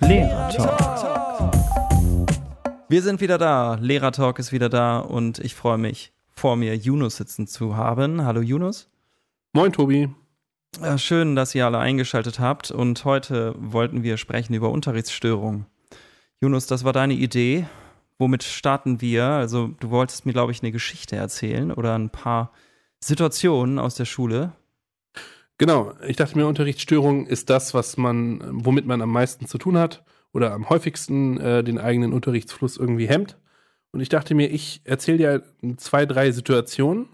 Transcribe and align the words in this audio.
Lehrer 0.00 1.50
Wir 2.88 3.02
sind 3.02 3.20
wieder 3.20 3.38
da. 3.38 3.74
Lehrer 3.80 4.12
Talk 4.12 4.38
ist 4.38 4.52
wieder 4.52 4.68
da 4.68 4.98
und 4.98 5.38
ich 5.38 5.54
freue 5.54 5.78
mich, 5.78 6.12
vor 6.30 6.56
mir 6.56 6.76
Yunus 6.76 7.16
sitzen 7.16 7.46
zu 7.46 7.76
haben. 7.76 8.24
Hallo 8.24 8.40
Yunus. 8.40 8.88
Moin 9.52 9.72
Tobi. 9.72 10.08
Ja, 10.80 10.98
schön, 10.98 11.34
dass 11.34 11.54
ihr 11.54 11.66
alle 11.66 11.78
eingeschaltet 11.78 12.38
habt 12.38 12.70
und 12.70 13.04
heute 13.04 13.54
wollten 13.58 14.02
wir 14.02 14.16
sprechen 14.16 14.54
über 14.54 14.70
Unterrichtsstörungen. 14.70 15.66
Yunus, 16.40 16.66
das 16.66 16.84
war 16.84 16.92
deine 16.92 17.14
Idee. 17.14 17.66
Womit 18.18 18.44
starten 18.44 19.00
wir? 19.00 19.24
Also, 19.24 19.68
du 19.80 19.90
wolltest 19.90 20.26
mir, 20.26 20.32
glaube 20.32 20.52
ich, 20.52 20.62
eine 20.62 20.72
Geschichte 20.72 21.16
erzählen 21.16 21.72
oder 21.72 21.94
ein 21.96 22.10
paar 22.10 22.52
Situationen 23.00 23.78
aus 23.78 23.94
der 23.94 24.04
Schule. 24.04 24.52
Genau, 25.58 25.92
ich 26.06 26.16
dachte 26.16 26.38
mir, 26.38 26.46
Unterrichtsstörung 26.46 27.26
ist 27.26 27.50
das, 27.50 27.74
was 27.74 27.96
man, 27.96 28.40
womit 28.64 28.86
man 28.86 29.02
am 29.02 29.10
meisten 29.10 29.46
zu 29.46 29.58
tun 29.58 29.76
hat 29.76 30.04
oder 30.32 30.52
am 30.52 30.68
häufigsten 30.68 31.38
äh, 31.38 31.64
den 31.64 31.78
eigenen 31.78 32.12
Unterrichtsfluss 32.12 32.76
irgendwie 32.76 33.08
hemmt. 33.08 33.36
Und 33.90 34.00
ich 34.00 34.08
dachte 34.08 34.34
mir, 34.34 34.50
ich 34.50 34.82
erzähle 34.84 35.18
dir 35.18 35.76
zwei, 35.76 36.06
drei 36.06 36.30
Situationen, 36.30 37.08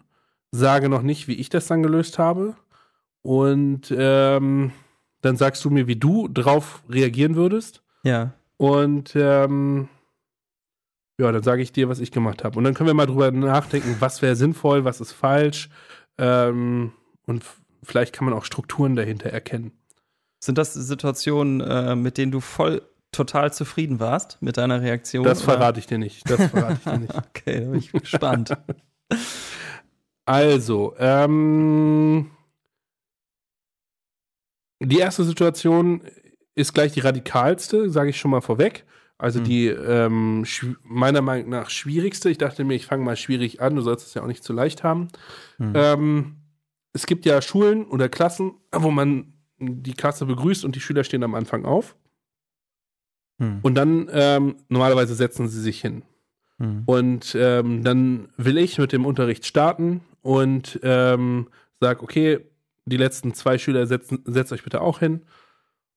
sage 0.51 0.91
noch 0.91 1.03
nicht, 1.03 1.27
wie 1.27 1.35
ich 1.35 1.49
das 1.49 1.67
dann 1.67 1.83
gelöst 1.83 2.19
habe. 2.19 2.55
Und 3.23 3.95
ähm, 3.97 4.73
dann 5.23 5.37
sagst 5.37 5.65
du 5.65 5.71
mir, 5.71 5.87
wie 5.87 5.97
du 5.97 6.29
drauf 6.29 6.83
reagieren 6.91 7.37
würdest. 7.37 7.83
Ja. 8.03 8.35
Und 8.59 9.17
ähm, 9.17 9.89
ja, 11.19 11.33
dann 11.33 11.43
sage 11.43 11.63
ich 11.63 11.73
dir, 11.73 11.89
was 11.89 12.01
ich 12.01 12.11
gemacht 12.11 12.45
habe. 12.45 12.59
Und 12.59 12.65
dann 12.65 12.75
können 12.75 12.89
wir 12.89 12.95
mal 12.95 13.07
drüber 13.07 13.31
nachdenken, 13.31 13.97
was 14.01 14.21
wäre 14.21 14.37
sinnvoll, 14.37 14.85
was 14.85 15.01
ist 15.01 15.13
falsch. 15.13 15.71
Ähm, 16.19 16.93
und 17.27 17.43
vielleicht 17.85 18.15
kann 18.15 18.25
man 18.25 18.35
auch 18.35 18.45
Strukturen 18.45 18.97
dahinter 18.97 19.31
erkennen. 19.31 19.73
Sind 20.41 20.59
das 20.59 20.75
Situationen, 20.75 21.61
äh, 21.61 21.97
mit 21.97 22.19
denen 22.19 22.33
du 22.33 22.41
voll 22.41 22.83
total 23.13 23.53
zufrieden 23.53 24.01
warst 24.01 24.39
mit 24.41 24.57
deiner 24.57 24.83
Reaktion? 24.83 25.25
Das 25.25 25.43
verrate 25.43 25.79
ich 25.79 25.87
dir 25.87 25.99
nicht. 25.99 26.29
Das 26.29 26.45
verrate 26.51 26.75
ich 26.75 26.85
dir 26.85 26.99
nicht. 26.99 27.15
okay, 27.15 27.61
da 27.61 27.71
bin 27.71 27.79
ich 27.79 27.93
gespannt. 27.93 28.57
Also, 30.27 30.95
ähm, 30.99 32.31
die 34.81 34.99
erste 34.99 35.23
Situation 35.23 36.01
ist 36.55 36.73
gleich 36.73 36.93
die 36.93 37.01
radikalste, 37.01 37.91
sage 37.91 38.11
ich 38.11 38.19
schon 38.19 38.31
mal 38.31 38.41
vorweg. 38.41 38.87
Also 39.19 39.41
mhm. 39.41 39.45
die 39.45 39.67
ähm, 39.69 40.45
meiner 40.83 41.23
Meinung 41.23 41.51
nach 41.51 41.71
schwierigste. 41.71 42.31
Ich 42.31 42.39
dachte 42.39 42.65
mir, 42.65 42.75
ich 42.75 42.87
fange 42.87 43.05
mal 43.05 43.17
schwierig 43.17 43.61
an, 43.61 43.77
du 43.77 43.83
sollst 43.83 44.07
es 44.07 44.15
ja 44.15 44.23
auch 44.23 44.27
nicht 44.27 44.43
zu 44.43 44.53
leicht 44.53 44.83
haben. 44.83 45.09
Mhm. 45.59 45.73
Ähm, 45.75 46.37
es 46.95 47.07
gibt 47.07 47.27
ja 47.27 47.43
Schulen 47.43 47.85
oder 47.87 48.09
Klassen, 48.09 48.55
wo 48.73 48.91
man 48.91 49.35
die 49.59 49.93
Klasse 49.93 50.25
begrüßt 50.25 50.65
und 50.65 50.75
die 50.75 50.81
Schüler 50.81 51.05
stehen 51.05 51.23
am 51.23 51.35
Anfang 51.35 51.65
auf. 51.65 51.97
Mhm. 53.39 53.59
Und 53.63 53.75
dann 53.75 54.09
ähm, 54.13 54.57
normalerweise 54.69 55.15
setzen 55.15 55.49
sie 55.49 55.61
sich 55.61 55.81
hin. 55.81 56.03
Hm. 56.59 56.85
Und 56.87 57.35
ähm, 57.39 57.83
dann 57.83 58.29
will 58.37 58.59
ich 58.59 58.79
mit 58.79 58.93
dem 58.93 59.07
Unterricht 59.07 59.45
starten 59.45 60.03
und 60.23 60.79
ähm, 60.83 61.49
sage, 61.81 62.03
okay, 62.03 62.41
die 62.87 62.97
letzten 62.97 63.35
zwei 63.35 63.59
Schüler 63.59 63.87
setzen, 63.87 64.23
setzt 64.25 64.53
euch 64.53 64.63
bitte 64.63 64.81
auch 64.81 65.01
hin. 65.01 65.25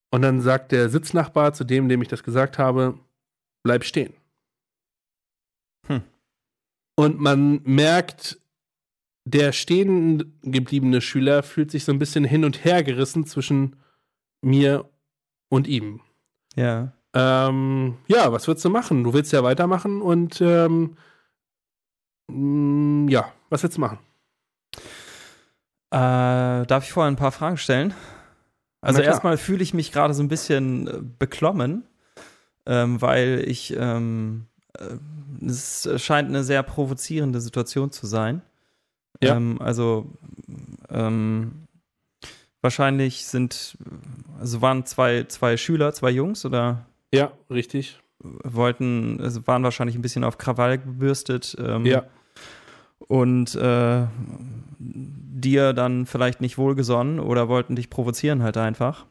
Und 0.09 0.22
dann 0.22 0.42
sagt 0.42 0.72
der 0.72 0.89
Sitznachbar 0.89 1.54
zu 1.54 1.64
dem, 1.64 1.89
dem 1.89 2.02
ich 2.02 2.08
das 2.08 2.23
gesagt 2.23 2.58
habe, 2.58 2.98
bleib 3.61 3.84
stehen. 3.84 4.14
Hm. 5.86 6.02
Und 6.95 7.20
man 7.20 7.61
merkt, 7.64 8.39
der 9.28 9.52
stehen 9.52 10.39
gebliebene 10.42 11.02
Schüler 11.02 11.44
fühlt 11.44 11.70
sich 11.70 11.83
so 11.83 11.92
ein 11.92 12.00
bisschen 12.00 12.23
hin 12.23 12.45
und 12.45 12.64
her 12.64 12.83
gerissen 12.83 13.25
zwischen 13.25 13.75
mir 14.42 14.89
und 15.50 15.67
ihm. 15.67 16.02
Ja. 16.56 16.94
Ähm, 17.14 17.98
ja, 18.08 18.31
was 18.31 18.48
willst 18.48 18.64
du 18.64 18.70
machen? 18.70 19.03
Du 19.03 19.14
willst 19.14 19.33
ja 19.33 19.44
weitermachen 19.44 20.02
und 20.02 20.39
ähm, 20.39 20.95
mm, 22.28 23.09
ja, 23.09 23.31
was 23.50 23.64
willst 23.64 23.77
du 23.77 23.82
machen? 23.82 23.99
Äh, 25.92 26.66
darf 26.66 26.83
ich 26.83 26.93
vorher 26.93 27.11
ein 27.11 27.17
paar 27.17 27.32
Fragen 27.32 27.58
stellen? 27.58 27.93
Also 28.82 29.02
erstmal 29.02 29.37
fühle 29.37 29.64
ich 29.64 29.73
mich 29.73 29.92
gerade 29.92 30.14
so 30.14 30.23
ein 30.23 30.27
bisschen 30.30 30.87
äh, 30.87 30.99
beklommen, 31.02 31.83
ähm, 32.66 33.02
weil 33.02 33.43
ich 33.45 33.76
ähm, 33.77 34.48
äh, 34.77 34.98
es 35.45 35.89
scheint 35.98 36.30
eine 36.30 36.43
sehr 36.43 36.64
provozierende 36.64 37.42
Situation 37.42 37.92
zu 37.92 38.08
sein. 38.08 38.42
Ja. 39.22 39.36
Ähm, 39.36 39.60
also 39.61 40.11
ähm, 40.89 41.67
wahrscheinlich 42.61 43.26
sind, 43.26 43.78
also 44.39 44.61
waren 44.61 44.86
zwei, 44.86 45.23
zwei 45.23 45.58
Schüler, 45.58 45.94
zwei 45.94 46.11
Jungs 46.11 46.45
oder? 46.45 46.86
Ja, 47.14 47.32
richtig. 47.50 48.00
Wollten, 48.20 49.20
also 49.22 49.45
waren 49.48 49.64
wahrscheinlich 49.64 49.95
ein 49.95 50.02
bisschen 50.02 50.23
auf 50.23 50.38
Krawall 50.38 50.78
gebürstet. 50.78 51.55
Ähm, 51.60 51.86
ja. 51.86 52.04
Und 53.00 53.55
äh, 53.55 54.05
dir 54.80 55.73
dann 55.73 56.05
vielleicht 56.05 56.42
nicht 56.42 56.58
wohlgesonnen 56.58 57.20
oder 57.20 57.48
wollten 57.48 57.76
dich 57.76 57.89
provozieren 57.89 58.44
halt 58.44 58.58
einfach. 58.58 59.05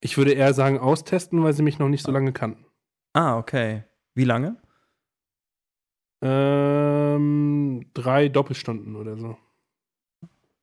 Ich 0.00 0.16
würde 0.16 0.32
eher 0.32 0.54
sagen 0.54 0.78
austesten, 0.78 1.42
weil 1.42 1.54
sie 1.54 1.62
mich 1.62 1.78
noch 1.78 1.88
nicht 1.88 2.04
so 2.04 2.12
lange 2.12 2.32
kannten. 2.32 2.64
Ah, 3.14 3.36
okay. 3.36 3.84
Wie 4.14 4.24
lange? 4.24 4.56
Ähm, 6.20 7.86
drei 7.94 8.28
Doppelstunden 8.28 8.96
oder 8.96 9.16
so. 9.16 9.36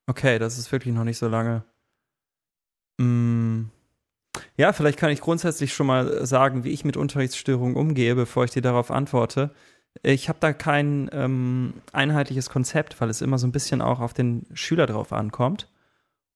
Okay, 0.07 0.37
das 0.39 0.57
ist 0.57 0.71
wirklich 0.71 0.93
noch 0.93 1.03
nicht 1.03 1.17
so 1.17 1.27
lange. 1.27 1.63
Mm. 2.97 3.65
Ja, 4.57 4.73
vielleicht 4.73 4.99
kann 4.99 5.11
ich 5.11 5.21
grundsätzlich 5.21 5.73
schon 5.73 5.87
mal 5.87 6.25
sagen, 6.25 6.63
wie 6.63 6.71
ich 6.71 6.85
mit 6.85 6.97
Unterrichtsstörungen 6.97 7.75
umgehe, 7.75 8.15
bevor 8.15 8.43
ich 8.45 8.51
dir 8.51 8.61
darauf 8.61 8.91
antworte. 8.91 9.51
Ich 10.03 10.27
habe 10.27 10.39
da 10.41 10.53
kein 10.53 11.09
ähm, 11.13 11.75
einheitliches 11.93 12.49
Konzept, 12.49 12.99
weil 12.99 13.09
es 13.09 13.21
immer 13.21 13.37
so 13.37 13.47
ein 13.47 13.53
bisschen 13.53 13.81
auch 13.81 14.01
auf 14.01 14.13
den 14.13 14.45
Schüler 14.53 14.87
drauf 14.87 15.13
ankommt. 15.13 15.69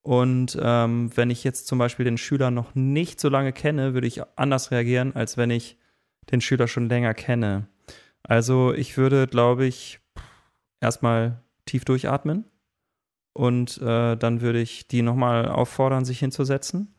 Und 0.02 0.58
ähm, 0.60 1.10
wenn 1.14 1.30
ich 1.30 1.44
jetzt 1.44 1.66
zum 1.66 1.78
Beispiel 1.78 2.04
den 2.04 2.16
Schüler 2.16 2.50
noch 2.50 2.74
nicht 2.74 3.20
so 3.20 3.28
lange 3.28 3.52
kenne, 3.52 3.92
würde 3.92 4.06
ich 4.06 4.22
anders 4.36 4.70
reagieren, 4.70 5.14
als 5.14 5.36
wenn 5.36 5.50
ich 5.50 5.76
den 6.30 6.40
Schüler 6.40 6.68
schon 6.68 6.88
länger 6.88 7.12
kenne. 7.12 7.66
Also 8.22 8.72
ich 8.72 8.96
würde, 8.96 9.26
glaube 9.26 9.66
ich, 9.66 10.00
erstmal 10.80 11.42
tief 11.66 11.84
durchatmen 11.84 12.44
und 13.32 13.78
äh, 13.78 14.16
dann 14.16 14.40
würde 14.40 14.60
ich 14.60 14.88
die 14.88 15.02
nochmal 15.02 15.48
auffordern, 15.48 16.04
sich 16.04 16.18
hinzusetzen. 16.18 16.94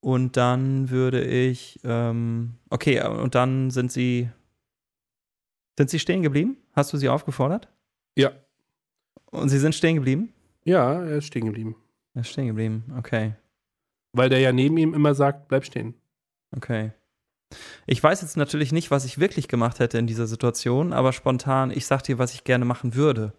Und 0.00 0.36
dann 0.36 0.90
würde 0.90 1.24
ich, 1.24 1.80
ähm, 1.82 2.58
okay, 2.70 3.02
und 3.04 3.34
dann 3.34 3.70
sind 3.70 3.90
sie, 3.90 4.28
sind 5.76 5.90
sie 5.90 5.98
stehen 5.98 6.22
geblieben? 6.22 6.58
Hast 6.74 6.92
du 6.92 6.96
sie 6.96 7.08
aufgefordert? 7.08 7.68
Ja. 8.16 8.30
Und 9.32 9.48
sie 9.48 9.58
sind 9.58 9.74
stehen 9.74 9.96
geblieben? 9.96 10.32
Ja, 10.64 11.02
er 11.02 11.16
ist 11.16 11.26
stehen 11.26 11.46
geblieben. 11.46 11.76
Er 12.14 12.20
ist 12.20 12.28
stehen 12.28 12.46
geblieben, 12.46 12.84
okay. 12.96 13.34
Weil 14.12 14.28
der 14.28 14.40
ja 14.40 14.52
neben 14.52 14.76
ihm 14.76 14.94
immer 14.94 15.14
sagt, 15.14 15.48
bleib 15.48 15.64
stehen. 15.64 15.94
Okay. 16.54 16.92
Ich 17.86 18.02
weiß 18.02 18.22
jetzt 18.22 18.36
natürlich 18.36 18.72
nicht, 18.72 18.90
was 18.90 19.04
ich 19.04 19.18
wirklich 19.18 19.48
gemacht 19.48 19.78
hätte 19.78 19.98
in 19.98 20.06
dieser 20.06 20.26
Situation, 20.26 20.92
aber 20.92 21.12
spontan, 21.12 21.70
ich 21.70 21.86
sag 21.86 22.02
dir, 22.02 22.18
was 22.18 22.34
ich 22.34 22.44
gerne 22.44 22.64
machen 22.64 22.94
würde. 22.94 23.32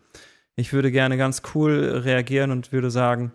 Ich 0.55 0.73
würde 0.73 0.91
gerne 0.91 1.17
ganz 1.17 1.41
cool 1.53 2.01
reagieren 2.03 2.51
und 2.51 2.71
würde 2.71 2.89
sagen, 2.89 3.31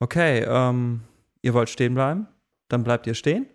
okay, 0.00 0.44
ähm, 0.46 1.02
ihr 1.42 1.54
wollt 1.54 1.68
stehen 1.68 1.94
bleiben, 1.94 2.26
dann 2.68 2.82
bleibt 2.82 3.06
ihr 3.06 3.14
stehen. 3.14 3.46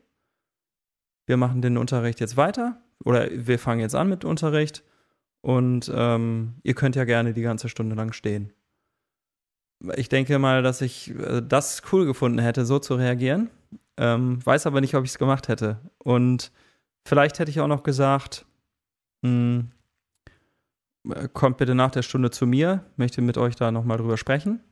Wir 1.26 1.38
machen 1.38 1.62
den 1.62 1.78
Unterricht 1.78 2.20
jetzt 2.20 2.38
weiter 2.38 2.82
oder 3.04 3.28
wir 3.32 3.60
fangen 3.60 3.82
jetzt 3.82 3.96
an 3.96 4.08
mit 4.08 4.24
Unterricht 4.24 4.84
und 5.42 5.92
ähm, 5.94 6.56
ihr 6.64 6.76
könnt 6.76 6.96
ja 6.96 7.04
gerne 7.04 7.34
die 7.34 7.42
ganze 7.42 7.68
Stunde 7.70 7.96
lang 7.96 8.14
stehen. 8.14 8.54
Ich 9.98 10.10
denke 10.10 10.40
mal, 10.40 10.64
dass 10.64 10.82
ich 10.82 11.14
äh, 11.20 11.42
das 11.42 11.82
cool 11.92 12.06
gefunden 12.06 12.40
hätte, 12.40 12.66
so 12.66 12.80
zu 12.80 12.96
reagieren. 12.96 13.50
Ähm, 13.98 14.46
weiß 14.46 14.68
aber 14.68 14.82
nicht, 14.82 14.96
ob 14.96 15.04
ich 15.04 15.12
es 15.12 15.18
gemacht 15.18 15.48
hätte. 15.48 15.80
Und 15.98 16.52
vielleicht 17.06 17.40
hätte 17.40 17.52
ich 17.52 17.62
auch 17.62 17.68
noch 17.68 17.84
gesagt, 17.84 18.46
mh, 19.22 19.30
hm, 19.30 19.72
kommt 21.34 21.58
bitte 21.58 21.76
nach 21.76 21.92
der 21.92 22.02
Stunde 22.02 22.32
zu 22.32 22.48
mir, 22.48 22.84
möchte 22.98 23.22
mit 23.22 23.38
euch 23.38 23.56
da 23.56 23.72
nochmal 23.72 23.98
drüber 23.98 24.18
sprechen. 24.18 24.64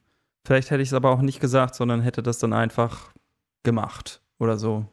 Vielleicht 0.46 0.72
hätte 0.72 0.82
ich 0.82 0.90
es 0.90 0.94
aber 0.94 1.12
auch 1.12 1.22
nicht 1.22 1.40
gesagt, 1.40 1.76
sondern 1.76 2.02
hätte 2.02 2.24
das 2.24 2.40
dann 2.40 2.54
einfach 2.54 3.14
gemacht 3.64 4.22
oder 4.40 4.58
so. 4.58 4.86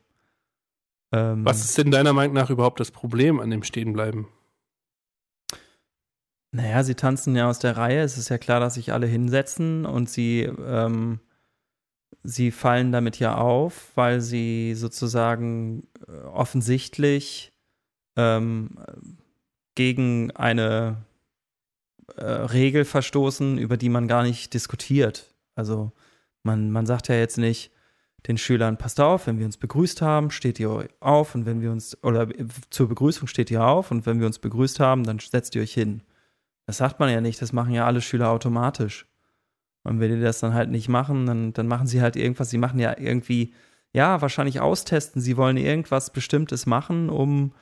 Ähm, 1.13 1.45
Was 1.45 1.65
ist 1.65 1.77
denn 1.77 1.91
deiner 1.91 2.13
Meinung 2.13 2.35
nach 2.35 2.51
überhaupt 2.51 2.79
das 2.79 2.91
Problem 2.91 3.41
an 3.41 3.51
dem 3.51 3.65
Stehenbleiben? 3.65 4.29
Naja, 6.53 6.83
sie 6.83 6.95
tanzen 6.95 7.35
ja 7.37 7.49
aus 7.49 7.59
der 7.59 7.77
Reihe. 7.77 8.03
Es 8.03 8.19
ist 8.19 8.29
ja 8.29 8.39
klar, 8.39 8.61
dass 8.61 8.75
sich 8.75 8.93
alle 8.93 9.07
hinsetzen 9.07 9.87
und 9.87 10.09
sie 10.09 10.43
ähm, 10.43 11.21
sie 12.23 12.51
fallen 12.51 12.93
damit 12.93 13.19
ja 13.19 13.37
auf, 13.37 13.93
weil 13.95 14.21
sie 14.21 14.75
sozusagen 14.75 15.87
äh, 16.07 16.13
offensichtlich 16.27 17.53
ähm, 18.17 18.79
gegen 19.75 20.31
eine 20.33 21.05
äh, 22.17 22.25
Regel 22.25 22.85
verstoßen, 22.85 23.59
über 23.59 23.77
die 23.77 23.89
man 23.89 24.09
gar 24.09 24.23
nicht 24.23 24.53
diskutiert. 24.55 25.35
Also 25.55 25.93
man, 26.43 26.71
man 26.71 26.87
sagt 26.87 27.09
ja 27.09 27.15
jetzt 27.15 27.39
nicht, 27.39 27.71
den 28.27 28.37
Schülern, 28.37 28.77
passt 28.77 29.01
auf, 29.01 29.27
wenn 29.27 29.39
wir 29.39 29.47
uns 29.47 29.57
begrüßt 29.57 30.03
haben, 30.03 30.31
steht 30.31 30.61
ihr 30.61 30.89
auf 31.01 31.35
und 31.35 31.47
wenn 31.47 31.63
wir 31.63 31.73
uns, 31.73 31.97
oder 32.03 32.29
zur 32.69 32.89
Begrüßung 32.89 33.29
steht 33.29 33.51
ihr 33.51 33.65
auf 33.65 33.91
und 33.91 34.05
wenn 34.05 34.21
wir 34.21 34.27
uns 34.27 34.39
begrüßt 34.39 34.79
haben, 34.81 35.05
dann 35.05 35.19
setzt 35.19 35.55
ihr 35.55 35.63
euch 35.63 35.73
hin. 35.73 36.03
Das 36.67 36.77
sagt 36.77 37.01
man 37.01 37.11
ja 37.11 37.21
nicht, 37.21 37.41
das 37.41 37.53
machen 37.53 37.73
ja 37.73 37.87
alle 37.87 38.03
Schüler 38.03 38.31
automatisch. 38.31 39.07
Und 39.83 40.01
wenn 40.01 40.15
die 40.15 40.21
das 40.21 40.41
dann 40.41 40.55
halt 40.55 40.71
nicht 40.71 40.89
machen, 40.89 41.27
dann, 41.27 41.53
dann 41.53 41.67
machen 41.67 41.87
sie 41.87 42.03
halt 42.03 42.17
irgendwas, 42.17 42.51
sie 42.51 42.59
machen 42.59 42.79
ja 42.79 42.99
irgendwie, 42.99 43.55
ja, 43.93 44.21
wahrscheinlich 44.21 44.61
austesten, 44.61 45.21
sie 45.21 45.37
wollen 45.37 45.57
irgendwas 45.57 46.13
Bestimmtes 46.13 46.67
machen, 46.67 47.09
um, 47.09 47.53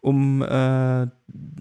um 0.00 0.42
äh, 0.42 1.06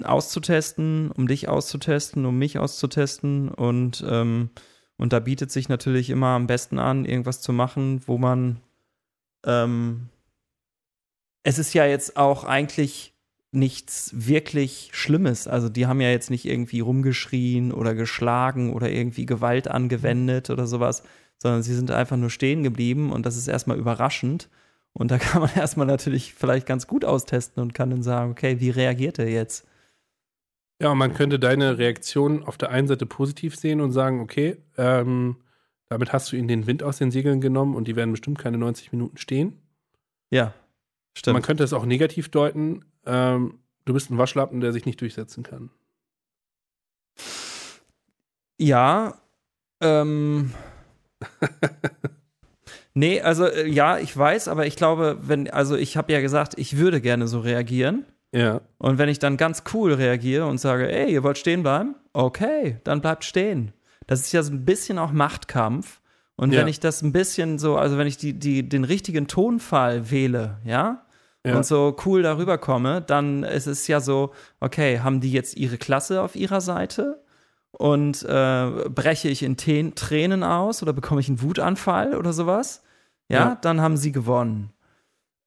auszutesten, 0.04 1.12
um 1.12 1.28
dich 1.28 1.48
auszutesten, 1.48 2.26
um 2.26 2.38
mich 2.38 2.58
auszutesten 2.58 3.50
und 3.50 4.04
ähm, 4.08 4.50
und 4.98 5.14
da 5.14 5.20
bietet 5.20 5.52
sich 5.52 5.70
natürlich 5.70 6.10
immer 6.10 6.30
am 6.30 6.48
besten 6.48 6.80
an, 6.80 7.06
irgendwas 7.06 7.42
zu 7.42 7.54
machen, 7.54 8.02
wo 8.08 8.18
man. 8.18 8.60
Ähm, 9.46 10.10
es 11.44 11.60
ist 11.60 11.74
ja 11.74 11.86
jetzt 11.86 12.18
auch 12.18 12.44
eigentlich 12.44 13.14
nichts 13.58 14.12
wirklich 14.14 14.90
Schlimmes. 14.94 15.48
Also 15.48 15.70
die 15.70 15.88
haben 15.88 16.02
ja 16.02 16.10
jetzt 16.10 16.30
nicht 16.30 16.46
irgendwie 16.46 16.80
rumgeschrien 16.80 17.72
oder 17.72 17.96
geschlagen 17.96 18.74
oder 18.74 18.90
irgendwie 18.90 19.26
Gewalt 19.26 19.68
angewendet 19.68 20.50
oder 20.50 20.68
sowas, 20.68 21.04
sondern 21.38 21.64
sie 21.64 21.76
sind 21.76 21.92
einfach 21.92 22.18
nur 22.18 22.30
stehen 22.30 22.64
geblieben 22.64 23.12
und 23.12 23.26
das 23.26 23.36
ist 23.38 23.48
erstmal 23.48 23.78
überraschend. 23.78 24.50
Und 24.94 25.12
da 25.12 25.18
kann 25.18 25.42
man 25.42 25.52
erstmal 25.56 25.88
natürlich 25.88 26.34
vielleicht 26.34 26.66
ganz 26.66 26.88
gut 26.88 27.06
austesten 27.06 27.62
und 27.62 27.74
kann 27.74 27.90
dann 27.90 28.04
sagen, 28.04 28.32
okay, 28.32 28.60
wie 28.60 28.70
reagiert 28.70 29.20
er 29.20 29.30
jetzt? 29.30 29.68
Ja, 30.82 30.94
man 30.94 31.14
könnte 31.14 31.40
deine 31.40 31.80
Reaktion 31.80 32.44
auf 32.44 32.58
der 32.58 32.70
einen 32.70 32.88
Seite 32.88 33.06
positiv 33.06 33.56
sehen 33.56 33.82
und 33.82 33.92
sagen, 33.92 34.22
okay, 34.22 34.58
ähm, 34.78 35.38
damit 35.90 36.14
hast 36.14 36.32
du 36.32 36.36
ihnen 36.36 36.48
den 36.48 36.68
Wind 36.68 36.84
aus 36.84 36.98
den 36.98 37.12
Segeln 37.12 37.42
genommen 37.42 37.76
und 37.76 37.88
die 37.88 37.96
werden 37.96 38.12
bestimmt 38.12 38.38
keine 38.38 38.58
90 38.58 38.92
Minuten 38.92 39.18
stehen. 39.18 39.54
Ja, 40.30 40.54
stimmt. 41.18 41.34
Man 41.34 41.42
könnte 41.42 41.64
es 41.64 41.74
auch 41.74 41.86
negativ 41.86 42.30
deuten, 42.30 42.86
ähm, 43.06 43.60
du 43.86 43.94
bist 43.94 44.12
ein 44.12 44.18
Waschlappen, 44.18 44.60
der 44.60 44.74
sich 44.74 44.86
nicht 44.86 45.02
durchsetzen 45.02 45.44
kann. 45.44 45.72
Ja, 48.60 49.16
ähm. 49.82 50.54
nee, 52.94 53.22
also 53.22 53.46
äh, 53.46 53.68
ja, 53.68 53.98
ich 54.00 54.16
weiß, 54.16 54.48
aber 54.48 54.66
ich 54.66 54.76
glaube, 54.76 55.18
wenn, 55.22 55.50
also 55.50 55.76
ich 55.76 55.98
habe 55.98 56.12
ja 56.14 56.22
gesagt, 56.22 56.54
ich 56.58 56.78
würde 56.78 57.02
gerne 57.02 57.28
so 57.28 57.40
reagieren. 57.40 58.06
Ja. 58.34 58.62
Und 58.78 58.98
wenn 58.98 59.10
ich 59.10 59.20
dann 59.20 59.38
ganz 59.38 59.64
cool 59.74 59.94
reagiere 59.94 60.48
und 60.48 60.60
sage, 60.60 60.92
ey, 60.92 61.12
ihr 61.12 61.24
wollt 61.24 61.38
stehen 61.38 61.64
bleiben? 61.64 61.96
Okay, 62.14 62.80
dann 62.84 63.02
bleibt 63.02 63.24
stehen. 63.24 63.74
Das 64.06 64.22
ist 64.22 64.32
ja 64.32 64.44
so 64.44 64.54
ein 64.54 64.66
bisschen 64.66 64.98
auch 64.98 65.12
Machtkampf. 65.12 66.02
Und 66.36 66.54
ja. 66.54 66.60
wenn 66.60 66.68
ich 66.68 66.80
das 66.80 67.02
ein 67.02 67.14
bisschen 67.14 67.58
so, 67.58 67.78
also 67.78 67.98
wenn 67.98 68.08
ich 68.08 68.18
die, 68.18 68.34
die, 68.34 68.68
den 68.68 68.84
richtigen 68.84 69.28
Tonfall 69.28 70.12
wähle, 70.12 70.58
ja, 70.66 71.06
ja. 71.48 71.58
und 71.58 71.66
so 71.66 71.96
cool 72.06 72.22
darüber 72.22 72.58
komme, 72.58 73.02
dann 73.02 73.44
ist 73.44 73.68
es 73.68 73.88
ja 73.88 74.00
so, 74.00 74.32
okay, 74.60 75.00
haben 75.00 75.22
die 75.22 75.32
jetzt 75.32 75.58
ihre 75.58 75.78
Klasse 75.78 76.22
auf 76.22 76.36
ihrer 76.36 76.62
Seite? 76.62 77.24
Und 77.72 78.24
äh, 78.24 78.72
breche 78.90 79.30
ich 79.30 79.44
in 79.44 79.58
T 79.58 79.92
Tränen 79.94 80.44
aus 80.44 80.82
oder 80.82 80.94
bekomme 80.94 81.22
ich 81.22 81.28
einen 81.28 81.42
Wutanfall 81.42 82.16
oder 82.16 82.34
sowas? 82.34 82.82
Ja, 83.30 83.40
ja, 83.40 83.58
dann 83.62 83.82
haben 83.82 83.98
sie 83.98 84.12
gewonnen. 84.12 84.72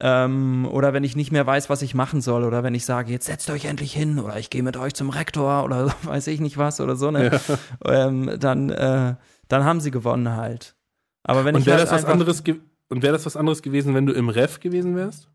Ähm, 0.02 0.66
oder 0.70 0.92
wenn 0.92 1.04
ich 1.04 1.14
nicht 1.14 1.30
mehr 1.30 1.46
weiß, 1.46 1.68
was 1.68 1.82
ich 1.82 1.94
machen 1.94 2.20
soll, 2.22 2.44
oder 2.44 2.62
wenn 2.62 2.74
ich 2.74 2.86
sage, 2.86 3.12
jetzt 3.12 3.26
setzt 3.26 3.50
euch 3.50 3.66
endlich 3.66 3.92
hin, 3.92 4.18
oder 4.18 4.38
ich 4.38 4.48
gehe 4.48 4.62
mit 4.62 4.76
euch 4.76 4.94
zum 4.94 5.10
Rektor, 5.10 5.64
oder 5.64 5.94
weiß 6.04 6.26
ich 6.28 6.40
nicht 6.40 6.56
was, 6.56 6.80
oder 6.80 6.96
so, 6.96 7.10
ne? 7.10 7.40
Ja. 7.84 8.06
Ähm, 8.06 8.36
dann, 8.38 8.70
äh, 8.70 9.16
dann 9.48 9.64
haben 9.64 9.80
sie 9.80 9.90
gewonnen 9.90 10.36
halt. 10.36 10.74
Aber 11.22 11.44
wenn 11.44 11.54
und 11.54 11.62
ich 11.62 11.68
halt 11.68 11.82
das 11.82 11.92
was 11.92 12.04
anderes 12.06 12.42
und 12.88 13.02
wäre 13.02 13.12
das 13.12 13.26
was 13.26 13.36
anderes 13.36 13.62
gewesen, 13.62 13.94
wenn 13.94 14.06
du 14.06 14.12
im 14.12 14.30
Ref 14.30 14.60
gewesen 14.60 14.96
wärst? 14.96 15.28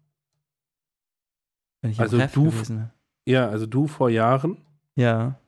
Wenn 1.86 1.92
ich 1.92 2.00
also 2.00 2.18
du, 2.18 2.46
gewesen 2.46 2.78
wäre. 2.78 2.92
Ja, 3.26 3.48
also 3.48 3.68
du 3.68 3.86
vor 3.86 4.10
Jahren. 4.10 4.58
Ja. 4.96 5.40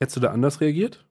Hättest 0.00 0.16
du 0.16 0.20
da 0.20 0.30
anders 0.30 0.62
reagiert? 0.62 1.04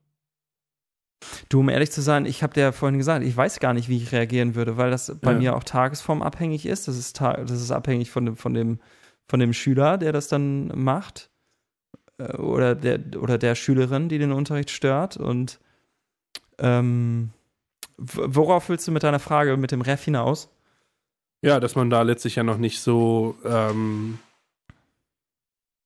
Du, 1.48 1.60
um 1.60 1.68
ehrlich 1.68 1.92
zu 1.92 2.00
sein, 2.00 2.26
ich 2.26 2.42
habe 2.42 2.54
dir 2.54 2.62
ja 2.62 2.72
vorhin 2.72 2.98
gesagt, 2.98 3.24
ich 3.24 3.36
weiß 3.36 3.60
gar 3.60 3.74
nicht, 3.74 3.88
wie 3.88 3.98
ich 3.98 4.10
reagieren 4.10 4.56
würde, 4.56 4.76
weil 4.76 4.90
das 4.90 5.16
bei 5.20 5.32
ja. 5.34 5.38
mir 5.38 5.56
auch 5.56 5.62
tagesformabhängig 5.62 6.66
ist. 6.66 6.88
Das 6.88 6.98
ist, 6.98 7.20
das 7.20 7.50
ist 7.52 7.70
abhängig 7.70 8.10
von 8.10 8.26
dem, 8.26 8.36
von, 8.36 8.52
dem, 8.52 8.80
von 9.28 9.38
dem 9.38 9.52
Schüler, 9.52 9.98
der 9.98 10.10
das 10.10 10.26
dann 10.26 10.66
macht. 10.76 11.30
Äh, 12.18 12.36
oder 12.38 12.74
der, 12.74 12.98
oder 13.20 13.38
der 13.38 13.54
Schülerin, 13.54 14.08
die 14.08 14.18
den 14.18 14.32
Unterricht 14.32 14.70
stört. 14.70 15.16
Und 15.16 15.60
ähm, 16.58 17.30
worauf 17.98 18.68
willst 18.68 18.88
du 18.88 18.90
mit 18.90 19.04
deiner 19.04 19.20
Frage 19.20 19.56
mit 19.56 19.70
dem 19.70 19.82
Ref 19.82 20.02
hinaus? 20.02 20.48
Ja, 21.40 21.60
dass 21.60 21.76
man 21.76 21.88
da 21.88 22.02
letztlich 22.02 22.34
ja 22.34 22.42
noch 22.42 22.58
nicht 22.58 22.80
so 22.80 23.36
ähm, 23.44 24.18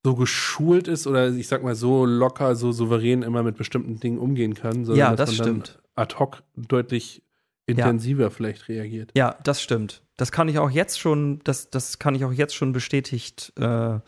so 0.05 0.15
geschult 0.15 0.87
ist 0.87 1.07
oder 1.07 1.31
ich 1.31 1.49
sag 1.49 1.63
mal 1.63 1.75
so 1.75 2.05
locker, 2.05 2.55
so 2.57 2.73
souverän 2.73 3.23
immer 3.23 3.43
mit 3.43 3.57
bestimmten 3.57 3.99
Dingen 3.99 4.19
umgehen 4.19 4.55
kann, 4.55 4.85
sondern 4.85 4.99
ja, 4.99 5.17
dass 5.17 5.31
das 5.31 5.39
man 5.39 5.47
stimmt. 5.47 5.81
dann 5.95 6.03
ad 6.05 6.17
hoc 6.19 6.43
deutlich 6.57 7.23
intensiver 7.67 8.25
ja. 8.25 8.31
vielleicht 8.31 8.69
reagiert. 8.69 9.13
Ja, 9.15 9.37
das 9.43 9.63
stimmt. 9.63 10.03
Das 10.19 10.31
kann 10.31 10.49
ich 10.49 10.59
auch 10.59 10.71
jetzt 10.71 11.01
schon, 11.01 11.41
das, 11.45 11.71
das 11.71 11.99
kann 11.99 12.15
ich 12.15 12.27
auch 12.27 12.33
jetzt 12.33 12.55
schon 12.55 12.73
bestätigt 12.73 13.55
äh, 13.57 13.99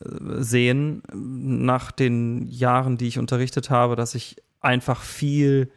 sehen, 0.00 1.02
nach 1.12 1.92
den 1.92 2.48
Jahren, 2.48 2.96
die 2.96 3.06
ich 3.06 3.18
unterrichtet 3.18 3.70
habe, 3.70 3.94
dass 3.94 4.16
ich 4.16 4.36
einfach 4.60 5.00
viel 5.02 5.70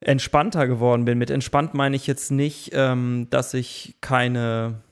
entspannter 0.00 0.66
geworden 0.66 1.04
bin. 1.04 1.16
Mit 1.16 1.30
entspannt 1.30 1.74
meine 1.74 1.94
ich 1.94 2.08
jetzt 2.08 2.32
nicht, 2.32 2.70
ähm, 2.72 3.28
dass 3.30 3.54
ich 3.54 3.94
keine 4.00 4.82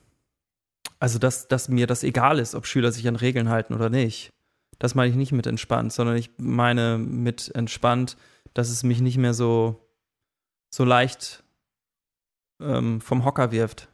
also, 1.01 1.19
dass, 1.19 1.49
dass 1.49 1.69
mir 1.69 1.87
das 1.87 2.05
egal 2.05 2.39
ist, 2.39 2.55
ob 2.55 2.67
Schüler 2.67 2.93
sich 2.93 3.09
an 3.09 3.17
Regeln 3.17 3.49
halten 3.49 3.75
oder 3.75 3.89
nicht. 3.89 4.33
Das 4.79 4.95
meine 4.95 5.11
ich 5.11 5.17
nicht 5.17 5.33
mit 5.33 5.47
entspannt, 5.47 5.93
sondern 5.93 6.17
ich 6.17 6.31
meine 6.39 6.99
mit 6.99 7.55
entspannt, 7.55 8.17
dass 8.55 8.69
es 8.69 8.83
mich 8.83 9.01
nicht 9.01 9.17
mehr 9.17 9.35
so, 9.35 9.89
so 10.71 10.85
leicht 10.85 11.43
ähm, 12.61 13.01
vom 13.01 13.25
Hocker 13.25 13.51
wirft. 13.51 13.89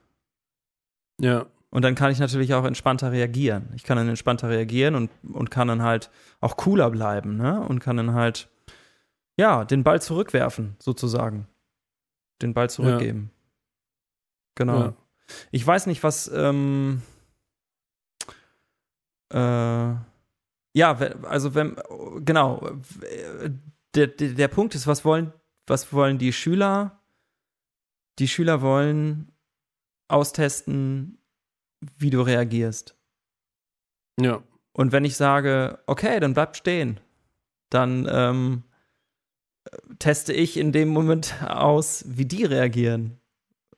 Ja. 1.20 1.46
Und 1.70 1.82
dann 1.82 1.94
kann 1.94 2.10
ich 2.10 2.18
natürlich 2.18 2.54
auch 2.54 2.64
entspannter 2.64 3.12
reagieren. 3.12 3.68
Ich 3.74 3.84
kann 3.84 3.96
dann 3.96 4.08
entspannter 4.08 4.48
reagieren 4.48 4.94
und, 4.94 5.10
und 5.32 5.50
kann 5.50 5.68
dann 5.68 5.82
halt 5.82 6.10
auch 6.40 6.56
cooler 6.56 6.90
bleiben, 6.90 7.36
ne? 7.36 7.60
Und 7.60 7.80
kann 7.80 7.96
dann 7.96 8.14
halt, 8.14 8.48
ja, 9.36 9.64
den 9.64 9.84
Ball 9.84 10.00
zurückwerfen, 10.00 10.76
sozusagen. 10.78 11.46
Den 12.42 12.54
Ball 12.54 12.70
zurückgeben. 12.70 13.30
Ja. 13.30 14.54
Genau. 14.54 14.80
Ja. 14.80 14.94
Ich 15.50 15.66
weiß 15.66 15.86
nicht, 15.86 16.02
was. 16.02 16.30
Ähm, 16.32 17.02
äh, 19.32 19.94
ja, 20.74 20.92
also 21.22 21.54
wenn 21.54 21.76
genau 22.24 22.68
der, 23.94 24.08
der, 24.08 24.34
der 24.34 24.48
Punkt 24.48 24.74
ist, 24.74 24.86
was 24.86 25.04
wollen 25.04 25.32
was 25.66 25.92
wollen 25.92 26.18
die 26.18 26.32
Schüler? 26.32 27.00
Die 28.18 28.28
Schüler 28.28 28.62
wollen 28.62 29.32
austesten, 30.08 31.18
wie 31.98 32.10
du 32.10 32.20
reagierst. 32.22 32.96
Ja. 34.20 34.42
Und 34.72 34.92
wenn 34.92 35.04
ich 35.04 35.16
sage, 35.16 35.82
okay, 35.86 36.20
dann 36.20 36.34
bleib 36.34 36.56
stehen, 36.56 37.00
dann 37.70 38.06
ähm, 38.08 38.62
teste 39.98 40.32
ich 40.32 40.56
in 40.56 40.72
dem 40.72 40.88
Moment 40.88 41.42
aus, 41.42 42.04
wie 42.06 42.26
die 42.26 42.44
reagieren 42.44 43.18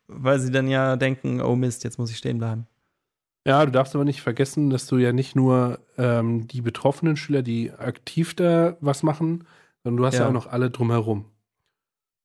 weil 0.08 0.40
sie 0.40 0.50
dann 0.50 0.68
ja 0.68 0.96
denken, 0.96 1.40
oh 1.40 1.56
Mist, 1.56 1.84
jetzt 1.84 1.98
muss 1.98 2.10
ich 2.10 2.16
stehen 2.16 2.38
bleiben. 2.38 2.66
Ja, 3.46 3.64
du 3.64 3.72
darfst 3.72 3.94
aber 3.94 4.04
nicht 4.04 4.20
vergessen, 4.20 4.68
dass 4.68 4.86
du 4.86 4.96
ja 4.98 5.12
nicht 5.12 5.36
nur 5.36 5.78
ähm, 5.96 6.46
die 6.48 6.60
betroffenen 6.60 7.16
Schüler, 7.16 7.42
die 7.42 7.70
aktiv 7.72 8.34
da 8.34 8.76
was 8.80 9.02
machen, 9.02 9.44
sondern 9.82 9.98
du 9.98 10.06
hast 10.06 10.14
ja, 10.14 10.22
ja 10.22 10.28
auch 10.28 10.32
noch 10.32 10.48
alle 10.48 10.70
drumherum. 10.70 11.26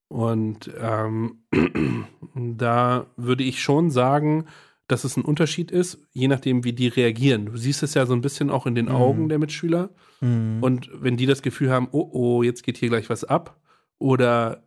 Und 0.09 0.71
ähm, 0.79 1.43
da 2.35 3.05
würde 3.15 3.43
ich 3.43 3.61
schon 3.61 3.89
sagen, 3.89 4.45
dass 4.87 5.05
es 5.05 5.15
ein 5.15 5.23
Unterschied 5.23 5.71
ist, 5.71 5.99
je 6.11 6.27
nachdem, 6.27 6.63
wie 6.65 6.73
die 6.73 6.87
reagieren. 6.87 7.45
Du 7.45 7.57
siehst 7.57 7.83
es 7.83 7.93
ja 7.93 8.05
so 8.05 8.13
ein 8.13 8.21
bisschen 8.21 8.49
auch 8.49 8.65
in 8.65 8.75
den 8.75 8.87
mhm. 8.87 8.95
Augen 8.95 9.29
der 9.29 9.39
Mitschüler. 9.39 9.91
Mhm. 10.19 10.61
Und 10.61 10.89
wenn 10.93 11.15
die 11.15 11.25
das 11.25 11.41
Gefühl 11.41 11.71
haben, 11.71 11.87
oh, 11.91 12.09
oh, 12.11 12.43
jetzt 12.43 12.63
geht 12.63 12.77
hier 12.77 12.89
gleich 12.89 13.09
was 13.09 13.23
ab, 13.23 13.59
oder 13.97 14.63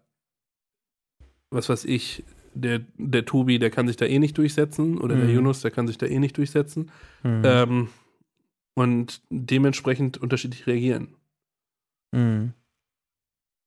was 1.50 1.68
weiß 1.68 1.85
ich, 1.85 2.25
der, 2.56 2.80
der 2.96 3.25
Tobi, 3.25 3.58
der 3.58 3.70
kann 3.70 3.86
sich 3.86 3.96
da 3.96 4.06
eh 4.06 4.18
nicht 4.18 4.36
durchsetzen 4.38 4.98
oder 4.98 5.14
mhm. 5.14 5.20
der 5.20 5.30
Yunus, 5.30 5.60
der 5.60 5.70
kann 5.70 5.86
sich 5.86 5.98
da 5.98 6.06
eh 6.06 6.18
nicht 6.18 6.36
durchsetzen. 6.36 6.90
Mhm. 7.22 7.42
Ähm, 7.44 7.88
und 8.75 9.22
dementsprechend 9.30 10.18
unterschiedlich 10.18 10.66
reagieren. 10.66 11.14
Mhm. 12.12 12.52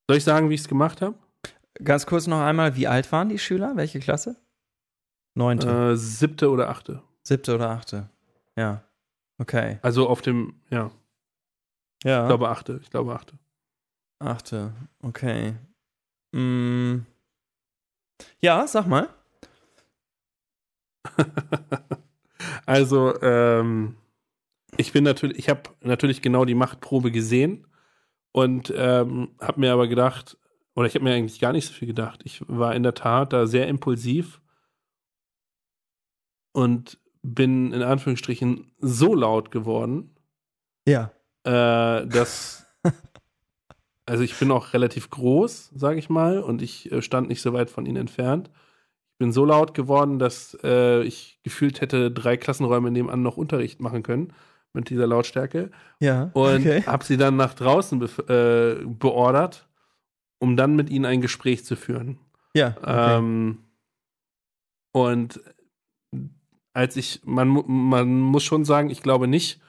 Soll 0.07 0.17
ich 0.17 0.23
sagen, 0.23 0.49
wie 0.49 0.55
ich 0.55 0.61
es 0.61 0.67
gemacht 0.67 1.01
habe? 1.01 1.15
Ganz 1.83 2.05
kurz 2.05 2.27
noch 2.27 2.41
einmal, 2.41 2.75
wie 2.75 2.87
alt 2.87 3.11
waren 3.11 3.29
die 3.29 3.39
Schüler? 3.39 3.75
Welche 3.75 3.99
Klasse? 3.99 4.35
Neunte. 5.35 5.91
Äh, 5.91 5.95
siebte 5.95 6.49
oder 6.49 6.69
achte. 6.69 7.01
Siebte 7.23 7.55
oder 7.55 7.69
achte. 7.69 8.09
Ja. 8.55 8.83
Okay. 9.37 9.79
Also 9.81 10.07
auf 10.07 10.21
dem, 10.21 10.55
ja. 10.69 10.91
Ja. 12.03 12.23
Ich 12.23 12.27
glaube 12.27 12.49
achte. 12.49 12.79
Ich 12.81 12.89
glaube 12.89 13.13
achte. 13.13 13.37
Achte. 14.19 14.73
Okay. 15.01 15.53
Mm. 16.31 17.05
Ja, 18.39 18.67
sag 18.67 18.87
mal. 18.87 19.09
also, 22.65 23.19
ähm, 23.21 23.95
ich 24.77 24.91
bin 24.93 25.03
natürlich, 25.03 25.37
ich 25.39 25.49
habe 25.49 25.63
natürlich 25.81 26.21
genau 26.21 26.45
die 26.45 26.55
Machtprobe 26.55 27.11
gesehen 27.11 27.67
und 28.31 28.73
ähm, 28.75 29.35
habe 29.41 29.59
mir 29.59 29.73
aber 29.73 29.87
gedacht, 29.87 30.37
oder 30.75 30.87
ich 30.87 30.95
habe 30.95 31.03
mir 31.03 31.13
eigentlich 31.13 31.39
gar 31.39 31.51
nicht 31.51 31.65
so 31.67 31.73
viel 31.73 31.87
gedacht. 31.87 32.21
Ich 32.23 32.41
war 32.47 32.75
in 32.75 32.83
der 32.83 32.93
Tat 32.93 33.33
da 33.33 33.47
sehr 33.47 33.67
impulsiv 33.67 34.41
und 36.53 36.99
bin 37.21 37.73
in 37.73 37.81
Anführungsstrichen 37.83 38.71
so 38.79 39.13
laut 39.13 39.51
geworden, 39.51 40.15
Ja. 40.87 41.11
äh, 41.43 42.07
dass 42.07 42.65
also 44.09 44.23
ich 44.23 44.37
bin 44.37 44.51
auch 44.51 44.73
relativ 44.73 45.09
groß, 45.09 45.71
sage 45.75 45.99
ich 45.99 46.09
mal, 46.09 46.39
und 46.39 46.61
ich 46.61 46.91
äh, 46.91 47.01
stand 47.01 47.29
nicht 47.29 47.41
so 47.41 47.53
weit 47.53 47.69
von 47.69 47.85
ihnen 47.85 47.97
entfernt. 47.97 48.49
Ich 49.13 49.17
bin 49.19 49.31
so 49.31 49.45
laut 49.45 49.73
geworden, 49.73 50.17
dass 50.17 50.57
äh, 50.63 51.03
ich 51.03 51.39
gefühlt 51.43 51.81
hätte 51.81 52.09
drei 52.09 52.35
Klassenräume 52.37 52.89
nebenan 52.91 53.21
noch 53.21 53.37
Unterricht 53.37 53.79
machen 53.81 54.01
können 54.03 54.33
mit 54.73 54.89
dieser 54.89 55.07
Lautstärke 55.07 55.71
Ja. 55.99 56.29
und 56.33 56.61
okay. 56.61 56.83
habe 56.85 57.03
sie 57.03 57.17
dann 57.17 57.35
nach 57.35 57.53
draußen 57.53 58.01
äh, 58.27 58.75
beordert, 58.85 59.67
um 60.39 60.55
dann 60.55 60.75
mit 60.75 60.89
ihnen 60.89 61.05
ein 61.05 61.21
Gespräch 61.21 61.65
zu 61.65 61.75
führen. 61.75 62.17
Ja. 62.55 62.75
Okay. 62.81 63.17
Ähm, 63.17 63.57
und 64.91 65.39
als 66.73 66.95
ich, 66.95 67.21
man, 67.25 67.47
man 67.67 68.21
muss 68.21 68.43
schon 68.43 68.63
sagen, 68.65 68.89
ich 68.89 69.01
glaube 69.01 69.27
nicht, 69.27 69.59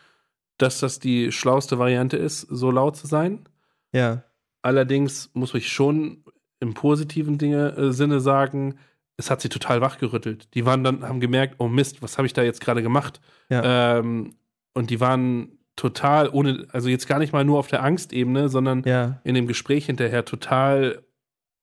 dass 0.58 0.80
das 0.80 0.98
die 0.98 1.32
schlauste 1.32 1.78
Variante 1.78 2.16
ist, 2.16 2.42
so 2.42 2.70
laut 2.70 2.96
zu 2.96 3.06
sein. 3.06 3.48
ja. 3.92 4.22
Allerdings 4.62 5.30
muss 5.34 5.54
ich 5.54 5.68
schon 5.72 6.24
im 6.60 6.74
positiven 6.74 7.38
Dinge, 7.38 7.76
äh, 7.76 7.92
Sinne 7.92 8.20
sagen, 8.20 8.74
es 9.16 9.30
hat 9.30 9.40
sie 9.40 9.48
total 9.48 9.80
wachgerüttelt. 9.80 10.54
Die 10.54 10.64
waren 10.66 10.84
dann, 10.84 11.02
haben 11.06 11.20
gemerkt, 11.20 11.56
oh 11.58 11.68
Mist, 11.68 12.02
was 12.02 12.18
habe 12.18 12.26
ich 12.26 12.32
da 12.32 12.42
jetzt 12.42 12.60
gerade 12.60 12.82
gemacht? 12.82 13.20
Ja. 13.50 13.98
Ähm, 13.98 14.34
und 14.74 14.90
die 14.90 15.00
waren 15.00 15.58
total 15.76 16.28
ohne, 16.30 16.66
also 16.72 16.88
jetzt 16.88 17.06
gar 17.08 17.18
nicht 17.18 17.32
mal 17.32 17.44
nur 17.44 17.58
auf 17.58 17.68
der 17.68 17.82
Angstebene, 17.82 18.48
sondern 18.48 18.82
Ja. 18.84 19.20
in 19.24 19.34
dem 19.34 19.46
Gespräch 19.46 19.86
hinterher 19.86 20.24
total 20.24 21.02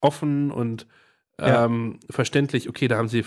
offen 0.02 0.52
und 0.52 0.88
Ja. 1.40 1.66
ähm, 1.66 2.00
verständlich, 2.10 2.68
okay, 2.70 2.88
da 2.88 2.98
haben 2.98 3.08
sie 3.10 3.24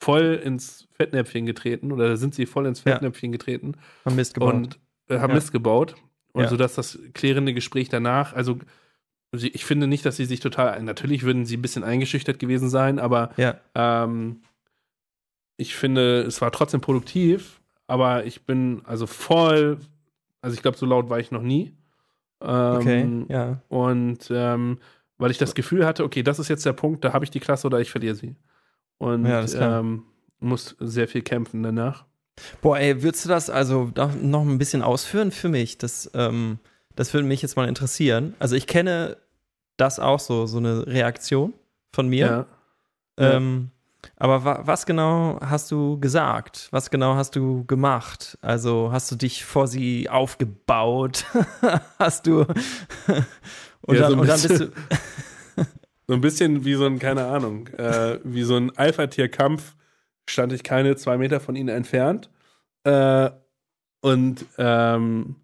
voll 0.00 0.40
ins 0.42 0.86
Fettnäpfchen 0.92 1.46
getreten 1.46 1.90
oder 1.92 2.08
da 2.08 2.16
sind 2.16 2.34
sie 2.34 2.46
voll 2.46 2.66
ins 2.66 2.84
Ja. 2.84 2.92
Fettnäpfchen 2.92 3.32
getreten 3.32 3.74
Haben 4.04 4.16
Mist 4.16 4.34
gebaut. 4.34 4.54
und 4.54 4.78
äh, 5.08 5.18
haben 5.18 5.30
Ja. 5.30 5.34
Mist 5.34 5.52
gebaut. 5.52 5.96
Und 6.32 6.44
Ja. 6.44 6.48
so 6.48 6.56
dass 6.56 6.74
das 6.76 6.98
klärende 7.12 7.52
Gespräch 7.54 7.88
danach, 7.88 8.32
also 8.32 8.58
ich 9.32 9.64
finde 9.64 9.86
nicht, 9.86 10.04
dass 10.04 10.16
sie 10.16 10.24
sich 10.24 10.40
total, 10.40 10.82
natürlich 10.82 11.22
würden 11.22 11.44
sie 11.46 11.56
ein 11.56 11.62
bisschen 11.62 11.84
eingeschüchtert 11.84 12.38
gewesen 12.38 12.68
sein, 12.68 12.98
aber 12.98 13.30
ja. 13.36 13.56
ähm, 13.74 14.42
ich 15.56 15.76
finde, 15.76 16.22
es 16.22 16.40
war 16.40 16.50
trotzdem 16.50 16.80
produktiv, 16.80 17.60
aber 17.86 18.24
ich 18.24 18.44
bin 18.44 18.82
also 18.84 19.06
voll, 19.06 19.78
also 20.40 20.54
ich 20.54 20.62
glaube, 20.62 20.78
so 20.78 20.86
laut 20.86 21.10
war 21.10 21.20
ich 21.20 21.30
noch 21.30 21.42
nie. 21.42 21.76
Ähm, 22.40 22.76
Okay. 22.76 23.24
Ja. 23.28 23.62
Und 23.68 24.28
ähm, 24.30 24.78
weil 25.18 25.30
ich 25.30 25.38
das 25.38 25.54
Gefühl 25.54 25.86
hatte, 25.86 26.02
okay, 26.02 26.22
das 26.22 26.38
ist 26.38 26.48
jetzt 26.48 26.64
der 26.64 26.72
Punkt, 26.72 27.04
da 27.04 27.12
habe 27.12 27.24
ich 27.24 27.30
die 27.30 27.40
Klasse 27.40 27.66
oder 27.66 27.78
ich 27.80 27.90
verliere 27.90 28.14
sie. 28.14 28.36
Und 28.98 29.26
Ja, 29.26 29.44
ähm, 29.78 30.04
muss 30.38 30.76
sehr 30.80 31.08
viel 31.08 31.22
kämpfen 31.22 31.62
danach. 31.62 32.06
Boah, 32.62 32.78
ey, 32.78 33.02
würdest 33.02 33.26
du 33.26 33.28
das 33.28 33.50
also 33.50 33.92
noch 34.22 34.42
ein 34.42 34.56
bisschen 34.56 34.82
ausführen 34.82 35.30
für 35.30 35.50
mich? 35.50 35.76
Das, 35.76 36.10
ähm, 36.14 36.58
das 37.00 37.14
würde 37.14 37.26
mich 37.26 37.40
jetzt 37.40 37.56
mal 37.56 37.66
interessieren. 37.66 38.34
Also 38.40 38.56
ich 38.56 38.66
kenne 38.66 39.16
das 39.78 39.98
auch 39.98 40.20
so, 40.20 40.44
so 40.44 40.58
eine 40.58 40.86
Reaktion 40.86 41.54
von 41.94 42.08
mir. 42.08 42.46
Ja. 43.18 43.36
Ähm, 43.36 43.70
aber 44.16 44.44
wa 44.44 44.60
was 44.64 44.84
genau 44.84 45.38
hast 45.40 45.70
du 45.70 45.98
gesagt? 45.98 46.68
Was 46.72 46.90
genau 46.90 47.14
hast 47.14 47.36
du 47.36 47.64
gemacht? 47.64 48.36
Also 48.42 48.92
hast 48.92 49.10
du 49.10 49.16
dich 49.16 49.46
vor 49.46 49.66
sie 49.66 50.10
aufgebaut? 50.10 51.24
hast 51.98 52.26
du 52.26 52.40
und, 52.40 52.56
Ja, 53.88 54.00
dann, 54.00 54.10
so 54.10 54.12
ein 54.12 54.20
und 54.20 54.28
dann 54.28 54.42
bist 54.42 54.48
bisschen. 54.48 54.72
du 55.56 55.66
So 56.06 56.14
ein 56.14 56.20
bisschen 56.20 56.64
wie 56.66 56.74
so 56.74 56.84
ein, 56.84 56.98
keine 56.98 57.24
Ahnung, 57.24 57.68
äh, 57.68 58.18
wie 58.24 58.42
so 58.42 58.56
ein 58.56 58.76
Alpha-Tier-Kampf 58.76 59.74
stand 60.28 60.52
ich 60.52 60.64
keine 60.64 60.96
zwei 60.96 61.16
Meter 61.16 61.40
von 61.40 61.56
ihnen 61.56 61.70
entfernt. 61.70 62.28
Äh, 62.84 63.30
und 64.02 64.44
ähm, 64.58 65.36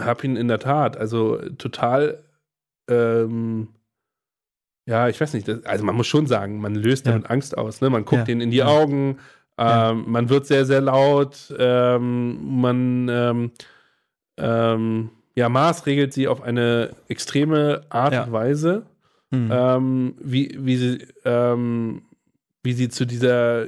hab 0.00 0.24
ihn 0.24 0.36
in 0.36 0.48
der 0.48 0.58
Tat, 0.58 0.96
also 0.96 1.36
total, 1.58 2.22
ähm, 2.88 3.68
ja, 4.86 5.08
ich 5.08 5.20
weiß 5.20 5.34
nicht, 5.34 5.46
das, 5.46 5.64
also 5.64 5.84
man 5.84 5.94
muss 5.94 6.06
schon 6.06 6.26
sagen, 6.26 6.60
man 6.60 6.74
löst 6.74 7.06
Ja. 7.06 7.12
damit 7.12 7.30
Angst 7.30 7.56
aus, 7.56 7.80
ne? 7.80 7.90
Man 7.90 8.04
guckt 8.04 8.20
Ja. 8.20 8.24
denen 8.24 8.40
in 8.40 8.50
die 8.50 8.58
Ja. 8.58 8.66
Augen, 8.66 9.18
ähm, 9.58 10.04
man 10.06 10.28
wird 10.28 10.46
sehr, 10.46 10.64
sehr 10.64 10.80
laut, 10.80 11.54
ähm, 11.58 12.60
man 12.60 13.08
ähm, 13.08 13.50
ähm, 14.38 15.10
ja, 15.34 15.48
maßregelt 15.48 16.12
sie 16.12 16.26
auf 16.28 16.42
eine 16.42 16.90
extreme 17.08 17.82
Art 17.90 18.26
und 18.26 18.32
Weise 18.32 18.86
Hm. 19.30 19.48
ähm, 19.50 20.14
wie, 20.20 20.58
wie, 20.60 20.76
sie, 20.76 21.06
wie 22.62 22.72
sie 22.74 22.88
zu 22.90 23.06
dieser 23.06 23.66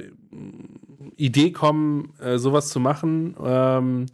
Idee 1.17 1.51
kommen, 1.51 2.13
äh, 2.21 2.37
sowas 2.37 2.69
zu 2.69 2.79
machen. 2.79 3.35
Ähm, 3.43 4.05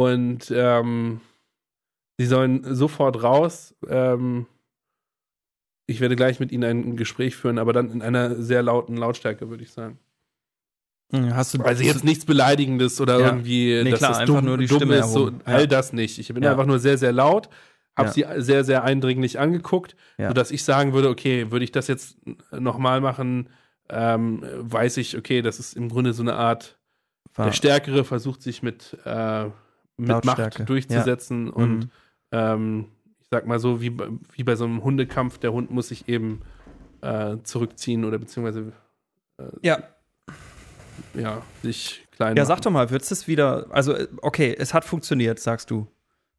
und 0.00 0.50
ähm, 0.54 1.20
sie 2.18 2.24
sollen 2.26 2.74
sofort 2.74 3.22
raus. 3.22 3.74
Ähm, 3.86 4.46
ich 5.86 6.00
werde 6.00 6.16
gleich 6.16 6.40
mit 6.40 6.52
ihnen 6.52 6.64
ein 6.64 6.96
Gespräch 6.96 7.36
führen, 7.36 7.58
aber 7.58 7.72
dann 7.74 7.90
in 7.90 8.00
einer 8.00 8.36
sehr 8.36 8.62
lauten 8.62 8.96
Lautstärke, 8.96 9.50
würde 9.50 9.62
ich 9.62 9.72
sagen. 9.72 9.98
Hm, 11.12 11.34
Hast 11.34 11.52
du 11.54 11.62
Also 11.62 11.82
jetzt 11.82 12.04
nichts 12.04 12.24
Beleidigendes 12.24 13.00
oder 13.00 13.18
Ja. 13.18 13.26
irgendwie, 13.26 13.82
Nee, 13.84 13.90
dass 13.90 13.98
klar, 13.98 14.18
einfach 14.20 14.34
dumm, 14.36 14.44
nur 14.46 14.56
die 14.58 14.66
dumm 14.68 14.78
Stimme 14.78 14.96
ist, 14.98 15.12
so, 15.12 15.30
all 15.44 15.60
Ja. 15.62 15.66
das 15.66 15.92
nicht. 15.92 16.18
Ich 16.18 16.32
bin 16.32 16.42
Ja. 16.42 16.52
einfach 16.52 16.66
nur 16.66 16.78
sehr, 16.78 16.96
sehr 16.96 17.12
laut, 17.12 17.50
habe 17.96 18.10
sie 18.10 18.24
sehr, 18.38 18.64
sehr 18.64 18.84
eindringlich 18.84 19.38
angeguckt, 19.38 19.96
Ja. 20.16 20.28
sodass 20.28 20.50
ich 20.50 20.64
sagen 20.64 20.94
würde, 20.94 21.10
okay, 21.10 21.50
würde 21.50 21.64
ich 21.64 21.72
das 21.72 21.88
jetzt 21.88 22.16
nochmal 22.52 23.00
machen, 23.02 23.50
ähm, 23.90 24.42
weiß 24.60 24.96
ich, 24.98 25.18
okay, 25.18 25.42
das 25.42 25.58
ist 25.58 25.76
im 25.76 25.88
Grunde 25.90 26.14
so 26.14 26.22
eine 26.22 26.36
Art, 26.36 26.78
der 27.36 27.52
Stärkere 27.52 28.04
versucht 28.04 28.40
sich 28.42 28.62
mit, 28.62 28.96
äh, 29.04 29.46
mit. 30.00 30.24
Macht 30.24 30.68
durchzusetzen 30.68 31.44
Mhm. 31.44 31.50
und 31.50 31.88
ähm, 32.32 32.86
ich 33.20 33.26
sag 33.30 33.46
mal 33.46 33.58
so, 33.58 33.80
wie, 33.80 33.90
bei- 33.90 34.08
wie 34.32 34.44
bei 34.44 34.56
so 34.56 34.64
einem 34.64 34.82
Hundekampf, 34.82 35.38
der 35.38 35.52
Hund 35.52 35.70
muss 35.70 35.88
sich 35.88 36.08
eben 36.08 36.40
äh, 37.02 37.36
zurückziehen 37.44 38.04
oder 38.04 38.18
beziehungsweise 38.18 38.72
ja. 39.62 39.82
ja, 41.14 41.42
sich 41.62 42.06
klein 42.12 42.36
ja, 42.36 42.42
machen. 42.42 42.48
sag 42.48 42.60
doch 42.62 42.70
mal, 42.70 42.90
du 42.90 43.10
es 43.12 43.26
wieder, 43.28 43.66
also 43.70 43.94
äh, 43.94 44.08
okay, 44.22 44.54
es 44.58 44.74
hat 44.74 44.84
funktioniert, 44.84 45.38
sagst 45.40 45.70
du. 45.70 45.86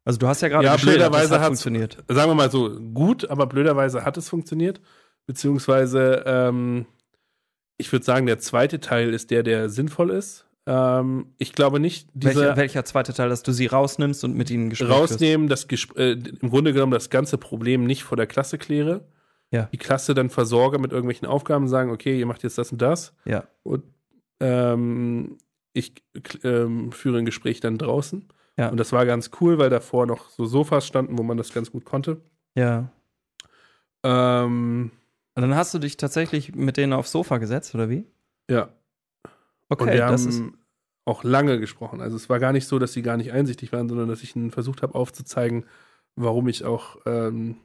Also 0.04 0.18
du 0.18 0.26
hast 0.28 0.40
ja 0.40 0.48
gerade 0.48 0.64
Ja, 0.64 0.76
blöderweise 0.76 1.34
es 1.34 1.40
hat 1.40 1.46
funktioniert. 1.46 1.98
sagen 2.08 2.30
wir 2.30 2.34
mal 2.34 2.50
so, 2.50 2.70
gut, 2.80 3.28
aber 3.30 3.46
blöderweise 3.46 4.04
hat 4.04 4.16
es 4.16 4.28
funktioniert. 4.28 4.80
Beziehungsweise, 5.26 6.22
ähm, 6.26 6.86
ich 7.78 7.90
würde 7.92 8.04
sagen, 8.04 8.26
der 8.26 8.38
zweite 8.38 8.80
Teil 8.80 9.14
ist 9.14 9.30
der, 9.30 9.42
der 9.42 9.68
sinnvoll 9.68 10.10
ist. 10.10 10.44
Ähm, 10.66 11.34
ich 11.38 11.52
glaube 11.52 11.80
nicht, 11.80 12.08
Welcher, 12.14 12.56
welcher 12.56 12.84
zweite 12.84 13.12
Teil, 13.12 13.28
dass 13.28 13.42
du 13.42 13.52
sie 13.52 13.66
rausnimmst 13.66 14.22
und 14.24 14.36
mit 14.36 14.50
ihnen 14.50 14.70
Gespräch 14.70 14.90
rausnehmen, 14.90 15.48
das 15.48 15.66
Gesp 15.66 15.96
äh, 15.98 16.12
im 16.12 16.50
Grunde 16.50 16.72
genommen 16.72 16.92
das 16.92 17.10
ganze 17.10 17.36
Problem 17.38 17.84
nicht 17.84 18.04
vor 18.04 18.16
der 18.16 18.26
Klasse 18.26 18.58
kläre. 18.58 19.04
Ja. 19.50 19.68
Die 19.72 19.78
Klasse 19.78 20.14
dann 20.14 20.30
versorge 20.30 20.78
mit 20.78 20.92
irgendwelchen 20.92 21.26
Aufgaben, 21.26 21.68
sagen, 21.68 21.90
okay, 21.90 22.18
ihr 22.18 22.26
macht 22.26 22.42
jetzt 22.42 22.58
das 22.58 22.72
und 22.72 22.80
das. 22.80 23.12
Ja. 23.24 23.44
Und 23.64 23.82
ähm, 24.40 25.36
ich 25.72 25.94
ähm, 26.44 26.92
führe 26.92 27.18
ein 27.18 27.24
Gespräch 27.24 27.60
dann 27.60 27.76
draußen. 27.76 28.28
Ja. 28.56 28.68
Und 28.68 28.78
das 28.78 28.92
war 28.92 29.04
ganz 29.04 29.30
cool, 29.40 29.58
weil 29.58 29.68
davor 29.70 30.06
noch 30.06 30.30
so 30.30 30.46
Sofas 30.46 30.86
standen, 30.86 31.18
wo 31.18 31.22
man 31.22 31.36
das 31.36 31.52
ganz 31.52 31.70
gut 31.70 31.84
konnte. 31.84 32.20
Ja. 32.54 32.90
Ähm, 34.04 34.90
Und 35.34 35.42
dann 35.42 35.54
hast 35.54 35.74
du 35.74 35.78
dich 35.78 35.96
tatsächlich 35.96 36.54
mit 36.54 36.76
denen 36.76 36.92
aufs 36.92 37.12
Sofa 37.12 37.38
gesetzt, 37.38 37.74
oder 37.74 37.90
wie? 37.90 38.06
ja. 38.48 38.68
Und 39.80 39.88
Okay, 39.88 39.94
wir 39.98 40.06
das 40.06 40.22
haben 40.26 40.30
ist. 40.30 40.42
auch 41.04 41.24
lange 41.24 41.58
gesprochen. 41.60 42.00
Also 42.00 42.16
es 42.16 42.28
war 42.28 42.38
gar 42.38 42.52
nicht 42.52 42.66
so, 42.66 42.78
dass 42.78 42.92
sie 42.92 43.02
gar 43.02 43.16
nicht 43.16 43.32
einsichtig 43.32 43.72
waren, 43.72 43.88
sondern 43.88 44.08
dass 44.08 44.22
ich 44.22 44.36
ihnen 44.36 44.50
versucht 44.50 44.82
habe 44.82 44.94
aufzuzeigen, 44.94 45.64
warum 46.16 46.48
ich 46.48 46.64
auch 46.64 46.98
ähm, 47.06 47.56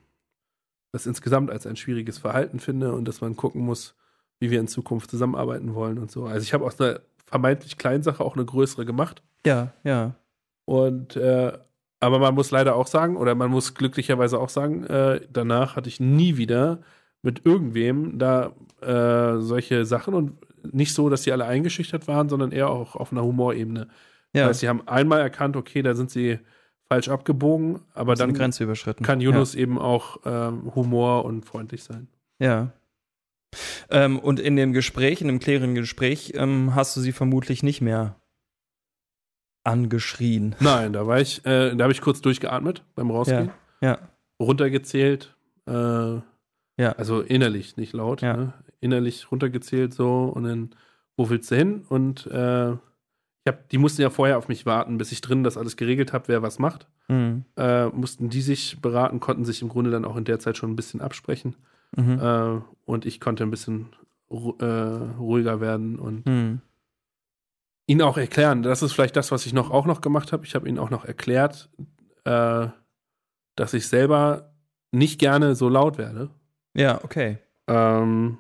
das 0.92 1.06
insgesamt 1.06 1.52
als 1.52 1.68
ein 1.68 1.76
schwieriges 1.76 2.18
Verhalten 2.18 2.60
finde 2.60 2.94
und 2.94 3.08
dass 3.08 3.22
man 3.22 3.36
gucken 3.36 3.62
muss, 3.62 3.96
wie 4.40 4.52
wir 4.52 4.60
in 4.60 4.68
Zukunft 4.68 5.10
zusammenarbeiten 5.12 5.74
wollen 5.76 5.98
und 5.98 6.12
so. 6.12 6.26
Also 6.26 6.44
ich 6.44 6.54
habe 6.54 6.66
aus 6.66 6.80
einer 6.80 7.02
vermeintlich 7.26 7.78
kleinen 7.78 8.04
Sache 8.04 8.24
auch 8.24 8.36
eine 8.36 8.46
größere 8.46 8.86
gemacht. 8.86 9.22
Ja, 9.46 9.74
ja. 9.84 10.16
Und 10.66 11.16
äh, 11.16 11.54
aber 12.00 12.20
man 12.20 12.36
muss 12.36 12.52
leider 12.52 12.76
auch 12.76 12.88
sagen, 12.88 13.18
oder 13.18 13.34
man 13.36 13.50
muss 13.50 13.74
glücklicherweise 13.74 14.40
auch 14.40 14.50
sagen, 14.50 14.84
äh, 14.86 15.22
danach 15.32 15.76
hatte 15.76 15.90
ich 15.90 16.00
nie 16.00 16.38
wieder 16.38 16.80
mit 17.24 17.46
irgendwem 17.46 18.20
da 18.20 18.52
äh, 18.82 19.42
solche 19.42 19.86
Sachen 19.86 20.14
und 20.14 20.38
nicht 20.72 20.94
so, 20.94 21.10
dass 21.10 21.24
sie 21.24 21.32
alle 21.32 21.46
eingeschüchtert 21.46 22.08
waren, 22.08 22.30
sondern 22.30 22.52
eher 22.52 22.70
auch 22.70 22.96
auf 22.96 23.12
einer 23.12 23.24
Humorebene. 23.24 23.88
Ja, 24.34 24.44
Das 24.44 24.50
heißt, 24.50 24.60
sie 24.62 24.70
haben 24.70 24.88
einmal 24.88 25.22
erkannt, 25.22 25.56
okay, 25.56 25.82
da 25.82 25.96
sind 25.96 26.12
sie 26.12 26.40
falsch 26.88 27.10
abgebogen, 27.10 27.82
aber 27.94 28.16
dann 28.16 28.34
Grenze 28.34 28.64
überschritten. 28.64 29.04
kann 29.04 29.20
Yunus 29.20 29.56
eben 29.56 29.78
auch 29.78 30.18
ähm, 30.26 30.74
Humor 30.76 31.26
und 31.26 31.46
freundlich 31.46 31.84
sein. 31.84 32.08
Ja. 32.40 32.72
Ähm, 33.90 34.20
und 34.20 34.40
in 34.40 34.56
dem 34.56 34.74
Gespräch, 34.74 35.22
in 35.22 35.28
dem 35.28 35.40
klärenden 35.40 35.76
Gespräch, 35.76 36.34
ähm, 36.36 36.76
hast 36.76 36.96
du 36.96 37.02
sie 37.02 37.12
vermutlich 37.12 37.64
nicht 37.64 37.82
mehr 37.82 38.16
angeschrien. 39.64 40.56
Nein, 40.60 40.94
da 40.94 41.08
war 41.08 41.20
ich, 41.20 41.46
äh, 41.46 41.76
da 41.76 41.84
habe 41.84 41.92
ich 41.92 42.02
kurz 42.02 42.22
durchgeatmet 42.22 42.84
beim 42.96 43.12
Rausgehen. 43.12 43.52
Ja. 43.82 43.90
ja. 43.90 44.00
Runtergezählt. 44.40 45.36
Äh, 45.68 45.72
ja. 45.72 46.92
Also 46.98 47.22
innerlich, 47.22 47.76
nicht 47.76 47.94
laut. 47.94 48.22
Ja. 48.22 48.38
Ne? 48.38 48.54
Innerlich 48.80 49.32
runtergezählt 49.32 49.94
so 49.94 50.26
und 50.26 50.44
dann, 50.44 50.70
wo 51.16 51.30
willst 51.30 51.50
du 51.52 51.56
hin? 51.56 51.86
Und 51.90 52.28
äh, 52.28 52.72
ich 52.74 53.48
hab, 53.48 53.70
die 53.70 53.78
mussten 53.78 54.02
ja 54.02 54.10
vorher 54.10 54.38
auf 54.38 54.48
mich 54.48 54.66
warten, 54.66 54.98
bis 54.98 55.12
ich 55.12 55.22
drin 55.22 55.44
das 55.44 55.58
alles 55.58 55.78
geregelt 55.78 56.14
habe, 56.14 56.28
wer 56.28 56.42
was 56.42 56.60
macht. 56.60 56.88
Mhm. 57.08 57.46
Äh, 57.56 57.88
mussten 57.88 58.30
die 58.30 58.42
sich 58.42 58.82
beraten, 58.82 59.20
konnten 59.20 59.46
sich 59.46 59.62
im 59.62 59.70
Grunde 59.70 59.90
dann 59.90 60.06
auch 60.06 60.18
in 60.18 60.26
der 60.26 60.40
Zeit 60.40 60.58
schon 60.58 60.72
ein 60.72 60.76
bisschen 60.76 61.02
absprechen. 61.02 61.56
Mhm. 61.96 62.20
Äh, 62.20 62.62
und 62.86 63.06
ich 63.06 63.20
konnte 63.20 63.44
ein 63.44 63.50
bisschen 63.52 63.90
ru 64.30 64.56
äh, 64.60 64.66
ruhiger 65.18 65.62
werden 65.62 65.98
und 65.98 66.26
Mhm. 66.26 66.62
ihnen 67.88 68.02
auch 68.02 68.18
erklären. 68.18 68.62
Das 68.64 68.82
ist 68.84 68.94
vielleicht 68.94 69.16
das, 69.16 69.32
was 69.32 69.46
ich 69.46 69.54
noch 69.54 69.72
auch 69.72 69.86
noch 69.86 70.02
gemacht 70.02 70.34
habe. 70.34 70.46
Ich 70.46 70.54
habe 70.56 70.68
ihnen 70.68 70.80
auch 70.80 70.90
noch 70.90 71.06
erklärt, 71.06 71.70
äh, 72.26 72.68
dass 73.56 73.74
ich 73.74 73.88
selber 73.88 74.54
nicht 74.92 75.20
gerne 75.20 75.56
so 75.56 75.70
laut 75.70 75.98
werde. 75.98 76.30
Ja, 76.74 77.04
okay. 77.04 77.40
Ähm, 77.68 78.38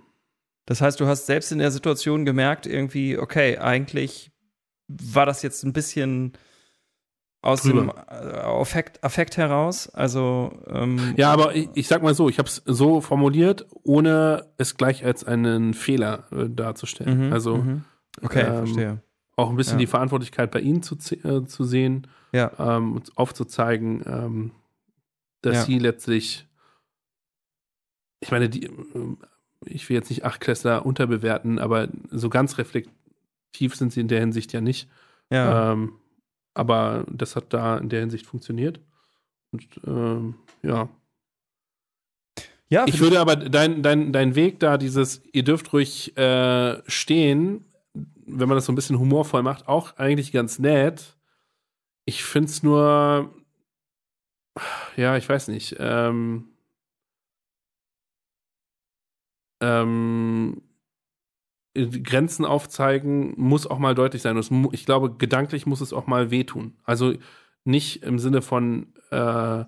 Das 0.67 0.81
heißt, 0.81 0.99
du 0.99 1.07
hast 1.07 1.25
selbst 1.25 1.51
in 1.51 1.57
der 1.57 1.71
Situation 1.71 2.23
gemerkt, 2.25 2.67
irgendwie, 2.67 3.17
okay, 3.17 3.57
eigentlich 3.57 4.31
war 4.87 5.25
das 5.25 5.41
jetzt 5.41 5.63
ein 5.63 5.73
bisschen 5.73 6.33
aus 7.41 7.61
Drüber. 7.63 7.81
dem 7.81 7.89
äh, 7.89 8.37
Affekt, 8.41 9.03
Affekt 9.03 9.37
heraus. 9.37 9.87
Also, 9.89 10.61
ähm, 10.67 11.13
ja, 11.17 11.31
aber 11.31 11.55
ich, 11.55 11.69
ich 11.73 11.87
sag 11.87 12.03
mal 12.03 12.13
so, 12.13 12.27
ich 12.29 12.37
habe 12.37 12.49
es 12.49 12.61
so 12.65 12.99
formuliert, 13.01 13.65
ohne 13.83 14.47
es 14.57 14.75
gleich 14.77 15.03
als 15.05 15.23
einen 15.23 15.73
Fehler 15.73 16.25
äh, 16.31 16.49
darzustellen. 16.49 17.27
mhm, 17.27 17.33
also 17.33 17.57
mhm. 17.57 17.83
okay, 18.21 18.41
ähm, 18.41 18.55
verstehe. 18.65 19.01
auch 19.37 19.49
ein 19.49 19.55
bisschen 19.55 19.73
Ja. 19.79 19.79
die 19.79 19.87
Verantwortlichkeit 19.87 20.51
bei 20.51 20.59
ihnen 20.59 20.83
zu, 20.83 20.95
äh, 21.23 21.45
zu 21.45 21.63
sehen, 21.63 22.07
Ja, 22.33 22.51
ähm, 22.59 22.93
und 22.93 23.17
aufzuzeigen, 23.17 24.03
ähm, 24.05 24.51
dass 25.41 25.55
Ja. 25.55 25.63
sie 25.63 25.79
letztlich, 25.79 26.45
ich 28.19 28.31
meine, 28.31 28.49
die, 28.49 28.69
ich 29.67 29.87
will 29.89 29.95
jetzt 29.95 30.09
nicht 30.09 30.25
Achtklässler 30.25 30.85
unterbewerten, 30.85 31.59
aber 31.59 31.89
so 32.09 32.29
ganz 32.29 32.57
reflektiv 32.57 33.75
sind 33.75 33.93
sie 33.93 34.01
in 34.01 34.07
der 34.07 34.19
Hinsicht 34.19 34.53
ja 34.53 34.61
nicht. 34.61 34.89
ja. 35.29 35.73
Ähm, 35.73 35.93
aber 36.53 37.05
das 37.11 37.35
hat 37.35 37.53
da 37.53 37.77
in 37.77 37.89
der 37.89 37.99
Hinsicht 37.99 38.25
funktioniert. 38.25 38.79
Und 39.51 39.67
ähm, 39.85 40.35
ja. 40.63 40.89
ja, 42.67 42.85
Ich 42.87 42.99
würde 42.99 43.19
aber 43.19 43.35
dein, 43.35 43.83
dein, 43.83 44.11
dein 44.11 44.33
Weg 44.33 44.59
da, 44.59 44.79
dieses, 44.79 45.21
ihr 45.33 45.43
dürft 45.43 45.71
ruhig 45.71 46.17
äh, 46.17 46.81
stehen, 46.89 47.63
wenn 47.93 48.49
man 48.49 48.57
das 48.57 48.65
so 48.65 48.71
ein 48.71 48.75
bisschen 48.75 48.97
humorvoll 48.97 49.43
macht, 49.43 49.67
auch 49.67 49.97
eigentlich 49.97 50.31
ganz 50.31 50.57
nett. 50.57 51.15
Ich 52.05 52.23
finde 52.23 52.49
es 52.49 52.63
nur, 52.63 53.33
ja, 54.95 55.15
ich 55.15 55.29
weiß 55.29 55.49
nicht, 55.49 55.75
ähm, 55.79 56.45
ähm, 59.61 60.61
Grenzen 62.03 62.43
aufzeigen 62.45 63.33
muss 63.37 63.67
auch 63.67 63.77
mal 63.77 63.93
deutlich 63.93 64.21
sein. 64.23 64.35
Es 64.37 64.49
ich 64.71 64.85
glaube, 64.85 65.13
gedanklich 65.17 65.65
muss 65.67 65.81
es 65.81 65.93
auch 65.93 66.07
mal 66.07 66.31
wehtun. 66.31 66.73
Also 66.83 67.13
nicht 67.65 68.01
im 68.03 68.17
Sinne 68.17 68.41
von 68.41 68.87
äh, 69.11 69.63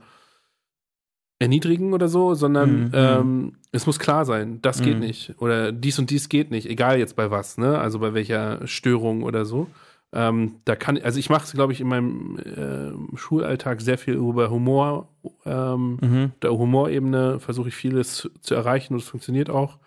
erniedrigen 1.40 1.94
oder 1.94 2.10
so, 2.10 2.34
sondern 2.34 2.86
Mhm. 2.86 2.92
ähm, 2.94 3.54
es 3.72 3.86
muss 3.86 4.00
klar 4.00 4.26
sein, 4.26 4.62
das 4.62 4.82
geht 4.82 4.96
Mhm. 4.96 5.00
nicht. 5.02 5.36
Oder 5.40 5.72
dies 5.72 6.00
und 6.00 6.10
dies 6.10 6.28
geht 6.30 6.52
nicht, 6.52 6.68
egal 6.68 6.98
jetzt 7.00 7.16
bei 7.16 7.32
was, 7.32 7.58
ne? 7.58 7.78
Also 7.80 8.00
bei 8.00 8.14
welcher 8.14 8.66
Störung 8.68 9.24
oder 9.24 9.46
so. 9.46 9.68
Ähm, 10.12 10.62
da 10.66 10.76
kann, 10.76 10.98
also 10.98 11.20
ich 11.20 11.30
mache 11.30 11.46
es, 11.46 11.54
glaube 11.54 11.72
ich, 11.72 11.82
in 11.82 11.88
meinem 11.88 12.40
äh, 12.40 13.18
Schulalltag 13.18 13.82
sehr 13.82 13.98
viel 13.98 14.16
über 14.16 14.50
Humor. 14.50 15.08
Ähm, 15.46 15.98
mhm. 16.02 16.32
der 16.42 16.52
Humorebene 16.52 17.40
versuche 17.40 17.70
ich 17.70 17.76
vieles 17.76 18.30
zu, 18.42 18.56
erreichen 18.56 18.94
und 18.94 19.02
es 19.02 19.08
funktioniert 19.08 19.50
auch. 19.50 19.78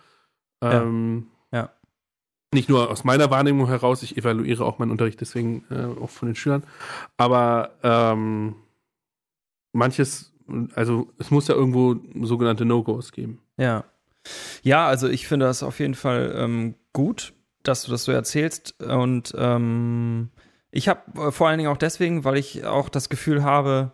Ja. 0.62 0.82
Ähm, 0.82 1.26
Ja. 1.52 1.70
Nicht 2.54 2.68
nur 2.68 2.90
aus 2.90 3.02
meiner 3.02 3.30
Wahrnehmung 3.30 3.66
heraus, 3.66 4.02
ich 4.02 4.16
evaluiere 4.16 4.64
auch 4.64 4.78
meinen 4.78 4.90
Unterricht 4.90 5.20
deswegen 5.20 5.64
äh, 5.70 6.00
auch 6.00 6.10
von 6.10 6.28
den 6.28 6.36
Schülern. 6.36 6.62
Aber 7.16 7.70
ähm, 7.82 8.54
manches, 9.72 10.32
also 10.74 11.08
es 11.18 11.30
muss 11.30 11.48
ja 11.48 11.54
irgendwo 11.54 11.96
sogenannte 12.24 12.64
No-Gos 12.64 13.12
geben. 13.12 13.40
Ja. 13.56 13.84
Ja, 14.62 14.86
also 14.86 15.08
ich 15.08 15.26
finde 15.26 15.46
das 15.46 15.62
auf 15.62 15.80
jeden 15.80 15.94
Fall 15.94 16.32
ähm, 16.36 16.74
gut, 16.92 17.32
dass 17.62 17.84
du 17.84 17.90
das 17.90 18.04
so 18.04 18.12
erzählst. 18.12 18.80
Und 18.82 19.34
ähm, 19.36 20.30
ich 20.70 20.88
habe 20.88 21.28
äh, 21.28 21.30
vor 21.30 21.48
allen 21.48 21.58
Dingen 21.58 21.70
auch 21.70 21.76
deswegen, 21.76 22.24
weil 22.24 22.36
ich 22.36 22.64
auch 22.64 22.88
das 22.88 23.08
Gefühl 23.08 23.42
habe, 23.44 23.92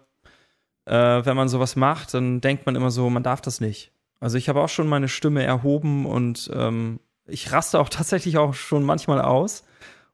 äh, 0.86 0.92
wenn 0.94 1.36
man 1.36 1.48
sowas 1.48 1.76
macht, 1.76 2.14
dann 2.14 2.40
denkt 2.40 2.66
man 2.66 2.76
immer 2.76 2.90
so, 2.90 3.10
man 3.10 3.22
darf 3.22 3.40
das 3.40 3.60
nicht. 3.60 3.92
Also 4.20 4.38
ich 4.38 4.48
habe 4.48 4.60
auch 4.60 4.68
schon 4.68 4.88
meine 4.88 5.08
Stimme 5.08 5.42
erhoben 5.42 6.06
und 6.06 6.50
ähm, 6.54 7.00
ich 7.26 7.52
raste 7.52 7.78
auch 7.78 7.88
tatsächlich 7.90 8.38
auch 8.38 8.54
schon 8.54 8.84
manchmal 8.84 9.20
aus. 9.20 9.64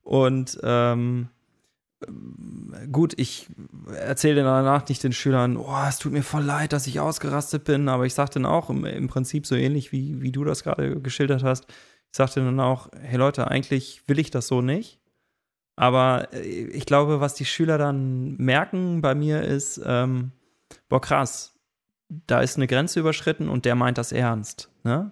Und 0.02 0.58
ähm, 0.62 1.28
gut, 2.92 3.14
ich 3.16 3.48
erzähle 3.94 4.42
danach 4.42 4.88
nicht 4.88 5.02
den 5.02 5.12
Schülern, 5.12 5.56
oh, 5.56 5.76
es 5.88 5.98
tut 5.98 6.12
mir 6.12 6.22
voll 6.22 6.42
leid, 6.42 6.72
dass 6.72 6.86
ich 6.86 7.00
ausgerastet 7.00 7.64
bin, 7.64 7.88
aber 7.88 8.04
ich 8.04 8.14
sage 8.14 8.32
dann 8.34 8.46
auch 8.46 8.68
im, 8.68 8.84
im 8.84 9.08
Prinzip 9.08 9.46
so 9.46 9.54
ähnlich, 9.54 9.92
wie, 9.92 10.20
wie 10.20 10.32
du 10.32 10.44
das 10.44 10.62
gerade 10.62 11.00
geschildert 11.00 11.42
hast. 11.42 11.66
Sagte 12.14 12.44
dann 12.44 12.60
auch, 12.60 12.90
hey 13.02 13.18
Leute, 13.18 13.48
eigentlich 13.48 14.02
will 14.06 14.20
ich 14.20 14.30
das 14.30 14.46
so 14.46 14.60
nicht. 14.60 15.00
Aber 15.74 16.32
äh, 16.32 16.38
ich 16.42 16.86
glaube, 16.86 17.20
was 17.20 17.34
die 17.34 17.44
Schüler 17.44 17.76
dann 17.76 18.36
merken 18.36 19.00
bei 19.00 19.16
mir 19.16 19.42
ist, 19.42 19.80
ähm, 19.84 20.30
boah, 20.88 21.00
krass, 21.00 21.58
da 22.08 22.40
ist 22.40 22.56
eine 22.56 22.68
Grenze 22.68 23.00
überschritten 23.00 23.48
und 23.48 23.64
der 23.64 23.74
meint 23.74 23.98
das 23.98 24.12
ernst. 24.12 24.70
Ne? 24.84 25.10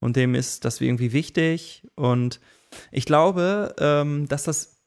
Und 0.00 0.16
dem 0.16 0.34
ist 0.34 0.64
das 0.64 0.80
irgendwie 0.80 1.12
wichtig. 1.12 1.86
Und 1.96 2.40
ich 2.92 3.04
glaube, 3.04 3.74
ähm, 3.78 4.26
dass 4.26 4.44
das 4.44 4.78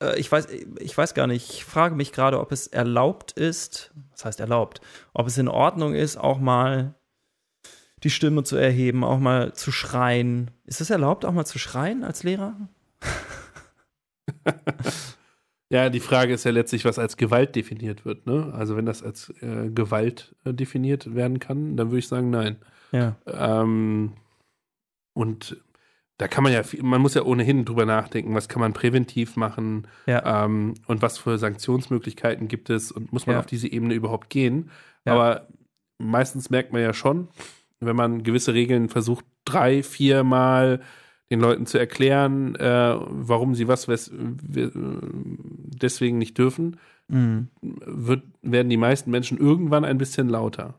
äh, 0.00 0.16
ich 0.20 0.30
weiß, 0.30 0.46
ich 0.78 0.96
weiß 0.96 1.14
gar 1.14 1.26
nicht, 1.26 1.50
ich 1.50 1.64
frage 1.64 1.96
mich 1.96 2.12
gerade, 2.12 2.38
ob 2.38 2.52
es 2.52 2.68
erlaubt 2.68 3.32
ist, 3.32 3.90
was 4.12 4.24
heißt 4.24 4.38
erlaubt, 4.38 4.80
ob 5.14 5.26
es 5.26 5.36
in 5.36 5.48
Ordnung 5.48 5.94
ist, 5.94 6.16
auch 6.16 6.38
mal 6.38 6.94
die 8.04 8.10
Stimme 8.10 8.42
zu 8.44 8.56
erheben, 8.56 9.04
auch 9.04 9.18
mal 9.18 9.52
zu 9.54 9.70
schreien. 9.72 10.50
Ist 10.64 10.80
es 10.80 10.90
erlaubt, 10.90 11.24
auch 11.24 11.32
mal 11.32 11.44
zu 11.44 11.58
schreien 11.58 12.04
als 12.04 12.22
Lehrer? 12.22 12.56
Ja, 15.70 15.88
die 15.88 16.00
Frage 16.00 16.34
ist 16.34 16.44
ja 16.44 16.50
letztlich, 16.50 16.84
was 16.84 16.98
als 16.98 17.16
Gewalt 17.16 17.56
definiert 17.56 18.04
wird. 18.04 18.26
Ne? 18.26 18.52
Also 18.54 18.76
wenn 18.76 18.84
das 18.84 19.02
als 19.02 19.30
äh, 19.40 19.70
Gewalt 19.70 20.36
äh, 20.44 20.52
definiert 20.52 21.14
werden 21.14 21.38
kann, 21.40 21.78
dann 21.78 21.88
würde 21.88 22.00
ich 22.00 22.08
sagen, 22.08 22.28
nein. 22.28 22.56
Ja. 22.92 23.16
Ähm, 23.26 24.12
und 25.14 25.56
da 26.18 26.28
kann 26.28 26.44
man 26.44 26.52
ja, 26.52 26.60
man 26.82 27.00
muss 27.00 27.14
ja 27.14 27.22
ohnehin 27.22 27.64
drüber 27.64 27.86
nachdenken, 27.86 28.34
was 28.34 28.50
kann 28.50 28.60
man 28.60 28.74
präventiv 28.74 29.36
machen 29.36 29.88
Ja. 30.04 30.44
ähm, 30.44 30.74
und 30.88 31.00
was 31.00 31.16
für 31.16 31.38
Sanktionsmöglichkeiten 31.38 32.48
gibt 32.48 32.68
es 32.68 32.92
und 32.92 33.10
muss 33.10 33.24
man 33.26 33.36
Ja. 33.36 33.40
auf 33.40 33.46
diese 33.46 33.66
Ebene 33.72 33.94
überhaupt 33.94 34.28
gehen. 34.28 34.70
Ja. 35.06 35.14
Aber 35.14 35.48
meistens 35.96 36.50
merkt 36.50 36.74
man 36.74 36.82
ja 36.82 36.92
schon, 36.92 37.28
wenn 37.86 37.96
man 37.96 38.22
gewisse 38.22 38.54
Regeln 38.54 38.88
versucht, 38.88 39.24
drei, 39.44 39.82
vier 39.82 40.24
Mal 40.24 40.80
den 41.30 41.40
Leuten 41.40 41.66
zu 41.66 41.78
erklären, 41.78 42.54
äh, 42.56 42.94
warum 42.98 43.54
sie 43.54 43.66
was 43.68 43.88
deswegen 45.82 46.18
nicht 46.18 46.38
dürfen, 46.38 46.76
Mhm. 47.08 47.48
wird, 47.60 48.22
werden 48.42 48.68
die 48.70 48.76
meisten 48.76 49.10
Menschen 49.10 49.36
irgendwann 49.38 49.84
ein 49.84 49.98
bisschen 49.98 50.28
lauter. 50.28 50.74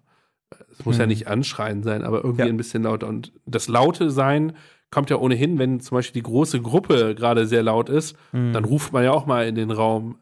Es 0.72 0.86
muss 0.86 0.98
ja 0.98 1.04
Mhm. 1.06 1.10
nicht 1.10 1.28
anschreien 1.28 1.84
sein, 1.84 2.04
aber 2.04 2.24
irgendwie 2.24 2.44
Ja. 2.44 2.48
ein 2.50 2.58
bisschen 2.58 2.84
lauter. 2.84 3.08
Und 3.08 3.34
das 3.46 3.68
laute 3.68 4.10
Sein 4.10 4.54
kommt 4.90 5.10
ja 5.10 5.18
ohnehin, 5.18 5.60
wenn 5.60 5.80
zum 5.80 5.96
Beispiel 5.98 6.22
die 6.22 6.26
große 6.28 6.62
Gruppe 6.62 7.14
gerade 7.16 7.46
sehr 7.48 7.64
laut 7.64 7.90
ist, 7.90 8.16
Mhm. 8.32 8.54
dann 8.54 8.64
ruft 8.66 8.94
man 8.94 9.04
ja 9.04 9.12
auch 9.12 9.26
mal 9.26 9.48
in 9.48 9.56
den 9.56 9.72
Raum, 9.72 10.18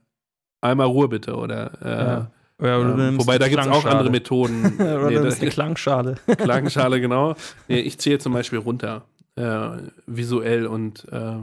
einmal 0.61 0.87
Ruhe 0.87 1.07
bitte 1.07 1.35
oder 1.35 1.81
äh, 1.81 2.03
Ja. 2.03 2.31
Ähm, 2.61 3.17
wobei 3.19 3.37
da 3.39 3.47
gibt 3.47 3.61
es 3.61 3.67
auch 3.67 3.85
andere 3.85 4.09
Methoden. 4.09 4.61
nee, 4.77 5.13
das, 5.15 5.23
nimmst 5.23 5.41
die 5.41 5.47
Klangschale. 5.49 6.15
Klangschale, 6.37 7.01
genau. 7.01 7.35
Nee, 7.67 7.79
ich 7.79 7.99
zähle 7.99 8.19
zum 8.19 8.33
Beispiel 8.33 8.59
runter, 8.59 9.05
äh, 9.35 9.69
visuell 10.05 10.67
und, 10.67 11.07
äh, 11.11 11.37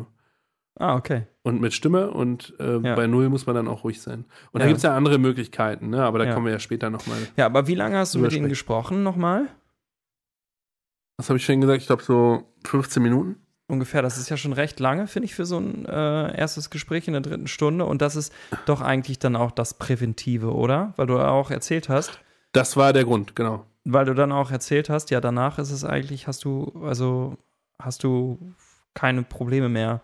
ah, 0.78 0.94
okay. 0.96 1.26
und 1.42 1.60
mit 1.60 1.74
Stimme 1.74 2.10
und 2.10 2.54
äh, 2.60 2.78
Ja. 2.78 2.94
bei 2.94 3.06
Null 3.06 3.28
muss 3.30 3.46
man 3.46 3.56
dann 3.56 3.66
auch 3.68 3.84
ruhig 3.84 4.00
sein. 4.00 4.26
Und 4.52 4.60
da 4.60 4.64
Ja. 4.64 4.68
gibt 4.68 4.76
es 4.78 4.82
ja 4.84 4.96
andere 4.96 5.18
Möglichkeiten, 5.18 5.90
ne? 5.90 6.04
aber 6.04 6.18
da 6.20 6.26
Ja. 6.26 6.34
kommen 6.34 6.46
wir 6.46 6.52
ja 6.52 6.60
später 6.60 6.88
nochmal. 6.90 7.18
Ja, 7.36 7.46
aber 7.46 7.66
wie 7.66 7.74
lange 7.74 7.96
hast 7.98 8.14
du 8.14 8.20
mit 8.20 8.32
ihnen 8.32 8.48
gesprochen 8.48 9.02
nochmal? 9.02 9.48
Was 11.16 11.28
habe 11.30 11.38
ich 11.38 11.44
schon 11.44 11.60
gesagt? 11.60 11.80
Ich 11.80 11.88
glaube 11.88 12.04
so 12.04 12.44
15 12.64 13.02
Minuten. 13.02 13.36
Ungefähr, 13.70 14.00
das 14.00 14.16
ist 14.16 14.30
ja 14.30 14.38
schon 14.38 14.54
recht 14.54 14.80
lange, 14.80 15.06
finde 15.06 15.26
ich, 15.26 15.34
für 15.34 15.44
so 15.44 15.58
ein 15.58 15.84
äh, 15.84 16.36
erstes 16.36 16.70
Gespräch 16.70 17.06
in 17.06 17.12
der 17.12 17.20
dritten 17.20 17.46
Stunde. 17.46 17.84
Und 17.84 18.00
das 18.00 18.16
ist 18.16 18.32
doch 18.64 18.80
eigentlich 18.80 19.18
dann 19.18 19.36
auch 19.36 19.50
das 19.50 19.74
Präventive, 19.74 20.54
oder? 20.54 20.94
Weil 20.96 21.06
du 21.06 21.18
auch 21.18 21.50
erzählt 21.50 21.90
hast, 21.90 22.18
Das 22.52 22.78
war 22.78 22.94
der 22.94 23.04
Grund, 23.04 23.36
genau. 23.36 23.66
weil 23.84 24.06
du 24.06 24.14
dann 24.14 24.32
auch 24.32 24.50
erzählt 24.50 24.88
hast, 24.88 25.10
ja, 25.10 25.20
danach 25.20 25.58
ist 25.58 25.70
es 25.70 25.84
eigentlich, 25.84 26.26
hast 26.26 26.44
du, 26.44 26.82
also 26.82 27.36
hast 27.78 28.04
du 28.04 28.54
keine 28.94 29.22
Probleme 29.22 29.68
mehr 29.68 30.00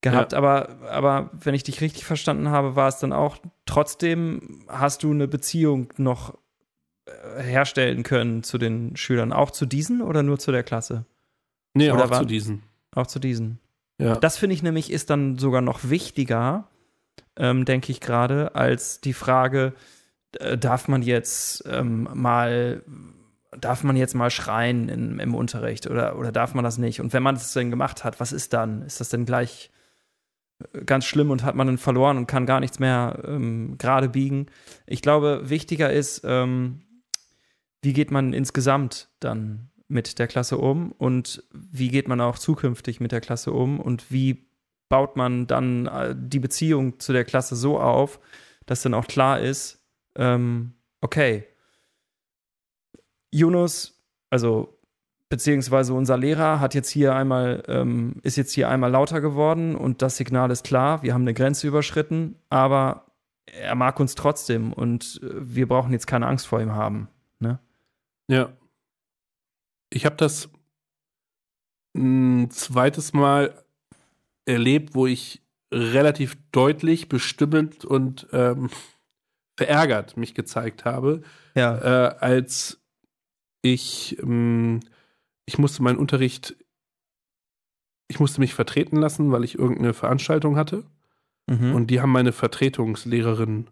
gehabt. 0.00 0.32
Ja. 0.32 0.38
Aber, 0.38 0.68
aber 0.88 1.30
wenn 1.32 1.54
ich 1.54 1.64
dich 1.64 1.80
richtig 1.80 2.04
verstanden 2.04 2.48
habe, 2.50 2.76
war 2.76 2.88
es 2.88 2.98
dann 2.98 3.12
auch 3.12 3.38
trotzdem, 3.66 4.64
hast 4.68 5.02
du 5.02 5.10
eine 5.10 5.26
Beziehung 5.26 5.92
noch 5.96 6.38
äh, 7.06 7.42
herstellen 7.42 8.04
können 8.04 8.44
zu 8.44 8.58
den 8.58 8.96
Schülern, 8.96 9.32
auch 9.32 9.50
zu 9.50 9.66
diesen 9.66 10.00
oder 10.00 10.22
nur 10.22 10.38
zu 10.38 10.52
der 10.52 10.62
Klasse? 10.62 11.06
Nee, 11.74 11.90
Oder 11.90 12.04
auch 12.06 12.10
war- 12.10 12.20
zu 12.20 12.26
diesen. 12.26 12.62
Auch 12.94 13.06
zu 13.06 13.18
diesen. 13.18 13.58
Ja. 13.98 14.16
Das 14.16 14.36
finde 14.36 14.54
ich 14.54 14.62
nämlich 14.62 14.90
ist 14.90 15.10
dann 15.10 15.38
sogar 15.38 15.60
noch 15.62 15.88
wichtiger, 15.88 16.68
ähm, 17.36 17.64
denke 17.64 17.92
ich 17.92 18.00
gerade, 18.00 18.54
als 18.54 19.00
die 19.00 19.12
Frage, 19.12 19.74
äh, 20.38 20.58
darf 20.58 20.88
man 20.88 21.02
jetzt 21.02 21.64
ähm, 21.66 22.08
mal, 22.12 22.82
darf 23.58 23.84
man 23.84 23.96
jetzt 23.96 24.14
mal 24.14 24.30
schreien 24.30 24.88
in, 24.88 25.18
im 25.18 25.34
Unterricht 25.34 25.86
oder, 25.86 26.18
oder 26.18 26.32
darf 26.32 26.54
man 26.54 26.64
das 26.64 26.78
nicht? 26.78 27.00
Und 27.00 27.12
wenn 27.12 27.22
man 27.22 27.36
es 27.36 27.52
denn 27.52 27.70
gemacht 27.70 28.04
hat, 28.04 28.20
was 28.20 28.32
ist 28.32 28.52
dann? 28.52 28.82
Ist 28.82 29.00
das 29.00 29.08
denn 29.08 29.24
gleich 29.24 29.70
äh, 30.72 30.84
ganz 30.84 31.04
schlimm 31.04 31.30
und 31.30 31.42
hat 31.44 31.54
man 31.54 31.66
dann 31.66 31.78
verloren 31.78 32.16
und 32.18 32.26
kann 32.26 32.44
gar 32.46 32.60
nichts 32.60 32.78
mehr 32.78 33.22
ähm, 33.26 33.76
gerade 33.78 34.08
biegen? 34.08 34.46
Ich 34.86 35.00
glaube, 35.00 35.42
wichtiger 35.48 35.92
ist, 35.92 36.22
ähm, 36.24 36.82
wie 37.82 37.92
geht 37.92 38.10
man 38.10 38.32
insgesamt 38.32 39.08
dann 39.20 39.70
mit 39.92 40.18
der 40.18 40.26
Klasse 40.26 40.58
um 40.58 40.92
und 40.92 41.44
wie 41.52 41.88
geht 41.88 42.08
man 42.08 42.20
auch 42.20 42.38
zukünftig 42.38 43.00
mit 43.00 43.12
der 43.12 43.20
Klasse 43.20 43.52
um 43.52 43.80
und 43.80 44.10
wie 44.10 44.46
baut 44.88 45.16
man 45.16 45.46
dann 45.46 45.86
äh, 45.86 46.14
die 46.18 46.40
Beziehung 46.40 46.98
zu 46.98 47.12
der 47.12 47.24
Klasse 47.24 47.56
so 47.56 47.80
auf, 47.80 48.20
dass 48.66 48.82
dann 48.82 48.94
auch 48.94 49.06
klar 49.06 49.40
ist, 49.40 49.82
ähm, 50.16 50.72
okay, 51.00 51.46
Yunus, 53.30 53.98
also 54.30 54.78
beziehungsweise 55.30 55.94
unser 55.94 56.18
Lehrer 56.18 56.60
hat 56.60 56.74
jetzt 56.74 56.90
hier 56.90 57.14
einmal, 57.14 57.62
ähm, 57.66 58.16
ist 58.22 58.36
jetzt 58.36 58.52
hier 58.52 58.68
einmal 58.68 58.90
lauter 58.90 59.22
geworden 59.22 59.74
und 59.74 60.02
das 60.02 60.18
Signal 60.18 60.50
ist 60.50 60.64
klar, 60.64 61.02
wir 61.02 61.14
haben 61.14 61.22
eine 61.22 61.32
Grenze 61.32 61.66
überschritten, 61.66 62.36
aber 62.50 63.06
er 63.46 63.74
mag 63.74 63.98
uns 63.98 64.14
trotzdem 64.14 64.72
und 64.74 65.20
äh, 65.22 65.28
wir 65.32 65.68
brauchen 65.68 65.92
jetzt 65.92 66.06
keine 66.06 66.26
Angst 66.26 66.46
vor 66.46 66.60
ihm 66.60 66.74
haben. 66.74 67.08
Ne? 67.38 67.58
Ja. 68.28 68.50
Ich 69.92 70.06
habe 70.06 70.16
das 70.16 70.48
ein 71.94 72.50
zweites 72.50 73.12
Mal 73.12 73.62
erlebt, 74.46 74.94
wo 74.94 75.06
ich 75.06 75.42
relativ 75.72 76.36
deutlich, 76.50 77.08
bestimmend 77.08 77.84
und 77.84 78.26
ähm, 78.32 78.70
verärgert 79.56 80.16
mich 80.16 80.34
gezeigt 80.34 80.84
habe, 80.84 81.22
Ja. 81.54 81.78
äh, 82.08 82.16
als 82.18 82.80
ich, 83.62 84.18
ähm, 84.20 84.80
ich 85.46 85.58
musste 85.58 85.82
meinen 85.82 85.98
Unterricht, 85.98 86.56
ich 88.08 88.18
musste 88.20 88.40
mich 88.40 88.54
vertreten 88.54 88.96
lassen, 88.96 89.30
weil 89.32 89.44
ich 89.44 89.58
irgendeine 89.58 89.94
Veranstaltung 89.94 90.56
hatte 90.56 90.84
Mhm. 91.48 91.74
und 91.74 91.86
die 91.88 92.00
haben 92.00 92.12
meine 92.12 92.32
Vertretungslehrerin 92.32 93.68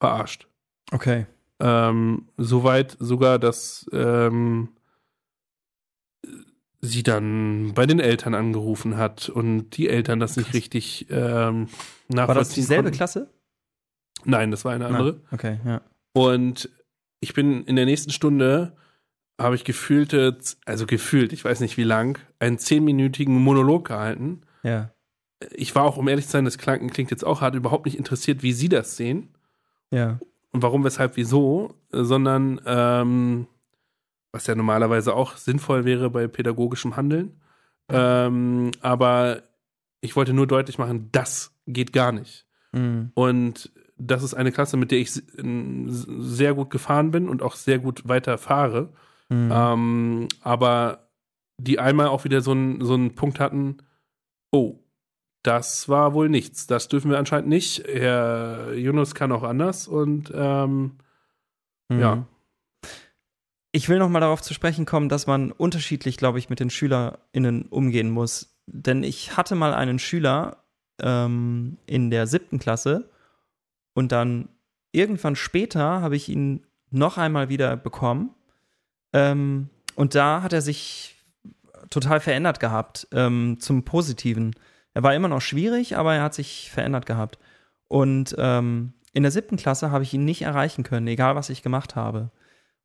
verarscht. 0.00 0.46
okay. 0.92 1.26
Ähm, 1.58 2.28
Soweit 2.36 2.96
sogar, 3.00 3.38
dass 3.38 3.88
ähm, 3.92 4.75
sie 6.86 7.02
dann 7.02 7.72
bei 7.74 7.86
den 7.86 8.00
Eltern 8.00 8.34
angerufen 8.34 8.96
hat 8.96 9.28
und 9.28 9.70
die 9.76 9.88
Eltern 9.88 10.20
das 10.20 10.36
nicht 10.36 10.46
Krass. 10.46 10.54
richtig 10.54 11.06
ähm, 11.10 11.68
nachvollziehen 12.08 12.18
War 12.28 12.34
das 12.34 12.48
dieselbe 12.50 12.82
konnten. 12.84 12.96
Klasse? 12.96 13.30
Nein, 14.24 14.50
das 14.50 14.64
war 14.64 14.72
eine 14.72 14.86
andere. 14.86 15.20
Ah, 15.30 15.34
okay, 15.34 15.60
ja. 15.64 15.80
Und 16.12 16.70
ich 17.20 17.34
bin 17.34 17.64
in 17.64 17.76
der 17.76 17.84
nächsten 17.84 18.10
Stunde, 18.10 18.72
habe 19.38 19.54
ich 19.54 19.64
gefühlte, 19.64 20.38
also 20.64 20.86
gefühlt, 20.86 21.32
ich 21.32 21.44
weiß 21.44 21.60
nicht 21.60 21.76
wie 21.76 21.84
lang, 21.84 22.18
einen 22.38 22.58
zehnminütigen 22.58 23.36
Monolog 23.36 23.88
gehalten. 23.88 24.42
Ja. 24.62 24.90
Ich 25.52 25.74
war 25.74 25.84
auch, 25.84 25.98
um 25.98 26.08
ehrlich 26.08 26.24
zu 26.24 26.32
sein, 26.32 26.46
das 26.46 26.56
klang, 26.56 26.88
klingt 26.88 27.10
jetzt 27.10 27.24
auch 27.24 27.42
hart, 27.42 27.54
überhaupt 27.54 27.84
nicht 27.84 27.98
interessiert, 27.98 28.42
wie 28.42 28.52
sie 28.52 28.68
das 28.68 28.96
sehen. 28.96 29.28
Ja. 29.92 30.18
und 30.50 30.62
warum, 30.62 30.82
weshalb, 30.82 31.16
wieso, 31.16 31.74
sondern 31.92 32.60
ähm, 32.66 33.46
was 34.36 34.46
ja 34.46 34.54
normalerweise 34.54 35.14
auch 35.14 35.36
sinnvoll 35.38 35.86
wäre 35.86 36.10
bei 36.10 36.28
pädagogischem 36.28 36.94
Handeln. 36.96 37.40
Ähm, 37.88 38.70
aber 38.82 39.42
ich 40.02 40.14
wollte 40.14 40.34
nur 40.34 40.46
deutlich 40.46 40.76
machen, 40.76 41.08
das 41.10 41.54
geht 41.66 41.94
gar 41.94 42.12
nicht. 42.12 42.46
Mhm. 42.72 43.12
Und 43.14 43.72
das 43.96 44.22
ist 44.22 44.34
eine 44.34 44.52
Klasse, 44.52 44.76
mit 44.76 44.90
der 44.90 44.98
ich 44.98 45.10
sehr 45.12 46.52
gut 46.54 46.68
gefahren 46.68 47.12
bin 47.12 47.30
und 47.30 47.42
auch 47.42 47.54
sehr 47.54 47.78
gut 47.78 48.06
weiter 48.06 48.36
fahre. 48.36 48.92
Mhm. 49.30 49.50
Ähm, 49.50 50.28
aber 50.42 51.08
die 51.56 51.78
einmal 51.78 52.08
auch 52.08 52.24
wieder 52.24 52.42
so 52.42 52.50
einen 52.50 52.84
so 52.84 52.92
einen 52.92 53.14
Punkt 53.14 53.40
hatten, 53.40 53.78
oh, 54.52 54.80
das 55.42 55.88
war 55.88 56.12
wohl 56.12 56.28
nichts. 56.28 56.66
Das 56.66 56.88
dürfen 56.88 57.10
wir 57.10 57.18
anscheinend 57.18 57.48
nicht. 57.48 57.84
Herr 57.86 58.74
Yunus 58.74 59.14
kann 59.14 59.32
auch 59.32 59.44
anders 59.44 59.88
und 59.88 60.30
ähm, 60.34 60.98
Mhm. 61.88 62.00
ja. 62.00 62.26
Ich 63.76 63.90
will 63.90 63.98
noch 63.98 64.08
mal 64.08 64.20
darauf 64.20 64.40
zu 64.40 64.54
sprechen 64.54 64.86
kommen, 64.86 65.10
dass 65.10 65.26
man 65.26 65.52
unterschiedlich, 65.52 66.16
glaube 66.16 66.38
ich, 66.38 66.48
mit 66.48 66.60
den 66.60 66.70
SchülerInnen 66.70 67.66
umgehen 67.66 68.08
muss. 68.08 68.56
Denn 68.64 69.02
ich 69.02 69.36
hatte 69.36 69.54
mal 69.54 69.74
einen 69.74 69.98
Schüler 69.98 70.64
ähm, 70.98 71.76
in 71.84 72.10
der 72.10 72.26
siebten 72.26 72.58
Klasse 72.58 73.10
und 73.92 74.12
dann 74.12 74.48
irgendwann 74.92 75.36
später 75.36 76.00
habe 76.00 76.16
ich 76.16 76.30
ihn 76.30 76.64
noch 76.90 77.18
einmal 77.18 77.50
wieder 77.50 77.76
bekommen. 77.76 78.30
Ähm, 79.12 79.68
und 79.94 80.14
da 80.14 80.40
hat 80.40 80.54
er 80.54 80.62
sich 80.62 81.14
total 81.90 82.20
verändert 82.20 82.60
gehabt 82.60 83.06
ähm, 83.12 83.58
zum 83.60 83.84
Positiven. 83.84 84.54
Er 84.94 85.02
war 85.02 85.14
immer 85.14 85.28
noch 85.28 85.42
schwierig, 85.42 85.98
aber 85.98 86.14
er 86.14 86.22
hat 86.22 86.32
sich 86.32 86.70
verändert 86.70 87.04
gehabt. 87.04 87.38
Und 87.88 88.34
ähm, 88.38 88.94
in 89.12 89.22
der 89.22 89.32
siebten 89.32 89.58
Klasse 89.58 89.90
habe 89.90 90.02
ich 90.02 90.14
ihn 90.14 90.24
nicht 90.24 90.40
erreichen 90.40 90.82
können, 90.82 91.08
egal 91.08 91.36
was 91.36 91.50
ich 91.50 91.62
gemacht 91.62 91.94
habe. 91.94 92.30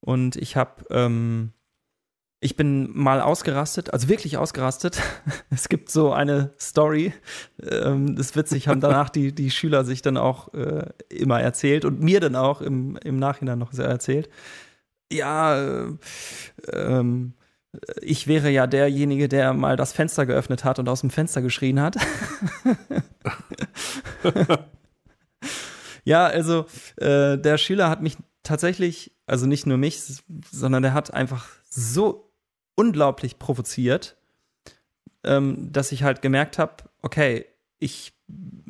Und 0.01 0.35
ich 0.35 0.55
habe, 0.55 0.83
ähm, 0.89 1.53
ich 2.39 2.55
bin 2.55 2.89
mal 2.97 3.21
ausgerastet, 3.21 3.93
also 3.93 4.09
wirklich 4.09 4.37
ausgerastet. 4.37 5.01
es 5.49 5.69
gibt 5.69 5.89
so 5.89 6.11
eine 6.11 6.53
Story, 6.59 7.13
ähm, 7.61 8.15
das 8.15 8.27
ist 8.27 8.35
witzig, 8.35 8.67
haben 8.67 8.81
danach 8.81 9.09
die, 9.09 9.33
die 9.33 9.51
Schüler 9.51 9.85
sich 9.85 10.01
dann 10.01 10.17
auch 10.17 10.53
äh, 10.53 10.85
immer 11.09 11.39
erzählt 11.39 11.85
und 11.85 12.01
mir 12.01 12.19
dann 12.19 12.35
auch 12.35 12.61
im, 12.61 12.97
im 12.97 13.17
Nachhinein 13.17 13.59
noch 13.59 13.71
sehr 13.71 13.87
erzählt. 13.87 14.29
Ja, 15.11 15.61
äh, 15.61 15.97
ähm, 16.73 17.33
ich 18.01 18.27
wäre 18.27 18.49
ja 18.49 18.67
derjenige, 18.67 19.29
der 19.29 19.53
mal 19.53 19.77
das 19.77 19.93
Fenster 19.93 20.25
geöffnet 20.25 20.65
hat 20.65 20.79
und 20.79 20.89
aus 20.89 21.01
dem 21.01 21.09
Fenster 21.09 21.41
geschrien 21.41 21.79
hat. 21.79 21.95
ja, 26.03 26.25
also 26.25 26.65
äh, 26.97 27.37
der 27.37 27.57
Schüler 27.57 27.89
hat 27.89 28.01
mich 28.01 28.17
tatsächlich, 28.43 29.15
also 29.31 29.45
nicht 29.45 29.65
nur 29.65 29.77
mich, 29.77 30.03
sondern 30.51 30.83
der 30.83 30.93
hat 30.93 31.13
einfach 31.13 31.47
so 31.69 32.29
unglaublich 32.75 33.39
provoziert, 33.39 34.17
ähm, 35.23 35.71
dass 35.71 35.93
ich 35.93 36.03
halt 36.03 36.21
gemerkt 36.21 36.59
habe, 36.59 36.83
okay, 37.01 37.45
ich, 37.79 38.13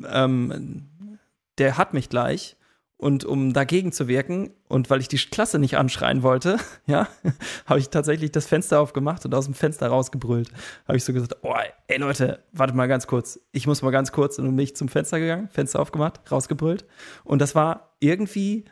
ähm, 0.08 1.18
der 1.58 1.78
hat 1.78 1.94
mich 1.94 2.08
gleich. 2.08 2.56
Und 2.96 3.24
um 3.24 3.52
dagegen 3.52 3.90
zu 3.90 4.06
wirken 4.06 4.50
und 4.68 4.88
weil 4.88 5.00
ich 5.00 5.08
die 5.08 5.16
Klasse 5.16 5.58
nicht 5.58 5.76
anschreien 5.76 6.22
wollte, 6.22 6.58
ja, 6.86 7.08
habe 7.66 7.80
ich 7.80 7.88
tatsächlich 7.88 8.30
das 8.30 8.46
Fenster 8.46 8.78
aufgemacht 8.78 9.24
und 9.24 9.34
aus 9.34 9.46
dem 9.46 9.54
Fenster 9.54 9.88
rausgebrüllt. 9.88 10.48
Habe 10.86 10.96
ich 10.96 11.02
so 11.02 11.12
gesagt, 11.12 11.38
oh, 11.42 11.56
ey 11.88 11.98
Leute, 11.98 12.44
wartet 12.52 12.76
mal 12.76 12.86
ganz 12.86 13.08
kurz. 13.08 13.40
Ich 13.50 13.66
muss 13.66 13.82
mal 13.82 13.90
ganz 13.90 14.12
kurz 14.12 14.38
und 14.38 14.44
bin 14.54 14.58
ich 14.60 14.76
zum 14.76 14.88
Fenster 14.88 15.18
gegangen, 15.18 15.48
Fenster 15.48 15.80
aufgemacht, 15.80 16.20
rausgebrüllt. 16.30 16.86
Und 17.24 17.40
das 17.40 17.56
war 17.56 17.96
irgendwie, 17.98 18.66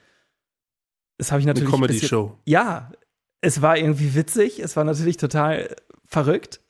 das 1.21 1.31
habe 1.31 1.41
ich 1.41 1.47
eine 1.47 1.53
natürlich 1.55 1.73
ein 1.75 1.81
bisschen- 1.83 2.09
Comedy-Show. 2.09 2.39
ja, 2.47 2.91
es 3.43 3.61
war 3.63 3.77
irgendwie 3.77 4.15
witzig, 4.15 4.59
es 4.59 4.75
war 4.77 4.85
natürlich 4.85 5.17
total 5.19 5.75
verrückt, 6.07 6.61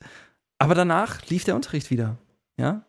aber 0.59 0.75
danach 0.75 1.25
lief 1.27 1.43
der 1.45 1.55
Unterricht 1.55 1.89
wieder, 1.89 2.17
ja. 2.57 2.85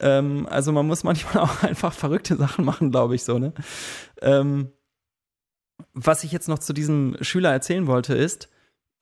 Ähm, 0.00 0.46
also 0.50 0.72
man 0.72 0.86
muss 0.86 1.04
manchmal 1.04 1.42
auch 1.44 1.62
einfach 1.62 1.92
verrückte 1.92 2.36
Sachen 2.36 2.64
machen, 2.64 2.90
glaube 2.90 3.14
ich 3.14 3.24
so, 3.24 3.38
ne? 3.38 3.52
Ähm, 4.20 4.72
was 5.94 6.24
ich 6.24 6.32
jetzt 6.32 6.48
noch 6.48 6.58
zu 6.58 6.72
diesem 6.72 7.16
Schüler 7.20 7.52
erzählen 7.52 7.86
wollte, 7.86 8.14
ist, 8.14 8.48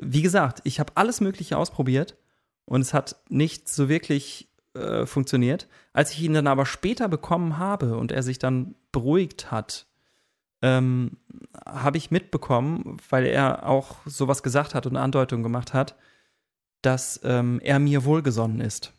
wie 0.01 0.23
gesagt, 0.23 0.61
ich 0.64 0.81
habe 0.81 0.93
alles 0.97 1.21
Mögliche 1.21 1.57
ausprobiert 1.57 2.17
und 2.67 2.81
es 2.81 2.93
hat 2.95 3.17
nicht 3.29 3.69
so 3.69 3.88
wirklich 3.88 4.49
äh, 4.75 5.07
funktioniert. 5.07 5.69
Als 5.93 6.11
ich 6.12 6.23
ihn 6.23 6.35
dann 6.35 6.49
aber 6.49 6.67
später 6.67 7.09
bekommen 7.09 7.59
habe 7.59 7.97
und 7.97 8.11
er 8.12 8.23
sich 8.23 8.38
dann 8.38 8.75
beruhigt 8.93 9.51
hat, 9.53 9.87
ähm, 10.64 11.18
habe 11.66 11.98
ich 11.98 12.11
mitbekommen, 12.11 12.96
weil 13.11 13.27
er 13.27 13.68
auch 13.68 13.98
sowas 14.07 14.42
gesagt 14.42 14.74
hat 14.74 14.87
und 14.87 14.96
eine 14.96 15.05
Andeutung 15.05 15.42
gemacht 15.42 15.74
hat, 15.74 15.94
dass 16.81 17.20
ähm, 17.22 17.61
er 17.62 17.79
mir 17.79 18.07
wohlgesonnen 18.07 18.62
ist. 18.62 18.94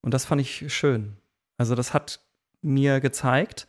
Und 0.00 0.12
das 0.12 0.24
fand 0.24 0.40
ich 0.40 0.74
schön. 0.74 1.16
Also 1.56 1.76
das 1.76 1.94
hat 1.94 2.20
mir 2.62 2.98
gezeigt, 2.98 3.68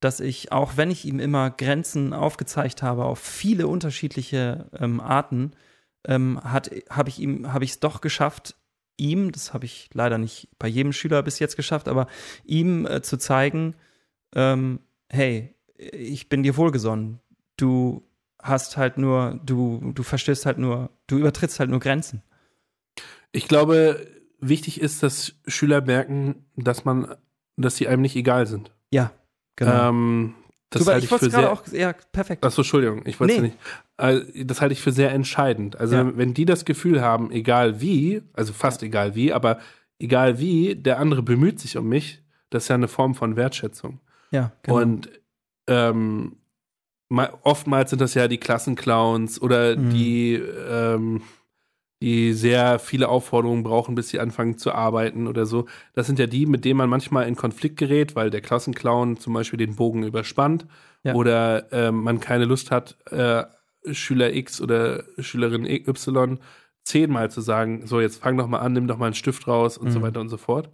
dass 0.00 0.18
ich, 0.18 0.50
auch 0.50 0.76
wenn 0.76 0.90
ich 0.90 1.04
ihm 1.04 1.20
immer 1.20 1.50
Grenzen 1.50 2.12
aufgezeigt 2.12 2.82
habe 2.82 3.04
auf 3.04 3.20
viele 3.20 3.68
unterschiedliche 3.68 4.68
ähm, 4.76 5.00
Arten, 5.00 5.52
ähm, 6.08 6.40
habe 6.42 7.08
ich 7.08 7.20
ihm, 7.20 7.52
habe 7.52 7.64
es 7.64 7.78
doch 7.78 8.00
geschafft, 8.00 8.56
ihm, 8.96 9.30
das 9.30 9.54
habe 9.54 9.64
ich 9.64 9.90
leider 9.92 10.18
nicht 10.18 10.48
bei 10.58 10.66
jedem 10.66 10.92
Schüler 10.92 11.22
bis 11.22 11.38
jetzt 11.38 11.54
geschafft, 11.54 11.86
aber 11.86 12.08
ihm 12.44 12.84
äh, 12.84 13.00
zu 13.00 13.16
zeigen, 13.16 13.76
ähm, 14.34 14.80
hey, 15.08 15.54
ich 15.78 16.28
bin 16.28 16.42
dir 16.42 16.56
wohlgesonnen. 16.56 17.20
Du 17.56 18.02
hast 18.40 18.76
halt 18.76 18.98
nur, 18.98 19.40
du, 19.44 19.92
du 19.94 20.02
verstößt 20.02 20.46
halt 20.46 20.58
nur, 20.58 20.90
du 21.06 21.18
übertrittst 21.18 21.58
halt 21.60 21.70
nur 21.70 21.80
Grenzen. 21.80 22.22
Ich 23.32 23.48
glaube, 23.48 24.06
wichtig 24.40 24.80
ist, 24.80 25.02
dass 25.02 25.34
Schüler 25.46 25.80
merken, 25.80 26.46
dass 26.56 26.84
man, 26.84 27.14
dass 27.56 27.76
sie 27.76 27.88
einem 27.88 28.02
nicht 28.02 28.16
egal 28.16 28.46
sind. 28.46 28.72
Ja, 28.90 29.10
genau. 29.56 29.88
Ähm, 29.90 30.34
das 30.70 30.84
du, 30.84 30.90
halte 30.90 31.06
ich, 31.06 31.12
ich 31.12 31.18
für 31.18 31.30
sehr. 31.30 31.52
Auch, 31.52 31.66
ja, 31.68 31.94
perfekt. 32.12 32.44
Achso, 32.44 32.60
Entschuldigung, 32.60 33.02
ich 33.06 33.18
wollte 33.18 33.34
nee. 33.34 33.40
nicht. 33.40 33.58
Also, 33.96 34.24
das 34.44 34.60
halte 34.60 34.72
ich 34.74 34.82
für 34.82 34.92
sehr 34.92 35.12
entscheidend. 35.12 35.76
Also, 35.76 35.96
ja. 35.96 36.16
wenn 36.16 36.34
die 36.34 36.44
das 36.44 36.64
Gefühl 36.64 37.00
haben, 37.00 37.30
egal 37.30 37.80
wie, 37.80 38.22
also 38.34 38.52
fast 38.52 38.82
ja. 38.82 38.88
egal 38.88 39.14
wie, 39.14 39.32
aber 39.32 39.58
egal 39.98 40.38
wie, 40.38 40.74
der 40.76 40.98
andere 40.98 41.22
bemüht 41.22 41.58
sich 41.58 41.76
um 41.76 41.88
mich, 41.88 42.22
das 42.50 42.64
ist 42.64 42.68
ja 42.68 42.74
eine 42.74 42.88
Form 42.88 43.14
von 43.14 43.36
Wertschätzung. 43.36 44.00
Ja, 44.30 44.52
genau. 44.62 44.78
Und 44.78 45.10
ähm, 45.68 46.36
oftmals 47.42 47.90
sind 47.90 48.00
das 48.00 48.14
ja 48.14 48.28
die 48.28 48.38
Klassenclowns 48.38 49.40
oder 49.40 49.76
mhm. 49.76 49.90
die, 49.90 50.34
ähm, 50.34 51.22
die 52.02 52.32
sehr 52.32 52.78
viele 52.78 53.08
Aufforderungen 53.08 53.62
brauchen, 53.62 53.94
bis 53.94 54.08
sie 54.08 54.20
anfangen 54.20 54.58
zu 54.58 54.72
arbeiten 54.72 55.26
oder 55.26 55.46
so. 55.46 55.66
Das 55.94 56.06
sind 56.06 56.18
ja 56.18 56.26
die, 56.26 56.46
mit 56.46 56.64
denen 56.64 56.78
man 56.78 56.90
manchmal 56.90 57.26
in 57.26 57.36
Konflikt 57.36 57.76
gerät, 57.76 58.14
weil 58.14 58.30
der 58.30 58.40
Klassenclown 58.40 59.18
zum 59.18 59.32
Beispiel 59.32 59.58
den 59.58 59.76
Bogen 59.76 60.04
überspannt 60.04 60.66
ja. 61.02 61.14
oder 61.14 61.72
äh, 61.72 61.90
man 61.90 62.20
keine 62.20 62.44
Lust 62.44 62.70
hat, 62.70 62.96
äh, 63.10 63.44
Schüler 63.90 64.34
X 64.34 64.60
oder 64.60 65.04
Schülerin 65.18 65.64
Y 65.64 66.38
zehnmal 66.84 67.30
zu 67.30 67.40
sagen, 67.40 67.86
so 67.86 68.00
jetzt 68.00 68.20
fang 68.22 68.36
doch 68.36 68.48
mal 68.48 68.58
an, 68.58 68.72
nimm 68.72 68.86
doch 68.86 68.98
mal 68.98 69.06
einen 69.06 69.14
Stift 69.14 69.46
raus 69.46 69.78
und 69.78 69.88
mhm. 69.88 69.92
so 69.92 70.02
weiter 70.02 70.20
und 70.20 70.28
so 70.28 70.36
fort. 70.36 70.70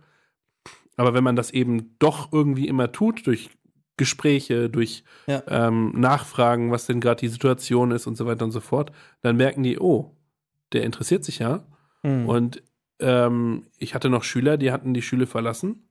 Aber 0.97 1.15
wenn 1.15 1.25
man 1.25 1.37
das 1.37 1.51
eben 1.51 1.97
doch 1.99 2.33
irgendwie 2.33 2.69
immer 2.69 2.93
tut, 2.93 3.27
durch 3.27 3.51
Gespräche, 3.97 4.69
durch 4.69 5.05
ja. 5.27 5.43
ähm, 5.49 5.93
Nachfragen, 5.95 6.71
was 6.71 6.87
denn 6.87 7.01
gerade 7.01 7.21
die 7.21 7.29
Situation 7.29 7.91
ist 7.93 8.07
und 8.07 8.17
so 8.17 8.27
weiter 8.27 8.45
und 8.45 8.51
so 8.51 8.61
fort, 8.61 8.91
dann 9.21 9.37
merken 9.37 9.63
die, 9.63 9.79
oh, 9.79 10.17
der 10.73 10.83
interessiert 10.83 11.25
sich 11.25 11.39
ja. 11.39 11.65
Mhm. 12.03 12.29
Und 12.29 12.63
ähm, 13.01 13.67
ich 13.79 13.95
hatte 13.95 14.11
noch 14.11 14.25
Schüler, 14.25 14.57
die 14.57 14.73
hatten 14.73 14.95
die 14.95 15.03
Schule 15.03 15.27
verlassen 15.27 15.89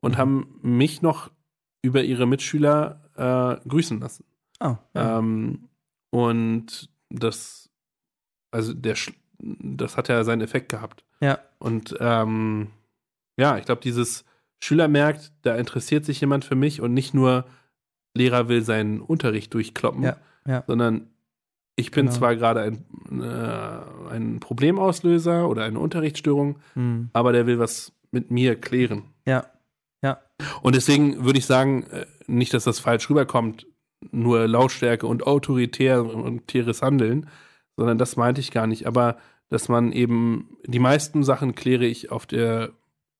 und 0.00 0.12
mhm. 0.12 0.18
haben 0.18 0.58
mich 0.62 1.02
noch 1.02 1.30
über 1.82 2.02
ihre 2.02 2.26
Mitschüler 2.26 3.00
äh, 3.16 3.68
grüßen 3.68 4.00
lassen. 4.00 4.24
Oh, 4.60 4.76
ja. 4.94 5.18
ähm, 5.18 5.68
und 6.10 6.90
das, 7.10 7.70
also 8.50 8.74
der, 8.74 8.96
das 9.38 9.96
hat 9.96 10.08
ja 10.08 10.24
seinen 10.24 10.42
Effekt 10.42 10.68
gehabt. 10.68 11.04
Ja. 11.20 11.38
Und 11.58 11.96
ähm, 12.00 12.68
ja, 13.36 13.58
ich 13.58 13.64
glaube, 13.64 13.80
dieses 13.82 14.24
Schüler 14.60 14.88
merkt, 14.88 15.32
da 15.42 15.56
interessiert 15.56 16.04
sich 16.04 16.20
jemand 16.20 16.44
für 16.44 16.54
mich 16.54 16.80
und 16.80 16.94
nicht 16.94 17.14
nur 17.14 17.44
Lehrer 18.14 18.48
will 18.48 18.62
seinen 18.62 19.00
Unterricht 19.00 19.52
durchkloppen, 19.52 20.02
ja, 20.02 20.16
ja. 20.46 20.64
sondern 20.66 21.08
ich 21.76 21.90
bin 21.90 22.06
genau. 22.06 22.18
zwar 22.18 22.36
gerade 22.36 22.62
ein, 22.62 23.20
äh, 23.20 24.10
ein 24.14 24.40
Problemauslöser 24.40 25.48
oder 25.48 25.64
eine 25.64 25.78
Unterrichtsstörung, 25.78 26.58
mhm. 26.74 27.10
aber 27.12 27.32
der 27.32 27.46
will 27.46 27.58
was 27.58 27.92
mit 28.10 28.30
mir 28.30 28.58
klären. 28.58 29.04
Ja, 29.26 29.46
ja. 30.02 30.18
Und 30.62 30.74
deswegen 30.74 31.24
würde 31.24 31.38
ich 31.38 31.46
sagen, 31.46 31.84
äh, 31.90 32.06
nicht, 32.26 32.54
dass 32.54 32.64
das 32.64 32.80
falsch 32.80 33.08
rüberkommt, 33.10 33.66
nur 34.10 34.46
Lautstärke 34.46 35.06
und 35.06 35.26
autoritär 35.26 36.04
und 36.04 36.48
tieres 36.48 36.82
Handeln, 36.82 37.28
sondern 37.76 37.98
das 37.98 38.16
meinte 38.16 38.40
ich 38.40 38.50
gar 38.50 38.66
nicht. 38.66 38.86
Aber 38.86 39.18
dass 39.48 39.68
man 39.68 39.92
eben 39.92 40.56
die 40.64 40.78
meisten 40.78 41.24
Sachen 41.24 41.54
kläre 41.54 41.86
ich 41.86 42.10
auf 42.10 42.26
der 42.26 42.70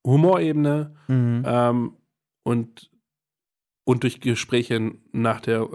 Humorebene 0.06 0.96
mhm. 1.08 1.42
ähm, 1.44 1.92
und, 2.44 2.90
und 3.84 4.02
durch 4.02 4.20
Gespräche 4.20 4.92
nach 5.12 5.40
der 5.40 5.68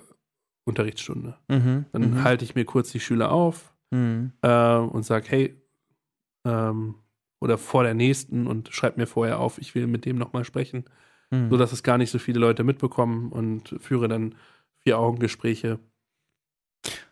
Unterrichtsstunde. 0.66 1.38
Mhm. 1.48 1.86
Dann 1.92 2.12
mhm. 2.12 2.24
halte 2.24 2.46
ich 2.46 2.56
mir 2.56 2.66
kurz 2.66 2.92
die 2.92 3.00
Schüler 3.00 3.32
auf 3.32 3.76
äh, 3.92 4.76
und 4.78 5.04
sage, 5.04 5.26
hey, 5.30 5.62
ähm, 6.46 6.96
oder 7.42 7.58
vor 7.58 7.84
der 7.84 7.94
nächsten 7.94 8.48
und 8.48 8.70
schreibe 8.74 9.00
mir 9.00 9.08
vorher 9.08 9.40
auf, 9.40 9.58
ich 9.58 9.76
will 9.76 9.88
mit 9.88 10.06
dem 10.06 10.18
nochmal 10.18 10.46
sprechen, 10.46 10.86
mhm. 11.32 11.50
sodass 11.50 11.72
es 11.72 11.84
gar 11.84 11.98
nicht 11.98 12.12
so 12.12 12.20
viele 12.20 12.40
Leute 12.40 12.64
mitbekommen 12.64 13.32
und 13.32 13.76
führe 13.80 14.08
dann 14.08 14.36
Vier-Augen-Gespräche. 14.80 15.80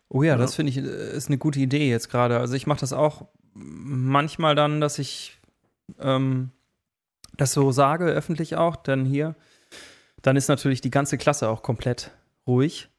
Oh 0.08 0.24
ja, 0.24 0.30
ja. 0.34 0.38
das 0.38 0.56
finde 0.56 0.72
ich 0.72 0.78
äh, 0.78 1.16
ist 1.16 1.28
eine 1.28 1.38
gute 1.38 1.60
Idee 1.60 1.90
jetzt 1.90 2.10
gerade. 2.10 2.40
Also 2.40 2.56
ich 2.56 2.66
mache 2.66 2.80
das 2.80 2.94
auch 2.94 3.28
manchmal 3.54 4.56
dann, 4.56 4.82
dass 4.82 5.00
ich 5.00 5.40
ähm, 6.00 6.52
das 7.40 7.54
so 7.54 7.72
sage, 7.72 8.06
öffentlich 8.06 8.56
auch, 8.56 8.76
denn 8.76 9.06
hier, 9.06 9.36
dann 10.22 10.36
ist 10.36 10.48
natürlich 10.48 10.82
die 10.82 10.92
ganze 10.92 11.18
Klasse 11.18 11.50
auch 11.50 11.62
komplett 11.62 12.12
ruhig. 12.46 12.90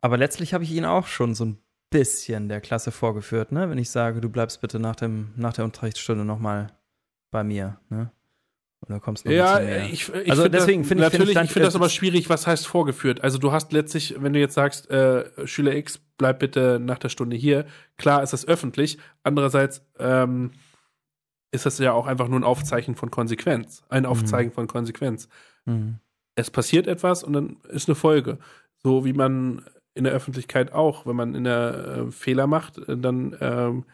Aber 0.00 0.16
letztlich 0.16 0.54
habe 0.54 0.64
ich 0.64 0.72
ihn 0.72 0.84
auch 0.84 1.06
schon 1.06 1.34
so 1.34 1.44
ein 1.44 1.58
bisschen 1.90 2.48
der 2.48 2.60
Klasse 2.60 2.90
vorgeführt, 2.90 3.52
ne? 3.52 3.68
Wenn 3.68 3.78
ich 3.78 3.90
sage, 3.90 4.20
du 4.20 4.28
bleibst 4.28 4.60
bitte 4.60 4.78
nach, 4.78 4.96
dem, 4.96 5.32
nach 5.36 5.52
der 5.52 5.64
Unterrichtsstunde 5.64 6.24
nochmal 6.24 6.68
bei 7.30 7.44
mir, 7.44 7.78
ne? 7.90 8.10
Oder 8.86 8.98
kommst 8.98 9.26
du 9.26 9.30
Ja, 9.30 9.60
ich, 9.60 10.08
ich 10.08 10.30
also 10.30 10.48
deswegen 10.48 10.84
finde 10.84 11.04
ich 11.04 11.12
natürlich, 11.12 11.36
find 11.36 11.44
ich 11.44 11.52
finde 11.52 11.66
das 11.66 11.76
aber 11.76 11.90
schwierig, 11.90 12.30
was 12.30 12.46
heißt 12.46 12.66
vorgeführt. 12.66 13.22
Also 13.22 13.36
du 13.36 13.52
hast 13.52 13.72
letztlich, 13.72 14.14
wenn 14.18 14.32
du 14.32 14.38
jetzt 14.38 14.54
sagst, 14.54 14.90
äh, 14.90 15.46
Schüler 15.46 15.74
X, 15.74 16.00
bleib 16.16 16.38
bitte 16.38 16.80
nach 16.80 16.98
der 16.98 17.10
Stunde 17.10 17.36
hier, 17.36 17.66
klar 17.98 18.22
ist 18.22 18.32
das 18.32 18.48
öffentlich. 18.48 18.98
Andererseits 19.22 19.84
ähm, 19.98 20.52
ist 21.52 21.66
das 21.66 21.78
ja 21.78 21.92
auch 21.92 22.06
einfach 22.06 22.28
nur 22.28 22.38
ein 22.38 22.44
Aufzeichen 22.44 22.94
von 22.94 23.10
Konsequenz. 23.10 23.82
Ein 23.88 24.04
mhm. 24.04 24.10
Aufzeigen 24.10 24.50
mhm. 24.50 24.54
von 24.54 24.66
Konsequenz. 24.66 25.28
Mhm. 25.64 25.98
Es 26.34 26.50
passiert 26.50 26.86
etwas 26.86 27.24
und 27.24 27.32
dann 27.32 27.56
ist 27.68 27.88
eine 27.88 27.94
Folge. 27.94 28.38
So 28.82 29.04
wie 29.04 29.12
man 29.12 29.64
in 29.94 30.04
der 30.04 30.12
Öffentlichkeit 30.12 30.72
auch, 30.72 31.06
wenn 31.06 31.16
man 31.16 31.34
in 31.34 31.44
der 31.44 32.06
äh, 32.08 32.10
Fehler 32.12 32.46
macht, 32.46 32.78
äh, 32.78 32.96
dann, 32.96 33.36
ähm, 33.40 33.84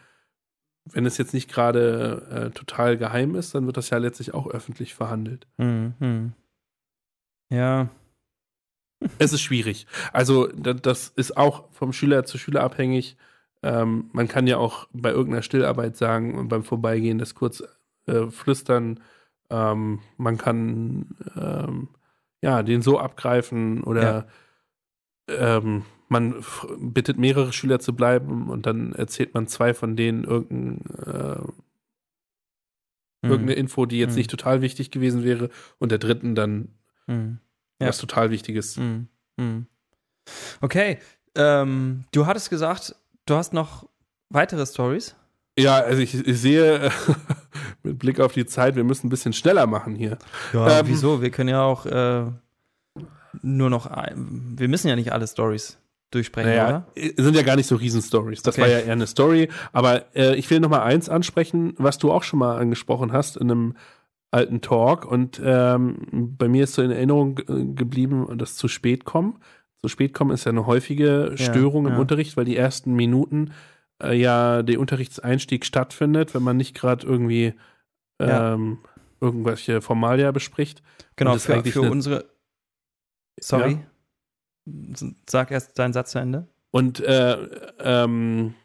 wenn 0.85 1.05
es 1.05 1.17
jetzt 1.17 1.33
nicht 1.33 1.49
gerade 1.49 2.27
äh, 2.29 2.51
total 2.51 2.97
geheim 2.97 3.35
ist, 3.35 3.53
dann 3.55 3.65
wird 3.65 3.77
das 3.77 3.89
ja 3.89 3.97
letztlich 3.97 4.33
auch 4.33 4.47
öffentlich 4.47 4.93
verhandelt. 4.93 5.47
Mhm. 5.57 6.33
Ja. 7.49 7.89
Es 9.19 9.33
ist 9.33 9.41
schwierig. 9.41 9.85
Also, 10.13 10.47
das 10.47 11.09
ist 11.09 11.37
auch 11.37 11.71
vom 11.71 11.93
Schüler 11.93 12.25
zu 12.25 12.37
Schüler 12.37 12.63
abhängig. 12.63 13.17
Ähm, 13.63 14.09
man 14.13 14.27
kann 14.27 14.47
ja 14.47 14.57
auch 14.57 14.87
bei 14.93 15.09
irgendeiner 15.09 15.41
Stillarbeit 15.41 15.97
sagen 15.97 16.35
und 16.35 16.47
beim 16.47 16.63
Vorbeigehen 16.63 17.17
das 17.17 17.35
kurz 17.35 17.63
äh, 18.05 18.27
flüstern. 18.27 18.99
Ähm, 19.49 19.99
man 20.17 20.37
kann 20.37 21.15
ähm, 21.35 21.89
ja 22.41 22.63
den 22.63 22.81
so 22.81 22.99
abgreifen 22.99 23.83
oder 23.83 24.27
ja. 25.29 25.57
ähm, 25.57 25.83
man 26.09 26.35
bittet 26.77 27.17
mehrere 27.17 27.51
Schüler 27.51 27.79
zu 27.79 27.95
bleiben 27.95 28.49
und 28.49 28.65
dann 28.65 28.93
erzählt 28.93 29.33
man 29.33 29.47
zwei 29.47 29.73
von 29.73 29.95
denen 29.95 30.23
irgendein, 30.23 30.85
äh, 31.05 31.41
mhm. 33.21 33.31
irgendeine 33.31 33.53
Info, 33.53 33.85
die 33.85 33.99
jetzt 33.99 34.11
mhm. 34.11 34.17
nicht 34.17 34.31
total 34.31 34.61
wichtig 34.61 34.91
gewesen 34.91 35.23
wäre 35.23 35.49
und 35.79 35.91
der 35.91 35.99
dritten 35.99 36.35
dann 36.35 36.69
mhm. 37.07 37.39
ja. 37.81 37.87
was 37.87 37.97
total 37.97 38.31
Wichtiges. 38.31 38.77
Mhm. 38.77 39.07
Mhm. 39.37 39.67
Okay, 40.61 40.99
ähm, 41.35 42.05
du 42.11 42.25
hattest 42.25 42.49
gesagt, 42.49 42.95
Du 43.27 43.35
hast 43.35 43.53
noch 43.53 43.87
weitere 44.29 44.65
Stories? 44.65 45.15
Ja, 45.59 45.75
also 45.75 46.01
ich, 46.01 46.15
ich 46.15 46.39
sehe 46.39 46.89
mit 47.83 47.99
Blick 47.99 48.19
auf 48.21 48.31
die 48.31 48.45
Zeit, 48.45 48.75
wir 48.75 48.85
müssen 48.85 49.07
ein 49.07 49.09
bisschen 49.09 49.33
schneller 49.33 49.67
machen 49.67 49.95
hier. 49.95 50.17
Ja, 50.53 50.79
ähm, 50.79 50.85
wieso? 50.87 51.21
Wir 51.21 51.29
können 51.29 51.49
ja 51.49 51.61
auch 51.61 51.85
äh, 51.85 52.23
nur 53.41 53.69
noch, 53.69 53.85
ein, 53.87 54.55
wir 54.57 54.69
müssen 54.69 54.87
ja 54.87 54.95
nicht 54.95 55.11
alle 55.11 55.27
Stories 55.27 55.77
durchsprechen, 56.11 56.51
naja, 56.51 56.85
oder? 56.95 57.13
Sind 57.21 57.35
ja 57.35 57.41
gar 57.41 57.57
nicht 57.57 57.67
so 57.67 57.75
Riesen-Stories. 57.75 58.43
Das 58.43 58.55
okay. 58.55 58.61
war 58.61 58.69
ja 58.69 58.79
eher 58.79 58.93
eine 58.93 59.07
Story. 59.07 59.49
Aber 59.73 60.15
äh, 60.15 60.35
ich 60.35 60.49
will 60.49 60.61
noch 60.61 60.69
mal 60.69 60.83
eins 60.83 61.09
ansprechen, 61.09 61.73
was 61.77 61.97
du 61.97 62.13
auch 62.13 62.23
schon 62.23 62.39
mal 62.39 62.57
angesprochen 62.57 63.11
hast 63.11 63.35
in 63.35 63.51
einem 63.51 63.75
alten 64.31 64.61
Talk. 64.61 65.05
Und 65.05 65.41
ähm, 65.43 66.35
bei 66.37 66.47
mir 66.47 66.63
ist 66.63 66.75
so 66.75 66.81
in 66.81 66.91
Erinnerung 66.91 67.35
geblieben, 67.75 68.37
das 68.37 68.55
zu 68.55 68.69
spät 68.69 69.03
kommen. 69.03 69.39
Zu 69.87 69.91
spät 69.93 70.13
kommen 70.13 70.31
ist 70.31 70.43
ja 70.43 70.51
eine 70.51 70.65
häufige 70.65 71.31
Störung 71.35 71.85
ja, 71.85 71.91
im 71.91 71.95
ja. 71.95 72.01
Unterricht, 72.01 72.35
weil 72.35 72.43
die 72.43 72.57
ersten 72.57 72.93
Minuten 72.93 73.53
äh, 74.03 74.13
ja 74.13 74.61
der 74.61 74.81
Unterrichtseinstieg 74.81 75.63
stattfindet, 75.65 76.35
wenn 76.35 76.43
man 76.43 76.57
nicht 76.57 76.75
gerade 76.75 77.07
irgendwie 77.07 77.53
ähm, 78.19 78.79
irgendwelche 79.21 79.79
Formalia 79.79 80.31
bespricht. 80.31 80.83
Genau, 81.15 81.37
für, 81.37 81.63
für 81.63 81.83
unsere. 81.83 82.25
Sorry. 83.39 83.79
Sag 85.25 85.51
erst 85.51 85.79
deinen 85.79 85.93
Satz 85.93 86.11
zu 86.11 86.19
Ende. 86.19 86.47
Und 86.71 86.99
äh, 86.99 87.37
ähm, 87.79 88.55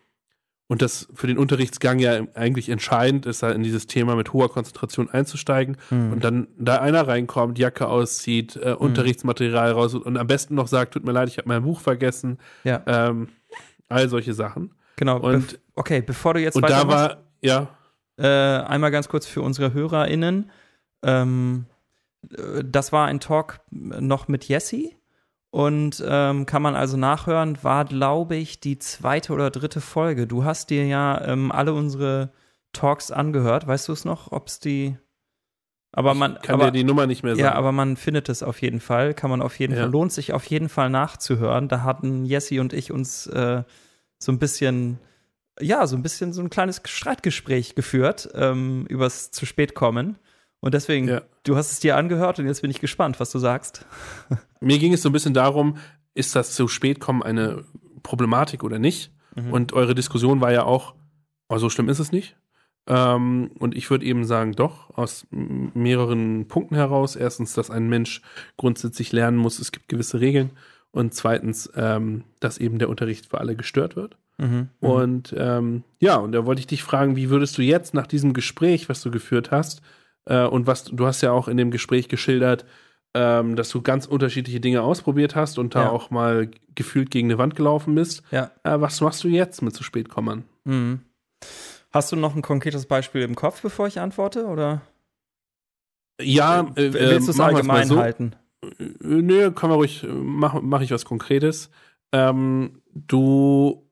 und 0.68 0.80
das 0.80 1.08
für 1.14 1.26
den 1.26 1.38
Unterrichtsgang 1.38 1.98
ja 1.98 2.22
eigentlich 2.34 2.68
entscheidend 2.68 3.26
ist, 3.26 3.42
in 3.42 3.62
dieses 3.62 3.86
Thema 3.86 4.16
mit 4.16 4.32
hoher 4.32 4.50
Konzentration 4.50 5.10
einzusteigen 5.10 5.76
hm. 5.90 6.12
und 6.12 6.24
dann 6.24 6.48
da 6.56 6.78
einer 6.78 7.06
reinkommt, 7.06 7.58
Jacke 7.58 7.88
auszieht, 7.88 8.56
äh, 8.56 8.70
hm. 8.70 8.76
Unterrichtsmaterial 8.76 9.72
raus 9.72 9.94
und 9.94 10.16
am 10.16 10.26
besten 10.26 10.54
noch 10.54 10.68
sagt, 10.68 10.94
tut 10.94 11.04
mir 11.04 11.12
leid, 11.12 11.28
ich 11.28 11.38
habe 11.38 11.48
mein 11.48 11.62
Buch 11.62 11.80
vergessen. 11.80 12.38
Ja. 12.64 12.82
Ähm, 12.86 13.28
all 13.88 14.08
solche 14.08 14.34
Sachen. 14.34 14.74
Genau. 14.96 15.18
Und, 15.18 15.52
bef 15.52 15.58
okay, 15.74 16.00
bevor 16.00 16.34
du 16.34 16.40
jetzt 16.40 16.56
und 16.56 16.68
da 16.68 16.88
war, 16.88 17.18
ja. 17.40 17.68
Äh, 18.18 18.26
einmal 18.26 18.90
ganz 18.90 19.08
kurz 19.08 19.26
für 19.26 19.42
unsere 19.42 19.72
HörerInnen. 19.72 20.50
Ähm, 21.02 21.66
äh, 22.30 22.62
das 22.64 22.92
war 22.92 23.06
ein 23.06 23.20
Talk 23.20 23.60
noch 23.70 24.28
mit 24.28 24.44
Jessie 24.44 24.96
und 25.52 26.02
ähm, 26.08 26.46
kann 26.46 26.62
man 26.62 26.74
also 26.74 26.96
nachhören, 26.96 27.62
war, 27.62 27.84
glaube 27.84 28.36
ich, 28.36 28.60
die 28.60 28.78
zweite 28.78 29.34
oder 29.34 29.50
dritte 29.50 29.82
Folge. 29.82 30.26
Du 30.26 30.44
hast 30.44 30.70
dir 30.70 30.86
ja 30.86 31.22
ähm, 31.26 31.52
alle 31.52 31.74
unsere 31.74 32.32
Talks 32.72 33.10
angehört. 33.10 33.66
Weißt 33.66 33.86
du 33.88 33.92
es 33.92 34.06
noch, 34.06 34.32
ob 34.32 34.48
es 34.48 34.60
die. 34.60 34.96
Aber 35.92 36.14
man 36.14 36.38
kann 36.40 36.54
aber, 36.54 36.70
dir 36.70 36.78
die 36.78 36.84
Nummer 36.84 37.06
nicht 37.06 37.22
mehr 37.22 37.36
sagen. 37.36 37.44
Ja, 37.44 37.52
aber 37.52 37.70
man 37.70 37.98
findet 37.98 38.30
es 38.30 38.42
auf 38.42 38.62
jeden 38.62 38.80
Fall. 38.80 39.12
Kann 39.12 39.28
man 39.28 39.42
auf 39.42 39.58
jeden 39.58 39.74
Ja. 39.74 39.82
Fall. 39.82 39.90
Lohnt 39.90 40.10
sich 40.10 40.32
auf 40.32 40.46
jeden 40.46 40.70
Fall 40.70 40.88
nachzuhören. 40.88 41.68
Da 41.68 41.82
hatten 41.82 42.24
Jessie 42.24 42.58
und 42.58 42.72
ich 42.72 42.90
uns 42.90 43.26
äh, 43.26 43.62
so 44.18 44.32
ein 44.32 44.38
bisschen, 44.38 45.00
ja, 45.60 45.86
so 45.86 45.96
ein 45.96 46.02
bisschen 46.02 46.32
so 46.32 46.40
ein 46.40 46.48
kleines 46.48 46.80
Streitgespräch 46.82 47.74
geführt 47.74 48.30
ähm, 48.34 48.86
übers 48.88 49.32
zu 49.32 49.44
spät 49.44 49.74
kommen. 49.74 50.16
Und 50.62 50.74
deswegen, 50.74 51.08
Ja. 51.08 51.22
du 51.42 51.56
hast 51.56 51.72
es 51.72 51.80
dir 51.80 51.96
angehört 51.96 52.38
und 52.38 52.46
jetzt 52.46 52.62
bin 52.62 52.70
ich 52.70 52.80
gespannt, 52.80 53.18
was 53.20 53.30
du 53.32 53.38
sagst. 53.38 53.84
Mir 54.60 54.78
ging 54.78 54.92
es 54.94 55.02
so 55.02 55.08
ein 55.08 55.12
bisschen 55.12 55.34
darum, 55.34 55.76
ist 56.14 56.36
das 56.36 56.54
zu 56.54 56.68
spät 56.68 57.00
kommen 57.00 57.22
eine 57.22 57.64
Problematik 58.02 58.62
oder 58.64 58.78
nicht? 58.78 59.12
Mhm. 59.34 59.52
Und 59.52 59.72
eure 59.72 59.94
Diskussion 59.94 60.40
war 60.40 60.52
ja 60.52 60.62
auch, 60.64 60.94
oh, 61.48 61.58
so 61.58 61.68
schlimm 61.68 61.88
ist 61.88 61.98
es 61.98 62.12
nicht. 62.12 62.36
Ähm, 62.86 63.50
und 63.58 63.76
ich 63.76 63.90
würde 63.90 64.04
eben 64.06 64.24
sagen, 64.24 64.52
doch, 64.52 64.96
aus 64.96 65.26
mehreren 65.30 66.46
Punkten 66.46 66.76
heraus. 66.76 67.16
Erstens, 67.16 67.54
dass 67.54 67.70
ein 67.70 67.88
Mensch 67.88 68.22
grundsätzlich 68.56 69.12
lernen 69.12 69.36
muss, 69.38 69.58
es 69.58 69.72
gibt 69.72 69.88
gewisse 69.88 70.20
Regeln. 70.20 70.50
Und 70.92 71.12
zweitens, 71.14 71.70
ähm, 71.74 72.22
dass 72.38 72.58
eben 72.58 72.78
der 72.78 72.88
Unterricht 72.88 73.26
für 73.26 73.40
alle 73.40 73.56
gestört 73.56 73.96
wird. 73.96 74.16
Mhm. 74.38 74.68
Und 74.80 75.34
ähm, 75.36 75.82
ja, 76.00 76.16
und 76.16 76.32
da 76.32 76.44
wollte 76.46 76.60
ich 76.60 76.66
dich 76.66 76.82
fragen, 76.84 77.16
wie 77.16 77.30
würdest 77.30 77.56
du 77.58 77.62
jetzt 77.62 77.94
nach 77.94 78.06
diesem 78.06 78.32
Gespräch, 78.32 78.88
was 78.88 79.02
du 79.02 79.10
geführt 79.10 79.50
hast, 79.50 79.82
äh, 80.26 80.44
und 80.46 80.66
was 80.66 80.84
du 80.84 81.06
hast 81.06 81.20
ja 81.22 81.32
auch 81.32 81.48
in 81.48 81.56
dem 81.56 81.70
Gespräch 81.70 82.08
geschildert, 82.08 82.64
ähm, 83.14 83.56
dass 83.56 83.68
du 83.68 83.82
ganz 83.82 84.06
unterschiedliche 84.06 84.60
Dinge 84.60 84.82
ausprobiert 84.82 85.34
hast 85.36 85.58
und 85.58 85.74
da 85.74 85.84
Ja. 85.84 85.90
auch 85.90 86.10
mal 86.10 86.50
gefühlt 86.74 87.10
gegen 87.10 87.28
eine 87.28 87.38
Wand 87.38 87.56
gelaufen 87.56 87.94
bist. 87.94 88.22
Ja. 88.30 88.50
Äh, 88.62 88.80
was 88.80 89.00
machst 89.00 89.22
du 89.24 89.28
jetzt 89.28 89.60
mit 89.62 89.74
zu 89.74 89.82
spät 89.84 90.08
kommen? 90.08 90.44
Mhm. 90.64 91.00
Hast 91.92 92.10
du 92.10 92.16
noch 92.16 92.34
ein 92.34 92.40
konkretes 92.42 92.86
Beispiel 92.86 93.20
im 93.22 93.34
Kopf, 93.34 93.60
bevor 93.60 93.86
ich 93.86 94.00
antworte? 94.00 94.46
Oder 94.46 94.80
Ja, 96.20 96.60
äh, 96.76 96.92
willst 96.94 97.28
du 97.28 97.32
es 97.32 97.40
allgemein 97.40 97.86
so. 97.86 97.98
halten? 97.98 98.34
Äh, 98.62 98.68
Nö, 99.00 99.50
können 99.50 99.72
wir 99.72 99.76
ruhig, 99.76 100.04
äh, 100.04 100.06
mach, 100.06 100.60
mach 100.62 100.80
ich 100.80 100.90
was 100.90 101.04
Konkretes. 101.04 101.68
Ähm, 102.12 102.80
du, 102.94 103.90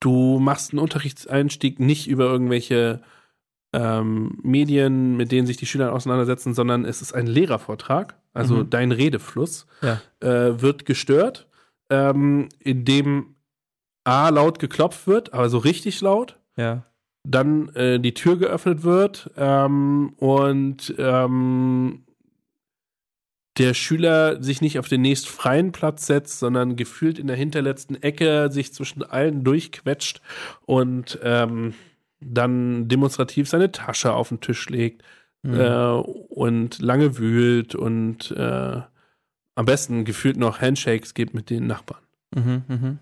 du 0.00 0.38
machst 0.38 0.72
einen 0.72 0.80
Unterrichtseinstieg 0.80 1.80
nicht 1.80 2.08
über 2.08 2.24
irgendwelche 2.24 3.00
ähm, 3.72 4.38
Medien, 4.42 5.16
mit 5.16 5.30
denen 5.32 5.46
sich 5.46 5.56
die 5.56 5.66
Schüler 5.66 5.92
auseinandersetzen, 5.92 6.54
sondern 6.54 6.84
es 6.84 7.02
ist 7.02 7.12
ein 7.14 7.26
Lehrervortrag, 7.26 8.16
also 8.34 8.56
Mhm. 8.56 8.70
dein 8.70 8.92
Redefluss 8.92 9.66
Ja. 9.82 10.00
äh, 10.20 10.60
wird 10.60 10.86
gestört, 10.86 11.46
ähm, 11.90 12.48
indem 12.58 13.34
A 14.04 14.28
laut 14.30 14.58
geklopft 14.58 15.06
wird, 15.06 15.32
aber 15.34 15.48
so 15.48 15.58
richtig 15.58 16.00
laut 16.00 16.38
Ja. 16.56 16.84
dann 17.28 17.68
äh, 17.74 18.00
die 18.00 18.14
Tür 18.14 18.38
geöffnet 18.38 18.82
wird 18.82 19.30
ähm, 19.36 20.14
und 20.16 20.94
ähm, 20.98 22.04
der 23.58 23.74
Schüler 23.74 24.42
sich 24.42 24.60
nicht 24.62 24.78
auf 24.78 24.88
den 24.88 25.02
nächst 25.02 25.28
freien 25.28 25.72
Platz 25.72 26.06
setzt, 26.06 26.38
sondern 26.38 26.76
gefühlt 26.76 27.18
in 27.18 27.26
der 27.26 27.36
hinterletzten 27.36 28.00
Ecke 28.02 28.48
sich 28.50 28.72
zwischen 28.72 29.02
allen 29.02 29.44
durchquetscht 29.44 30.22
und 30.64 31.18
ähm, 31.22 31.74
dann 32.20 32.88
demonstrativ 32.88 33.48
seine 33.48 33.72
Tasche 33.72 34.12
auf 34.12 34.28
den 34.28 34.40
Tisch 34.40 34.68
legt 34.68 35.02
Mhm. 35.42 35.54
äh, 35.54 35.92
und 36.28 36.80
lange 36.80 37.16
wühlt 37.16 37.74
und 37.74 38.30
äh, 38.32 38.80
am 39.54 39.64
besten 39.64 40.04
gefühlt 40.04 40.36
noch 40.36 40.60
Handshakes 40.60 41.14
gibt 41.14 41.32
mit 41.32 41.48
den 41.48 41.66
Nachbarn. 41.66 42.02
Mhm, 42.34 42.62
mhm. 42.68 42.98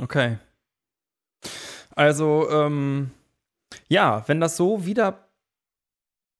Okay. 0.00 0.38
Also, 1.94 2.48
ähm, 2.50 3.10
ja, 3.88 4.24
wenn 4.26 4.40
das 4.40 4.56
so 4.56 4.86
wieder 4.86 5.28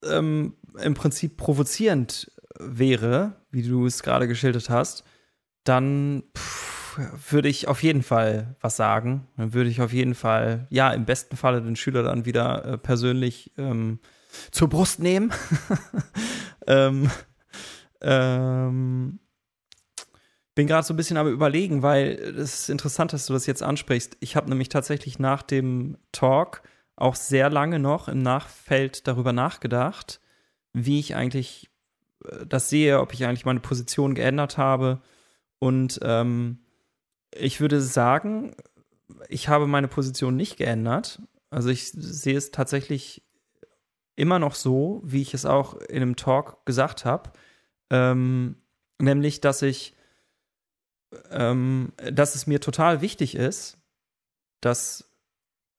ähm, 0.05 0.55
im 0.83 0.95
Prinzip 0.95 1.37
provozierend 1.37 2.31
wäre, 2.59 3.33
wie 3.51 3.63
du 3.63 3.87
es 3.87 4.03
gerade 4.03 4.27
geschildert 4.27 4.71
hast, 4.71 5.05
dann 5.65 6.23
pff, 6.37 6.72
würde 7.31 7.49
ich 7.49 7.69
auf 7.69 7.83
jeden 7.83 8.03
Fall 8.03 8.57
was 8.61 8.77
sagen. 8.77 9.27
Dann 9.37 9.53
würde 9.53 9.71
ich 9.71 9.81
auf 9.81 9.93
jeden 9.93 10.15
Fall, 10.15 10.67
ja, 10.71 10.93
im 10.93 11.05
besten 11.05 11.37
Falle 11.37 11.63
den 11.63 11.77
Schüler 11.77 12.03
dann 12.03 12.25
wieder 12.25 12.65
äh, 12.65 12.79
persönlich 12.79 13.53
ähm, 13.59 13.99
zur 14.51 14.69
Brust 14.69 15.01
nehmen. 15.01 15.33
ähm, 16.67 17.11
ähm, 18.01 19.21
bin 20.55 20.67
gerade 20.67 20.87
so 20.87 20.93
ein 20.93 20.97
bisschen 20.97 21.17
am 21.17 21.29
überlegen, 21.29 21.83
weil 21.83 22.11
es 22.37 22.61
ist 22.61 22.71
interessant, 22.71 23.13
dass 23.13 23.27
du 23.27 23.33
das 23.33 23.47
jetzt 23.47 23.63
ansprichst. 23.63 24.17
Ich 24.21 24.37
habe 24.37 24.51
nämlich 24.51 24.69
tatsächlich 24.69 25.19
nach 25.19 25.43
dem 25.43 25.97
Talk 26.13 26.63
auch 26.97 27.15
sehr 27.15 27.49
lange 27.49 27.79
noch 27.79 28.09
im 28.09 28.19
Nachfeld 28.19 29.07
darüber 29.07 29.33
nachgedacht, 29.33 30.21
wie 30.73 31.01
ich 31.01 31.15
eigentlich 31.15 31.71
äh, 32.25 32.47
das 32.47 32.69
sehe, 32.69 33.01
ob 33.01 33.15
ich 33.15 33.25
eigentlich 33.25 33.47
meine 33.47 33.61
Position 33.61 34.15
geändert 34.15 34.59
habe. 34.59 35.01
Und 35.59 36.01
ähm, 36.03 36.59
ich 37.35 37.61
würde 37.61 37.81
sagen, 37.81 38.55
ich 39.29 39.49
habe 39.49 39.67
meine 39.67 39.89
Position 39.89 40.37
nicht 40.37 40.57
geändert. 40.57 41.21
Also 41.51 41.69
ich 41.69 41.91
sehe 41.91 42.37
es 42.37 42.51
tatsächlich 42.51 43.23
immer 44.17 44.39
noch 44.39 44.55
so, 44.55 45.01
wie 45.05 45.23
ich 45.23 45.35
es 45.35 45.45
auch 45.47 45.77
in 45.77 46.03
einem 46.03 46.17
Talk 46.17 46.65
gesagt 46.67 47.05
habe. 47.05 47.33
Ähm, 47.91 48.57
nämlich, 48.99 49.41
dass 49.41 49.63
ich 49.63 49.95
ähm, 51.31 51.93
dass 51.97 52.35
es 52.35 52.47
mir 52.47 52.61
total 52.61 53.01
wichtig 53.01 53.35
ist, 53.35 53.79
dass, 54.61 55.11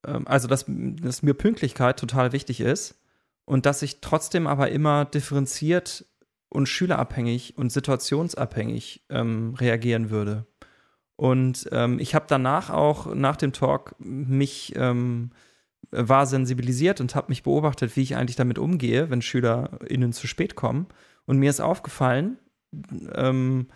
ähm, 0.06 0.26
also 0.26 0.48
dass, 0.48 0.66
dass 0.68 1.22
mir 1.22 1.34
Pünktlichkeit 1.34 1.98
total 1.98 2.32
wichtig 2.32 2.60
ist 2.60 3.00
und 3.44 3.66
dass 3.66 3.82
ich 3.82 4.00
trotzdem 4.00 4.46
aber 4.46 4.70
immer 4.70 5.04
differenziert 5.04 6.06
und 6.48 6.68
schülerabhängig 6.68 7.58
und 7.58 7.70
situationsabhängig 7.70 9.04
ähm, 9.10 9.54
reagieren 9.54 10.10
würde. 10.10 10.46
Und 11.16 11.68
ähm, 11.72 11.98
ich 12.00 12.14
habe 12.14 12.26
danach 12.28 12.70
auch 12.70 13.14
nach 13.14 13.36
dem 13.36 13.52
Talk 13.52 13.94
mich 13.98 14.72
ähm, 14.76 15.30
war 15.90 16.26
sensibilisiert 16.26 17.00
und 17.00 17.14
habe 17.14 17.28
mich 17.28 17.42
beobachtet, 17.42 17.96
wie 17.96 18.02
ich 18.02 18.16
eigentlich 18.16 18.36
damit 18.36 18.58
umgehe, 18.58 19.10
wenn 19.10 19.22
SchülerInnen 19.22 20.12
zu 20.12 20.26
spät 20.26 20.54
kommen. 20.56 20.86
Und 21.26 21.38
mir 21.38 21.50
ist 21.50 21.60
aufgefallen, 21.60 22.38
ähm, 23.14 23.68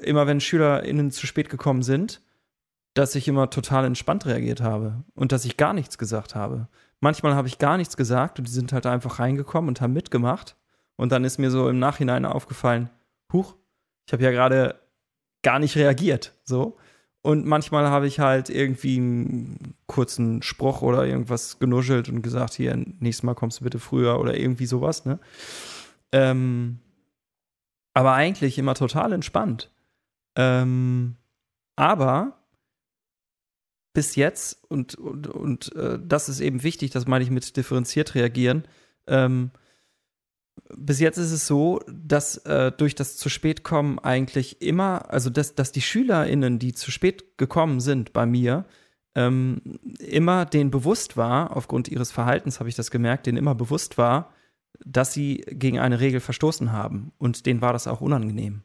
immer 0.00 0.26
wenn 0.26 0.40
SchülerInnen 0.40 1.10
zu 1.10 1.26
spät 1.26 1.48
gekommen 1.48 1.82
sind, 1.82 2.22
dass 2.94 3.16
ich 3.16 3.26
immer 3.26 3.50
total 3.50 3.84
entspannt 3.84 4.24
reagiert 4.24 4.60
habe 4.60 5.04
und 5.14 5.32
dass 5.32 5.44
ich 5.44 5.56
gar 5.56 5.72
nichts 5.72 5.98
gesagt 5.98 6.34
habe. 6.34 6.68
Manchmal 7.00 7.34
habe 7.34 7.48
ich 7.48 7.58
gar 7.58 7.76
nichts 7.76 7.96
gesagt 7.96 8.38
und 8.38 8.46
die 8.46 8.52
sind 8.52 8.72
halt 8.72 8.86
einfach 8.86 9.18
reingekommen 9.18 9.68
und 9.68 9.80
haben 9.80 9.92
mitgemacht. 9.92 10.56
Und 10.96 11.10
dann 11.10 11.24
ist 11.24 11.38
mir 11.38 11.50
so 11.50 11.68
im 11.68 11.80
Nachhinein 11.80 12.24
aufgefallen, 12.24 12.88
huch, 13.32 13.56
ich 14.06 14.12
habe 14.12 14.22
ja 14.22 14.30
gerade 14.30 14.80
gar 15.44 15.60
nicht 15.60 15.76
reagiert, 15.76 16.32
so. 16.42 16.76
Und 17.22 17.46
manchmal 17.46 17.86
habe 17.86 18.06
ich 18.06 18.18
halt 18.18 18.50
irgendwie 18.50 18.96
einen 18.98 19.74
kurzen 19.86 20.42
Spruch 20.42 20.82
oder 20.82 21.06
irgendwas 21.06 21.58
genuschelt 21.58 22.10
und 22.10 22.20
gesagt, 22.20 22.54
hier, 22.54 22.76
nächstes 22.76 23.22
Mal 23.22 23.34
kommst 23.34 23.60
du 23.60 23.64
bitte 23.64 23.78
früher 23.78 24.18
oder 24.20 24.36
irgendwie 24.36 24.66
sowas, 24.66 25.06
ne? 25.06 25.18
Ähm, 26.12 26.80
aber 27.94 28.12
eigentlich 28.12 28.58
immer 28.58 28.74
total 28.74 29.12
entspannt. 29.12 29.70
Ähm, 30.36 31.16
aber 31.76 32.36
bis 33.94 34.16
jetzt, 34.16 34.62
und, 34.68 34.96
und, 34.96 35.28
und 35.28 35.74
äh, 35.76 35.98
das 36.04 36.28
ist 36.28 36.40
eben 36.40 36.62
wichtig, 36.62 36.90
das 36.90 37.06
meine 37.06 37.24
ich 37.24 37.30
mit 37.30 37.56
differenziert 37.56 38.14
reagieren, 38.14 38.64
ähm, 39.06 39.50
bis 40.76 41.00
jetzt 41.00 41.18
ist 41.18 41.32
es 41.32 41.46
so, 41.46 41.80
dass 41.88 42.38
äh, 42.38 42.72
durch 42.72 42.94
das 42.94 43.16
zu 43.16 43.28
spät 43.28 43.62
kommen 43.62 43.98
eigentlich 43.98 44.62
immer, 44.62 45.10
also 45.10 45.30
dass, 45.30 45.54
dass 45.54 45.72
die 45.72 45.82
SchülerInnen, 45.82 46.58
die 46.58 46.72
zu 46.72 46.90
spät 46.90 47.38
gekommen 47.38 47.80
sind 47.80 48.12
bei 48.12 48.26
mir, 48.26 48.64
ähm, 49.14 49.60
immer 49.98 50.44
denen 50.44 50.70
bewusst 50.70 51.16
war, 51.16 51.56
aufgrund 51.56 51.88
ihres 51.88 52.10
Verhaltens 52.10 52.58
habe 52.58 52.68
ich 52.68 52.74
das 52.74 52.90
gemerkt, 52.90 53.26
denen 53.26 53.38
immer 53.38 53.54
bewusst 53.54 53.98
war, 53.98 54.32
dass 54.84 55.12
sie 55.12 55.44
gegen 55.48 55.78
eine 55.78 56.00
Regel 56.00 56.20
verstoßen 56.20 56.72
haben. 56.72 57.12
Und 57.18 57.46
denen 57.46 57.60
war 57.60 57.72
das 57.72 57.86
auch 57.86 58.00
unangenehm. 58.00 58.62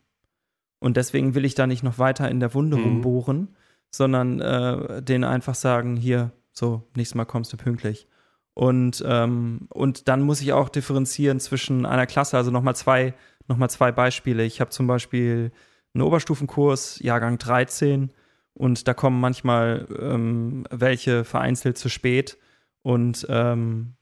Und 0.79 0.97
deswegen 0.97 1.35
will 1.35 1.45
ich 1.45 1.55
da 1.55 1.67
nicht 1.67 1.83
noch 1.83 1.99
weiter 1.99 2.29
in 2.29 2.39
der 2.39 2.53
Wunde 2.53 2.77
Mhm. 2.77 2.83
rumbohren, 2.83 3.55
sondern 3.91 4.39
äh, 4.39 5.01
denen 5.03 5.23
einfach 5.23 5.55
sagen, 5.55 5.95
hier, 5.95 6.31
so, 6.51 6.87
nächstes 6.95 7.15
Mal 7.15 7.25
kommst 7.25 7.53
du 7.53 7.57
pünktlich. 7.57 8.07
Und, 8.53 9.03
ähm, 9.07 9.67
und 9.69 10.07
dann 10.07 10.21
muss 10.21 10.41
ich 10.41 10.53
auch 10.53 10.69
differenzieren 10.69 11.39
zwischen 11.39 11.85
einer 11.85 12.05
Klasse, 12.05 12.37
also 12.37 12.51
nochmal 12.51 12.75
zwei, 12.75 13.13
noch 13.47 13.67
zwei 13.67 13.91
Beispiele. 13.91 14.43
Ich 14.43 14.59
habe 14.59 14.71
zum 14.71 14.87
Beispiel 14.87 15.51
einen 15.93 16.01
Oberstufenkurs, 16.03 16.99
Jahrgang 16.99 17.37
13, 17.37 18.11
Und 18.53 18.87
da 18.87 18.93
kommen 18.93 19.19
manchmal 19.19 19.87
ähm, 19.99 20.65
welche 20.69 21.23
vereinzelt 21.23 21.77
zu 21.77 21.89
spät. 21.89 22.37
Und 22.81 23.25
ähm, 23.29 23.95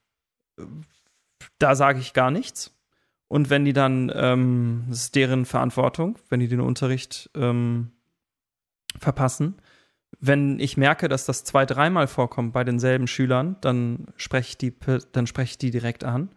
da 1.60 1.76
sage 1.76 2.00
ich 2.00 2.14
gar 2.14 2.32
nichts. 2.32 2.74
Und 3.28 3.50
wenn 3.50 3.66
die 3.66 3.74
dann, 3.74 4.12
ähm, 4.16 4.86
das 4.90 5.02
ist 5.02 5.16
deren 5.16 5.46
Verantwortung, 5.46 6.18
wenn 6.30 6.40
die 6.40 6.48
den 6.48 6.62
Unterricht 6.62 7.30
ähm, 7.36 7.92
verpassen. 9.00 9.56
Wenn 10.20 10.60
ich 10.60 10.78
merke, 10.78 11.08
dass 11.08 11.26
das 11.26 11.44
zwei, 11.44 11.66
dreimal 11.66 12.08
vorkommt 12.08 12.54
bei 12.54 12.64
denselben 12.64 13.08
Schülern, 13.08 13.58
dann 13.62 14.08
spreche 14.16 14.50
ich 14.50 14.58
die, 14.58 14.74
dann 15.12 15.28
spreche 15.28 15.52
ich 15.52 15.58
die 15.58 15.72
direkt 15.72 16.04
an. 16.04 16.30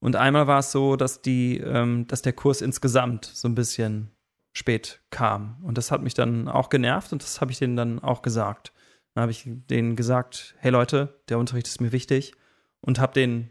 Und 0.00 0.16
einmal 0.16 0.46
war 0.46 0.60
es 0.60 0.72
so, 0.72 0.96
dass 0.96 1.22
die, 1.22 1.58
ähm, 1.58 2.06
dass 2.06 2.22
der 2.22 2.32
Kurs 2.32 2.60
insgesamt 2.60 3.24
so 3.24 3.48
ein 3.48 3.54
bisschen 3.54 4.10
spät 4.52 5.00
kam. 5.10 5.56
Und 5.62 5.78
das 5.78 5.90
hat 5.90 6.02
mich 6.02 6.14
dann 6.14 6.48
auch 6.48 6.68
genervt 6.68 7.12
und 7.12 7.22
das 7.22 7.40
habe 7.40 7.52
ich 7.52 7.58
denen 7.58 7.76
dann 7.76 7.98
auch 8.00 8.22
gesagt. 8.22 8.72
Dann 9.14 9.22
habe 9.22 9.32
ich 9.32 9.44
denen 9.46 9.96
gesagt, 9.96 10.54
hey 10.58 10.70
Leute, 10.70 11.20
der 11.28 11.38
Unterricht 11.38 11.66
ist 11.66 11.80
mir 11.80 11.92
wichtig 11.92 12.34
und 12.80 12.98
habe 12.98 13.12
denen, 13.12 13.50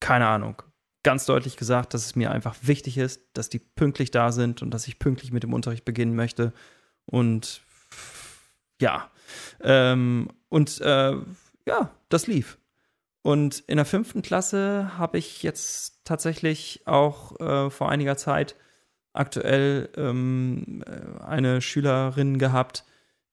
keine 0.00 0.26
Ahnung, 0.26 0.62
ganz 1.02 1.24
deutlich 1.24 1.56
gesagt, 1.56 1.94
dass 1.94 2.04
es 2.04 2.16
mir 2.16 2.30
einfach 2.30 2.56
wichtig 2.62 2.98
ist, 2.98 3.22
dass 3.32 3.48
die 3.48 3.58
pünktlich 3.58 4.10
da 4.10 4.32
sind 4.32 4.62
und 4.62 4.72
dass 4.72 4.88
ich 4.88 4.98
pünktlich 4.98 5.32
mit 5.32 5.42
dem 5.42 5.54
Unterricht 5.54 5.84
beginnen 5.84 6.16
möchte. 6.16 6.52
Und 7.04 7.62
ja, 8.80 9.10
ähm, 9.60 10.28
und 10.48 10.80
äh, 10.80 11.16
ja, 11.66 11.90
das 12.08 12.26
lief. 12.26 12.58
Und 13.22 13.60
in 13.66 13.76
der 13.76 13.86
fünften 13.86 14.22
Klasse 14.22 14.92
habe 14.98 15.18
ich 15.18 15.42
jetzt 15.42 16.04
tatsächlich 16.04 16.82
auch 16.86 17.40
äh, 17.40 17.70
vor 17.70 17.90
einiger 17.90 18.16
Zeit 18.16 18.54
aktuell 19.12 19.88
ähm, 19.96 20.84
eine 21.26 21.60
Schülerin 21.60 22.38
gehabt, 22.38 22.84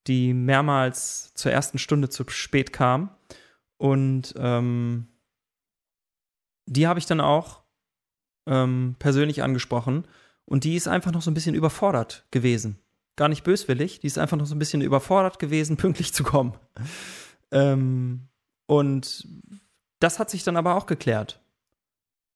die 0.08 0.34
mehrmals 0.34 1.34
zur 1.36 1.52
ersten 1.52 1.78
Stunde 1.78 2.10
zu 2.10 2.24
spät 2.30 2.74
kam. 2.74 3.12
Und 3.78 4.34
ähm, 4.38 5.08
die 6.66 6.88
habe 6.88 7.00
ich 7.00 7.06
dann 7.06 7.22
auch 7.22 7.62
ähm, 8.48 8.96
persönlich 9.00 9.44
angesprochen. 9.44 10.08
Und 10.46 10.64
die 10.64 10.76
ist 10.76 10.88
einfach 10.88 11.12
noch 11.12 11.22
so 11.22 11.32
ein 11.32 11.36
bisschen 11.36 11.56
überfordert 11.56 12.26
gewesen. 12.32 12.80
Gar 13.16 13.30
nicht 13.30 13.44
böswillig, 13.44 14.00
die 14.00 14.08
ist 14.08 14.18
einfach 14.18 14.38
noch 14.38 14.46
so 14.46 14.56
ein 14.56 14.60
bisschen 14.60 14.82
überfordert 14.82 15.40
gewesen, 15.40 15.78
pünktlich 15.78 16.14
zu 16.14 16.24
kommen. 16.24 16.54
Ähm, 17.52 18.28
und 18.66 19.28
das 20.00 20.20
hat 20.20 20.30
sich 20.30 20.44
dann 20.44 20.58
aber 20.58 20.76
auch 20.76 20.86
geklärt. 20.86 21.42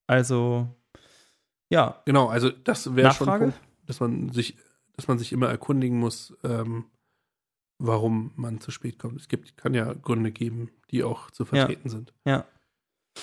Also, 0.05 0.67
ja. 1.69 2.01
Genau, 2.05 2.27
also 2.27 2.49
das 2.49 2.95
wäre 2.95 3.13
schon 3.13 3.29
ein 3.29 3.39
Punkt, 3.39 3.59
dass 3.85 3.99
man 3.99 4.29
sich, 4.31 4.57
dass 4.95 5.07
man 5.07 5.19
sich 5.19 5.33
immer 5.33 5.49
erkundigen 5.49 5.99
muss, 5.99 6.35
ähm, 6.43 6.85
warum 7.79 8.31
man 8.35 8.61
zu 8.61 8.71
spät 8.71 8.99
kommt. 8.99 9.19
Es 9.19 9.27
gibt, 9.27 9.57
kann 9.57 9.73
ja 9.73 9.93
Gründe 9.93 10.31
geben, 10.31 10.71
die 10.91 11.03
auch 11.03 11.31
zu 11.31 11.45
vertreten 11.45 11.89
ja. 11.89 11.91
sind. 11.91 12.13
Ja. 12.25 12.45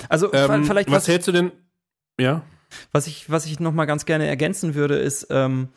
Also 0.09 0.32
ähm, 0.32 0.64
vielleicht 0.64 0.88
was, 0.88 0.96
was 0.96 1.09
hältst 1.09 1.28
du 1.28 1.32
denn? 1.32 1.52
Ja. 2.18 2.44
Was 2.92 3.07
ich, 3.07 3.30
was 3.30 3.46
ich 3.46 3.61
noch 3.61 3.72
mal 3.72 3.84
ganz 3.84 4.05
gerne 4.05 4.26
ergänzen 4.26 4.74
würde, 4.74 4.96
ist, 4.96 5.28
ähm, 5.30 5.68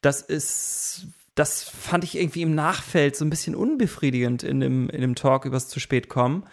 das 0.00 0.22
ist, 0.22 1.06
das 1.36 1.62
fand 1.62 2.02
ich 2.02 2.18
irgendwie 2.18 2.42
im 2.42 2.56
Nachfeld 2.56 3.14
so 3.14 3.24
ein 3.24 3.30
bisschen 3.30 3.54
unbefriedigend 3.54 4.42
in 4.42 4.58
dem, 4.58 4.90
in 4.90 5.00
dem 5.00 5.14
Talk 5.14 5.44
übers 5.44 5.68
zu 5.68 5.78
spät 5.78 6.08
kommen 6.08 6.44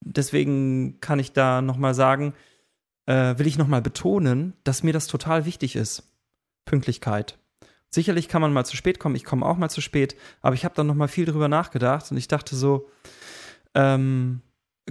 deswegen 0.00 1.00
kann 1.00 1.18
ich 1.18 1.32
da 1.32 1.62
nochmal 1.62 1.94
sagen, 1.94 2.34
äh, 3.06 3.38
will 3.38 3.46
ich 3.46 3.58
nochmal 3.58 3.82
betonen, 3.82 4.54
dass 4.64 4.82
mir 4.82 4.92
das 4.92 5.06
total 5.06 5.44
wichtig 5.44 5.76
ist. 5.76 6.04
Pünktlichkeit. 6.64 7.38
Sicherlich 7.90 8.28
kann 8.28 8.42
man 8.42 8.52
mal 8.52 8.64
zu 8.64 8.76
spät 8.76 8.98
kommen, 8.98 9.14
ich 9.14 9.24
komme 9.24 9.46
auch 9.46 9.56
mal 9.56 9.68
zu 9.68 9.80
spät, 9.80 10.16
aber 10.42 10.54
ich 10.54 10.64
habe 10.64 10.74
dann 10.74 10.88
nochmal 10.88 11.08
viel 11.08 11.24
drüber 11.24 11.48
nachgedacht 11.48 12.10
und 12.10 12.16
ich 12.16 12.28
dachte 12.28 12.56
so, 12.56 12.90
ähm, 13.74 14.42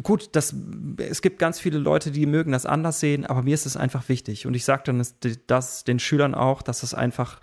gut, 0.01 0.29
das, 0.33 0.55
es 0.97 1.21
gibt 1.21 1.37
ganz 1.37 1.59
viele 1.59 1.77
Leute, 1.77 2.11
die 2.11 2.25
mögen 2.25 2.53
das 2.53 2.65
anders 2.65 3.01
sehen, 3.01 3.25
aber 3.25 3.43
mir 3.43 3.53
ist 3.53 3.65
es 3.65 3.75
einfach 3.75 4.07
wichtig. 4.07 4.47
Und 4.47 4.53
ich 4.53 4.63
sage 4.63 4.83
dann 4.85 4.99
das, 4.99 5.15
das 5.47 5.83
den 5.83 5.99
Schülern 5.99 6.35
auch, 6.35 6.61
dass 6.61 6.81
das 6.81 6.93
einfach 6.93 7.41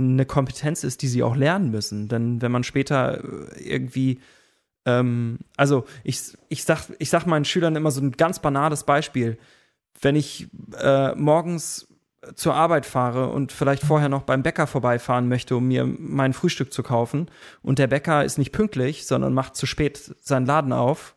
eine 0.00 0.26
Kompetenz 0.26 0.84
ist, 0.84 1.02
die 1.02 1.08
sie 1.08 1.22
auch 1.22 1.36
lernen 1.36 1.70
müssen. 1.70 2.08
Denn 2.08 2.42
wenn 2.42 2.52
man 2.52 2.64
später 2.64 3.22
äh, 3.22 3.62
irgendwie 3.62 4.20
ähm, 4.86 5.38
also 5.56 5.84
ich, 6.04 6.36
ich, 6.48 6.64
sag, 6.64 6.84
ich 6.98 7.10
sag 7.10 7.26
meinen 7.26 7.44
Schülern 7.44 7.76
immer 7.76 7.90
so 7.90 8.00
ein 8.00 8.12
ganz 8.12 8.38
banales 8.38 8.84
Beispiel. 8.84 9.38
Wenn 10.00 10.16
ich 10.16 10.48
äh, 10.78 11.14
morgens 11.14 11.86
zur 12.34 12.54
Arbeit 12.54 12.84
fahre 12.84 13.28
und 13.28 13.50
vielleicht 13.50 13.82
vorher 13.82 14.08
noch 14.08 14.22
beim 14.22 14.42
Bäcker 14.42 14.66
vorbeifahren 14.66 15.28
möchte, 15.28 15.56
um 15.56 15.68
mir 15.68 15.86
mein 15.86 16.34
Frühstück 16.34 16.72
zu 16.72 16.82
kaufen 16.82 17.30
und 17.62 17.78
der 17.78 17.86
Bäcker 17.86 18.24
ist 18.24 18.36
nicht 18.36 18.52
pünktlich, 18.52 19.06
sondern 19.06 19.32
macht 19.32 19.56
zu 19.56 19.66
spät 19.66 20.14
seinen 20.20 20.44
Laden 20.44 20.72
auf, 20.72 21.16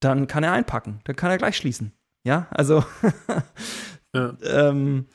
dann 0.00 0.26
kann 0.26 0.42
er 0.42 0.52
einpacken, 0.52 1.00
dann 1.04 1.14
kann 1.14 1.30
er 1.30 1.38
gleich 1.38 1.56
schließen. 1.56 1.92
Ja, 2.24 2.48
also 2.50 2.84
ja. 4.14 4.36
ähm, 4.42 5.06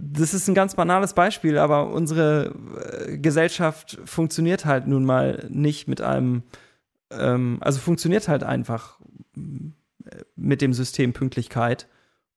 das 0.00 0.32
ist 0.32 0.48
ein 0.48 0.54
ganz 0.54 0.76
banales 0.76 1.12
Beispiel, 1.12 1.58
aber 1.58 1.90
unsere 1.90 2.54
äh, 3.06 3.18
Gesellschaft 3.18 3.98
funktioniert 4.04 4.64
halt 4.64 4.86
nun 4.86 5.04
mal 5.04 5.46
nicht 5.50 5.88
mit 5.88 6.00
einem, 6.00 6.44
ähm, 7.10 7.58
also 7.60 7.80
funktioniert 7.80 8.28
halt 8.28 8.44
einfach 8.44 9.00
äh, 9.36 10.22
mit 10.36 10.62
dem 10.62 10.72
System 10.72 11.12
Pünktlichkeit. 11.12 11.88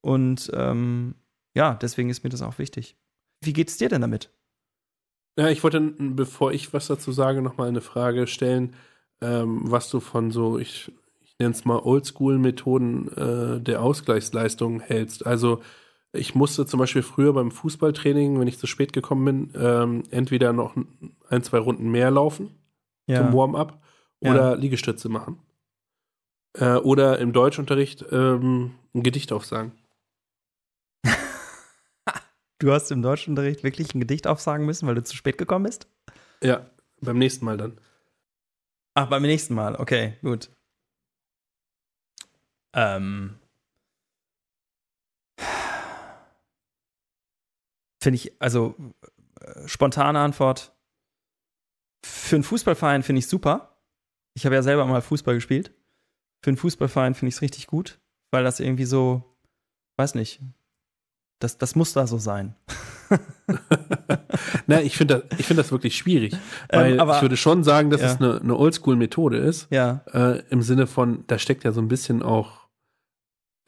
Und 0.01 0.49
ähm, 0.55 1.13
ja, 1.53 1.75
deswegen 1.75 2.09
ist 2.09 2.23
mir 2.23 2.31
das 2.31 2.41
auch 2.41 2.57
wichtig. 2.57 2.95
Wie 3.41 3.53
geht 3.53 3.69
es 3.69 3.77
dir 3.77 3.89
denn 3.89 4.01
damit? 4.01 4.31
Ja, 5.37 5.49
ich 5.49 5.63
wollte, 5.63 5.79
bevor 5.79 6.51
ich 6.53 6.73
was 6.73 6.87
dazu 6.87 7.11
sage, 7.11 7.43
nochmal 7.43 7.67
eine 7.67 7.81
Frage 7.81 8.25
stellen, 8.25 8.73
ähm, 9.21 9.61
was 9.65 9.89
du 9.91 9.99
von 9.99 10.31
so, 10.31 10.57
ich, 10.57 10.91
ich 11.21 11.37
nenne 11.37 11.51
es 11.51 11.63
mal 11.63 11.79
Oldschool-Methoden 11.79 13.07
äh, 13.15 13.61
der 13.61 13.83
Ausgleichsleistung 13.83 14.81
hältst. 14.81 15.27
Also 15.27 15.61
ich 16.13 16.35
musste 16.35 16.65
zum 16.65 16.79
Beispiel 16.79 17.03
früher 17.03 17.33
beim 17.33 17.51
Fußballtraining, 17.51 18.39
wenn 18.39 18.47
ich 18.47 18.59
zu 18.59 18.67
spät 18.67 18.93
gekommen 18.93 19.25
bin, 19.25 19.53
ähm, 19.55 20.03
entweder 20.11 20.51
noch 20.53 20.75
ein, 21.29 21.43
zwei 21.43 21.57
Runden 21.57 21.89
mehr 21.89 22.11
laufen 22.11 22.55
ja. 23.07 23.17
zum 23.17 23.33
Warm-up 23.33 23.81
oder 24.19 24.51
ja. 24.51 24.53
Liegestütze 24.53 25.09
machen. 25.09 25.39
Äh, 26.57 26.75
oder 26.75 27.19
im 27.19 27.31
Deutschunterricht 27.31 28.05
ähm, 28.11 28.75
ein 28.93 29.03
Gedicht 29.03 29.31
aufsagen. 29.31 29.71
du 32.59 32.71
hast 32.71 32.91
im 32.91 33.01
Deutschunterricht 33.01 33.63
wirklich 33.63 33.95
ein 33.95 34.01
Gedicht 34.01 34.27
aufsagen 34.27 34.65
müssen, 34.65 34.87
weil 34.87 34.95
du 34.95 35.03
zu 35.03 35.15
spät 35.15 35.37
gekommen 35.37 35.63
bist? 35.63 35.87
Ja, 36.43 36.69
beim 36.99 37.17
nächsten 37.17 37.45
Mal 37.45 37.57
dann. 37.57 37.79
Ach, 38.95 39.07
beim 39.07 39.21
nächsten 39.21 39.53
Mal, 39.53 39.75
okay, 39.77 40.17
gut. 40.21 40.49
Ähm, 42.73 43.35
Finde 48.01 48.15
ich, 48.15 48.33
also 48.41 48.75
äh, 49.39 49.67
spontane 49.67 50.19
Antwort. 50.19 50.73
Für 52.03 52.35
einen 52.35 52.43
Fußballverein 52.43 53.03
finde 53.03 53.19
ich 53.19 53.27
super. 53.27 53.77
Ich 54.33 54.45
habe 54.45 54.55
ja 54.55 54.63
selber 54.63 54.85
mal 54.85 55.01
Fußball 55.01 55.35
gespielt. 55.35 55.71
Für 56.43 56.49
einen 56.49 56.57
Fußballverein 56.57 57.13
finde 57.13 57.29
ich 57.29 57.35
es 57.35 57.41
richtig 57.41 57.67
gut, 57.67 57.99
weil 58.31 58.43
das 58.43 58.59
irgendwie 58.59 58.85
so, 58.85 59.37
weiß 59.97 60.15
nicht, 60.15 60.41
das, 61.39 61.57
das 61.57 61.75
muss 61.75 61.93
da 61.93 62.07
so 62.07 62.17
sein. 62.17 62.55
Na, 64.67 64.81
ich 64.81 64.97
finde 64.97 65.27
das, 65.29 65.45
find 65.45 65.59
das 65.59 65.71
wirklich 65.71 65.95
schwierig. 65.95 66.35
Weil 66.69 66.93
ähm, 66.93 66.99
aber, 66.99 67.17
ich 67.17 67.21
würde 67.21 67.37
schon 67.37 67.63
sagen, 67.63 67.89
dass 67.89 68.01
ja. 68.01 68.07
es 68.07 68.19
eine, 68.19 68.39
eine 68.39 68.55
Oldschool-Methode 68.55 69.37
ist. 69.37 69.67
Ja. 69.69 70.03
Äh, 70.13 70.43
Im 70.49 70.61
Sinne 70.61 70.87
von, 70.87 71.23
da 71.27 71.37
steckt 71.37 71.63
ja 71.63 71.71
so 71.71 71.81
ein 71.81 71.87
bisschen 71.87 72.23
auch, 72.23 72.67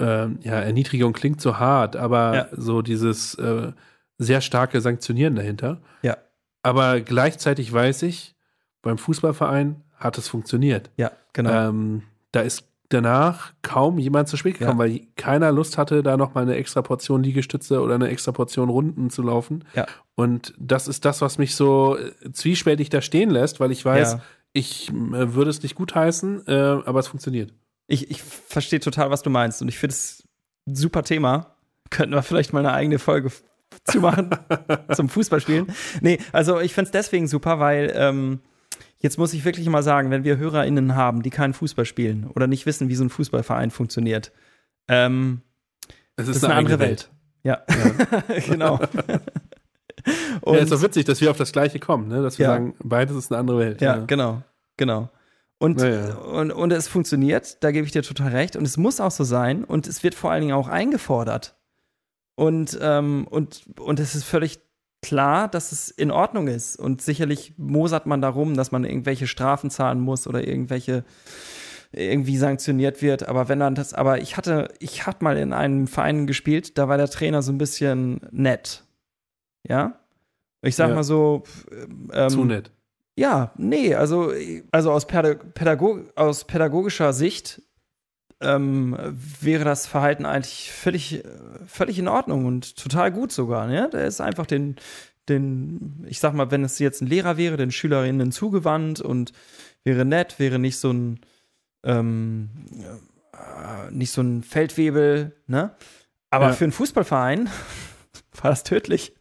äh, 0.01 0.29
ja, 0.41 0.59
Erniedrigung 0.61 1.13
klingt 1.13 1.41
so 1.41 1.59
hart, 1.59 1.95
aber 1.95 2.35
ja. 2.35 2.47
so 2.53 2.81
dieses, 2.81 3.35
äh, 3.35 3.73
sehr 4.17 4.41
starke 4.41 4.81
Sanktionieren 4.81 5.35
dahinter. 5.35 5.81
Ja. 6.01 6.17
Aber 6.61 7.01
gleichzeitig 7.01 7.71
weiß 7.71 8.03
ich, 8.03 8.35
beim 8.81 8.97
Fußballverein 8.97 9.83
hat 9.95 10.17
es 10.17 10.27
funktioniert. 10.27 10.91
Ja, 10.97 11.11
genau. 11.33 11.69
Ähm, 11.69 12.03
da 12.31 12.41
ist 12.41 12.67
danach 12.89 13.53
kaum 13.61 13.97
jemand 13.97 14.27
zu 14.27 14.37
spät 14.37 14.59
gekommen, 14.59 14.79
ja. 14.79 14.85
weil 14.85 15.01
keiner 15.15 15.51
Lust 15.51 15.77
hatte, 15.77 16.03
da 16.03 16.15
noch 16.15 16.35
mal 16.35 16.41
eine 16.41 16.55
extra 16.55 16.81
Portion 16.81 17.23
Liegestütze 17.23 17.81
oder 17.81 17.95
eine 17.95 18.09
extra 18.09 18.31
Portion 18.31 18.69
Runden 18.69 19.09
zu 19.09 19.23
laufen. 19.23 19.65
Ja. 19.73 19.87
Und 20.15 20.53
das 20.59 20.87
ist 20.87 21.05
das, 21.05 21.21
was 21.21 21.37
mich 21.37 21.55
so 21.55 21.97
äh, 21.97 22.31
zwiespältig 22.31 22.89
da 22.89 23.01
stehen 23.01 23.29
lässt, 23.29 23.59
weil 23.59 23.71
ich 23.71 23.83
weiß, 23.83 24.13
ja. 24.13 24.21
ich 24.51 24.89
äh, 24.89 25.33
würde 25.33 25.49
es 25.49 25.63
nicht 25.63 25.75
gutheißen, 25.75 26.47
äh, 26.47 26.53
aber 26.53 26.99
es 26.99 27.07
funktioniert. 27.07 27.53
Ich, 27.87 28.11
ich 28.11 28.21
verstehe 28.21 28.79
total, 28.79 29.09
was 29.09 29.23
du 29.23 29.29
meinst 29.29 29.61
und 29.61 29.67
ich 29.67 29.79
finde 29.79 29.95
es 29.95 30.23
ein 30.67 30.75
super 30.75 31.03
Thema. 31.03 31.57
Könnten 31.89 32.13
wir 32.13 32.23
vielleicht 32.23 32.53
mal 32.53 32.59
eine 32.59 32.73
eigene 32.73 32.99
Folge 32.99 33.31
zu 33.91 33.99
machen 33.99 34.29
zum 34.95 35.09
Fußballspielen. 35.09 35.67
Nee, 36.01 36.19
also 36.31 36.59
ich 36.59 36.73
fände 36.73 36.87
es 36.87 36.91
deswegen 36.91 37.27
super, 37.27 37.59
weil 37.59 37.91
ähm, 37.95 38.39
jetzt 38.99 39.17
muss 39.17 39.33
ich 39.33 39.43
wirklich 39.45 39.67
mal 39.67 39.83
sagen, 39.83 40.09
wenn 40.11 40.23
wir 40.23 40.37
HörerInnen 40.37 40.95
haben, 40.95 41.21
die 41.23 41.29
keinen 41.29 41.53
Fußball 41.53 41.85
spielen 41.85 42.27
oder 42.33 42.47
nicht 42.47 42.65
wissen, 42.65 42.87
wie 42.89 42.95
so 42.95 43.03
ein 43.03 43.09
Fußballverein 43.09 43.71
funktioniert, 43.71 44.31
ähm, 44.87 45.41
es 46.15 46.27
ist, 46.27 46.29
das 46.29 46.37
ist 46.37 46.43
eine, 46.45 46.53
eine 46.53 46.59
andere 46.59 46.79
Welt. 46.79 46.89
Welt. 46.89 47.09
Ja, 47.43 47.61
ja. 47.67 48.39
genau. 48.47 48.79
Und, 50.41 50.55
ja, 50.55 50.61
ist 50.61 50.71
doch 50.71 50.81
witzig, 50.81 51.05
dass 51.05 51.21
wir 51.21 51.31
auf 51.31 51.37
das 51.37 51.51
Gleiche 51.51 51.79
kommen, 51.79 52.07
ne? 52.07 52.21
dass 52.21 52.37
wir 52.39 52.45
Ja. 52.45 52.51
sagen, 52.53 52.75
beides 52.83 53.15
ist 53.15 53.31
eine 53.31 53.39
andere 53.39 53.59
Welt. 53.59 53.81
Ja, 53.81 53.97
genau, 54.05 54.41
genau. 54.77 55.09
Und, 55.59 55.77
Naja. 55.77 56.15
und, 56.15 56.51
und 56.51 56.71
es 56.71 56.89
funktioniert, 56.89 57.63
da 57.63 57.71
gebe 57.71 57.85
ich 57.85 57.93
dir 57.93 58.03
total 58.03 58.29
recht. 58.31 58.57
Und 58.57 58.65
es 58.65 58.75
muss 58.75 58.99
auch 58.99 59.11
so 59.11 59.23
sein. 59.23 59.63
Und 59.63 59.87
es 59.87 60.03
wird 60.03 60.13
vor 60.13 60.31
allen 60.31 60.41
Dingen 60.41 60.53
auch 60.53 60.67
eingefordert. 60.67 61.55
Und, 62.35 62.77
ähm, 62.81 63.27
und, 63.29 63.65
und 63.79 63.99
es 63.99 64.15
ist 64.15 64.23
völlig 64.23 64.59
klar, 65.01 65.47
dass 65.47 65.71
es 65.71 65.89
in 65.91 66.11
Ordnung 66.11 66.47
ist. 66.47 66.77
Und 66.77 67.01
sicherlich 67.01 67.53
mosert 67.57 68.05
man 68.05 68.21
darum, 68.21 68.55
dass 68.55 68.71
man 68.71 68.85
irgendwelche 68.85 69.27
Strafen 69.27 69.69
zahlen 69.69 69.99
muss 69.99 70.27
oder 70.27 70.47
irgendwelche 70.47 71.03
irgendwie 71.91 72.37
sanktioniert 72.37 73.01
wird. 73.03 73.27
Aber 73.27 73.49
wenn 73.49 73.59
dann 73.59 73.75
das, 73.75 73.93
aber 73.93 74.19
ich 74.21 74.35
hatte, 74.37 74.69
ich 74.79 75.05
hatte 75.05 75.23
mal 75.23 75.37
in 75.37 75.53
einem 75.53 75.85
Verein 75.87 76.25
gespielt, 76.25 76.77
da 76.77 76.87
war 76.87 76.97
der 76.97 77.09
Trainer 77.09 77.43
so 77.43 77.51
ein 77.51 77.59
bisschen 77.59 78.19
nett. 78.31 78.83
Ja? 79.67 79.99
Ich 80.63 80.75
sag 80.75 80.89
Ja. 80.89 80.95
mal 80.95 81.03
so, 81.03 81.43
ähm, 82.13 82.29
Zu 82.29 82.45
nett. 82.45 82.71
ja, 83.15 83.51
nee, 83.57 83.93
also, 83.93 84.31
also 84.71 84.91
aus, 84.91 85.05
Pädag 85.05 85.53
Pädago 85.53 85.99
aus 86.15 86.45
pädagogischer 86.45 87.13
Sicht 87.13 87.61
ähm, 88.43 88.97
wäre 89.41 89.63
das 89.63 89.87
Verhalten 89.87 90.25
eigentlich 90.25 90.71
völlig, 90.71 91.23
völlig 91.65 91.97
in 91.99 92.07
Ordnung 92.07 92.45
und 92.45 92.75
total 92.77 93.11
gut 93.11 93.31
sogar. 93.31 93.67
Ne? 93.67 93.89
Der 93.91 94.05
ist 94.05 94.21
einfach 94.21 94.45
den, 94.45 94.75
den, 95.29 96.05
ich 96.07 96.19
sag 96.19 96.33
mal, 96.33 96.51
wenn 96.51 96.63
es 96.63 96.79
jetzt 96.79 97.01
ein 97.01 97.07
Lehrer 97.07 97.37
wäre, 97.37 97.57
den 97.57 97.71
Schülerinnen 97.71 98.31
zugewandt 98.31 99.01
und 99.01 99.33
wäre 99.83 100.05
nett, 100.05 100.39
wäre 100.39 100.59
nicht 100.59 100.77
so 100.77 100.91
ein, 100.91 101.19
ähm, 101.83 102.49
äh, 103.33 103.91
nicht 103.91 104.11
so 104.11 104.21
ein 104.21 104.43
Feldwebel, 104.43 105.35
ne? 105.47 105.75
Aber 106.29 106.47
Ja. 106.47 106.53
für 106.53 106.65
einen 106.65 106.71
Fußballverein 106.73 107.49
war 108.41 108.49
das 108.49 108.63
tödlich. 108.63 109.13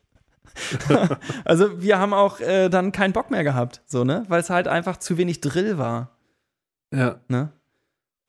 also 1.45 1.81
wir 1.81 1.99
haben 1.99 2.13
auch 2.13 2.41
äh, 2.41 2.69
dann 2.69 2.93
keinen 2.93 3.13
Bock 3.13 3.31
mehr 3.31 3.43
gehabt, 3.45 3.83
so, 3.87 4.05
ne? 4.05 4.25
Weil 4.29 4.41
es 4.41 4.51
halt 4.51 4.69
einfach 4.69 4.99
zu 4.99 5.17
wenig 5.19 5.41
Drill 5.41 5.79
war, 5.79 6.17
Ja. 6.93 7.21
ne? 7.29 7.53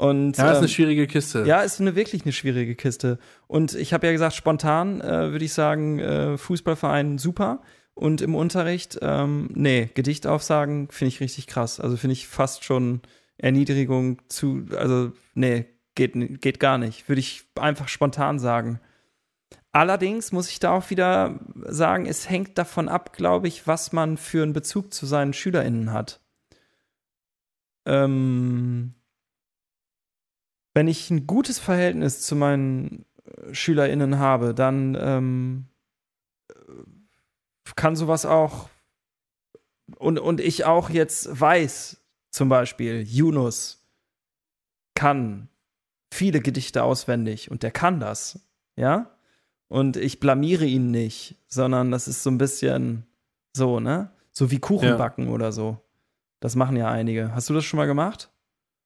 Und 0.04 0.36
Ja, 0.36 0.51
ist 0.51 0.58
eine 0.58 0.66
ähm, 0.66 0.68
schwierige 0.68 1.08
Kiste. 1.08 1.45
ja, 1.47 1.62
ist 1.62 1.80
eine 1.80 1.95
wirklich 1.95 2.24
eine 2.24 2.34
schwierige 2.34 2.76
Kiste. 2.76 3.20
Und 3.47 3.74
ich 3.74 3.93
habe 3.93 4.06
ja 4.06 4.12
gesagt, 4.12 4.36
spontan 4.36 4.99
äh, 4.99 5.32
würde 5.32 5.45
ich 5.45 5.54
sagen, 5.54 5.97
äh, 5.99 6.38
Fußballverein 6.38 7.18
super. 7.18 7.62
Und 7.93 8.22
im 8.22 8.36
Unterricht, 8.36 8.99
ähm, 9.01 9.49
nee, 9.54 9.89
Gedicht 9.93 10.28
aufsagen 10.28 10.89
finde 10.91 11.08
ich 11.08 11.22
richtig 11.22 11.47
krass. 11.47 11.80
Also 11.80 11.95
finde 11.95 12.12
ich 12.14 12.28
fast 12.28 12.66
schon 12.66 12.99
Erniedrigung 13.38 14.22
zu, 14.28 14.66
also 14.76 15.14
nee, 15.36 15.68
geht, 15.95 16.41
geht 16.41 16.60
gar 16.60 16.78
nicht. 16.78 17.08
Würde 17.08 17.22
ich 17.22 17.45
einfach 17.56 17.88
spontan 17.88 18.39
sagen. 18.39 18.82
Allerdings 19.72 20.34
muss 20.34 20.49
ich 20.49 20.60
da 20.60 20.72
auch 20.72 20.89
wieder 20.89 21.39
sagen, 21.56 22.08
es 22.08 22.30
hängt 22.30 22.58
davon 22.58 22.89
ab, 22.89 23.14
glaube 23.14 23.47
ich, 23.47 23.68
was 23.68 23.93
man 23.93 24.18
für 24.18 24.43
einen 24.43 24.51
Bezug 24.51 24.93
zu 24.93 25.06
seinen 25.06 25.32
SchülerInnen 25.32 25.93
hat. 25.93 26.20
Ähm, 27.86 28.95
wenn 30.74 30.88
ich 30.88 31.09
ein 31.09 31.28
gutes 31.28 31.59
Verhältnis 31.59 32.21
zu 32.21 32.36
meinen 32.36 33.05
äh, 33.26 33.53
SchülerInnen 33.53 34.19
habe, 34.19 34.53
dann 34.53 34.97
ähm, 34.99 35.65
äh, 36.49 36.53
kann 37.76 37.95
sowas 37.95 38.26
auch 38.26 38.69
und, 39.97 40.19
und 40.19 40.39
ich 40.41 40.65
auch 40.65 40.89
jetzt 40.89 41.39
weiß, 41.39 41.97
zum 42.32 42.49
Beispiel, 42.49 43.01
Yunus 43.01 43.86
kann 44.95 45.49
viele 46.11 46.39
Gedichte 46.41 46.84
auswendig 46.84 47.51
und 47.51 47.63
der 47.63 47.71
kann 47.71 47.99
das, 47.99 48.39
ja? 48.76 49.09
Und 49.67 49.97
ich 49.97 50.19
blamiere 50.19 50.65
ihn 50.65 50.91
nicht, 50.91 51.36
sondern 51.47 51.89
das 51.91 52.07
ist 52.07 52.21
so 52.24 52.30
ein 52.30 52.38
bisschen 52.38 53.05
so, 53.53 53.80
ne? 53.80 54.11
So 54.32 54.51
wie 54.51 54.59
Kuchen 54.59 54.89
Ja. 54.89 54.97
backen 54.97 55.30
oder 55.30 55.51
so. 55.51 55.78
Das 56.39 56.55
machen 56.55 56.76
ja 56.76 56.89
einige. 56.89 57.34
Hast 57.34 57.49
du 57.49 57.53
das 57.53 57.65
schon 57.65 57.78
mal 57.78 57.86
gemacht? 57.88 58.32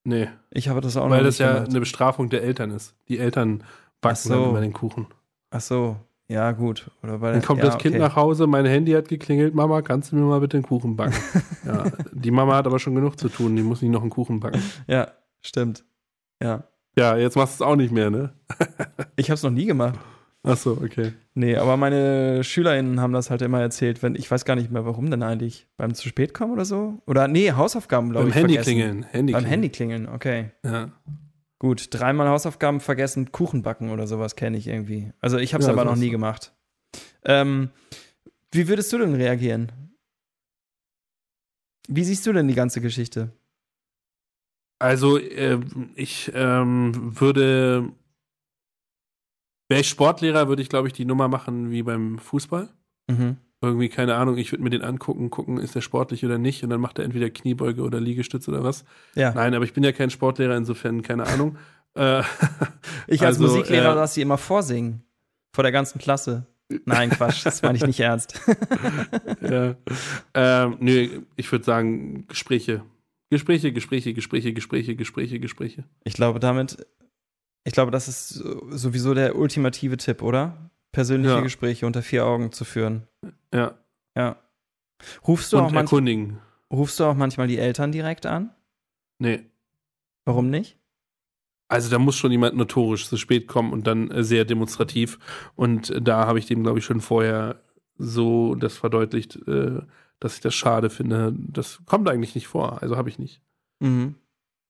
Nee, 0.07 0.29
Ich 0.51 0.69
habe 0.69 0.79
das 0.79 0.95
auch 0.95 1.09
weil 1.09 1.17
noch 1.17 1.25
das 1.25 1.37
ja 1.37 1.51
gemacht. 1.55 1.69
eine 1.69 1.79
Bestrafung 1.81 2.29
der 2.29 2.41
Eltern 2.41 2.71
ist. 2.71 2.95
Die 3.09 3.19
Eltern 3.19 3.61
backen 3.99 4.15
so. 4.15 4.29
dann 4.33 4.49
immer 4.51 4.61
den 4.61 4.71
Kuchen. 4.71 5.07
Ach 5.49 5.59
so, 5.59 5.97
ja 6.29 6.53
gut. 6.53 6.89
Oder 7.03 7.17
bei 7.17 7.33
Dann 7.33 7.41
kommt 7.41 7.59
ja, 7.59 7.65
das 7.65 7.77
Kind 7.77 7.93
okay. 7.95 8.03
nach 8.05 8.15
Hause, 8.15 8.47
mein 8.47 8.65
Handy 8.65 8.93
hat 8.93 9.09
geklingelt, 9.09 9.53
Mama, 9.53 9.81
kannst 9.81 10.13
du 10.13 10.15
mir 10.15 10.21
mal 10.21 10.39
bitte 10.39 10.55
einen 10.55 10.65
Kuchen 10.65 10.95
backen? 10.95 11.13
ja, 11.65 11.83
die 12.13 12.31
Mama 12.31 12.55
hat 12.55 12.65
aber 12.67 12.79
schon 12.79 12.95
genug 12.95 13.19
zu 13.19 13.27
tun, 13.27 13.57
die 13.57 13.63
muss 13.63 13.81
nicht 13.81 13.91
noch 13.91 13.99
einen 13.99 14.09
Kuchen 14.09 14.39
backen. 14.39 14.61
Ja, 14.87 15.09
stimmt. 15.41 15.83
Ja. 16.41 16.63
Ja, 16.97 17.17
jetzt 17.17 17.35
machst 17.35 17.59
du 17.59 17.65
es 17.65 17.69
auch 17.69 17.75
nicht 17.75 17.91
mehr, 17.91 18.09
ne? 18.09 18.31
Ich 19.17 19.29
habe 19.29 19.35
es 19.35 19.43
noch 19.43 19.51
nie 19.51 19.65
gemacht. 19.65 19.99
Ach 20.43 20.57
so, 20.57 20.71
okay. 20.81 21.13
Nee, 21.33 21.57
aber 21.57 21.75
meine 21.77 22.43
SchülerInnen 22.43 23.01
haben 23.01 23.11
das 23.13 23.29
halt 23.29 23.41
immer 23.41 23.59
erzählt, 23.61 24.01
wenn 24.01 24.15
ich 24.15 24.29
weiß 24.31 24.45
gar 24.45 24.55
nicht 24.55 24.71
mehr, 24.71 24.85
warum 24.85 25.11
denn 25.11 25.23
eigentlich. 25.23 25.67
Beim 25.77 25.93
zu 25.93 26.07
spät 26.07 26.33
kommen 26.33 26.53
oder 26.53 26.63
so? 26.65 27.01
Oder 27.05 27.27
nee, 27.27 27.51
Hausaufgaben, 27.51 28.11
glaube 28.11 28.25
Beim 28.25 28.29
ich. 28.29 28.35
Handy 28.35 28.53
vergessen. 28.53 28.75
klingeln. 28.75 29.03
Handy 29.03 29.33
Beim 29.33 29.41
klingeln. 29.41 29.51
Handy 29.51 29.69
klingeln, 29.69 30.07
okay. 30.09 30.51
Ja. 30.63 30.91
Gut, 31.59 31.87
dreimal 31.91 32.29
Hausaufgaben 32.29 32.79
vergessen, 32.79 33.31
Kuchen 33.31 33.63
backen 33.63 33.89
oder 33.89 34.07
sowas 34.07 34.35
kenne 34.35 34.57
ich 34.57 34.67
irgendwie. 34.67 35.11
Also 35.19 35.37
ich 35.37 35.53
habe 35.53 35.61
es 35.61 35.67
Ja, 35.67 35.73
aber 35.73 35.85
noch 35.85 35.95
nie 35.95 36.11
gemacht. 36.11 36.53
Ähm, 37.25 37.71
wie 38.51 38.67
würdest 38.67 38.93
du 38.93 38.99
denn 38.99 39.15
reagieren? 39.15 39.71
Wie 41.87 42.03
siehst 42.03 42.25
du 42.27 42.33
denn 42.33 42.47
die 42.47 42.53
ganze 42.55 42.79
Geschichte? 42.81 43.31
Also, 44.79 45.17
äh, 45.17 45.59
ich 45.95 46.31
ähm, 46.35 47.19
würde, 47.19 47.89
wäre 49.69 49.81
ich 49.81 49.89
Sportlehrer, 49.89 50.47
würde 50.47 50.61
ich, 50.61 50.69
glaube 50.69 50.87
ich, 50.87 50.93
die 50.93 51.05
Nummer 51.05 51.27
machen 51.27 51.71
wie 51.71 51.83
beim 51.83 52.17
Fußball. 52.19 52.69
Mhm. 53.07 53.37
Irgendwie, 53.61 53.89
keine 53.89 54.15
Ahnung, 54.15 54.37
ich 54.37 54.51
würde 54.51 54.63
mir 54.63 54.69
den 54.69 54.83
angucken, 54.83 55.31
gucken, 55.31 55.57
ist 55.57 55.73
der 55.73 55.81
sportlich 55.81 56.23
oder 56.23 56.37
nicht, 56.37 56.63
und 56.63 56.69
dann 56.69 56.79
macht 56.79 56.99
er 56.99 57.05
entweder 57.05 57.29
Kniebeuge 57.31 57.81
oder 57.81 57.99
Liegestütz 57.99 58.47
oder 58.47 58.63
was. 58.63 58.85
Ja. 59.15 59.33
Nein, 59.33 59.55
aber 59.55 59.65
ich 59.65 59.73
bin 59.73 59.83
ja 59.83 59.91
kein 59.91 60.11
Sportlehrer, 60.11 60.55
insofern 60.55 61.01
keine 61.01 61.25
Ahnung. 61.25 61.57
äh, 61.95 62.21
Ich 63.07 63.25
als 63.25 63.37
Also, 63.41 63.47
Musiklehrer 63.47 63.93
äh, 63.93 63.95
lasse 63.95 64.15
sie 64.15 64.21
immer 64.21 64.37
vorsingen. 64.37 65.01
Vor 65.53 65.63
der 65.63 65.71
ganzen 65.71 65.99
Klasse. 65.99 66.45
Nein, 66.85 67.09
Quatsch, 67.09 67.45
das 67.45 67.61
meine 67.61 67.77
ich 67.77 67.85
nicht 67.85 67.99
ernst. 67.99 68.39
ja. 69.41 69.75
ähm, 70.33 70.77
nö, 70.79 71.21
ich 71.35 71.51
würde 71.51 71.65
sagen, 71.65 72.27
Gespräche. 72.27 72.83
Gespräche, 73.29 73.71
Gespräche, 73.71 74.13
Gespräche, 74.13 74.53
Gespräche, 74.53 74.95
Gespräche, 74.95 75.39
Gespräche. 75.39 75.83
Ich 76.03 76.13
glaube, 76.13 76.39
damit, 76.39 76.85
ich 77.67 77.73
glaube, 77.73 77.91
das 77.91 78.07
ist 78.07 78.29
so- 78.29 78.65
sowieso 78.71 79.13
der 79.13 79.35
ultimative 79.35 79.97
Tipp, 79.97 80.21
oder? 80.21 80.71
Persönliche 80.91 81.35
Ja. 81.35 81.41
Gespräche 81.41 81.85
unter 81.85 82.01
vier 82.01 82.25
Augen 82.25 82.51
zu 82.51 82.63
führen. 82.65 83.03
Ja. 83.53 83.75
Ja. 84.15 84.37
Rufst 85.27 85.53
du, 85.53 85.57
auch 85.59 85.67
Und 85.67 85.73
manch, 85.73 85.91
erkundigen. 85.91 86.39
rufst 86.71 86.99
du 86.99 87.03
auch 87.03 87.13
manchmal 87.15 87.47
die 87.47 87.57
Eltern 87.59 87.91
direkt 87.91 88.25
an? 88.25 88.51
Nee. 89.19 89.45
Warum 90.25 90.49
nicht? 90.49 90.77
Also 91.69 91.89
da 91.89 91.99
muss 91.99 92.15
schon 92.15 92.31
jemand 92.31 92.55
notorisch 92.55 93.07
zu 93.07 93.17
spät 93.17 93.47
kommen 93.47 93.73
und 93.73 93.85
dann 93.85 94.09
äh, 94.11 94.23
sehr 94.23 94.45
demonstrativ. 94.45 95.19
Und 95.55 95.89
äh, 95.89 96.01
da 96.01 96.25
habe 96.25 96.39
ich 96.39 96.45
dem, 96.45 96.63
glaube 96.63 96.79
ich, 96.79 96.85
schon 96.85 97.01
vorher 97.01 97.61
so 97.97 98.55
das 98.55 98.77
verdeutlicht, 98.77 99.35
äh, 99.47 99.81
dass 100.19 100.35
ich 100.35 100.41
das 100.41 100.55
schade 100.55 100.89
finde. 100.89 101.33
Das 101.37 101.81
kommt 101.85 102.07
eigentlich 102.09 102.33
nicht 102.35 102.47
vor. 102.47 102.81
Also 102.81 102.95
habe 102.95 103.09
ich 103.09 103.19
nicht. 103.19 103.41
Mhm. 103.81 104.15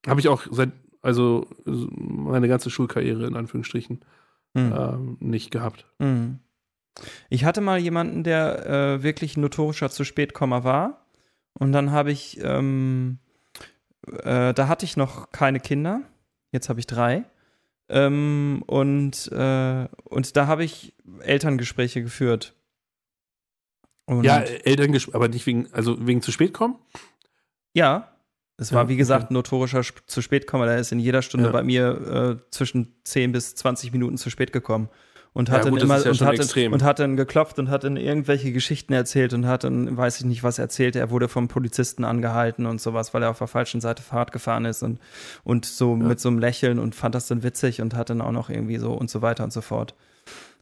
Habe 0.07 0.19
ich 0.19 0.27
auch 0.27 0.47
seit, 0.49 0.71
also 1.07 1.47
meine 1.65 2.47
ganze 2.49 2.69
Schulkarriere 2.69 3.25
in 3.25 3.35
Anführungsstrichen 3.35 4.01
Mhm. 4.53 4.73
ähm, 4.75 5.17
nicht 5.19 5.51
gehabt. 5.51 5.85
Mhm. 5.99 6.39
Ich 7.29 7.45
hatte 7.45 7.61
mal 7.61 7.77
jemanden, 7.79 8.23
der 8.23 8.65
äh, 8.65 9.03
wirklich 9.03 9.37
ein 9.37 9.41
notorischer 9.41 9.89
zu 9.89 10.03
spätkommer 10.03 10.63
war. 10.63 11.05
Und 11.53 11.71
dann 11.71 11.91
habe 11.91 12.11
ich, 12.11 12.39
ähm, 12.41 13.19
äh, 14.23 14.53
da 14.53 14.67
hatte 14.67 14.85
ich 14.85 14.97
noch 14.97 15.31
keine 15.31 15.59
Kinder. 15.59 16.01
Jetzt 16.51 16.69
habe 16.69 16.79
ich 16.79 16.87
drei. 16.87 17.23
Ähm, 17.89 18.63
und, 18.65 19.31
äh, 19.31 19.87
und 20.05 20.35
da 20.35 20.47
habe 20.47 20.63
ich 20.63 20.93
Elterngespräche 21.19 22.01
geführt. 22.01 22.55
Und 24.05 24.23
Ja, 24.23 24.39
äh, 24.39 24.61
Elterngespräch, 24.63 25.13
aber 25.15 25.27
nicht 25.27 25.45
wegen, 25.45 25.71
also 25.73 26.05
wegen 26.07 26.21
zu 26.21 26.31
spät 26.31 26.53
kommen? 26.53 26.75
ja, 27.73 28.11
es 28.57 28.73
war 28.73 28.83
Ja, 28.83 28.89
wie 28.89 28.97
gesagt 28.97 29.29
ein 29.31 29.33
notorischer 29.35 29.79
Sp- 29.85 30.01
zu 30.07 30.21
spät 30.21 30.51
Der 30.51 30.77
ist 30.77 30.91
in 30.91 30.99
jeder 30.99 31.21
Stunde 31.21 31.47
Ja. 31.47 31.51
bei 31.51 31.63
mir 31.63 32.39
äh, 32.41 32.51
zwischen 32.51 32.95
10 33.03 33.31
bis 33.31 33.55
20 33.55 33.91
Minuten 33.91 34.17
zu 34.17 34.29
spät 34.29 34.51
gekommen. 34.51 34.89
Und 35.33 35.49
Ja, 35.49 35.55
hat 35.55 35.65
dann 35.65 35.71
gut, 35.73 35.81
das 35.81 35.85
immer 35.85 35.99
ja 36.03 36.09
und, 36.09 36.21
hat 36.21 36.39
dann, 36.55 36.73
und 36.73 36.83
hat 36.83 36.97
dann 36.99 37.15
geklopft 37.15 37.59
und 37.59 37.69
hat 37.69 37.83
dann 37.83 37.95
irgendwelche 37.95 38.51
Geschichten 38.51 38.93
erzählt 38.93 39.33
und 39.33 39.45
hat 39.45 39.63
dann, 39.63 39.95
weiß 39.95 40.19
ich 40.19 40.25
nicht, 40.25 40.41
was 40.41 40.57
erzählt. 40.57 40.95
Er 40.95 41.11
wurde 41.11 41.27
vom 41.27 41.47
Polizisten 41.47 42.03
angehalten 42.05 42.65
und 42.65 42.81
sowas, 42.81 43.13
weil 43.13 43.21
er 43.21 43.29
auf 43.29 43.37
der 43.37 43.45
falschen 43.47 43.79
Seite 43.79 44.01
Fahrrad 44.01 44.31
gefahren 44.31 44.65
ist 44.65 44.81
und, 44.81 44.99
und 45.43 45.65
so 45.65 45.91
Ja. 45.95 46.03
mit 46.03 46.19
so 46.19 46.29
einem 46.29 46.39
Lächeln 46.39 46.79
und 46.79 46.95
fand 46.95 47.13
das 47.13 47.27
dann 47.27 47.43
witzig 47.43 47.81
und 47.81 47.93
hat 47.93 48.09
dann 48.09 48.21
auch 48.21 48.31
noch 48.31 48.49
irgendwie 48.49 48.77
so 48.77 48.93
und 48.93 49.11
so 49.11 49.21
weiter 49.21 49.43
und 49.43 49.53
so 49.53 49.61
fort. 49.61 49.93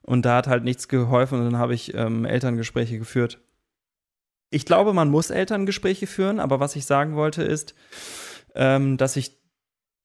Und 0.02 0.26
da 0.26 0.36
hat 0.36 0.48
halt 0.48 0.66
nichts 0.66 0.90
geholfen 0.90 1.40
und 1.40 1.46
dann 1.46 1.58
habe 1.58 1.74
ich 1.74 1.94
ähm, 1.94 2.26
Elterngespräche 2.26 3.00
geführt. 3.00 3.40
Ich 4.50 4.66
glaube, 4.66 4.94
man 4.94 5.10
muss 5.10 5.30
Elterngespräche 5.30 6.08
führen, 6.08 6.40
aber 6.40 6.60
was 6.60 6.76
ich 6.76 6.86
sagen 6.86 7.16
wollte 7.16 7.44
ist, 7.44 7.76
ähm, 8.56 8.98
dass 8.98 9.16
ich 9.16 9.38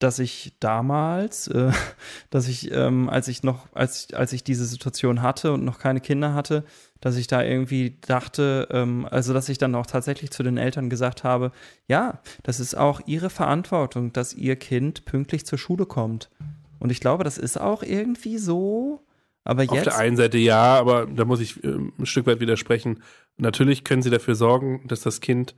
dass 0.01 0.19
ich 0.19 0.57
damals, 0.61 1.47
äh, 1.49 1.71
dass 2.31 2.49
ich, 2.49 2.73
ähm, 2.73 3.09
als 3.09 3.29
ich 3.29 3.45
noch, 3.45 3.69
als, 3.73 4.13
als 4.13 4.33
ich 4.33 4.43
diese 4.43 4.65
Situation 4.65 5.23
hatte 5.23 5.53
und 5.53 5.65
noch 5.65 5.79
keine 5.79 6.01
Kinder 6.01 6.35
hatte, 6.35 6.65
dass 7.01 7.17
ich 7.17 7.29
da 7.29 7.43
irgendwie 7.43 7.99
dachte, 8.01 8.67
ähm, 8.73 9.07
also 9.09 9.33
dass 9.33 9.49
ich 9.49 9.59
dann 9.59 9.75
auch 9.75 9.87
tatsächlich 9.87 10.31
zu 10.31 10.43
den 10.43 10.57
Eltern 10.57 10.91
gesagt 10.91 11.23
habe, 11.23 11.53
ja, 11.87 12.21
das 12.43 12.61
ist 12.61 12.77
auch 12.77 13.01
ihre 13.07 13.31
Verantwortung, 13.31 14.13
dass 14.13 14.35
ihr 14.35 14.57
Kind 14.57 15.05
pünktlich 15.05 15.47
zur 15.47 15.59
Schule 15.59 15.87
kommt. 15.87 16.31
Und 16.79 16.91
ich 16.91 17.01
glaube, 17.01 17.23
das 17.23 17.39
ist 17.39 17.61
auch 17.61 17.83
irgendwie 17.83 18.39
so. 18.39 19.05
Aber 19.45 19.63
jetzt. 19.63 19.73
Auf 19.73 19.83
der 19.83 19.99
einen 19.99 20.17
Seite 20.17 20.39
ja, 20.39 20.79
aber 20.79 21.07
da 21.07 21.25
muss 21.25 21.41
ich 21.41 21.63
ähm, 21.65 21.93
ein 21.99 22.07
Stück 22.07 22.27
weit 22.27 22.41
widersprechen. 22.41 23.03
Natürlich 23.37 23.85
können 23.85 24.03
sie 24.03 24.11
dafür 24.11 24.35
sorgen, 24.35 24.87
dass 24.87 25.01
das 25.01 25.21
Kind 25.21 25.55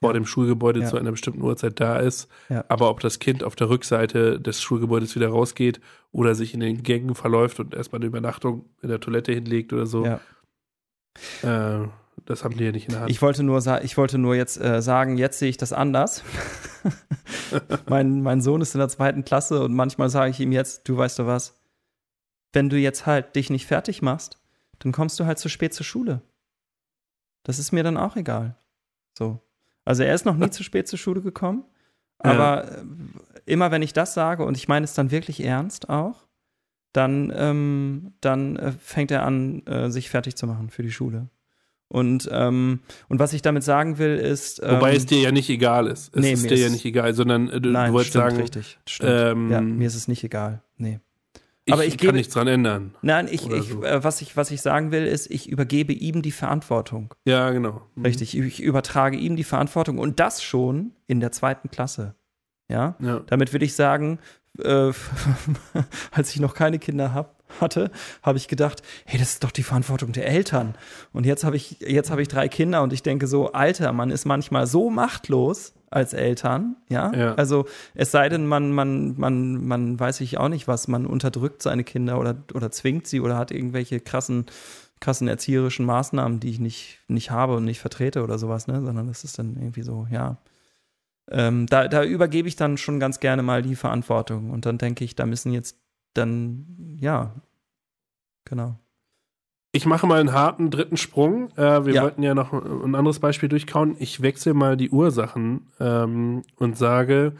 vor 0.00 0.12
dem 0.12 0.26
Schulgebäude 0.26 0.80
ja. 0.80 0.86
zu 0.86 0.98
einer 0.98 1.10
bestimmten 1.10 1.42
Uhrzeit 1.42 1.80
da 1.80 1.96
ist. 1.96 2.28
Ja. 2.48 2.64
Aber 2.68 2.90
ob 2.90 3.00
das 3.00 3.18
Kind 3.18 3.42
auf 3.42 3.56
der 3.56 3.70
Rückseite 3.70 4.38
des 4.38 4.60
Schulgebäudes 4.60 5.14
wieder 5.14 5.28
rausgeht 5.28 5.80
oder 6.12 6.34
sich 6.34 6.52
in 6.52 6.60
den 6.60 6.82
Gängen 6.82 7.14
verläuft 7.14 7.58
und 7.58 7.74
erstmal 7.74 8.00
eine 8.00 8.06
Übernachtung 8.06 8.66
in 8.82 8.90
der 8.90 9.00
Toilette 9.00 9.32
hinlegt 9.32 9.72
oder 9.72 9.86
so, 9.86 10.04
ja. 10.04 10.20
äh, 11.42 11.88
das 12.26 12.44
haben 12.44 12.56
die 12.56 12.64
ja 12.64 12.72
nicht 12.72 12.86
in 12.86 12.92
der 12.92 13.00
Hand. 13.00 13.10
Ich 13.10 13.20
wollte 13.22 13.42
nur, 13.42 13.62
ich 13.82 13.96
wollte 13.96 14.18
nur 14.18 14.34
jetzt 14.34 14.60
äh, 14.60 14.82
sagen, 14.82 15.16
jetzt 15.16 15.38
sehe 15.38 15.48
ich 15.48 15.56
das 15.56 15.72
anders. 15.72 16.22
mein, 17.88 18.22
mein 18.22 18.40
Sohn 18.40 18.60
ist 18.60 18.74
in 18.74 18.80
der 18.80 18.88
zweiten 18.88 19.24
Klasse 19.24 19.62
und 19.62 19.74
manchmal 19.74 20.08
sage 20.10 20.30
ich 20.30 20.40
ihm 20.40 20.52
jetzt, 20.52 20.88
du 20.88 20.96
weißt 20.96 21.18
du 21.18 21.26
was, 21.26 21.54
wenn 22.54 22.68
du 22.68 22.78
jetzt 22.78 23.06
halt 23.06 23.36
dich 23.36 23.50
nicht 23.50 23.66
fertig 23.66 24.02
machst, 24.02 24.38
dann 24.78 24.92
kommst 24.92 25.18
du 25.20 25.26
halt 25.26 25.38
zu 25.38 25.48
spät 25.48 25.74
zur 25.74 25.84
Schule. 25.84 26.22
Das 27.42 27.58
ist 27.58 27.72
mir 27.72 27.82
dann 27.82 27.96
auch 27.96 28.16
egal. 28.16 28.56
So. 29.12 29.40
Also 29.84 30.02
er 30.02 30.14
ist 30.14 30.24
noch 30.24 30.36
nie 30.36 30.50
zu 30.50 30.62
spät 30.62 30.88
zur 30.88 30.98
Schule 30.98 31.20
gekommen, 31.20 31.64
aber 32.18 32.64
ja. 32.64 32.70
Äh, 32.70 32.84
immer 33.46 33.70
wenn 33.70 33.82
ich 33.82 33.92
das 33.92 34.14
sage 34.14 34.44
und 34.44 34.56
ich 34.56 34.68
meine 34.68 34.84
es 34.84 34.94
dann 34.94 35.10
wirklich 35.10 35.44
ernst 35.44 35.88
auch, 35.90 36.26
dann, 36.92 37.32
ähm, 37.36 38.12
dann 38.20 38.56
äh, 38.56 38.72
fängt 38.72 39.10
er 39.10 39.24
an, 39.24 39.66
äh, 39.66 39.90
sich 39.90 40.08
fertig 40.08 40.36
zu 40.36 40.46
machen 40.46 40.70
für 40.70 40.82
die 40.82 40.92
Schule. 40.92 41.28
Und, 41.88 42.28
ähm, 42.32 42.80
und 43.08 43.18
was 43.18 43.32
ich 43.32 43.42
damit 43.42 43.62
sagen 43.62 43.98
will, 43.98 44.16
ist. 44.16 44.60
Ähm, 44.62 44.76
Wobei 44.76 44.94
es 44.94 45.06
dir 45.06 45.20
ja 45.20 45.32
nicht 45.32 45.50
egal 45.50 45.86
ist. 45.86 46.14
Es 46.14 46.22
nee, 46.22 46.32
ist 46.32 46.48
dir 46.48 46.56
ja 46.56 46.68
nicht 46.68 46.84
egal, 46.84 47.14
sondern 47.14 47.48
äh, 47.48 47.60
du, 47.60 47.70
nein, 47.70 47.88
du 47.88 47.94
wolltest 47.94 48.10
stimmt, 48.10 48.24
sagen. 48.24 48.36
Richtig, 48.40 48.78
stimmt. 48.88 49.12
Ähm, 49.12 49.50
ja, 49.50 49.60
mir 49.60 49.86
ist 49.86 49.94
es 49.94 50.08
nicht 50.08 50.24
egal. 50.24 50.62
Nee. 50.76 51.00
Aber 51.70 51.84
ich, 51.84 51.94
ich 51.94 51.98
kann 51.98 52.14
nichts 52.14 52.34
dran 52.34 52.46
ändern. 52.46 52.94
Nein, 53.00 53.26
ich, 53.30 53.48
ich, 53.50 53.68
so. 53.68 53.82
äh, 53.82 54.04
was 54.04 54.20
ich, 54.20 54.36
was 54.36 54.50
ich 54.50 54.60
sagen 54.60 54.90
will, 54.90 55.06
ist, 55.06 55.30
ich 55.30 55.48
übergebe 55.48 55.92
ihm 55.92 56.20
die 56.20 56.30
Verantwortung. 56.30 57.14
Ja, 57.24 57.50
genau. 57.50 57.82
Mhm. 57.94 58.04
Richtig, 58.04 58.36
ich 58.36 58.62
übertrage 58.62 59.16
ihm 59.16 59.36
die 59.36 59.44
Verantwortung 59.44 59.98
und 59.98 60.20
das 60.20 60.42
schon 60.42 60.92
in 61.06 61.20
der 61.20 61.32
zweiten 61.32 61.70
Klasse. 61.70 62.14
Ja, 62.68 62.96
ja. 62.98 63.20
damit 63.26 63.52
würde 63.52 63.64
ich 63.64 63.74
sagen, 63.74 64.18
äh, 64.58 64.92
als 66.10 66.30
ich 66.34 66.40
noch 66.40 66.54
keine 66.54 66.78
Kinder 66.78 67.14
hab, 67.14 67.42
hatte, 67.60 67.90
habe 68.22 68.38
ich 68.38 68.48
gedacht, 68.48 68.82
hey, 69.04 69.18
das 69.18 69.34
ist 69.34 69.44
doch 69.44 69.50
die 69.50 69.62
Verantwortung 69.62 70.12
der 70.12 70.26
Eltern. 70.26 70.74
Und 71.12 71.24
jetzt 71.24 71.44
habe 71.44 71.56
ich, 71.56 71.80
jetzt 71.80 72.10
habe 72.10 72.22
ich 72.22 72.28
drei 72.28 72.48
Kinder 72.48 72.82
und 72.82 72.92
ich 72.92 73.02
denke 73.02 73.26
so, 73.26 73.52
Alter, 73.52 73.92
man 73.92 74.10
ist 74.10 74.24
manchmal 74.24 74.66
so 74.66 74.90
machtlos 74.90 75.74
als 75.94 76.12
Eltern, 76.12 76.76
ja? 76.88 77.12
ja. 77.14 77.34
Also 77.34 77.66
es 77.94 78.10
sei 78.10 78.28
denn, 78.28 78.46
man, 78.46 78.72
man, 78.72 79.14
man, 79.16 79.64
man 79.64 79.98
weiß 79.98 80.20
ich 80.22 80.38
auch 80.38 80.48
nicht 80.48 80.66
was, 80.66 80.88
man 80.88 81.06
unterdrückt 81.06 81.62
seine 81.62 81.84
Kinder 81.84 82.18
oder, 82.18 82.36
oder 82.52 82.70
zwingt 82.70 83.06
sie 83.06 83.20
oder 83.20 83.36
hat 83.38 83.52
irgendwelche 83.52 84.00
krassen, 84.00 84.46
krassen 85.00 85.28
erzieherischen 85.28 85.86
Maßnahmen, 85.86 86.40
die 86.40 86.50
ich 86.50 86.58
nicht, 86.58 86.98
nicht 87.08 87.30
habe 87.30 87.56
und 87.56 87.64
nicht 87.64 87.80
vertrete 87.80 88.24
oder 88.24 88.38
sowas, 88.38 88.66
ne? 88.66 88.82
Sondern 88.82 89.06
das 89.06 89.22
ist 89.22 89.38
dann 89.38 89.56
irgendwie 89.56 89.82
so, 89.82 90.06
ja. 90.10 90.38
Ähm, 91.30 91.66
da, 91.66 91.88
da 91.88 92.04
übergebe 92.04 92.48
ich 92.48 92.56
dann 92.56 92.76
schon 92.76 93.00
ganz 93.00 93.20
gerne 93.20 93.42
mal 93.42 93.62
die 93.62 93.76
Verantwortung 93.76 94.50
und 94.50 94.66
dann 94.66 94.76
denke 94.78 95.04
ich, 95.04 95.14
da 95.14 95.24
müssen 95.26 95.52
jetzt 95.52 95.78
dann, 96.12 96.96
ja, 96.98 97.34
genau. 98.44 98.78
Ich 99.74 99.86
mache 99.86 100.06
mal 100.06 100.20
einen 100.20 100.32
harten 100.32 100.70
dritten 100.70 100.96
Sprung. 100.96 101.50
Äh, 101.56 101.84
wir 101.84 101.94
ja. 101.94 102.02
wollten 102.04 102.22
ja 102.22 102.32
noch 102.32 102.52
ein 102.52 102.94
anderes 102.94 103.18
Beispiel 103.18 103.48
durchkauen. 103.48 103.96
Ich 103.98 104.22
wechsle 104.22 104.54
mal 104.54 104.76
die 104.76 104.90
Ursachen 104.90 105.66
ähm, 105.80 106.44
und 106.54 106.78
sage, 106.78 107.34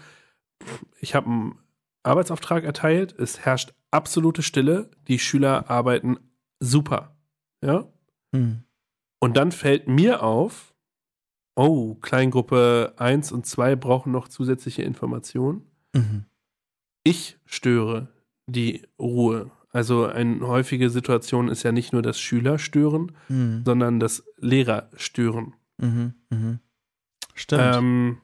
ich 0.98 1.14
habe 1.14 1.28
einen 1.28 1.58
Arbeitsauftrag 2.02 2.64
erteilt. 2.64 3.14
Es 3.16 3.46
herrscht 3.46 3.72
absolute 3.92 4.42
Stille. 4.42 4.90
Die 5.06 5.20
Schüler 5.20 5.70
arbeiten 5.70 6.18
super. 6.58 7.16
Ja. 7.62 7.86
Hm. 8.34 8.64
Und 9.20 9.36
dann 9.36 9.52
fällt 9.52 9.86
mir 9.86 10.24
auf, 10.24 10.74
oh, 11.54 11.94
Kleingruppe 11.94 12.94
1 12.96 13.30
und 13.30 13.46
2 13.46 13.76
brauchen 13.76 14.10
noch 14.10 14.26
zusätzliche 14.26 14.82
Informationen. 14.82 15.70
Mhm. 15.94 16.24
Ich 17.04 17.38
störe 17.44 18.08
die 18.48 18.82
Ruhe. 18.98 19.52
Also 19.74 20.06
eine 20.06 20.46
häufige 20.46 20.88
Situation 20.88 21.48
ist 21.48 21.64
ja 21.64 21.72
nicht 21.72 21.92
nur 21.92 22.00
das 22.00 22.20
Schüler 22.20 22.60
stören, 22.60 23.10
mhm. 23.28 23.62
sondern 23.64 23.98
das 23.98 24.24
Lehrer 24.38 24.88
stören. 24.94 25.54
Mhm, 25.78 26.14
mhm. 26.30 26.60
Stimmt. 27.34 27.74
Ähm, 27.74 28.18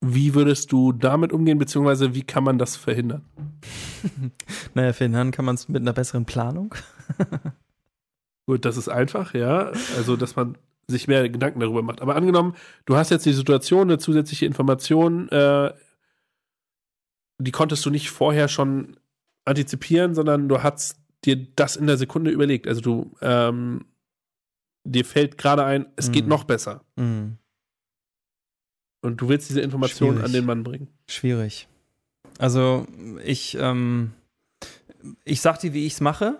wie 0.00 0.34
würdest 0.34 0.72
du 0.72 0.90
damit 0.90 1.32
umgehen, 1.32 1.58
beziehungsweise 1.58 2.16
wie 2.16 2.24
kann 2.24 2.42
man 2.42 2.58
das 2.58 2.74
verhindern? 2.74 3.24
naja, 4.74 4.92
verhindern 4.92 5.30
kann 5.30 5.44
man 5.44 5.54
es 5.54 5.68
mit 5.68 5.80
einer 5.80 5.92
besseren 5.92 6.24
Planung. 6.24 6.74
Gut, 8.46 8.64
das 8.64 8.76
ist 8.76 8.88
einfach, 8.88 9.34
ja. 9.34 9.70
Also, 9.96 10.16
dass 10.16 10.34
man 10.34 10.58
sich 10.88 11.06
mehr 11.06 11.28
Gedanken 11.28 11.60
darüber 11.60 11.82
macht. 11.82 12.02
Aber 12.02 12.16
angenommen, 12.16 12.56
du 12.84 12.96
hast 12.96 13.10
jetzt 13.10 13.26
die 13.26 13.32
Situation, 13.32 13.82
eine 13.82 13.98
zusätzliche 13.98 14.46
Information, 14.46 15.28
äh, 15.28 15.72
die 17.38 17.52
konntest 17.52 17.86
du 17.86 17.90
nicht 17.90 18.10
vorher 18.10 18.48
schon 18.48 18.96
antizipieren, 19.48 20.14
sondern 20.14 20.48
du 20.48 20.62
hast 20.62 20.96
dir 21.24 21.36
das 21.56 21.76
in 21.76 21.86
der 21.86 21.96
Sekunde 21.96 22.30
überlegt. 22.30 22.68
Also 22.68 22.80
du, 22.80 23.16
ähm, 23.20 23.86
dir 24.84 25.04
fällt 25.04 25.38
gerade 25.38 25.64
ein, 25.64 25.86
es 25.96 26.10
mm. 26.10 26.12
geht 26.12 26.24
mhm. 26.24 26.30
noch 26.30 26.44
besser. 26.44 26.84
Mm. 26.96 27.32
Und 29.00 29.20
du 29.20 29.28
willst 29.28 29.48
diese 29.48 29.60
Informationen 29.60 30.22
an 30.22 30.32
den 30.32 30.44
Mann 30.44 30.64
bringen. 30.64 30.88
Schwierig. 31.06 31.68
Also 32.38 32.86
ich, 33.24 33.56
ähm, 33.60 34.12
ich 35.24 35.40
sag 35.40 35.60
dir, 35.60 35.72
wie 35.72 35.86
ich 35.86 35.94
es 35.94 36.00
mache. 36.00 36.38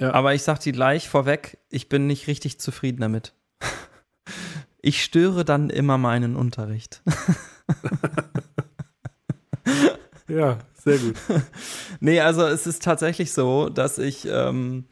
Ja. 0.00 0.12
Aber 0.12 0.34
ich 0.34 0.42
sag 0.42 0.58
dir 0.60 0.72
gleich 0.72 1.08
vorweg, 1.08 1.58
ich 1.70 1.88
bin 1.88 2.06
nicht 2.06 2.26
richtig 2.26 2.60
zufrieden 2.60 3.00
damit. 3.00 3.34
Ich 4.86 5.02
störe 5.02 5.46
dann 5.46 5.70
immer 5.70 5.96
meinen 5.96 6.36
Unterricht. 6.36 7.02
ja, 10.28 10.58
sehr 10.84 10.98
gut. 10.98 11.16
nee, 12.00 12.20
also 12.20 12.42
es 12.46 12.66
ist 12.66 12.82
tatsächlich 12.82 13.32
so, 13.32 13.68
dass 13.68 13.98
ich, 13.98 14.26
ähm, 14.30 14.84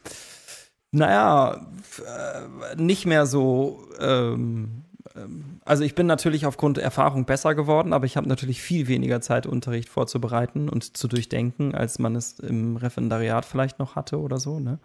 naja, 0.90 1.66
äh, 1.98 2.76
nicht 2.76 3.06
mehr 3.06 3.26
so, 3.26 3.86
ähm, 4.00 4.84
ähm, 5.14 5.60
also 5.64 5.84
ich 5.84 5.94
bin 5.94 6.06
natürlich 6.06 6.46
aufgrund 6.46 6.78
Erfahrung 6.78 7.24
besser 7.26 7.54
geworden, 7.54 7.92
aber 7.92 8.06
ich 8.06 8.16
habe 8.16 8.28
natürlich 8.28 8.62
viel 8.62 8.88
weniger 8.88 9.20
Zeit, 9.20 9.46
Unterricht 9.46 9.88
vorzubereiten 9.88 10.68
und 10.68 10.96
zu 10.96 11.08
durchdenken, 11.08 11.74
als 11.74 11.98
man 11.98 12.16
es 12.16 12.38
im 12.38 12.76
Referendariat 12.76 13.44
vielleicht 13.44 13.78
noch 13.78 13.96
hatte 13.96 14.18
oder 14.20 14.38
so, 14.38 14.60
ne? 14.60 14.78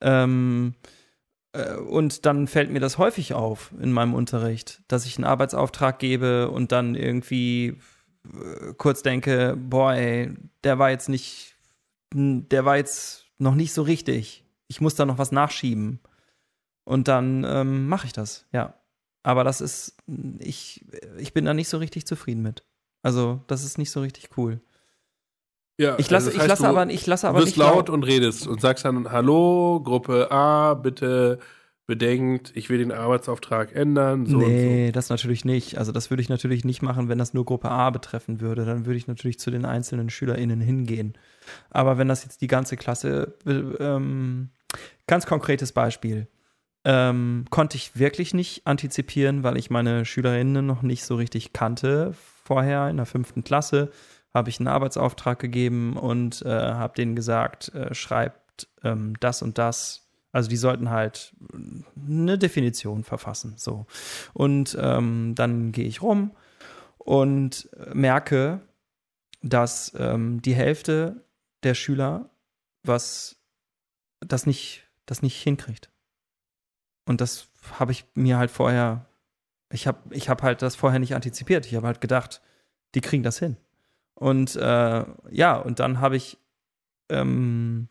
Ähm, 0.00 0.74
äh, 1.52 1.74
und 1.76 2.26
dann 2.26 2.46
fällt 2.46 2.70
mir 2.70 2.80
das 2.80 2.98
häufig 2.98 3.34
auf 3.34 3.72
in 3.80 3.92
meinem 3.92 4.14
Unterricht, 4.14 4.82
dass 4.88 5.06
ich 5.06 5.16
einen 5.16 5.24
Arbeitsauftrag 5.24 5.98
gebe 5.98 6.50
und 6.50 6.72
dann 6.72 6.94
irgendwie 6.94 7.78
kurz 8.76 9.02
denke, 9.02 9.56
boah, 9.58 9.94
ey, 9.94 10.34
der 10.64 10.78
war 10.78 10.90
jetzt 10.90 11.08
nicht, 11.08 11.56
der 12.12 12.64
war 12.64 12.76
jetzt 12.76 13.26
noch 13.38 13.54
nicht 13.54 13.72
so 13.72 13.82
richtig. 13.82 14.44
Ich 14.68 14.80
muss 14.80 14.94
da 14.94 15.04
noch 15.04 15.18
was 15.18 15.32
nachschieben. 15.32 16.00
Und 16.84 17.08
dann 17.08 17.44
ähm, 17.44 17.88
mache 17.88 18.06
ich 18.06 18.12
das, 18.12 18.46
ja. 18.52 18.74
Aber 19.22 19.42
das 19.42 19.60
ist, 19.60 19.96
ich, 20.38 20.84
ich 21.18 21.32
bin 21.32 21.44
da 21.44 21.52
nicht 21.52 21.68
so 21.68 21.78
richtig 21.78 22.06
zufrieden 22.06 22.42
mit. 22.42 22.64
Also, 23.02 23.40
das 23.48 23.64
ist 23.64 23.76
nicht 23.76 23.90
so 23.90 24.00
richtig 24.00 24.30
cool. 24.36 24.60
Ja, 25.78 25.98
ich 25.98 26.08
lasse, 26.08 26.28
also 26.28 26.40
ich 26.40 26.46
lasse 26.46 26.66
aber, 26.66 26.88
ich 26.88 27.06
lasse 27.06 27.28
aber 27.28 27.40
du 27.40 27.44
bist 27.44 27.56
laut 27.56 27.90
und 27.90 28.04
redest 28.04 28.46
und 28.46 28.60
sagst 28.60 28.84
dann, 28.84 29.10
hallo, 29.10 29.80
Gruppe 29.84 30.30
A, 30.30 30.74
bitte 30.74 31.38
bedenkt, 31.86 32.52
ich 32.54 32.68
will 32.68 32.78
den 32.78 32.92
Arbeitsauftrag 32.92 33.74
ändern. 33.74 34.26
So 34.26 34.38
nee, 34.38 34.86
so. 34.86 34.92
das 34.92 35.08
natürlich 35.08 35.44
nicht. 35.44 35.78
Also 35.78 35.92
das 35.92 36.10
würde 36.10 36.20
ich 36.20 36.28
natürlich 36.28 36.64
nicht 36.64 36.82
machen, 36.82 37.08
wenn 37.08 37.18
das 37.18 37.32
nur 37.32 37.44
Gruppe 37.44 37.70
A 37.70 37.90
betreffen 37.90 38.40
würde. 38.40 38.64
Dann 38.64 38.86
würde 38.86 38.96
ich 38.96 39.06
natürlich 39.06 39.38
zu 39.38 39.50
den 39.50 39.64
einzelnen 39.64 40.10
SchülerInnen 40.10 40.60
hingehen. 40.60 41.14
Aber 41.70 41.96
wenn 41.96 42.08
das 42.08 42.24
jetzt 42.24 42.40
die 42.40 42.48
ganze 42.48 42.76
Klasse, 42.76 43.34
ähm, 43.46 44.50
ganz 45.06 45.26
konkretes 45.26 45.72
Beispiel, 45.72 46.26
ähm, 46.84 47.44
konnte 47.50 47.76
ich 47.76 47.96
wirklich 47.96 48.34
nicht 48.34 48.66
antizipieren, 48.66 49.42
weil 49.42 49.56
ich 49.56 49.70
meine 49.70 50.04
SchülerInnen 50.04 50.66
noch 50.66 50.82
nicht 50.82 51.04
so 51.04 51.16
richtig 51.16 51.52
kannte 51.52 52.14
vorher 52.44 52.88
in 52.88 52.96
der 52.96 53.06
fünften 53.06 53.44
Klasse 53.44 53.90
habe 54.36 54.50
ich 54.50 54.60
einen 54.60 54.68
Arbeitsauftrag 54.68 55.38
gegeben 55.38 55.96
und 55.96 56.42
äh, 56.42 56.50
habe 56.50 56.94
denen 56.94 57.16
gesagt, 57.16 57.74
äh, 57.74 57.94
schreibt 57.94 58.68
ähm, 58.84 59.14
das 59.18 59.42
und 59.42 59.56
das 59.58 60.05
also 60.36 60.48
die 60.48 60.56
sollten 60.56 60.90
halt 60.90 61.34
eine 61.96 62.38
Definition 62.38 63.04
verfassen. 63.04 63.54
So. 63.56 63.86
Und 64.34 64.76
ähm, 64.80 65.34
dann 65.34 65.72
gehe 65.72 65.86
ich 65.86 66.02
rum 66.02 66.32
und 66.98 67.68
merke, 67.92 68.60
dass 69.42 69.94
ähm, 69.98 70.42
die 70.42 70.54
Hälfte 70.54 71.24
der 71.62 71.74
Schüler 71.74 72.30
was 72.86 73.36
das 74.20 74.46
nicht, 74.46 74.86
das 75.06 75.22
nicht 75.22 75.40
hinkriegt. 75.42 75.90
Und 77.04 77.20
das 77.20 77.48
habe 77.78 77.92
ich 77.92 78.04
mir 78.14 78.38
halt 78.38 78.50
vorher, 78.50 79.06
ich 79.70 79.86
habe 79.86 80.14
ich 80.14 80.28
hab 80.28 80.42
halt 80.42 80.62
das 80.62 80.76
vorher 80.76 80.98
nicht 80.98 81.14
antizipiert. 81.14 81.66
Ich 81.66 81.74
habe 81.74 81.86
halt 81.86 82.00
gedacht, 82.00 82.40
die 82.94 83.00
kriegen 83.00 83.22
das 83.22 83.38
hin. 83.38 83.56
Und 84.14 84.56
äh, 84.56 85.04
ja, 85.30 85.56
und 85.56 85.78
dann 85.78 86.00
habe 86.00 86.16
ich 86.16 86.38
ähm, 87.08 87.88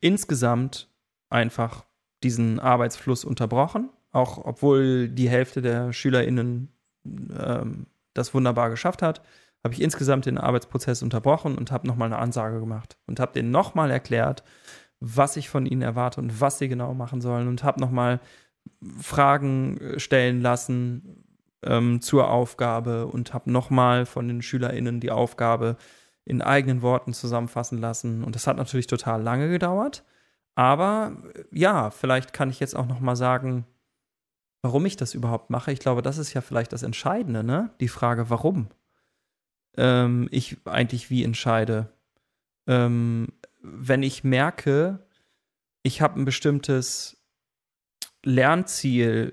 insgesamt 0.00 0.88
einfach 1.30 1.84
diesen 2.22 2.60
Arbeitsfluss 2.60 3.24
unterbrochen, 3.24 3.88
auch 4.12 4.44
obwohl 4.44 5.08
die 5.08 5.28
Hälfte 5.28 5.62
der 5.62 5.92
SchülerInnen 5.92 6.68
ähm, 7.06 7.86
das 8.14 8.34
wunderbar 8.34 8.70
geschafft 8.70 9.02
hat, 9.02 9.22
habe 9.62 9.74
ich 9.74 9.80
insgesamt 9.80 10.26
den 10.26 10.38
Arbeitsprozess 10.38 11.02
unterbrochen 11.02 11.56
und 11.56 11.70
habe 11.70 11.86
nochmal 11.86 12.06
eine 12.06 12.18
Ansage 12.18 12.60
gemacht 12.60 12.98
und 13.06 13.20
habe 13.20 13.32
denen 13.32 13.50
nochmal 13.50 13.90
erklärt, 13.90 14.42
was 15.00 15.36
ich 15.36 15.48
von 15.48 15.66
ihnen 15.66 15.82
erwarte 15.82 16.20
und 16.20 16.40
was 16.40 16.58
sie 16.58 16.68
genau 16.68 16.94
machen 16.94 17.20
sollen 17.20 17.48
und 17.48 17.62
habe 17.62 17.80
nochmal 17.80 18.20
Fragen 19.00 19.78
äh, 19.78 20.00
stellen 20.00 20.40
lassen 20.40 21.24
ähm, 21.62 22.00
zur 22.00 22.30
Aufgabe 22.30 23.06
und 23.06 23.34
habe 23.34 23.50
nochmal 23.50 24.06
von 24.06 24.28
den 24.28 24.42
SchülerInnen 24.42 25.00
die 25.00 25.10
Aufgabe 25.10 25.76
in 26.24 26.42
eigenen 26.42 26.82
Worten 26.82 27.12
zusammenfassen 27.12 27.78
lassen. 27.78 28.24
Und 28.24 28.34
das 28.34 28.46
hat 28.46 28.56
natürlich 28.56 28.86
total 28.86 29.22
lange 29.22 29.48
gedauert. 29.48 30.04
Aber 30.60 31.16
äh, 31.34 31.44
ja, 31.52 31.90
vielleicht 31.90 32.34
kann 32.34 32.50
ich 32.50 32.60
jetzt 32.60 32.76
auch 32.76 32.86
nochmal 32.86 33.16
sagen, 33.16 33.64
warum 34.60 34.84
ich 34.84 34.94
das 34.94 35.14
überhaupt 35.14 35.48
mache. 35.48 35.72
Ich 35.72 35.80
glaube, 35.80 36.02
das 36.02 36.18
ist 36.18 36.34
ja 36.34 36.42
vielleicht 36.42 36.74
das 36.74 36.82
Entscheidende, 36.82 37.42
ne? 37.42 37.70
Die 37.80 37.88
Frage, 37.88 38.28
warum 38.28 38.68
ähm, 39.78 40.28
ich 40.30 40.58
eigentlich 40.66 41.08
wie 41.08 41.24
entscheide. 41.24 41.88
Ähm, 42.66 43.28
wenn 43.62 44.02
ich 44.02 44.22
merke, 44.22 45.06
ich 45.82 46.02
habe 46.02 46.20
ein 46.20 46.26
bestimmtes 46.26 47.16
Lernziel, 48.22 49.32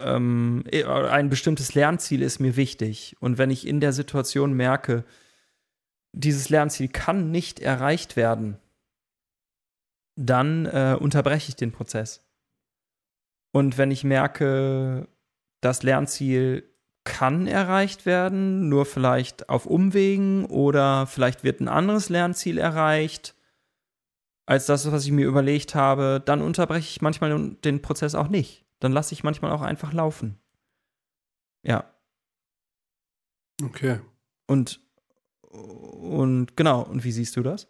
ähm, 0.00 0.62
äh, 0.70 0.84
ein 0.84 1.30
bestimmtes 1.30 1.74
Lernziel 1.74 2.22
ist 2.22 2.38
mir 2.38 2.54
wichtig. 2.54 3.16
Und 3.18 3.38
wenn 3.38 3.50
ich 3.50 3.66
in 3.66 3.80
der 3.80 3.92
Situation 3.92 4.52
merke, 4.52 5.04
dieses 6.12 6.48
Lernziel 6.48 6.86
kann 6.86 7.32
nicht 7.32 7.58
erreicht 7.58 8.14
werden, 8.14 8.60
dann 10.16 10.66
äh, 10.66 10.96
unterbreche 10.98 11.50
ich 11.50 11.56
den 11.56 11.72
Prozess. 11.72 12.24
Und 13.52 13.78
wenn 13.78 13.90
ich 13.90 14.04
merke, 14.04 15.08
das 15.60 15.82
Lernziel 15.82 16.68
kann 17.04 17.46
erreicht 17.46 18.04
werden, 18.04 18.68
nur 18.68 18.84
vielleicht 18.84 19.48
auf 19.48 19.66
Umwegen 19.66 20.44
oder 20.46 21.06
vielleicht 21.06 21.44
wird 21.44 21.60
ein 21.60 21.68
anderes 21.68 22.08
Lernziel 22.08 22.58
erreicht 22.58 23.34
als 24.46 24.66
das, 24.66 24.90
was 24.90 25.04
ich 25.04 25.12
mir 25.12 25.26
überlegt 25.26 25.74
habe, 25.74 26.22
dann 26.24 26.40
unterbreche 26.40 26.88
ich 26.88 27.02
manchmal 27.02 27.56
den 27.64 27.82
Prozess 27.82 28.14
auch 28.14 28.28
nicht. 28.28 28.64
Dann 28.78 28.92
lasse 28.92 29.12
ich 29.12 29.24
manchmal 29.24 29.50
auch 29.50 29.62
einfach 29.62 29.92
laufen. 29.92 30.38
Ja. 31.62 31.92
Okay. 33.62 34.00
Und, 34.46 34.80
und 35.40 36.56
genau, 36.56 36.82
und 36.82 37.02
wie 37.02 37.12
siehst 37.12 37.36
du 37.36 37.42
das? 37.42 37.68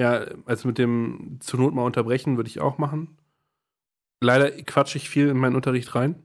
Ja, 0.00 0.24
also 0.46 0.66
mit 0.66 0.78
dem 0.78 1.36
zur 1.40 1.60
Not 1.60 1.74
mal 1.74 1.84
unterbrechen 1.84 2.38
würde 2.38 2.48
ich 2.48 2.58
auch 2.58 2.78
machen. 2.78 3.18
Leider 4.22 4.50
quatsche 4.50 4.96
ich 4.96 5.10
viel 5.10 5.28
in 5.28 5.36
meinen 5.36 5.56
Unterricht 5.56 5.94
rein. 5.94 6.22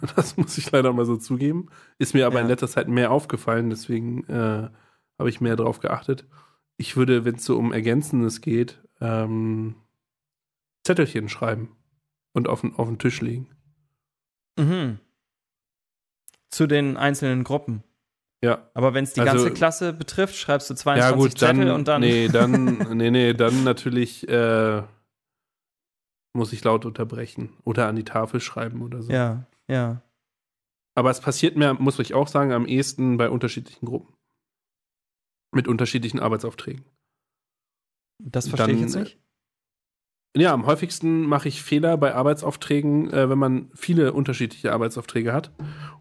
Das 0.16 0.38
muss 0.38 0.56
ich 0.56 0.70
leider 0.70 0.90
mal 0.94 1.04
so 1.04 1.18
zugeben. 1.18 1.68
Ist 1.98 2.14
mir 2.14 2.26
aber 2.26 2.36
ja. 2.36 2.42
in 2.42 2.48
letzter 2.48 2.68
Zeit 2.68 2.88
mehr 2.88 3.10
aufgefallen, 3.10 3.68
deswegen 3.68 4.24
äh, 4.24 4.70
habe 5.18 5.28
ich 5.28 5.42
mehr 5.42 5.56
drauf 5.56 5.80
geachtet. 5.80 6.26
Ich 6.78 6.96
würde, 6.96 7.26
wenn 7.26 7.34
es 7.34 7.44
so 7.44 7.58
um 7.58 7.74
Ergänzendes 7.74 8.40
geht, 8.40 8.82
ähm, 9.02 9.74
Zettelchen 10.82 11.28
schreiben 11.28 11.76
und 12.32 12.48
auf, 12.48 12.64
auf 12.78 12.88
den 12.88 12.98
Tisch 12.98 13.20
legen. 13.20 13.50
Mhm. 14.58 14.98
Zu 16.48 16.66
den 16.66 16.96
einzelnen 16.96 17.44
Gruppen. 17.44 17.84
Ja. 18.44 18.70
Aber 18.74 18.94
wenn 18.94 19.04
es 19.04 19.14
die 19.14 19.20
ganze 19.20 19.44
also, 19.44 19.54
Klasse 19.54 19.92
betrifft, 19.92 20.36
schreibst 20.36 20.70
du 20.70 20.74
22 20.74 21.10
ja, 21.10 21.16
gut, 21.16 21.38
Zettel 21.38 21.66
dann, 21.66 21.74
und 21.74 21.88
dann. 21.88 22.00
Nee, 22.00 22.28
dann, 22.28 22.64
nee, 22.96 23.10
nee, 23.10 23.34
dann 23.34 23.64
natürlich 23.64 24.28
äh, 24.28 24.82
muss 26.36 26.52
ich 26.52 26.62
laut 26.62 26.84
unterbrechen 26.84 27.50
oder 27.64 27.88
an 27.88 27.96
die 27.96 28.04
Tafel 28.04 28.40
schreiben 28.40 28.82
oder 28.82 29.02
so. 29.02 29.12
Ja, 29.12 29.46
ja. 29.66 30.02
Aber 30.94 31.10
es 31.10 31.20
passiert 31.20 31.56
mir, 31.56 31.74
muss 31.74 31.98
ich 31.98 32.14
auch 32.14 32.28
sagen, 32.28 32.52
am 32.52 32.66
ehesten 32.66 33.16
bei 33.18 33.30
unterschiedlichen 33.30 33.86
Gruppen. 33.86 34.14
Mit 35.54 35.66
unterschiedlichen 35.66 36.20
Arbeitsaufträgen. 36.20 36.84
Das 38.18 38.48
verstehe 38.48 38.74
ich 38.74 38.80
jetzt 38.80 38.96
nicht. 38.96 39.18
Ja, 40.36 40.52
am 40.52 40.66
häufigsten 40.66 41.22
mache 41.22 41.48
ich 41.48 41.62
Fehler 41.62 41.96
bei 41.96 42.14
Arbeitsaufträgen, 42.14 43.10
äh, 43.12 43.30
wenn 43.30 43.38
man 43.38 43.70
viele 43.74 44.12
unterschiedliche 44.12 44.72
Arbeitsaufträge 44.72 45.32
hat 45.32 45.52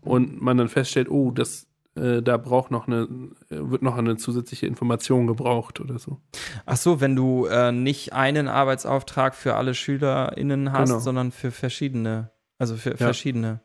und 0.02 0.42
man 0.42 0.58
dann 0.58 0.68
feststellt, 0.68 1.10
oh, 1.10 1.32
das 1.32 1.68
äh, 1.98 2.22
da 2.22 2.38
braucht 2.38 2.72
noch 2.72 2.88
eine, 2.88 3.08
wird 3.50 3.82
noch 3.82 3.98
eine 3.98 4.18
zusätzliche 4.18 4.68
Information 4.68 5.28
gebraucht 5.28 5.80
oder 5.80 6.00
so. 6.00 6.20
Ach 6.66 6.78
so, 6.78 7.02
wenn 7.02 7.16
du 7.16 7.46
äh, 7.48 7.72
nicht 7.72 8.14
einen 8.14 8.48
Arbeitsauftrag 8.48 9.36
für 9.36 9.56
alle 9.56 9.74
SchülerInnen 9.74 10.72
hast, 10.72 10.90
Genau. 10.90 11.00
sondern 11.00 11.32
für 11.32 11.52
verschiedene, 11.52 12.32
also 12.60 12.76
für 12.76 12.92
Ja. 12.92 12.98
verschiedene. 12.98 13.62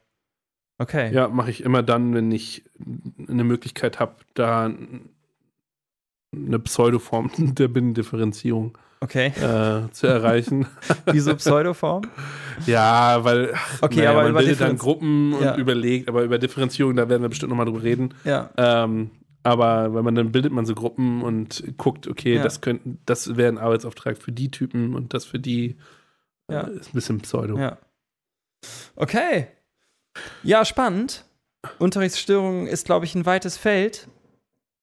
Okay. 0.78 1.12
Ja, 1.12 1.28
mache 1.28 1.51
ich 1.51 1.62
immer 1.62 1.83
dann, 1.83 2.14
wenn 2.14 2.33
ich 2.33 2.64
eine 3.28 3.45
Möglichkeit 3.45 4.01
habe, 4.01 4.16
da 4.35 4.64
eine 6.35 6.59
Pseudoform 6.59 7.30
der 7.55 7.68
Binnendifferenzierung 7.68 8.76
Okay. 9.03 9.32
äh, 9.36 9.90
zu 9.90 10.07
erreichen. 10.07 10.66
Wieso 11.07 11.34
Pseudoform? 11.34 12.03
ja, 12.66 13.24
weil 13.24 13.53
Okay, 13.80 13.96
naja, 13.96 14.11
aber 14.12 14.22
man 14.22 14.30
über 14.30 14.38
bildet 14.40 14.61
dann 14.61 14.78
Gruppen 14.78 15.32
und 15.34 15.42
Ja. 15.44 15.57
überlegt, 15.57 16.09
aber 16.09 16.22
über 16.22 16.38
Differenzierung, 16.38 16.94
da 16.96 17.09
werden 17.09 17.22
wir 17.22 17.28
bestimmt 17.28 17.50
nochmal 17.50 17.66
drüber 17.66 17.82
reden. 17.82 18.14
Ja. 18.24 18.50
Ähm, 18.57 19.11
aber 19.42 19.92
wenn 19.92 20.05
man 20.05 20.14
dann 20.14 20.30
bildet 20.30 20.53
man 20.53 20.66
so 20.66 20.74
Gruppen 20.74 21.22
und 21.22 21.64
guckt, 21.76 22.07
okay, 22.07 22.36
Ja. 22.36 22.42
das 22.44 22.61
könnten, 22.61 22.98
das 23.07 23.36
wäre 23.36 23.48
ein 23.48 23.59
Arbeitsauftrag 23.59 24.16
für 24.16 24.30
die 24.30 24.50
Typen 24.53 24.94
und 24.94 25.14
das 25.14 25.24
für 25.24 25.40
die. 25.40 25.78
Äh, 26.48 26.55
Ja. 26.55 26.61
Ist 26.62 26.90
ein 26.90 26.94
bisschen 26.94 27.20
Pseudo. 27.22 27.59
Ja. 27.59 27.78
Okay. 28.94 29.48
Ja, 30.44 30.64
spannend. 30.64 31.24
Unterrichtsstörung 31.78 32.66
ist, 32.68 32.84
glaube 32.86 33.05
ich, 33.05 33.14
ein 33.16 33.26
weites 33.26 33.57
Feld. 33.57 34.07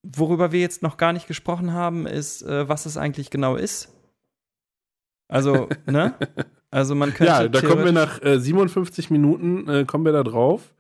Worüber 0.04 0.52
wir 0.52 0.60
jetzt 0.62 0.82
noch 0.82 0.98
gar 0.98 1.14
nicht 1.14 1.28
gesprochen 1.28 1.74
haben, 1.74 2.06
ist, 2.08 2.42
äh, 2.42 2.68
was 2.68 2.86
es 2.86 2.98
eigentlich 2.98 3.30
genau 3.30 3.56
ist. 3.56 3.90
Also, 5.30 5.70
ne? 5.86 6.14
Also 6.72 6.96
man 6.96 7.14
könnte. 7.14 7.32
Ja, 7.32 7.48
da 7.48 7.62
kommen 7.62 7.86
wir 7.86 7.92
nach 7.92 8.22
äh, 8.22 8.40
57 8.40 9.10
Minuten, 9.10 9.68
äh, 9.70 9.86
kommen 9.86 10.04
wir 10.04 10.12
da 10.12 10.24
drauf, 10.24 10.74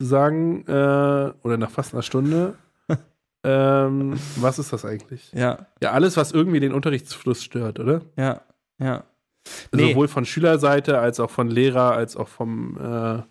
zu 0.00 0.06
sagen, 0.06 0.64
äh, 0.66 1.32
oder 1.42 1.56
nach 1.56 1.70
fast 1.70 1.92
einer 1.94 2.02
Stunde, 2.02 2.54
ähm, 3.44 4.14
was 4.36 4.58
ist 4.58 4.72
das 4.72 4.84
eigentlich? 4.84 5.32
Ja, 5.32 5.66
Ja, 5.82 5.92
alles, 5.92 6.16
was 6.16 6.32
irgendwie 6.32 6.60
den 6.60 6.72
Unterrichtsfluss 6.72 7.42
stört, 7.42 7.80
oder? 7.80 8.02
ja, 8.16 8.42
ja. 8.78 9.04
Nee. 9.72 9.90
Sowohl 9.90 10.08
von 10.08 10.24
Schülerseite 10.24 10.98
als 10.98 11.20
auch 11.20 11.30
von 11.30 11.48
Lehrer, 11.48 11.92
als 11.92 12.16
auch 12.16 12.26
vom 12.26 12.76
äh, 12.78 13.22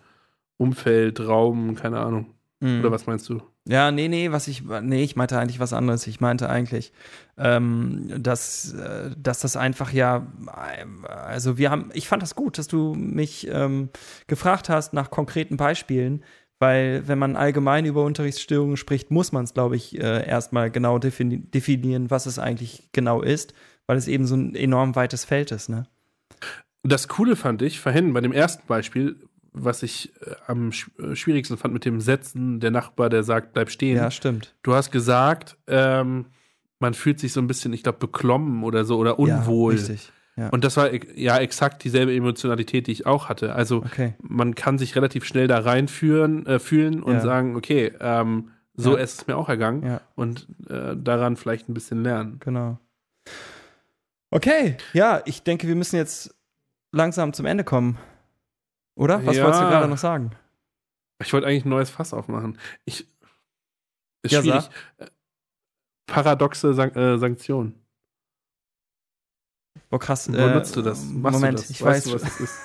Umfeld, 0.57 1.19
Raum, 1.19 1.75
keine 1.75 1.99
Ahnung. 1.99 2.33
Mhm. 2.61 2.79
Oder 2.79 2.91
was 2.91 3.05
meinst 3.05 3.27
du? 3.27 3.41
Ja, 3.67 3.89
nee, 3.89 4.07
nee, 4.07 4.31
was 4.31 4.47
ich, 4.47 4.63
nee, 4.63 5.03
ich 5.03 5.15
meinte 5.15 5.39
eigentlich 5.39 5.59
was 5.59 5.73
anderes. 5.73 6.05
Ich 6.05 6.21
meinte 6.21 6.49
eigentlich, 6.49 6.93
ähm, 7.37 8.05
dass, 8.21 8.73
äh, 8.73 9.09
dass 9.17 9.39
das 9.39 9.57
einfach 9.57 9.91
ja, 9.91 10.27
äh, 10.47 11.11
also 11.11 11.57
wir 11.57 11.71
haben, 11.71 11.89
ich 11.93 12.07
fand 12.07 12.21
das 12.21 12.35
gut, 12.35 12.59
dass 12.59 12.67
du 12.67 12.93
mich 12.93 13.47
ähm, 13.51 13.89
gefragt 14.27 14.69
hast 14.69 14.93
nach 14.93 15.09
konkreten 15.09 15.57
Beispielen, 15.57 16.23
weil 16.59 17.07
wenn 17.07 17.17
man 17.17 17.35
allgemein 17.35 17.85
über 17.85 18.03
Unterrichtsstörungen 18.03 18.77
spricht, 18.77 19.09
muss 19.09 19.31
man 19.31 19.45
es, 19.45 19.55
glaube 19.55 19.75
ich, 19.75 19.99
äh, 19.99 20.27
erstmal 20.27 20.69
genau 20.69 20.99
defini 20.99 21.39
definieren, 21.39 22.11
was 22.11 22.27
es 22.27 22.37
eigentlich 22.37 22.89
genau 22.91 23.23
ist, 23.23 23.55
weil 23.87 23.97
es 23.97 24.07
eben 24.07 24.27
so 24.27 24.35
ein 24.35 24.53
enorm 24.53 24.95
weites 24.95 25.25
Feld 25.25 25.51
ist, 25.51 25.69
ne? 25.69 25.87
Das 26.83 27.07
Coole 27.07 27.35
fand 27.35 27.63
ich 27.63 27.79
vorhin 27.79 28.13
bei 28.13 28.21
dem 28.21 28.31
ersten 28.31 28.67
Beispiel, 28.67 29.15
was 29.57 29.83
ich 29.83 30.13
äh, 30.21 30.35
am 30.47 30.71
äh, 30.99 31.15
schwierigsten 31.15 31.57
fand 31.57 31.73
mit 31.73 31.85
dem 31.85 32.01
Setzen, 32.01 32.59
der 32.59 32.71
Nachbar, 32.71 33.09
der 33.09 33.23
sagt, 33.23 33.53
bleib 33.53 33.69
stehen. 33.69 33.97
Ja, 33.97 34.11
stimmt. 34.11 34.53
Du 34.63 34.73
hast 34.75 34.91
gesagt, 34.91 35.57
ähm, 35.67 36.25
man 36.79 36.93
fühlt 36.93 37.19
sich 37.19 37.31
so 37.33 37.39
ein 37.39 37.47
bisschen, 37.47 37.71
ich 37.73 37.83
glaube, 37.83 37.99
beklommen 37.99 38.63
oder 38.63 38.83
so 38.85 38.97
oder 38.97 39.17
unwohl. 39.17 39.73
Ja, 39.75 39.79
richtig. 39.79 40.11
Ja. 40.37 40.49
Und 40.49 40.65
das 40.65 40.75
war 40.75 40.91
e- 40.91 40.99
ja 41.15 41.37
exakt 41.37 41.83
dieselbe 41.85 42.13
Emotionalität, 42.13 42.87
die 42.87 42.91
ich 42.91 43.05
auch 43.05 43.29
hatte. 43.29 43.55
Also 43.55 43.77
okay. 43.77 44.15
man 44.21 44.53
kann 44.53 44.77
sich 44.77 44.95
relativ 44.97 45.23
schnell 45.23 45.47
da 45.47 45.59
reinführen, 45.59 46.45
äh, 46.45 46.59
fühlen 46.59 47.01
und 47.01 47.13
Ja. 47.13 47.21
sagen, 47.21 47.55
okay, 47.55 47.93
ähm, 48.01 48.49
so 48.75 48.97
Ja. 48.97 49.03
ist 49.03 49.21
es 49.21 49.27
mir 49.27 49.37
auch 49.37 49.47
ergangen 49.47 49.99
und 50.15 50.47
äh, 50.69 50.97
daran 50.97 51.37
vielleicht 51.37 51.69
ein 51.69 51.73
bisschen 51.73 52.03
lernen. 52.03 52.37
Genau. 52.41 52.77
Okay, 54.31 54.75
ja, 54.91 55.21
ich 55.25 55.43
denke, 55.43 55.67
wir 55.69 55.75
müssen 55.75 55.95
jetzt 55.95 56.35
langsam 56.91 57.31
zum 57.31 57.45
Ende 57.45 57.63
kommen. 57.63 57.97
Oder? 58.95 59.25
Was 59.25 59.35
Ja. 59.35 59.43
wolltest 59.43 59.63
du 59.63 59.67
gerade 59.67 59.87
noch 59.87 59.97
sagen? 59.97 60.31
Ich 61.21 61.31
wollte 61.33 61.47
eigentlich 61.47 61.65
ein 61.65 61.69
neues 61.69 61.89
Fass 61.89 62.13
aufmachen. 62.13 62.57
Ich 62.85 63.07
ist 64.23 64.31
Ja, 64.31 64.41
schwierig. 64.41 64.69
paradoxe 66.07 66.73
San 66.73 66.93
äh, 66.95 67.17
Sanktion. 67.17 67.75
Boah, 69.89 69.99
krass. 69.99 70.31
Wo 70.31 70.35
äh, 70.35 70.53
nutzt 70.53 70.75
du 70.75 70.81
das? 70.81 71.03
Machst 71.05 71.35
Moment, 71.39 71.59
du 71.59 71.61
das? 71.61 71.69
ich 71.69 71.81
weißt 71.81 72.07
weiß. 72.13 72.21
du, 72.21 72.25
was 72.25 72.33
es 72.33 72.39
ist? 72.41 72.59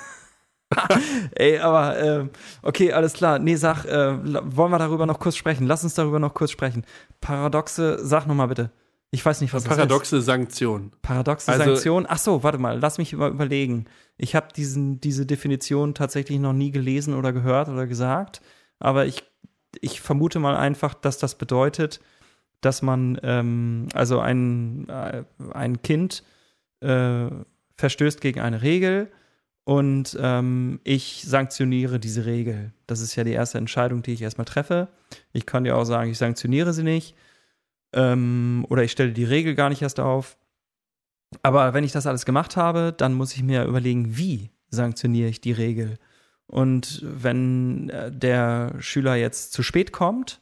Ey, 1.35 1.59
aber 1.59 1.99
äh, 1.99 2.29
okay, 2.63 2.93
alles 2.93 3.13
klar. 3.13 3.39
Nee, 3.41 3.57
sag, 3.57 3.85
äh, 3.87 4.17
wollen 4.57 4.71
wir 4.71 4.79
darüber 4.79 5.05
noch 5.07 5.19
kurz 5.19 5.37
sprechen? 5.37 5.67
Lass 5.67 5.83
uns 5.83 5.95
darüber 5.95 6.19
noch 6.21 6.33
kurz 6.35 6.53
sprechen. 6.53 6.85
Paradoxe, 7.21 7.99
sag 8.05 8.27
nochmal 8.27 8.49
bitte. 8.49 8.71
Ich 9.13 9.25
weiß 9.27 9.41
nicht, 9.41 9.53
was 9.53 9.65
das 9.65 9.73
ist. 9.73 9.77
Paradoxe 9.77 10.23
Sanktion. 10.23 10.93
Paradoxe 11.03 11.51
Also- 11.51 11.65
Sanktion. 11.65 12.07
Ach 12.09 12.19
so, 12.19 12.43
warte 12.43 12.59
mal, 12.59 12.79
lass 12.79 12.99
mich 12.99 13.13
mal 13.15 13.31
überlegen. 13.31 13.87
Ich 14.17 14.35
habe 14.37 14.49
diesen 14.55 15.01
diese 15.01 15.27
Definition 15.27 15.95
tatsächlich 15.95 16.39
noch 16.39 16.53
nie 16.53 16.71
gelesen 16.71 17.15
oder 17.15 17.33
gehört 17.33 17.69
oder 17.69 17.87
gesagt, 17.87 18.41
aber 18.79 19.07
ich 19.07 19.25
ich 19.81 20.01
vermute 20.01 20.39
mal 20.39 20.57
einfach, 20.57 20.95
dass 20.95 21.19
das 21.19 21.37
bedeutet, 21.37 22.01
dass 22.61 22.83
man 22.83 23.19
ähm, 23.23 23.89
also 23.95 24.21
ein 24.21 24.89
äh, 24.89 25.25
ein 25.55 25.83
Kind 25.83 26.23
äh, 26.81 27.27
verstößt 27.77 28.21
gegen 28.21 28.41
eine 28.41 28.63
Regel 28.63 29.11
und 29.65 30.17
ähm, 30.21 30.81
ich 30.85 31.25
sanktioniere 31.27 31.99
diese 31.99 32.27
Regel. 32.27 32.73
Das 32.87 33.01
ist 33.01 33.17
ja 33.17 33.25
die 33.25 33.33
erste 33.33 33.59
Entscheidung, 33.59 34.03
die 34.03 34.13
ich 34.13 34.23
erstmal 34.23 34.45
treffe. 34.45 34.89
Ich 35.33 35.47
kann 35.47 35.65
ja 35.65 35.75
auch 35.75 35.85
sagen, 35.85 36.11
ich 36.11 36.19
sanktioniere 36.19 36.73
sie 36.73 36.83
nicht 36.85 37.17
ähm, 37.93 38.67
oder 38.69 38.83
ich 38.83 38.93
stelle 38.93 39.13
die 39.13 39.25
Regel 39.25 39.55
gar 39.55 39.69
nicht 39.69 39.83
erst 39.83 40.01
auf. 40.01 40.37
Aber 41.43 41.75
wenn 41.75 41.85
ich 41.85 41.93
das 41.93 42.07
alles 42.07 42.25
gemacht 42.25 42.57
habe, 42.57 42.93
dann 42.97 43.15
muss 43.15 43.35
ich 43.35 43.43
mir 43.43 43.65
überlegen, 43.65 44.17
wie 44.17 44.51
sanktioniere 44.69 45.29
ich 45.29 45.41
die 45.41 45.53
Regel. 45.53 45.99
Und 46.47 47.03
wenn 47.05 47.91
äh, 47.91 48.11
der 48.11 48.75
Schüler 48.81 49.15
jetzt 49.15 49.53
zu 49.53 49.63
spät 49.63 49.93
kommt, 49.93 50.41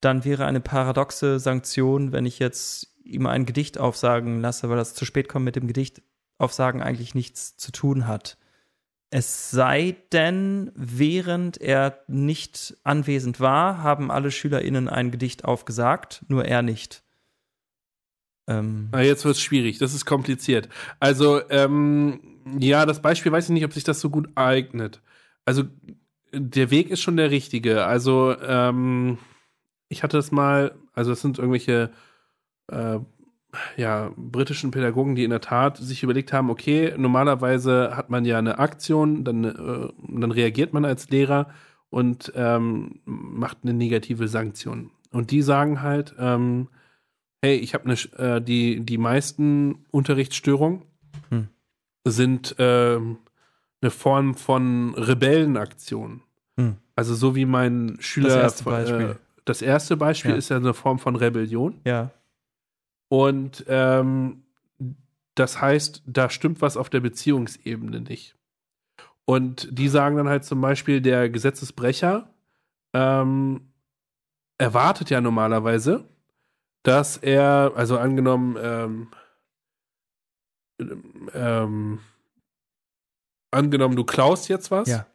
dann 0.00 0.24
wäre 0.24 0.46
eine 0.46 0.60
paradoxe 0.60 1.38
Sanktion, 1.38 2.12
wenn 2.12 2.26
ich 2.26 2.38
jetzt 2.38 2.88
ihm 3.04 3.26
ein 3.26 3.46
Gedicht 3.46 3.78
aufsagen 3.78 4.40
lasse, 4.40 4.68
weil 4.68 4.76
das 4.76 4.94
zu 4.94 5.04
spät 5.04 5.28
kommen 5.28 5.44
mit 5.44 5.56
dem 5.56 5.66
Gedicht 5.66 6.02
aufsagen 6.38 6.82
eigentlich 6.82 7.14
nichts 7.14 7.56
zu 7.56 7.70
tun 7.70 8.06
hat. 8.06 8.36
Es 9.10 9.50
sei 9.50 9.96
denn, 10.12 10.72
während 10.74 11.60
er 11.60 12.00
nicht 12.08 12.76
anwesend 12.82 13.38
war, 13.38 13.82
haben 13.82 14.10
alle 14.10 14.30
SchülerInnen 14.30 14.88
ein 14.88 15.10
Gedicht 15.10 15.44
aufgesagt, 15.44 16.24
nur 16.28 16.44
er 16.44 16.62
nicht. 16.62 17.04
Ähm, 18.46 18.88
Ah, 18.92 19.00
jetzt 19.00 19.24
wird 19.24 19.36
es 19.36 19.42
schwierig, 19.42 19.78
das 19.78 19.94
ist 19.94 20.04
kompliziert. 20.04 20.68
Also, 21.00 21.48
ähm, 21.50 22.20
ja, 22.58 22.86
das 22.86 23.00
Beispiel 23.00 23.32
weiß 23.32 23.44
ich 23.44 23.50
nicht, 23.50 23.64
ob 23.64 23.72
sich 23.72 23.84
das 23.84 24.00
so 24.00 24.10
gut 24.10 24.28
eignet. 24.34 25.00
Also, 25.44 25.64
der 26.32 26.70
Weg 26.70 26.90
ist 26.90 27.00
schon 27.00 27.16
der 27.16 27.30
richtige. 27.30 27.84
Also, 27.86 28.36
ähm, 28.40 29.18
ich 29.88 30.02
hatte 30.02 30.16
das 30.16 30.32
mal, 30.32 30.74
also 30.92 31.12
es 31.12 31.20
sind 31.20 31.38
irgendwelche 31.38 31.90
äh, 32.68 32.98
ja, 33.76 34.10
britischen 34.16 34.70
Pädagogen, 34.70 35.14
die 35.14 35.24
in 35.24 35.30
der 35.30 35.40
Tat 35.40 35.76
sich 35.76 36.02
überlegt 36.02 36.32
haben, 36.32 36.50
okay, 36.50 36.94
normalerweise 36.96 37.96
hat 37.96 38.10
man 38.10 38.24
ja 38.24 38.38
eine 38.38 38.58
Aktion, 38.58 39.24
dann, 39.24 39.44
äh, 39.44 39.88
dann 40.08 40.30
reagiert 40.30 40.72
man 40.72 40.84
als 40.84 41.10
Lehrer 41.10 41.48
und 41.90 42.32
ähm, 42.34 43.00
macht 43.04 43.58
eine 43.62 43.72
negative 43.74 44.28
Sanktion. 44.28 44.90
Und 45.12 45.30
die 45.30 45.42
sagen 45.42 45.80
halt, 45.82 46.14
ähm, 46.18 46.68
hey, 47.42 47.56
ich 47.56 47.74
habe 47.74 47.84
eine, 47.84 47.94
äh, 48.18 48.40
die, 48.42 48.80
die 48.80 48.98
meisten 48.98 49.84
Unterrichtsstörungen 49.90 50.82
Hm. 51.30 51.48
sind 52.04 52.56
ähm, 52.58 53.18
eine 53.80 53.90
Form 53.90 54.34
von 54.34 54.94
Rebellenaktion. 54.94 56.22
Hm. 56.58 56.76
Also 56.96 57.14
so 57.14 57.34
wie 57.36 57.44
mein 57.46 57.96
Schüler. 58.00 58.28
Das 58.28 58.36
erste 58.36 58.62
von- 58.64 58.72
Beispiel. 58.72 59.00
Äh, 59.10 59.14
das 59.44 59.60
erste 59.62 59.96
Beispiel 59.96 60.30
Ja. 60.32 60.36
ist 60.38 60.48
ja 60.48 60.56
eine 60.56 60.72
Form 60.74 60.98
von 60.98 61.16
Rebellion. 61.16 61.80
ja. 61.84 62.10
Und 63.14 63.64
ähm, 63.68 64.42
das 65.36 65.60
heißt, 65.60 66.02
da 66.04 66.28
stimmt 66.30 66.60
was 66.60 66.76
auf 66.76 66.90
der 66.90 66.98
Beziehungsebene 66.98 68.00
nicht. 68.00 68.34
Und 69.24 69.68
die 69.70 69.88
sagen 69.88 70.16
dann 70.16 70.28
halt 70.28 70.44
zum 70.44 70.60
Beispiel, 70.60 71.00
der 71.00 71.30
Gesetzesbrecher 71.30 72.28
ähm, 72.92 73.68
erwartet 74.58 75.10
ja 75.10 75.20
normalerweise, 75.20 76.08
dass 76.82 77.16
er, 77.16 77.72
also 77.76 77.98
angenommen, 77.98 78.56
ähm, 78.60 79.08
ähm, 81.34 82.00
angenommen, 83.52 83.94
du 83.94 84.02
klaust 84.02 84.48
jetzt 84.48 84.72
was, 84.72 84.88
Ja. 84.88 85.06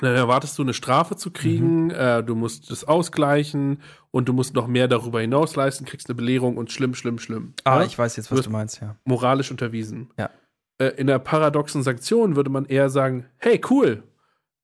Dann 0.00 0.14
erwartest 0.14 0.56
du 0.58 0.62
eine 0.62 0.72
Strafe 0.74 1.16
zu 1.16 1.30
kriegen, 1.32 1.86
Mhm. 1.86 1.90
äh, 1.90 2.22
du 2.22 2.34
musst 2.36 2.70
es 2.70 2.84
ausgleichen 2.84 3.80
und 4.12 4.28
du 4.28 4.32
musst 4.32 4.54
noch 4.54 4.66
mehr 4.68 4.86
darüber 4.88 5.20
hinaus 5.20 5.56
leisten, 5.56 5.84
kriegst 5.84 6.08
eine 6.08 6.14
Belehrung 6.14 6.56
und 6.56 6.70
schlimm, 6.70 6.94
schlimm, 6.94 7.18
schlimm. 7.18 7.54
Ah, 7.64 7.80
Ja? 7.80 7.86
ich 7.86 7.98
weiß 7.98 8.16
jetzt, 8.16 8.28
Du 8.30 8.32
was 8.32 8.38
wirst 8.38 8.46
du 8.48 8.52
meinst, 8.52 8.80
ja. 8.80 8.94
moralisch 9.04 9.50
unterwiesen. 9.50 10.10
Ja. 10.16 10.30
Äh, 10.78 10.90
in 10.96 11.06
der 11.08 11.18
paradoxen 11.18 11.82
Sanktion 11.82 12.36
würde 12.36 12.50
man 12.50 12.66
eher 12.66 12.88
sagen, 12.88 13.26
hey, 13.38 13.60
cool, 13.70 14.04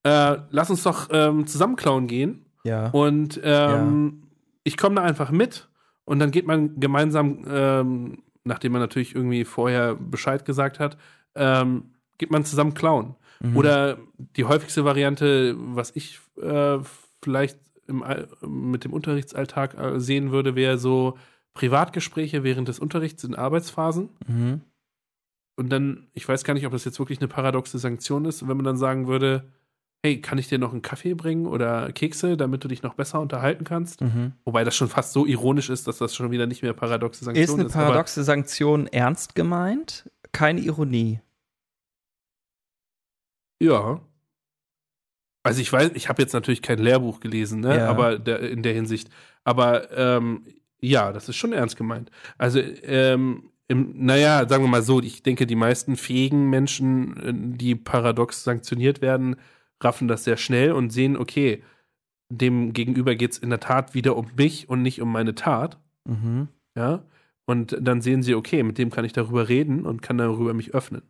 äh, 0.04 0.36
lass 0.50 0.70
uns 0.70 0.84
doch 0.84 1.08
ähm, 1.10 1.46
zusammen 1.48 1.74
klauen 1.76 2.06
gehen 2.06 2.46
Ja. 2.62 2.90
und 2.90 3.40
ähm, 3.42 4.22
ich 4.62 4.76
komme 4.76 4.94
da 4.94 5.02
einfach 5.02 5.32
mit 5.32 5.68
und 6.04 6.20
dann 6.20 6.30
geht 6.30 6.46
man 6.46 6.78
gemeinsam, 6.78 7.44
ähm, 7.50 8.22
nachdem 8.44 8.72
man 8.72 8.80
natürlich 8.80 9.16
irgendwie 9.16 9.44
vorher 9.44 9.96
Bescheid 9.96 10.44
gesagt 10.44 10.78
hat, 10.78 10.96
ähm, 11.34 11.90
geht 12.18 12.30
man 12.30 12.44
zusammen 12.44 12.74
klauen. 12.74 13.16
Mhm. 13.40 13.56
Oder 13.56 13.98
die 14.16 14.44
häufigste 14.44 14.84
Variante, 14.84 15.54
was 15.58 15.94
ich 15.94 16.20
äh, 16.40 16.78
vielleicht 17.22 17.58
im, 17.86 18.04
mit 18.42 18.84
dem 18.84 18.92
Unterrichtsalltag 18.92 19.78
äh, 19.78 20.00
sehen 20.00 20.32
würde, 20.32 20.54
wäre 20.54 20.78
so 20.78 21.16
Privatgespräche 21.54 22.44
während 22.44 22.68
des 22.68 22.78
Unterrichts 22.78 23.24
in 23.24 23.34
Arbeitsphasen. 23.34 24.10
Mhm. 24.26 24.60
Und 25.56 25.70
dann, 25.70 26.08
ich 26.12 26.28
weiß 26.28 26.44
gar 26.44 26.54
nicht, 26.54 26.66
ob 26.66 26.72
das 26.72 26.84
jetzt 26.84 26.98
wirklich 26.98 27.18
eine 27.18 27.28
paradoxe 27.28 27.78
Sanktion 27.78 28.26
ist, 28.26 28.46
wenn 28.46 28.56
man 28.56 28.64
dann 28.64 28.76
sagen 28.76 29.06
würde, 29.06 29.44
hey, 30.02 30.20
kann 30.20 30.38
ich 30.38 30.48
dir 30.48 30.58
noch 30.58 30.72
einen 30.72 30.82
Kaffee 30.82 31.14
bringen 31.14 31.46
oder 31.46 31.90
Kekse, 31.92 32.36
damit 32.36 32.62
du 32.62 32.68
dich 32.68 32.82
noch 32.82 32.94
besser 32.94 33.20
unterhalten 33.20 33.64
kannst? 33.64 34.02
Mhm. 34.02 34.32
Wobei 34.44 34.62
das 34.62 34.76
schon 34.76 34.88
fast 34.88 35.12
so 35.12 35.26
ironisch 35.26 35.70
ist, 35.70 35.88
dass 35.88 35.98
das 35.98 36.14
schon 36.14 36.30
wieder 36.30 36.46
nicht 36.46 36.62
mehr 36.62 36.74
paradoxe 36.74 37.24
Sanktion 37.24 37.44
Ist 37.44 37.66
ist. 37.66 37.74
eine 37.74 37.86
paradoxe 37.86 38.22
Sanktion 38.22 38.86
ernst 38.86 39.34
gemeint? 39.34 40.10
Keine 40.32 40.60
Ironie. 40.60 41.20
Ja. 43.60 44.00
Also 45.42 45.60
ich 45.60 45.72
weiß, 45.72 45.92
ich 45.94 46.08
habe 46.08 46.22
jetzt 46.22 46.32
natürlich 46.32 46.62
kein 46.62 46.78
Lehrbuch 46.78 47.20
gelesen, 47.20 47.60
ne? 47.60 47.76
Ja. 47.76 47.88
aber 47.88 48.18
der, 48.18 48.40
in 48.40 48.62
der 48.62 48.74
Hinsicht. 48.74 49.08
Aber 49.44 49.96
ähm, 49.96 50.44
ja, 50.80 51.12
das 51.12 51.28
ist 51.28 51.36
schon 51.36 51.52
ernst 51.52 51.76
gemeint. 51.76 52.10
Also, 52.36 52.60
ähm, 52.60 53.50
im, 53.68 53.94
naja, 53.96 54.48
sagen 54.48 54.64
wir 54.64 54.68
mal 54.68 54.82
so, 54.82 55.00
ich 55.00 55.22
denke, 55.22 55.46
die 55.46 55.56
meisten 55.56 55.96
fähigen 55.96 56.50
Menschen, 56.50 57.16
äh, 57.16 57.56
die 57.56 57.74
paradox 57.74 58.44
sanktioniert 58.44 59.00
werden, 59.00 59.36
raffen 59.80 60.08
das 60.08 60.24
sehr 60.24 60.36
schnell 60.36 60.72
und 60.72 60.90
sehen, 60.90 61.16
okay, 61.16 61.62
dem 62.28 62.72
Gegenüber 62.72 63.14
geht 63.14 63.32
es 63.32 63.38
in 63.38 63.50
der 63.50 63.60
Tat 63.60 63.94
wieder 63.94 64.16
um 64.16 64.28
mich 64.36 64.68
und 64.68 64.82
nicht 64.82 65.00
um 65.00 65.10
meine 65.10 65.34
Tat. 65.34 65.78
Mhm. 66.04 66.48
Ja. 66.76 67.04
Und 67.46 67.76
dann 67.80 68.00
sehen 68.00 68.22
sie, 68.22 68.34
okay, 68.34 68.62
mit 68.62 68.78
dem 68.78 68.90
kann 68.90 69.04
ich 69.04 69.12
darüber 69.12 69.48
reden 69.48 69.86
und 69.86 70.02
kann 70.02 70.18
darüber 70.18 70.54
mich 70.54 70.74
öffnen. 70.74 71.02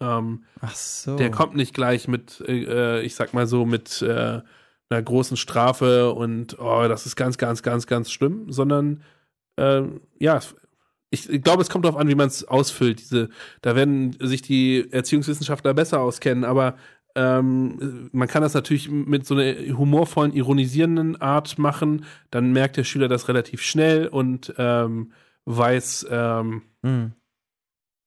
Ähm, 0.00 0.44
Ach 0.60 0.74
so. 0.74 1.16
der 1.16 1.30
kommt 1.30 1.56
nicht 1.56 1.74
gleich 1.74 2.08
mit, 2.08 2.42
äh, 2.46 3.02
ich 3.02 3.14
sag 3.14 3.34
mal 3.34 3.46
so, 3.46 3.64
mit 3.64 4.02
äh, 4.02 4.40
einer 4.88 5.02
großen 5.02 5.36
Strafe 5.36 6.12
und 6.12 6.58
oh, 6.58 6.86
das 6.88 7.06
ist 7.06 7.16
ganz, 7.16 7.38
ganz, 7.38 7.62
ganz, 7.62 7.86
ganz 7.86 8.10
schlimm, 8.10 8.52
sondern 8.52 9.02
äh, 9.56 9.82
ja, 10.18 10.40
ich, 11.10 11.28
ich 11.30 11.42
glaube, 11.42 11.62
es 11.62 11.70
kommt 11.70 11.84
darauf 11.84 11.98
an, 11.98 12.08
wie 12.08 12.14
man 12.14 12.28
es 12.28 12.46
ausfüllt. 12.46 13.00
Diese, 13.00 13.30
da 13.62 13.74
werden 13.74 14.16
sich 14.20 14.42
die 14.42 14.90
Erziehungswissenschaftler 14.90 15.72
besser 15.72 16.00
auskennen, 16.00 16.44
aber 16.44 16.76
ähm, 17.14 18.10
man 18.12 18.28
kann 18.28 18.42
das 18.42 18.54
natürlich 18.54 18.90
mit 18.90 19.26
so 19.26 19.34
einer 19.34 19.54
humorvollen, 19.78 20.34
ironisierenden 20.34 21.20
Art 21.20 21.58
machen. 21.58 22.04
Dann 22.30 22.52
merkt 22.52 22.76
der 22.76 22.84
Schüler 22.84 23.08
das 23.08 23.28
relativ 23.28 23.62
schnell 23.62 24.08
und 24.08 24.52
ähm, 24.58 25.12
weiß, 25.46 26.06
ähm, 26.10 26.62
Mhm. 26.86 27.12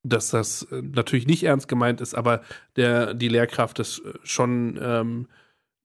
Dass 0.04 0.30
das 0.30 0.64
äh, 0.72 0.82
natürlich 0.82 1.28
nicht 1.28 1.43
ernst 1.43 1.68
gemeint 1.68 2.02
ist, 2.02 2.16
aber 2.16 2.41
der, 2.76 3.14
die 3.14 3.28
Lehrkraft 3.28 3.80
das 3.80 4.00
äh, 4.00 4.14
schon 4.24 4.80
ähm, 4.82 5.28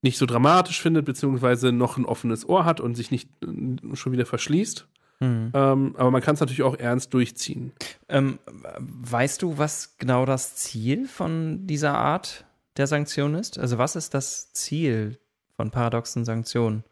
nicht 0.03 0.19
so 0.19 0.27
dramatisch 0.27 0.81
findet, 0.81 1.05
beziehungsweise 1.05 1.73
noch 1.73 1.97
ein 1.97 2.05
offenes 2.05 2.49
Ohr 2.49 2.65
hat 2.65 2.81
und 2.81 2.95
sich 2.95 3.11
nicht 3.11 3.29
äh, 3.43 3.97
schon 3.97 4.13
wieder 4.13 4.27
verschließt. 4.27 4.87
Mhm. 5.21 5.51
Ähm, 5.55 5.95
aber 5.97 6.11
man 6.11 6.23
kann 6.23 6.35
es 6.35 6.41
natürlich 6.41 6.63
auch 6.63 6.79
ernst 6.79 7.15
durchziehen. 7.15 7.73
Ähm, 8.09 8.39
weißt 8.79 9.43
du, 9.43 9.59
was 9.59 9.97
genau 9.99 10.27
das 10.27 10.57
Ziel 10.57 11.07
von 11.09 11.67
dieser 11.67 11.95
Art 11.95 12.45
der 12.77 12.87
Sanktion 12.87 13.35
ist? 13.35 13.59
Also 13.59 13.79
was 13.79 13.97
ist 13.97 14.15
das 14.15 14.53
Ziel 14.53 15.19
von 15.57 15.71
paradoxen 15.71 16.25
Sanktionen? 16.25 16.85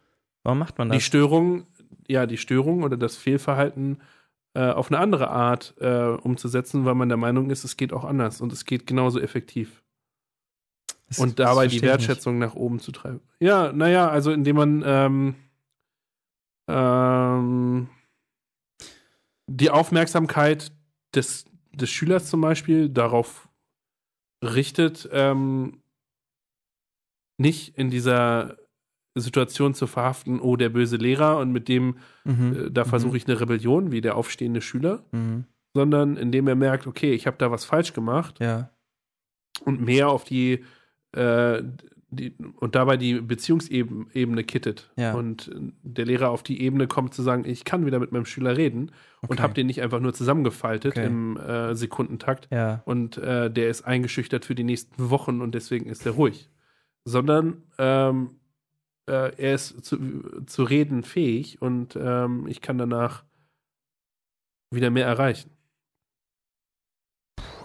Warum 0.43 0.59
macht 0.59 0.79
man 0.79 0.91
Die 0.91 0.97
das? 0.97 1.05
Störung, 1.05 1.67
ja, 2.09 2.27
die 2.27 2.39
Störung 2.39 2.83
oder 2.83 2.97
das 2.97 3.17
Fehlverhalten 3.17 3.99
äh, 4.55 4.71
auf 4.71 4.91
eine 4.91 5.01
andere 5.01 5.31
Art 5.31 5.75
äh, 5.81 6.09
umzusetzen, 6.09 6.85
weil 6.85 6.95
man 6.95 7.09
der 7.09 7.17
Meinung 7.17 7.51
ist, 7.51 7.65
es 7.65 7.77
geht 7.77 7.93
auch 7.93 8.05
anders 8.05 8.41
und 8.41 8.53
es 8.53 8.65
geht 8.65 8.87
genauso 8.87 9.21
effektiv. 9.21 9.83
Das- 11.09 11.19
und 11.19 11.39
dabei 11.39 11.67
die 11.67 11.77
nicht. 11.77 11.85
Wertschätzung 11.85 12.39
nach 12.39 12.55
oben 12.55 12.79
zu 12.79 12.93
treiben. 12.93 13.21
Ja, 13.41 13.73
naja, 13.73 14.09
also 14.09 14.31
indem 14.31 14.57
man 14.57 14.83
ähm, 14.85 15.35
ähm, 16.69 17.89
die 19.47 19.71
Aufmerksamkeit 19.71 20.73
des, 21.15 21.45
des 21.73 21.91
Schülers 21.91 22.29
zum 22.29 22.41
Beispiel 22.41 22.89
darauf 22.89 23.49
richtet, 24.43 25.09
ähm, 25.13 25.83
nicht 27.39 27.77
in 27.77 27.91
dieser 27.91 28.57
Situation 29.15 29.75
zu 29.75 29.87
verhaften, 29.87 30.41
oh, 30.41 30.57
der 30.57 30.69
böse 30.71 30.97
Lehrer 30.97 31.39
und 31.39 31.53
mit 31.53 31.69
dem, 31.69 31.97
Mhm. 32.25 32.67
äh, 32.67 32.71
da 32.71 32.85
versuche 32.85 33.17
ich 33.17 33.27
eine 33.29 33.41
Rebellion, 33.41 33.93
wie 33.93 34.01
der 34.01 34.17
aufstehende 34.17 34.61
Schüler, 34.63 35.05
Mhm. 35.13 35.45
sondern 35.75 36.17
indem 36.17 36.49
er 36.49 36.55
merkt, 36.57 36.87
okay, 36.87 37.13
ich 37.13 37.27
habe 37.27 37.37
da 37.39 37.51
was 37.51 37.65
falsch 37.65 37.93
gemacht 37.93 38.39
Ja. 38.41 38.71
und 39.65 39.81
mehr 39.83 40.09
auf 40.09 40.25
die, 40.25 40.65
äh, 41.13 41.63
die 42.15 42.35
und 42.61 42.75
dabei 42.75 42.99
die 42.99 43.21
Beziehungsebene 43.23 44.45
kittet. 44.45 44.91
Ja. 44.97 45.15
Und 45.15 45.51
der 45.83 46.05
Lehrer 46.05 46.29
auf 46.29 46.43
die 46.43 46.61
Ebene 46.63 46.87
kommt 46.87 47.15
zu 47.15 47.23
sagen, 47.23 47.45
ich 47.47 47.65
kann 47.65 47.87
wieder 47.87 47.99
mit 47.99 48.13
meinem 48.13 48.27
Schüler 48.27 48.55
reden 48.57 48.93
und 49.23 49.31
Okay. 49.33 49.43
habe 49.43 49.55
den 49.55 49.67
nicht 49.67 49.81
einfach 49.81 49.99
nur 50.01 50.13
zusammengefaltet 50.13 50.93
Okay. 50.97 51.07
im 51.07 51.39
äh, 51.39 51.75
Sekundentakt 51.75 52.49
Ja. 52.51 52.83
und 52.85 53.17
äh, 53.17 53.51
der 53.51 53.69
ist 53.71 53.83
eingeschüchtert 53.87 54.45
für 54.45 54.55
die 54.55 54.65
nächsten 54.65 55.09
Wochen 55.11 55.41
und 55.41 55.55
deswegen 55.55 55.87
ist 55.87 56.05
er 56.05 56.13
ruhig. 56.13 56.51
Sondern 57.05 57.63
ähm, 57.79 58.37
äh, 59.07 59.35
er 59.37 59.55
ist 59.55 59.85
zu, 59.85 60.45
zu 60.47 60.63
reden 60.65 61.03
fähig 61.03 61.61
und 61.61 61.97
ähm, 61.97 62.47
ich 62.47 62.61
kann 62.61 62.79
danach 62.79 63.25
wieder 64.71 64.91
mehr 64.91 65.07
erreichen. 65.07 65.51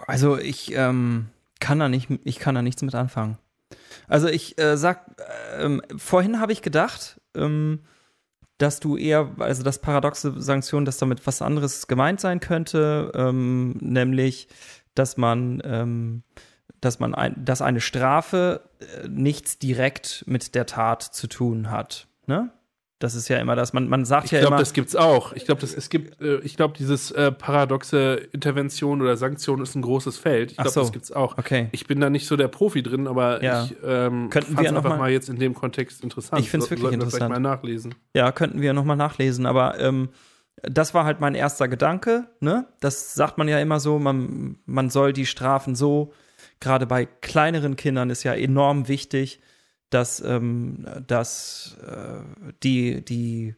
Also 0.05 0.37
ich 0.37 0.73
ähm, 0.73 1.29
kann 1.59 1.79
da 1.79 1.89
nicht, 1.89 2.09
ich 2.23 2.39
kann 2.39 2.55
da 2.55 2.61
nichts 2.61 2.81
mit 2.81 2.95
anfangen. 2.95 3.37
Also 4.07 4.27
ich 4.27 4.57
äh, 4.57 4.77
sag, 4.77 5.15
ähm, 5.59 5.81
vorhin 5.97 6.39
habe 6.39 6.53
ich 6.53 6.61
gedacht, 6.61 7.19
ähm, 7.35 7.81
dass 8.57 8.79
du 8.79 8.97
eher, 8.97 9.35
also 9.37 9.63
das 9.63 9.79
paradoxe 9.79 10.33
Sanktion, 10.41 10.85
dass 10.85 10.97
damit 10.97 11.27
was 11.27 11.41
anderes 11.41 11.87
gemeint 11.87 12.19
sein 12.19 12.39
könnte, 12.39 13.11
ähm, 13.13 13.73
nämlich, 13.81 14.47
dass 14.95 15.17
man, 15.17 15.61
ähm, 15.63 16.23
dass 16.81 16.99
man, 16.99 17.15
ein, 17.15 17.33
dass 17.43 17.61
eine 17.61 17.81
Strafe 17.81 18.61
äh, 18.79 19.07
nichts 19.07 19.57
direkt 19.59 20.23
mit 20.27 20.53
der 20.55 20.65
Tat 20.65 21.01
zu 21.03 21.27
tun 21.27 21.71
hat. 21.71 22.07
Ne? 22.27 22.49
Das 22.99 23.13
ist 23.13 23.27
ja 23.27 23.37
immer 23.37 23.55
das. 23.55 23.73
Man, 23.73 23.87
man 23.89 24.05
sagt 24.05 24.25
Ich 24.25 24.31
ja 24.31 24.39
glaube, 24.39 24.55
immer. 24.55 24.59
das 24.59 24.73
gibt's 24.73 24.95
auch. 24.95 25.33
Ich 25.33 25.45
glaube, 25.45 25.61
es 25.63 25.89
gibt, 25.89 26.19
äh, 26.19 26.37
ich 26.39 26.57
glaube, 26.57 26.73
dieses 26.77 27.11
äh, 27.11 27.31
paradoxe 27.31 28.15
Intervention 28.31 29.01
oder 29.03 29.17
Sanktion 29.17 29.61
ist 29.61 29.75
ein 29.75 29.83
großes 29.83 30.17
Feld. 30.17 30.51
Ich 30.51 30.57
glaube, 30.57 30.71
so. 30.71 30.81
das 30.81 30.91
gibt's 30.91 31.11
auch. 31.11 31.37
okay. 31.37 31.69
Ich 31.73 31.85
bin 31.85 31.99
da 32.01 32.09
nicht 32.09 32.25
so 32.27 32.35
der 32.35 32.47
Profi 32.47 32.81
drin, 32.81 33.07
aber 33.07 33.43
Ja. 33.43 33.63
ich 33.65 33.75
ähm, 33.83 34.29
Könnten 34.31 34.57
wir 34.57 34.67
einfach 34.69 34.89
mal- 34.89 34.97
mal 34.97 35.11
jetzt 35.11 35.29
in 35.29 35.37
dem 35.37 35.53
Kontext 35.53 36.03
interessant. 36.03 36.41
Ich 36.41 36.49
find's 36.49 36.67
So- 36.67 36.71
wirklich 36.71 36.91
interessant. 36.93 37.29
Mal 37.29 37.39
nachlesen. 37.39 37.93
Ja, 38.15 38.31
könnten 38.31 38.61
wir 38.61 38.73
nochmal 38.73 38.97
nachlesen, 38.97 39.45
aber 39.45 39.79
ähm, 39.79 40.09
das 40.63 40.95
war 40.95 41.05
halt 41.05 41.19
mein 41.19 41.35
erster 41.35 41.67
Gedanke, 41.67 42.25
ne? 42.39 42.65
Das 42.79 43.13
sagt 43.13 43.37
man 43.37 43.47
ja 43.47 43.59
immer 43.59 43.79
so, 43.79 43.99
man, 43.99 44.57
man 44.65 44.89
soll 44.89 45.13
die 45.13 45.27
Strafen 45.27 45.75
so, 45.75 46.13
gerade 46.59 46.85
bei 46.85 47.05
kleineren 47.05 47.75
Kindern 47.75 48.09
ist 48.09 48.23
ja 48.23 48.33
enorm 48.33 48.87
wichtig, 48.87 49.39
dass, 49.89 50.19
ähm, 50.19 50.85
dass 51.07 51.77
äh, 51.85 52.51
die, 52.63 53.03
die, 53.03 53.55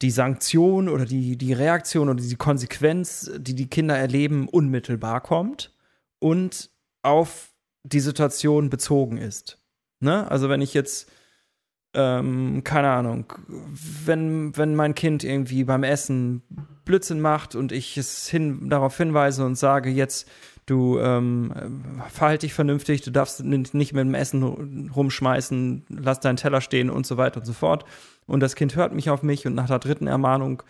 die 0.00 0.10
Sanktion 0.10 0.88
oder 0.88 1.04
die, 1.04 1.36
die 1.36 1.52
Reaktion 1.52 2.08
oder 2.08 2.22
die 2.22 2.36
Konsequenz, 2.36 3.30
die 3.36 3.54
die 3.54 3.68
Kinder 3.68 3.96
erleben, 3.96 4.48
unmittelbar 4.48 5.20
kommt 5.20 5.74
und 6.18 6.70
auf 7.02 7.50
die 7.82 8.00
Situation 8.00 8.70
bezogen 8.70 9.16
ist. 9.16 9.58
Ne? 10.00 10.30
Also 10.30 10.48
wenn 10.48 10.60
ich 10.60 10.74
jetzt 10.74 11.10
ähm, 11.94 12.62
keine 12.64 12.90
Ahnung, 12.90 13.32
wenn, 13.48 14.56
wenn 14.56 14.74
mein 14.74 14.94
Kind 14.94 15.24
irgendwie 15.24 15.64
beim 15.64 15.82
Essen 15.82 16.42
Blödsinn 16.84 17.20
macht 17.20 17.54
und 17.54 17.70
ich 17.70 17.96
es 17.98 18.28
hin, 18.28 18.70
darauf 18.70 18.96
hinweise 18.96 19.44
und 19.44 19.56
sage, 19.56 19.90
jetzt, 19.90 20.28
du 20.66 20.98
ähm, 20.98 21.82
verhalte 22.10 22.46
dich 22.46 22.54
vernünftig, 22.54 23.02
du 23.02 23.10
darfst 23.10 23.42
nicht 23.44 23.74
mit 23.74 23.92
dem 23.94 24.14
Essen 24.14 24.90
rumschmeißen, 24.90 25.84
lass 25.88 26.20
deinen 26.20 26.36
Teller 26.36 26.60
stehen 26.60 26.90
und 26.90 27.06
so 27.06 27.16
weiter 27.16 27.40
und 27.40 27.46
so 27.46 27.52
fort. 27.52 27.84
Und 28.26 28.40
das 28.40 28.54
Kind 28.54 28.76
hört 28.76 28.94
mich 28.94 29.10
auf 29.10 29.22
mich 29.22 29.46
und 29.46 29.54
nach 29.54 29.66
der 29.66 29.80
dritten 29.80 30.06
Ermahnung 30.06 30.62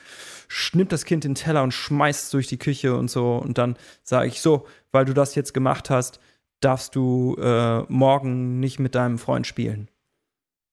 schnippt 0.49 0.93
das 0.93 1.05
Kind 1.05 1.24
den 1.24 1.34
Teller 1.34 1.62
und 1.62 1.72
schmeißt 1.72 2.24
es 2.24 2.30
durch 2.30 2.47
die 2.47 2.59
Küche 2.59 2.97
und 2.97 3.11
so. 3.11 3.36
Und 3.36 3.59
dann 3.59 3.76
sage 4.03 4.28
ich 4.28 4.40
so, 4.40 4.66
weil 4.90 5.05
du 5.05 5.12
das 5.12 5.34
jetzt 5.34 5.53
gemacht 5.53 5.90
hast, 5.90 6.18
darfst 6.61 6.95
du 6.97 7.36
äh, 7.40 7.80
morgen 7.88 8.61
nicht 8.61 8.78
mit 8.78 8.95
deinem 8.95 9.18
Freund 9.18 9.47
spielen 9.47 9.88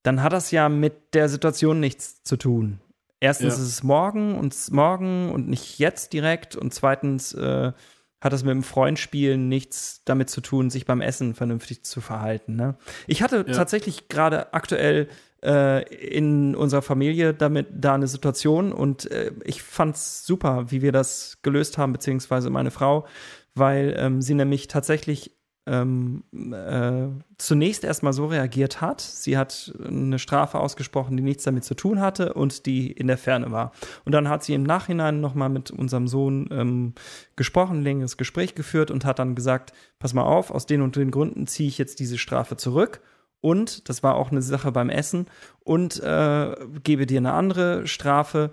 dann 0.03 0.23
hat 0.23 0.33
das 0.33 0.51
ja 0.51 0.69
mit 0.69 1.13
der 1.13 1.29
Situation 1.29 1.79
nichts 1.79 2.23
zu 2.23 2.37
tun. 2.37 2.79
Erstens 3.19 3.57
Ja. 3.57 3.63
ist 3.63 3.69
es 3.69 3.83
morgen 3.83 4.35
und 4.37 4.55
morgen 4.71 5.29
und 5.31 5.49
nicht 5.49 5.77
jetzt 5.77 6.13
direkt 6.13 6.55
und 6.55 6.73
zweitens 6.73 7.33
äh, 7.33 7.73
hat 8.21 8.33
das 8.33 8.43
mit 8.43 8.51
dem 8.51 8.63
Freund 8.63 8.99
spielen 8.99 9.47
nichts 9.47 10.01
damit 10.05 10.29
zu 10.29 10.41
tun, 10.41 10.69
sich 10.69 10.85
beim 10.85 11.01
Essen 11.01 11.33
vernünftig 11.35 11.83
zu 11.83 12.01
verhalten. 12.01 12.55
Ne? 12.55 12.75
Ich 13.07 13.21
hatte 13.21 13.45
Ja. 13.47 13.53
tatsächlich 13.53 14.07
gerade 14.09 14.53
aktuell 14.53 15.07
äh, 15.41 15.83
in 15.95 16.53
unserer 16.55 16.81
Familie 16.81 17.33
damit 17.33 17.67
da 17.71 17.95
eine 17.95 18.07
Situation 18.07 18.73
und 18.73 19.09
äh, 19.09 19.31
ich 19.45 19.61
fand's 19.63 20.25
super, 20.25 20.65
wie 20.69 20.81
wir 20.81 20.91
das 20.91 21.39
gelöst 21.43 21.77
haben, 21.77 21.93
beziehungsweise 21.93 22.49
meine 22.49 22.71
Frau, 22.71 23.07
weil 23.55 23.95
ähm, 23.97 24.21
sie 24.21 24.33
nämlich 24.33 24.67
tatsächlich 24.67 25.38
ähm, 25.69 26.23
äh, 26.33 27.07
zunächst 27.37 27.83
erstmal 27.83 28.13
so 28.13 28.25
reagiert 28.25 28.81
hat. 28.81 29.01
Sie 29.01 29.37
hat 29.37 29.71
eine 29.85 30.17
Strafe 30.17 30.59
ausgesprochen, 30.59 31.15
die 31.15 31.23
nichts 31.23 31.43
damit 31.43 31.63
zu 31.63 31.75
tun 31.75 32.01
hatte 32.01 32.33
und 32.33 32.65
die 32.65 32.91
in 32.91 33.07
der 33.07 33.17
Ferne 33.17 33.51
war. 33.51 33.71
Und 34.03 34.13
dann 34.13 34.27
hat 34.29 34.43
sie 34.43 34.55
im 34.55 34.63
Nachhinein 34.63 35.21
nochmal 35.21 35.49
mit 35.49 35.69
unserem 35.69 36.07
Sohn 36.07 36.49
ähm, 36.51 36.93
gesprochen, 37.35 37.83
längeres 37.83 38.17
Gespräch 38.17 38.55
geführt 38.55 38.89
und 38.89 39.05
hat 39.05 39.19
dann 39.19 39.35
gesagt, 39.35 39.73
pass 39.99 40.13
mal 40.13 40.23
auf, 40.23 40.49
aus 40.49 40.65
den 40.65 40.81
und 40.81 40.95
den 40.95 41.11
Gründen 41.11 41.45
ziehe 41.45 41.69
ich 41.69 41.77
jetzt 41.77 41.99
diese 41.99 42.17
Strafe 42.17 42.57
zurück. 42.57 43.01
Und, 43.41 43.87
das 43.87 44.03
war 44.03 44.15
auch 44.15 44.31
eine 44.31 44.41
Sache 44.41 44.71
beim 44.71 44.89
Essen, 44.89 45.27
und 45.59 46.01
äh, 46.01 46.55
gebe 46.83 47.05
dir 47.05 47.19
eine 47.19 47.33
andere 47.33 47.87
Strafe. 47.87 48.51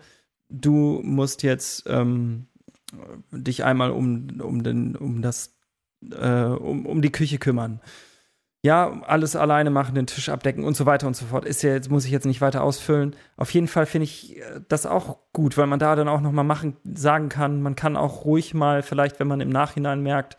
Du 0.48 1.00
musst 1.02 1.42
jetzt 1.42 1.84
ähm, 1.88 2.46
dich 3.32 3.64
einmal 3.64 3.90
um, 3.90 4.40
um, 4.40 4.62
den, 4.62 4.94
um 4.94 5.22
das 5.22 5.55
äh, 6.12 6.44
um, 6.44 6.86
um 6.86 7.02
die 7.02 7.12
Küche 7.12 7.38
kümmern. 7.38 7.80
Ja, 8.62 9.00
alles 9.02 9.36
alleine 9.36 9.70
machen, 9.70 9.94
den 9.94 10.08
Tisch 10.08 10.28
abdecken 10.28 10.64
und 10.64 10.76
so 10.76 10.86
weiter 10.86 11.06
und 11.06 11.14
so 11.14 11.26
fort. 11.26 11.44
Ist 11.44 11.62
ja 11.62 11.72
jetzt, 11.72 11.90
muss 11.90 12.04
ich 12.04 12.10
jetzt 12.10 12.26
nicht 12.26 12.40
weiter 12.40 12.64
ausfüllen. 12.64 13.14
Auf 13.36 13.50
jeden 13.54 13.68
Fall 13.68 13.86
finde 13.86 14.04
ich 14.04 14.38
äh, 14.38 14.60
das 14.68 14.86
auch 14.86 15.18
gut, 15.32 15.56
weil 15.56 15.66
man 15.66 15.78
da 15.78 15.94
dann 15.94 16.08
auch 16.08 16.20
nochmal 16.20 16.44
machen, 16.44 16.76
sagen 16.84 17.28
kann, 17.28 17.62
man 17.62 17.76
kann 17.76 17.96
auch 17.96 18.24
ruhig 18.24 18.54
mal, 18.54 18.82
vielleicht, 18.82 19.20
wenn 19.20 19.28
man 19.28 19.40
im 19.40 19.50
Nachhinein 19.50 20.02
merkt, 20.02 20.36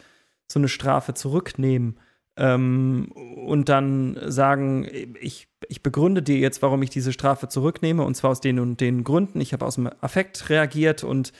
so 0.47 0.59
eine 0.59 0.67
Strafe 0.67 1.13
zurücknehmen 1.13 1.99
ähm, 2.37 3.11
und 3.11 3.67
dann 3.67 4.17
sagen, 4.27 4.87
ich, 5.19 5.47
ich 5.67 5.81
begründe 5.81 6.21
dir 6.21 6.37
jetzt, 6.37 6.61
warum 6.61 6.83
ich 6.83 6.89
diese 6.91 7.11
Strafe 7.11 7.49
zurücknehme, 7.49 8.03
und 8.03 8.15
zwar 8.15 8.31
aus 8.31 8.41
den 8.41 8.59
und 8.59 8.79
den 8.79 9.03
Gründen. 9.03 9.41
Ich 9.41 9.53
habe 9.53 9.65
aus 9.65 9.75
dem 9.75 9.89
Affekt 10.01 10.49
reagiert 10.49 11.03
und 11.03 11.33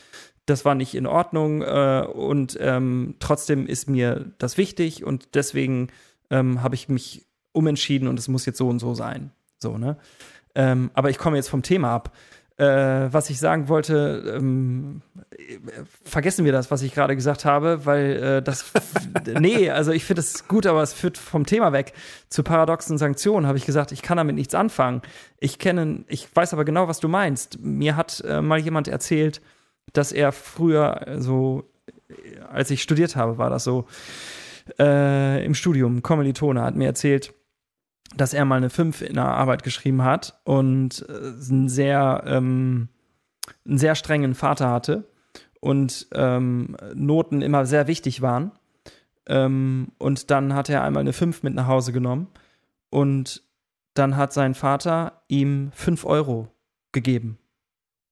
das 0.47 0.65
war 0.65 0.75
nicht 0.75 0.95
in 0.95 1.05
Ordnung 1.05 1.61
äh, 1.61 2.05
und 2.11 2.57
ähm, 2.59 3.15
trotzdem 3.19 3.67
ist 3.67 3.89
mir 3.89 4.31
das 4.39 4.57
wichtig 4.57 5.03
und 5.03 5.35
deswegen 5.35 5.89
ähm, 6.31 6.63
habe 6.63 6.75
ich 6.75 6.89
mich 6.89 7.25
umentschieden 7.51 8.07
und 8.07 8.17
es 8.17 8.27
muss 8.27 8.45
jetzt 8.45 8.57
so 8.57 8.67
und 8.67 8.79
so 8.79 8.93
sein. 8.93 9.31
So, 9.59 9.77
ne? 9.77 9.97
Ähm, 10.55 10.89
aber 10.93 11.09
ich 11.09 11.17
komme 11.17 11.37
jetzt 11.37 11.49
vom 11.49 11.63
Thema 11.63 11.93
ab. 11.93 12.15
Äh, 12.59 13.13
was 13.13 13.29
ich 13.29 13.37
sagen 13.37 13.67
wollte, 13.67 14.33
ähm, 14.35 15.03
äh, 15.29 15.59
vergessen 16.03 16.43
wir 16.43 16.51
das, 16.51 16.71
was 16.71 16.81
ich 16.81 16.91
gerade 16.91 17.15
gesagt 17.15 17.45
habe, 17.45 17.85
weil 17.85 18.23
äh, 18.23 18.41
das, 18.41 18.71
nee, 19.39 19.69
also 19.69 19.91
ich 19.91 20.05
finde 20.05 20.21
es 20.21 20.47
gut, 20.47 20.65
aber 20.65 20.81
es 20.81 20.91
führt 20.91 21.19
vom 21.19 21.45
Thema 21.45 21.71
weg. 21.71 21.93
Zu 22.29 22.41
paradoxen 22.41 22.97
Sanktionen 22.97 23.45
habe 23.45 23.59
ich 23.59 23.65
gesagt, 23.67 23.91
ich 23.91 24.01
kann 24.01 24.17
damit 24.17 24.35
nichts 24.35 24.55
anfangen. 24.55 25.03
Ich 25.39 25.59
kenne, 25.59 26.03
ich 26.07 26.35
weiß 26.35 26.53
aber 26.53 26.65
genau, 26.65 26.87
was 26.87 26.99
du 26.99 27.07
meinst. 27.07 27.59
Mir 27.59 27.95
hat 27.95 28.23
äh, 28.27 28.41
mal 28.41 28.57
jemand 28.57 28.87
erzählt, 28.87 29.39
dass 29.93 30.11
er 30.11 30.31
früher 30.31 31.07
äh, 31.07 31.21
so, 31.21 31.69
als 32.51 32.71
ich 32.71 32.81
studiert 32.81 33.15
habe, 33.15 33.37
war 33.37 33.49
das 33.49 33.63
so, 33.63 33.85
äh, 34.79 35.45
im 35.45 35.55
Studium, 35.55 36.01
Kommilitone 36.01 36.61
hat 36.61 36.75
mir 36.75 36.87
erzählt, 36.87 37.33
dass 38.15 38.33
er 38.33 38.45
mal 38.45 38.55
eine 38.55 38.69
5 38.69 39.01
in 39.01 39.15
der 39.15 39.25
Arbeit 39.25 39.63
geschrieben 39.63 40.03
hat 40.03 40.39
und 40.43 41.05
äh, 41.09 41.13
einen 41.49 41.69
sehr, 41.69 42.23
ähm, 42.25 42.89
einen 43.65 43.77
sehr 43.77 43.95
strengen 43.95 44.35
Vater 44.35 44.69
hatte 44.69 45.09
und 45.59 46.07
ähm, 46.13 46.77
Noten 46.93 47.41
immer 47.41 47.65
sehr 47.65 47.87
wichtig 47.87 48.21
waren. 48.21 48.51
Ähm, 49.27 49.91
und 49.97 50.31
dann 50.31 50.53
hat 50.53 50.69
er 50.69 50.83
einmal 50.83 51.01
eine 51.01 51.13
5 51.13 51.43
mit 51.43 51.53
nach 51.53 51.67
Hause 51.67 51.91
genommen 51.91 52.27
und 52.89 53.43
dann 53.93 54.15
hat 54.15 54.31
sein 54.31 54.53
Vater 54.53 55.23
ihm 55.27 55.71
5 55.73 56.05
Euro 56.05 56.49
gegeben. 56.91 57.37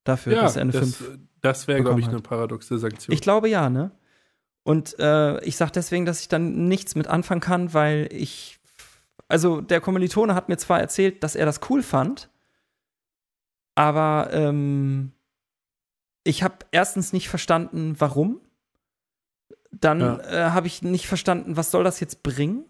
Dafür, 0.04 0.34
Ja, 0.34 0.42
dass 0.42 0.56
er 0.56 0.62
eine 0.62 0.72
das, 0.72 0.96
5 0.96 1.18
das 1.46 1.66
wäre, 1.68 1.80
glaube 1.82 2.00
ich, 2.00 2.06
bekommen 2.06 2.18
eine 2.18 2.28
paradoxe 2.28 2.78
Sanktion. 2.78 3.14
ich 3.14 3.20
glaube 3.20 3.48
ja, 3.48 3.68
ne? 3.70 3.90
Und 4.62 4.98
äh, 4.98 5.40
ich 5.44 5.56
sage 5.56 5.72
deswegen, 5.72 6.06
dass 6.06 6.20
ich 6.20 6.28
dann 6.28 6.66
nichts 6.66 6.94
mit 6.96 7.06
anfangen 7.06 7.40
kann, 7.40 7.72
weil 7.72 8.08
ich, 8.10 8.58
also 9.28 9.60
der 9.60 9.80
Kommilitone 9.80 10.34
hat 10.34 10.48
mir 10.48 10.56
zwar 10.56 10.80
erzählt, 10.80 11.22
dass 11.22 11.36
er 11.36 11.46
das 11.46 11.60
cool 11.70 11.82
fand, 11.82 12.28
aber 13.76 14.30
ähm, 14.32 15.12
ich 16.24 16.42
habe 16.42 16.56
erstens 16.72 17.12
nicht 17.12 17.28
verstanden, 17.28 17.94
warum. 17.98 18.40
Dann 19.70 20.00
Ja. 20.00 20.18
äh, 20.48 20.50
habe 20.50 20.66
ich 20.66 20.82
nicht 20.82 21.06
verstanden, 21.06 21.56
was 21.56 21.70
soll 21.70 21.84
das 21.84 22.00
jetzt 22.00 22.22
bringen? 22.22 22.64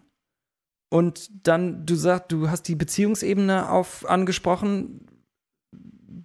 Und 0.89 1.29
dann, 1.47 1.85
du 1.85 1.95
sagst, 1.95 2.31
du 2.31 2.49
hast 2.49 2.63
die 2.63 2.75
Beziehungsebene 2.75 3.69
auf 3.69 4.07
angesprochen. 4.09 5.07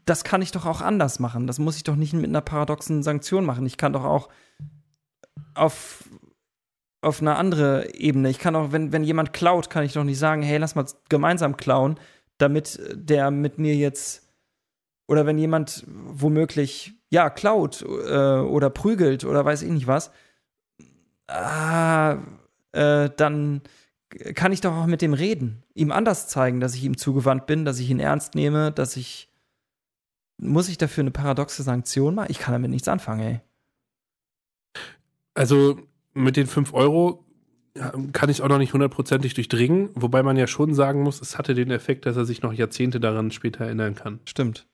Das 0.05 0.25
kann 0.25 0.43
ich 0.43 0.53
doch 0.53 0.67
auch 0.67 0.81
anders 0.81 1.19
machen. 1.19 1.47
Das 1.47 1.59
muss 1.59 1.77
ich 1.77 1.85
doch 1.85 1.97
nicht 1.97 2.13
mit 2.13 2.25
einer 2.25 2.41
paradoxen 2.41 3.03
Sanktion 3.03 3.45
machen. 3.45 3.67
Ich 3.67 3.77
kann 3.77 3.93
doch 3.93 4.05
auch 4.05 4.29
auf, 5.55 6.05
auf 7.01 7.21
eine 7.21 7.37
andere 7.37 7.95
Ebene. 7.95 8.31
Ich 8.31 8.39
kann 8.39 8.57
auch, 8.57 8.73
wenn, 8.73 8.93
wenn 8.93 9.05
jemand 9.05 9.33
klaut, 9.33 9.71
kann 9.71 9.85
ich 9.85 9.93
doch 9.93 10.05
nicht 10.05 10.19
sagen, 10.19 10.43
hey, 10.43 10.59
lass 10.59 10.75
mal 10.75 10.87
gemeinsam 11.09 11.57
klauen, 11.57 11.99
damit 12.39 12.81
der 12.95 13.31
mit 13.31 13.59
mir 13.59 13.77
jetzt 13.77 14.23
oder 15.07 15.27
wenn 15.27 15.39
jemand 15.39 15.85
womöglich 15.87 16.95
ja 17.11 17.29
klaut 17.29 17.83
äh, 17.83 18.39
oder 18.39 18.71
prügelt 18.71 19.25
oder 19.25 19.45
weiß 19.45 19.63
ich 19.63 19.71
nicht 19.71 19.87
was, 19.87 20.11
ah, 21.29 22.19
äh, 22.73 23.11
dann 23.17 23.63
kann 24.35 24.53
ich 24.53 24.61
doch 24.61 24.73
auch 24.73 24.87
mit 24.87 25.03
dem 25.03 25.15
reden, 25.15 25.63
ihm 25.75 25.93
anders 25.93 26.29
zeigen, 26.29 26.61
dass 26.61 26.75
ich 26.75 26.85
ihm 26.85 26.97
zugewandt 26.97 27.47
bin, 27.47 27.65
dass 27.65 27.79
ich 27.79 27.91
ihn 27.91 28.01
ernst 28.01 28.35
nehme, 28.35 28.73
dass 28.73 28.97
ich 28.97 29.29
muss 30.43 30.69
ich 30.69 30.79
dafür 30.79 31.03
eine 31.03 31.11
paradoxe 31.11 31.63
Sanktion 31.63 32.15
machen? 32.17 32.31
Ich 32.31 32.39
kann 32.39 32.53
damit 32.53 32.71
nichts 32.71 32.89
anfangen, 32.89 33.21
ey. 33.21 33.41
Also 35.35 35.79
mit 36.13 36.37
den 36.37 36.47
5 36.47 36.75
Euro 36.75 37.25
kann 38.13 38.29
ich 38.29 38.43
auch 38.43 38.49
noch 38.49 38.59
nicht 38.59 38.75
hundertprozentig 38.75 39.33
durchdringen, 39.33 39.89
wobei 39.95 40.23
man 40.23 40.37
ja 40.37 40.47
schon 40.47 40.75
sagen 40.75 41.03
muss, 41.03 41.23
es 41.23 41.39
hatte 41.39 41.55
den 41.55 41.71
Effekt, 41.71 42.05
dass 42.05 42.17
er 42.19 42.27
sich 42.27 42.43
noch 42.43 42.53
Jahrzehnte 42.53 43.01
daran 43.01 43.31
später 43.31 43.65
erinnern 43.65 43.95
kann. 43.95 44.21
Stimmt. 44.27 44.67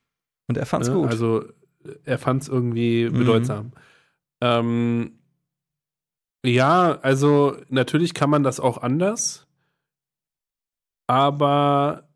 Und 0.49 0.57
er 0.59 0.67
fand's 0.67 0.89
Ne? 0.89 0.95
gut. 0.95 1.09
Also 1.09 1.45
er 2.05 2.19
fand 2.19 2.43
es 2.43 2.49
irgendwie 2.49 3.09
Mhm. 3.09 3.19
bedeutsam. 3.19 3.73
Ähm, 4.41 5.21
ja, 6.45 6.99
also 7.03 7.57
natürlich 7.69 8.15
kann 8.15 8.31
man 8.31 8.43
das 8.43 8.59
auch 8.59 8.79
anders, 8.79 9.47
aber 11.07 12.09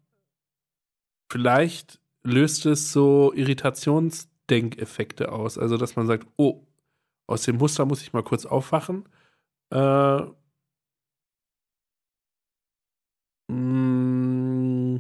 vielleicht 1.31 2.01
löst 2.25 2.67
es 2.67 2.93
so 2.93 3.33
Irritationsdenkeffekte 3.35 5.33
aus. 5.33 5.59
Also 5.59 5.77
dass 5.77 5.97
man 5.97 6.07
sagt, 6.07 6.27
oh, 6.37 6.67
aus 7.27 7.43
dem 7.43 7.57
Muster 7.57 7.85
muss 7.85 8.03
ich 8.03 8.13
mal 8.13 8.23
kurz 8.23 8.47
aufwachen. 8.47 9.09
Äh, 9.71 10.23
mm, 13.49 14.99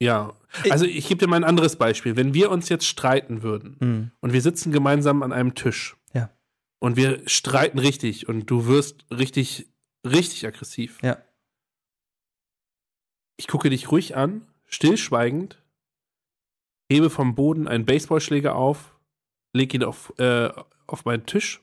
ja, 0.00 0.34
also 0.70 0.84
ich 0.84 1.06
gebe 1.08 1.18
dir 1.20 1.28
mal 1.28 1.36
ein 1.36 1.44
anderes 1.44 1.76
Beispiel. 1.76 2.16
Wenn 2.16 2.34
wir 2.34 2.50
uns 2.50 2.68
jetzt 2.68 2.86
streiten 2.86 3.42
würden 3.42 3.76
Mhm. 3.80 4.10
und 4.20 4.32
wir 4.32 4.40
sitzen 4.42 4.72
gemeinsam 4.72 5.22
an 5.22 5.32
einem 5.32 5.54
Tisch 5.54 5.96
Ja. 6.12 6.30
und 6.80 6.96
wir 6.96 7.22
streiten 7.28 7.78
richtig 7.78 8.28
und 8.28 8.46
du 8.50 8.66
wirst 8.66 9.04
richtig, 9.10 9.68
richtig 10.04 10.46
aggressiv. 10.46 10.98
Ja. 11.02 11.18
Ich 13.42 13.48
gucke 13.48 13.70
dich 13.70 13.90
ruhig 13.90 14.16
an, 14.16 14.42
stillschweigend, 14.66 15.60
hebe 16.88 17.10
vom 17.10 17.34
Boden 17.34 17.66
einen 17.66 17.84
Baseballschläger 17.84 18.54
auf, 18.54 18.94
leg 19.52 19.74
ihn 19.74 19.82
auf, 19.82 20.16
äh, 20.20 20.48
auf 20.86 21.04
meinen 21.06 21.26
Tisch 21.26 21.60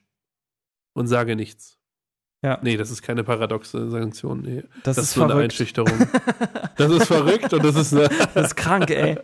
und 0.91 1.07
sage 1.07 1.37
nichts. 1.37 1.79
Ja. 2.41 2.59
Nee, 2.61 2.75
das 2.75 2.91
ist 2.91 3.01
keine 3.01 3.23
paradoxe 3.23 3.89
Sanktion. 3.89 4.41
Nee. 4.41 4.63
Das, 4.83 4.97
Das, 4.97 5.05
ist 5.05 5.15
nur 5.15 5.31
eine. 5.31 5.43
Einschüchterung. 5.43 5.97
Das 6.75 6.91
ist 6.91 7.07
verrückt 7.07 7.53
und 7.53 7.63
das 7.63 7.75
ist 7.77 7.93
eine, 7.93 8.09
Das 8.33 8.47
ist 8.47 8.55
krank, 8.57 8.89
ey. 8.89 9.17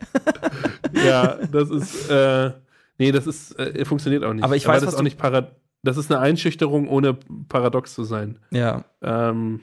ja, 1.05 1.35
das 1.51 1.69
ist, 1.69 2.09
äh, 2.09 2.53
nee, 2.97 3.11
das 3.11 3.27
ist, 3.27 3.59
äh, 3.59 3.83
funktioniert 3.83 4.23
auch 4.23 4.33
nicht. 4.33 4.45
Aber 4.45 4.55
ich 4.55 4.65
weiß, 4.65 4.75
das 4.75 4.87
was 4.87 4.93
ist 4.93 4.99
auch 4.99 5.03
nicht 5.03 5.17
para 5.17 5.51
das 5.83 5.97
ist 5.97 6.09
eine 6.09 6.21
Einschüchterung, 6.21 6.87
ohne 6.87 7.15
paradox 7.49 7.93
zu 7.93 8.05
sein. 8.05 8.39
Ja. 8.51 8.85
Ähm, 9.01 9.59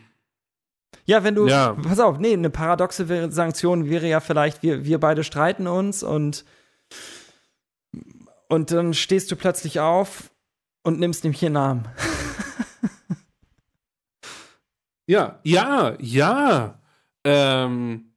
Ja, 1.04 1.24
wenn 1.24 1.34
du, 1.34 1.46
Ja. 1.48 1.72
pass 1.74 1.98
auf, 2.00 2.18
nee, 2.18 2.32
eine 2.32 2.50
paradoxe 2.50 3.30
Sanktion 3.32 3.88
wäre 3.90 4.06
ja 4.08 4.20
vielleicht, 4.20 4.62
wir, 4.62 4.84
wir 4.84 4.98
beide 5.00 5.24
streiten 5.24 5.66
uns 5.66 6.02
und, 6.02 6.44
und 8.48 8.70
dann 8.70 8.94
stehst 8.94 9.30
du 9.30 9.36
plötzlich 9.36 9.80
auf 9.80 10.30
und 10.82 11.00
nimmst 11.00 11.24
nämlich 11.24 11.42
ihren 11.42 11.54
Namen. 11.54 11.88
ja, 15.06 15.40
ja, 15.42 15.96
ja. 16.00 16.78
Ähm, 17.24 18.12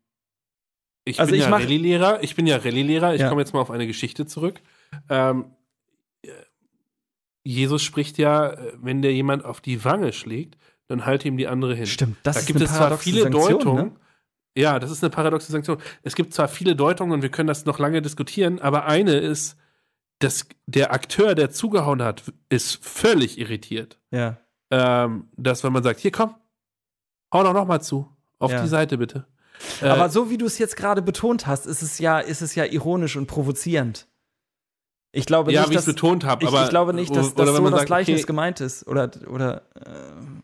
ich 1.03 1.19
Also 1.19 1.31
bin 1.31 1.39
ich 1.41 1.45
ja 1.47 1.51
Rallye-Lehrer. 1.55 2.23
Ich 2.23 2.35
bin 2.35 2.47
ja 2.47 2.57
Rallye-Lehrer. 2.57 3.13
Ich 3.15 3.21
Ja. 3.21 3.29
komme 3.29 3.41
jetzt 3.41 3.53
mal 3.53 3.61
auf 3.61 3.71
eine 3.71 3.87
Geschichte 3.87 4.25
zurück. 4.25 4.61
Ähm, 5.09 5.53
äh, 6.23 6.29
Jesus 7.43 7.83
spricht 7.83 8.17
ja, 8.17 8.57
wenn 8.75 9.01
der 9.01 9.13
jemand 9.13 9.45
auf 9.45 9.61
die 9.61 9.83
Wange 9.83 10.13
schlägt, 10.13 10.57
dann 10.87 11.05
halte 11.05 11.27
ihm 11.27 11.37
die 11.37 11.47
andere 11.47 11.75
hin. 11.75 11.85
Stimmt, 11.85 12.17
das 12.23 12.35
da 12.35 12.39
ist 12.41 12.45
gibt 12.47 12.57
eine 12.59 12.65
es 12.69 12.75
zwar 12.75 12.97
viele 12.97 13.21
Sanktion, 13.23 13.49
Deutungen. 13.59 13.85
ne? 13.85 13.91
Ja, 14.57 14.79
das 14.79 14.89
ist 14.91 15.03
eine 15.03 15.09
paradoxe 15.09 15.51
Sanktion. 15.51 15.77
Es 16.03 16.15
gibt 16.15 16.33
zwar 16.33 16.47
viele 16.47 16.75
Deutungen 16.75 17.11
und 17.11 17.21
wir 17.21 17.29
können 17.29 17.47
das 17.47 17.65
noch 17.65 17.77
lange 17.79 18.01
diskutieren, 18.01 18.59
aber 18.61 18.85
eine 18.85 19.15
ist, 19.17 19.57
dass 20.19 20.47
der 20.65 20.93
Akteur, 20.93 21.35
der 21.35 21.51
zugehauen 21.51 22.01
hat, 22.01 22.23
ist 22.47 22.83
völlig 22.85 23.37
irritiert. 23.37 23.99
Ja. 24.11 24.37
Ähm, 24.71 25.27
dass, 25.35 25.63
wenn 25.65 25.73
man 25.73 25.83
sagt, 25.83 25.99
hier 25.99 26.11
komm, 26.11 26.35
hau 27.33 27.43
doch 27.43 27.53
noch 27.53 27.65
mal 27.67 27.81
zu. 27.81 28.09
Auf 28.39 28.51
Ja. 28.51 28.61
die 28.61 28.67
Seite 28.69 28.97
bitte. 28.97 29.25
Äh, 29.81 29.87
Aber 29.87 30.09
so 30.09 30.29
wie 30.29 30.37
du 30.37 30.45
es 30.45 30.57
jetzt 30.57 30.75
gerade 30.77 31.01
betont 31.01 31.47
hast, 31.47 31.65
ist 31.65 31.81
es 31.81 31.99
ja, 31.99 32.19
ist 32.19 32.41
es 32.41 32.55
ja 32.55 32.65
ironisch 32.65 33.15
und 33.17 33.27
provozierend. 33.27 34.07
Ich 35.17 35.25
glaube 35.25 35.51
ja, 35.51 35.61
nicht, 35.61 35.69
wie 35.69 35.73
ich 35.73 35.79
es 35.79 35.85
dass, 35.85 35.95
betont 35.95 36.25
habe. 36.25 36.43
ich, 36.43 36.49
aber 36.49 36.63
ich 36.65 36.69
glaube 36.69 36.93
nicht, 36.93 37.15
dass, 37.15 37.33
oder 37.33 37.45
dass 37.45 37.47
wenn 37.47 37.55
so 37.55 37.61
man 37.63 37.71
das 37.71 37.81
sagt, 37.81 37.87
Gleichnis 37.87 38.19
okay, 38.21 38.27
gemeint 38.27 38.59
ist. 38.59 38.85
Oder, 38.85 39.09
oder 39.31 39.61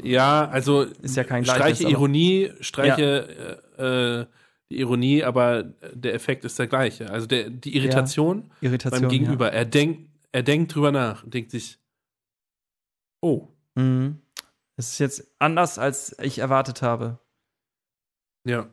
äh, 0.01 0.09
Ja, 0.09 0.47
also 0.47 0.83
ist 0.83 1.17
ja 1.17 1.25
kein 1.25 1.43
Gleichnis. 1.43 1.77
streiche 1.77 1.91
Ironie, 1.91 2.51
streiche 2.61 3.59
äh, 3.77 4.21
äh, 4.21 4.25
die 4.69 4.79
Ironie, 4.79 5.23
aber 5.25 5.63
der 5.93 6.13
Effekt 6.13 6.45
ist 6.45 6.57
der 6.57 6.67
gleiche. 6.67 7.09
Also 7.09 7.27
der, 7.27 7.49
die 7.49 7.75
Irritation 7.75 8.49
Irritation. 8.61 9.01
beim 9.01 9.09
Gegenüber. 9.09 9.51
Er 9.51 9.65
denkt, 9.65 10.09
er 10.31 10.43
denkt 10.43 10.73
drüber 10.73 10.93
nach 10.93 11.25
und 11.25 11.33
denkt 11.33 11.51
sich, 11.51 11.77
oh, 13.21 13.49
Ja. 13.75 13.83
Mhm. 13.83 14.21
Es 14.77 14.93
ist 14.93 14.99
jetzt 14.99 15.27
anders, 15.37 15.77
als 15.77 16.17
ich 16.19 16.39
erwartet 16.39 16.81
habe. 16.81 17.19
ja. 18.45 18.67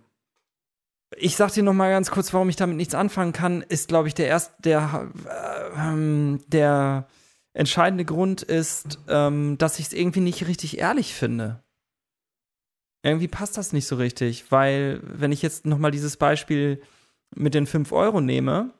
Ich 1.16 1.36
sag 1.36 1.52
dir 1.52 1.62
noch 1.62 1.72
mal 1.72 1.90
ganz 1.90 2.10
kurz, 2.10 2.32
warum 2.34 2.48
ich 2.48 2.56
damit 2.56 2.76
nichts 2.76 2.94
anfangen 2.94 3.32
kann, 3.32 3.62
ist, 3.62 3.88
glaube 3.88 4.08
ich, 4.08 4.14
der 4.14 4.26
erst 4.26 4.52
der 4.58 5.10
äh, 5.26 5.78
ähm, 5.78 6.40
der 6.48 7.08
entscheidende 7.54 8.04
Grund 8.04 8.42
ist, 8.42 8.98
ähm, 9.08 9.58
dass 9.58 9.78
ich 9.78 9.86
es 9.86 9.92
irgendwie 9.92 10.20
nicht 10.20 10.46
richtig 10.46 10.78
ehrlich 10.78 11.14
finde. 11.14 11.62
Irgendwie 13.02 13.28
passt 13.28 13.56
das 13.56 13.72
nicht 13.72 13.86
so 13.86 13.96
richtig, 13.96 14.50
weil 14.50 15.00
wenn 15.02 15.32
ich 15.32 15.42
jetzt 15.42 15.66
noch 15.66 15.78
mal 15.78 15.90
dieses 15.90 16.16
Beispiel 16.16 16.82
mit 17.34 17.54
den 17.54 17.66
5 17.66 17.92
Euro 17.92 18.20
nehme, 18.20 18.74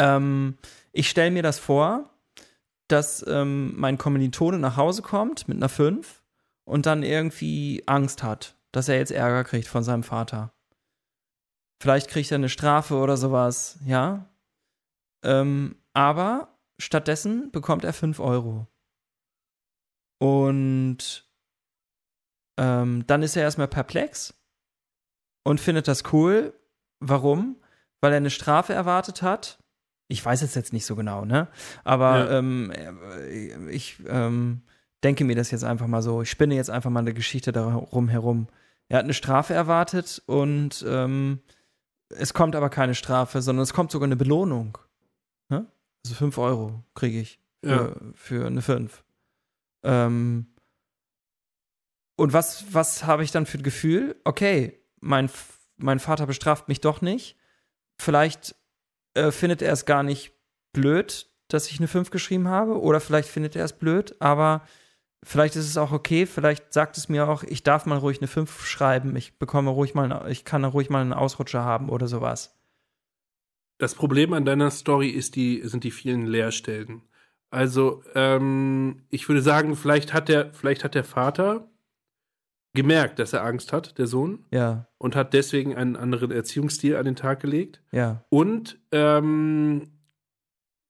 ähm, 0.00 0.56
ich 0.92 1.08
stelle 1.08 1.30
mir 1.30 1.42
das 1.42 1.58
vor, 1.58 2.10
dass 2.88 3.24
ähm, 3.26 3.74
mein 3.76 3.98
Kommilitone 3.98 4.58
nach 4.58 4.76
Hause 4.76 5.02
kommt 5.02 5.48
mit 5.48 5.56
einer 5.56 5.68
5 5.68 6.22
und 6.64 6.86
dann 6.86 7.02
irgendwie 7.02 7.82
Angst 7.86 8.22
hat, 8.22 8.56
dass 8.72 8.88
er 8.88 8.98
jetzt 8.98 9.12
Ärger 9.12 9.44
kriegt 9.44 9.68
von 9.68 9.82
seinem 9.82 10.02
Vater. 10.02 10.53
Vielleicht 11.80 12.08
kriegt 12.08 12.30
er 12.30 12.36
eine 12.36 12.48
Strafe 12.48 12.96
oder 12.96 13.16
sowas, 13.16 13.78
ja. 13.84 14.28
Ähm, 15.22 15.76
aber 15.92 16.48
stattdessen 16.78 17.50
bekommt 17.52 17.84
er 17.84 17.92
5 17.92 18.20
Euro. 18.20 18.66
Und 20.20 21.28
ähm, 22.58 23.06
dann 23.06 23.22
ist 23.22 23.36
er 23.36 23.42
erstmal 23.42 23.68
perplex 23.68 24.34
und 25.44 25.60
findet 25.60 25.88
das 25.88 26.12
cool. 26.12 26.54
Warum? 27.00 27.56
Weil 28.00 28.12
er 28.12 28.18
eine 28.18 28.30
Strafe 28.30 28.72
erwartet 28.72 29.22
hat. 29.22 29.58
Ich 30.08 30.24
weiß 30.24 30.42
es 30.42 30.54
jetzt 30.54 30.72
nicht 30.72 30.86
so 30.86 30.96
genau, 30.96 31.24
ne? 31.24 31.48
Aber 31.82 32.18
Ja. 32.30 32.38
ähm, 32.38 32.70
äh, 32.70 33.70
ich 33.70 33.96
ähm, 34.06 34.62
denke 35.02 35.24
mir 35.24 35.34
das 35.34 35.50
jetzt 35.50 35.64
einfach 35.64 35.86
mal 35.86 36.02
so. 36.02 36.22
Ich 36.22 36.30
spinne 36.30 36.54
jetzt 36.54 36.70
einfach 36.70 36.90
mal 36.90 37.00
eine 37.00 37.14
Geschichte 37.14 37.52
darum 37.52 38.08
herum. 38.08 38.48
Er 38.88 38.98
hat 38.98 39.04
eine 39.04 39.14
Strafe 39.14 39.54
erwartet 39.54 40.22
und 40.26 40.84
ähm, 40.86 41.40
es 42.16 42.34
kommt 42.34 42.56
aber 42.56 42.70
keine 42.70 42.94
Strafe, 42.94 43.42
sondern 43.42 43.62
es 43.62 43.72
kommt 43.74 43.90
sogar 43.90 44.06
eine 44.06 44.16
Belohnung. 44.16 44.78
Ne? 45.48 45.66
Also 46.04 46.14
5 46.16 46.38
Euro 46.38 46.82
kriege 46.94 47.20
ich 47.20 47.38
für, 47.62 47.70
Ja. 47.70 48.12
für 48.14 48.46
eine 48.46 48.62
5. 48.62 49.04
Ähm, 49.84 50.46
und 52.16 52.32
was, 52.32 52.72
was 52.72 53.04
habe 53.04 53.24
ich 53.24 53.32
dann 53.32 53.46
für 53.46 53.58
ein 53.58 53.62
Gefühl? 53.64 54.16
Okay, 54.24 54.80
mein, 55.00 55.28
mein 55.76 55.98
Vater 55.98 56.26
bestraft 56.26 56.68
mich 56.68 56.80
doch 56.80 57.00
nicht. 57.00 57.36
Vielleicht 58.00 58.54
äh, 59.14 59.30
findet 59.30 59.62
er 59.62 59.72
es 59.72 59.84
gar 59.86 60.02
nicht 60.02 60.32
blöd, 60.72 61.28
dass 61.48 61.68
ich 61.70 61.78
eine 61.78 61.88
5 61.88 62.10
geschrieben 62.10 62.48
habe. 62.48 62.80
Oder 62.80 63.00
vielleicht 63.00 63.28
findet 63.28 63.56
er 63.56 63.64
es 63.64 63.72
blöd, 63.72 64.14
aber 64.20 64.62
vielleicht 65.24 65.56
ist 65.56 65.66
es 65.68 65.76
auch 65.76 65.90
okay. 65.92 66.26
Vielleicht 66.26 66.72
sagt 66.72 66.96
es 66.98 67.08
mir 67.08 67.28
auch, 67.28 67.42
ich 67.42 67.62
darf 67.62 67.86
mal 67.86 67.98
ruhig 67.98 68.18
eine 68.18 68.28
5 68.28 68.64
schreiben. 68.66 69.16
Ich 69.16 69.38
bekomme 69.38 69.70
ruhig 69.70 69.94
mal, 69.94 70.10
eine, 70.12 70.30
ich 70.30 70.44
kann 70.44 70.64
ruhig 70.64 70.90
mal 70.90 71.00
einen 71.00 71.12
Ausrutscher 71.12 71.64
haben 71.64 71.88
oder 71.88 72.06
sowas. 72.06 72.56
das 73.78 73.94
Problem 73.94 74.32
an 74.32 74.44
deiner 74.44 74.70
Story 74.70 75.08
ist 75.08 75.34
die, 75.36 75.60
sind 75.64 75.82
die 75.84 75.90
vielen 75.90 76.26
Leerstellen. 76.26 77.02
Also, 77.50 78.02
ähm, 78.14 79.02
ich 79.10 79.28
würde 79.28 79.42
sagen, 79.42 79.76
vielleicht 79.76 80.12
hat 80.12 80.28
der, 80.28 80.52
vielleicht 80.52 80.84
hat 80.84 80.94
der 80.94 81.04
Vater 81.04 81.68
gemerkt, 82.72 83.18
dass 83.20 83.32
er 83.32 83.44
Angst 83.44 83.72
hat, 83.72 83.98
der 83.98 84.06
Sohn, 84.08 84.44
Ja, 84.50 84.88
und 84.98 85.14
hat 85.14 85.32
deswegen 85.32 85.76
einen 85.76 85.94
anderen 85.96 86.32
Erziehungsstil 86.32 86.96
an 86.96 87.04
den 87.04 87.14
Tag 87.16 87.40
gelegt. 87.40 87.80
ja. 87.92 88.24
Und 88.30 88.78
ähm, 88.90 89.90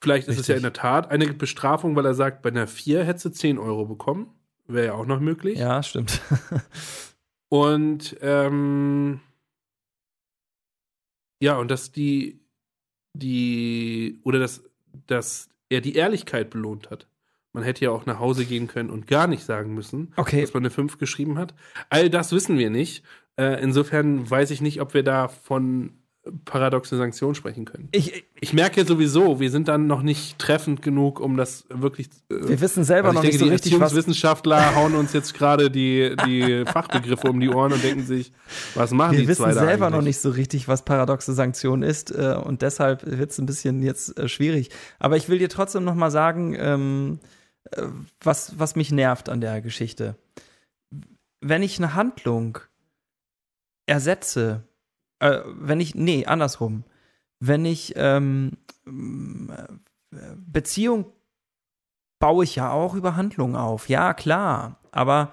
vielleicht 0.05 0.29
ist 0.29 0.39
es 0.39 0.47
ja 0.47 0.55
Richtig. 0.55 0.69
in 0.69 0.73
der 0.75 0.81
Tat 0.81 1.11
eine 1.11 1.27
Bestrafung, 1.35 1.97
weil 1.97 2.07
er 2.07 2.15
sagt, 2.15 2.43
bei 2.43 2.51
einer 2.51 2.69
4 2.69 3.03
hättest 3.05 3.25
du 3.25 3.31
10 3.31 3.59
Euro 3.59 3.85
bekommen. 3.87 4.29
Wäre 4.67 4.87
ja 4.87 4.93
auch 4.95 5.07
noch 5.07 5.19
möglich. 5.21 5.59
Ja, 5.59 5.83
stimmt. 5.83 6.21
Und 7.49 8.17
ähm, 8.21 9.21
ja, 11.41 11.57
und 11.59 11.71
dass 11.71 11.93
die, 11.93 12.41
die, 13.13 14.21
oder 14.25 14.39
dass, 14.39 14.65
dass 15.07 15.49
er 15.69 15.81
die 15.81 15.95
Ehrlichkeit 15.95 16.51
belohnt 16.51 16.91
hat. 16.91 17.07
Man 17.53 17.63
hätte 17.63 17.85
ja 17.85 17.91
auch 17.91 18.07
nach 18.07 18.19
Hause 18.19 18.45
gehen 18.45 18.67
können 18.67 18.91
und 18.91 19.07
gar 19.07 19.29
nicht 19.29 19.45
sagen 19.45 19.75
müssen, 19.75 20.13
Okay. 20.17 20.41
dass 20.41 20.55
man 20.55 20.63
eine 20.63 20.71
5 20.71 20.99
geschrieben 20.99 21.39
hat. 21.39 21.55
All 21.91 22.11
das 22.11 22.33
wissen 22.33 22.59
wir 22.59 22.71
nicht. 22.71 23.05
Äh, 23.37 23.63
insofern 23.63 24.29
weiß 24.29 24.51
ich 24.51 24.61
nicht, 24.61 24.81
ob 24.81 24.95
wir 24.95 25.05
da 25.05 25.29
von 25.29 25.93
paradoxe 26.45 26.97
Sanktionen 26.97 27.35
sprechen 27.35 27.65
können. 27.65 27.89
Ich, 27.93 28.25
Ich 28.41 28.53
merke 28.53 28.85
sowieso, 28.85 29.41
wir 29.41 29.51
sind 29.51 29.69
dann 29.69 29.87
noch 29.87 30.03
nicht 30.03 30.39
treffend 30.39 30.81
genug, 30.83 31.21
um 31.21 31.37
das 31.37 31.67
wirklich. 31.69 32.09
Äh, 32.31 32.49
wir 32.49 32.61
wissen 32.61 32.85
selber 32.85 33.09
also 33.09 33.17
noch 33.17 33.23
denke, 33.23 33.35
nicht 33.37 33.41
so 33.41 33.45
die 33.47 33.51
richtig, 33.53 33.73
was. 33.73 33.93
Erziehungswissenschaftler 33.93 34.75
hauen 34.75 34.95
uns 34.95 35.13
jetzt 35.13 35.35
gerade 35.35 35.71
die, 35.71 36.17
die 36.27 36.65
Fachbegriffe 36.73 37.29
um 37.29 37.41
die 37.41 37.49
Ohren 37.51 37.73
und 37.73 37.83
denken 37.83 38.05
sich, 38.05 38.33
was 38.75 38.91
machen 38.93 39.13
Wir 39.13 39.21
die 39.21 39.29
wissen 39.29 39.43
zwei 39.43 39.53
da 39.53 39.61
selber 39.61 39.87
eigentlich? 39.87 39.99
noch 39.99 40.05
nicht 40.05 40.21
so 40.21 40.31
richtig, 40.31 40.67
was 40.69 40.85
paradoxe 40.85 41.33
Sanktion 41.35 41.83
ist 41.83 42.11
äh, 42.11 42.35
und 42.43 42.63
deshalb 42.63 43.05
wird 43.05 43.31
es 43.31 43.39
ein 43.39 43.47
bisschen 43.47 43.83
jetzt 43.83 44.19
äh, 44.19 44.29
schwierig. 44.29 44.71
Aber 44.99 45.17
ich 45.17 45.29
will 45.29 45.39
dir 45.39 45.49
trotzdem 45.49 45.85
noch 45.85 45.95
mal 45.95 46.11
sagen, 46.11 46.57
ähm, 46.59 47.19
äh, 47.71 47.83
was, 48.23 48.59
was 48.59 48.77
mich 48.77 48.91
nervt 48.93 49.29
an 49.29 49.41
der 49.41 49.61
Geschichte. 49.61 50.17
Wenn 51.41 51.63
ich 51.63 51.79
eine 51.79 51.95
Handlung 51.95 52.59
ersetze, 53.87 54.65
äh, 55.25 55.43
wenn 55.47 55.81
ich, 55.81 55.95
nee, 55.95 56.27
andersrum, 56.27 56.85
wenn 57.41 57.65
ich 57.65 57.95
ähm, 57.97 58.59
äh, 58.87 60.19
Beziehung 60.37 61.07
baue 62.19 62.45
ich 62.45 62.57
ja 62.57 62.71
auch 62.71 62.95
über 62.95 63.17
Handlungen 63.17 63.57
auf, 63.57 63.89
ja 63.89 64.13
klar, 64.13 64.79
aber 64.93 65.33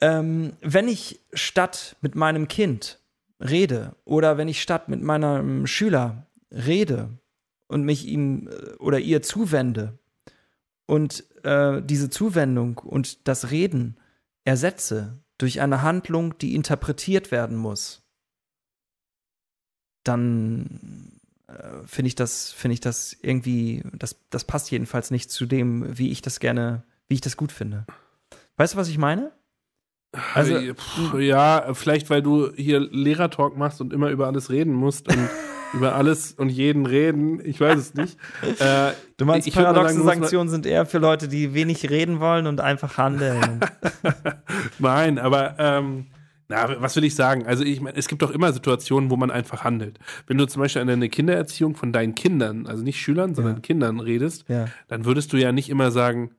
ähm, 0.00 0.52
wenn 0.60 0.86
ich 0.86 1.20
statt 1.32 1.96
mit 2.00 2.14
meinem 2.14 2.46
Kind 2.46 3.00
rede 3.40 3.96
oder 4.04 4.38
wenn 4.38 4.48
ich 4.48 4.62
statt 4.62 4.88
mit 4.88 5.02
meinem 5.02 5.66
Schüler 5.66 6.28
rede 6.52 7.18
und 7.66 7.82
mich 7.82 8.06
ihm 8.06 8.48
äh, 8.48 8.74
oder 8.76 9.00
ihr 9.00 9.20
zuwende 9.22 9.98
und 10.86 11.24
äh, 11.42 11.82
diese 11.82 12.08
Zuwendung 12.08 12.78
und 12.78 13.26
das 13.26 13.50
Reden 13.50 13.98
ersetze 14.44 15.18
durch 15.38 15.60
eine 15.60 15.82
Handlung, 15.82 16.38
die 16.38 16.54
interpretiert 16.54 17.32
werden 17.32 17.56
muss, 17.56 18.07
dann 20.08 21.10
äh, 21.48 21.52
finde 21.86 22.08
ich 22.08 22.14
das, 22.14 22.50
finde 22.52 22.74
ich 22.74 22.80
das 22.80 23.16
irgendwie, 23.22 23.82
das, 23.92 24.16
das 24.30 24.44
passt 24.44 24.70
jedenfalls 24.70 25.10
nicht 25.10 25.30
zu 25.30 25.46
dem, 25.46 25.98
wie 25.98 26.10
ich 26.10 26.22
das 26.22 26.40
gerne, 26.40 26.82
wie 27.08 27.14
ich 27.14 27.20
das 27.20 27.36
gut 27.36 27.52
finde. 27.52 27.84
Weißt 28.56 28.74
du, 28.74 28.78
was 28.78 28.88
ich 28.88 28.98
meine? 28.98 29.32
Also- 30.34 30.54
Pff, 30.74 31.20
ja, 31.20 31.74
vielleicht 31.74 32.08
weil 32.10 32.22
du 32.22 32.50
hier 32.54 32.80
Lehrertalk 32.80 33.56
machst 33.56 33.80
und 33.80 33.92
immer 33.92 34.08
über 34.10 34.26
alles 34.26 34.50
reden 34.50 34.72
musst 34.72 35.08
und 35.08 35.28
über 35.74 35.94
alles 35.94 36.32
und 36.32 36.48
jeden 36.48 36.86
reden. 36.86 37.44
Ich 37.44 37.60
weiß 37.60 37.78
es 37.78 37.94
nicht. 37.94 38.16
Äh, 38.58 38.92
Du 39.18 39.24
meinst, 39.26 39.46
ich 39.48 39.54
paradoxe 39.54 39.94
sagen, 39.94 40.06
Sanktionen 40.06 40.48
sind 40.48 40.64
eher 40.64 40.86
für 40.86 40.98
Leute, 40.98 41.26
die 41.28 41.52
wenig 41.52 41.90
reden 41.90 42.20
wollen 42.20 42.46
und 42.46 42.60
einfach 42.60 42.96
handeln. 42.98 43.60
Nein, 44.78 45.18
aber 45.18 45.56
ähm, 45.58 46.06
na, 46.48 46.80
was 46.80 46.96
will 46.96 47.04
ich 47.04 47.14
sagen? 47.14 47.46
Also 47.46 47.62
ich 47.64 47.80
meine, 47.80 47.96
es 47.96 48.08
gibt 48.08 48.22
doch 48.22 48.30
immer 48.30 48.52
Situationen, 48.52 49.10
wo 49.10 49.16
man 49.16 49.30
einfach 49.30 49.64
handelt. 49.64 49.98
Wenn 50.26 50.38
du 50.38 50.46
zum 50.46 50.60
Beispiel 50.62 50.82
an 50.82 50.88
eine 50.88 51.08
Kindererziehung 51.08 51.76
von 51.76 51.92
deinen 51.92 52.14
Kindern, 52.14 52.66
also 52.66 52.82
nicht 52.82 53.00
Schülern, 53.00 53.34
sondern 53.34 53.56
Ja. 53.56 53.60
Kindern 53.60 54.00
redest, 54.00 54.44
ja. 54.48 54.66
dann 54.88 55.04
würdest 55.04 55.32
du 55.32 55.36
ja 55.36 55.52
nicht 55.52 55.68
immer 55.68 55.90
sagen, 55.90 56.30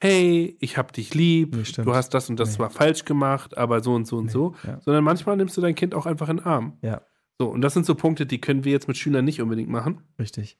hey, 0.00 0.56
ich 0.60 0.78
hab 0.78 0.92
dich 0.92 1.14
lieb, 1.14 1.54
Nee, 1.54 1.64
stimmt. 1.64 1.86
du 1.86 1.94
hast 1.94 2.10
das 2.14 2.28
und 2.28 2.40
das 2.40 2.50
Nee. 2.50 2.56
zwar 2.56 2.70
falsch 2.70 3.04
gemacht, 3.04 3.56
aber 3.56 3.80
so 3.82 3.94
und 3.94 4.06
so 4.06 4.16
und 4.16 4.30
so, 4.30 4.54
Ja. 4.66 4.80
sondern 4.80 5.04
manchmal 5.04 5.36
nimmst 5.36 5.56
du 5.56 5.60
dein 5.60 5.74
Kind 5.76 5.94
auch 5.94 6.06
einfach 6.06 6.28
in 6.28 6.38
den 6.38 6.46
Arm. 6.46 6.78
Ja. 6.82 7.02
So, 7.38 7.48
und 7.48 7.60
das 7.60 7.74
sind 7.74 7.86
so 7.86 7.94
Punkte, 7.94 8.26
die 8.26 8.40
können 8.40 8.64
wir 8.64 8.72
jetzt 8.72 8.88
mit 8.88 8.96
Schülern 8.96 9.24
nicht 9.24 9.40
unbedingt 9.40 9.68
machen. 9.70 10.00
Richtig. 10.18 10.58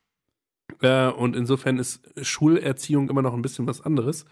Äh, 0.81 1.09
und 1.09 1.35
insofern 1.37 1.79
ist 1.79 2.09
Schulerziehung 2.23 3.09
immer 3.11 3.23
noch 3.23 3.35
ein 3.35 3.43
bisschen 3.43 3.67
was 3.67 3.81
anderes. 3.81 4.25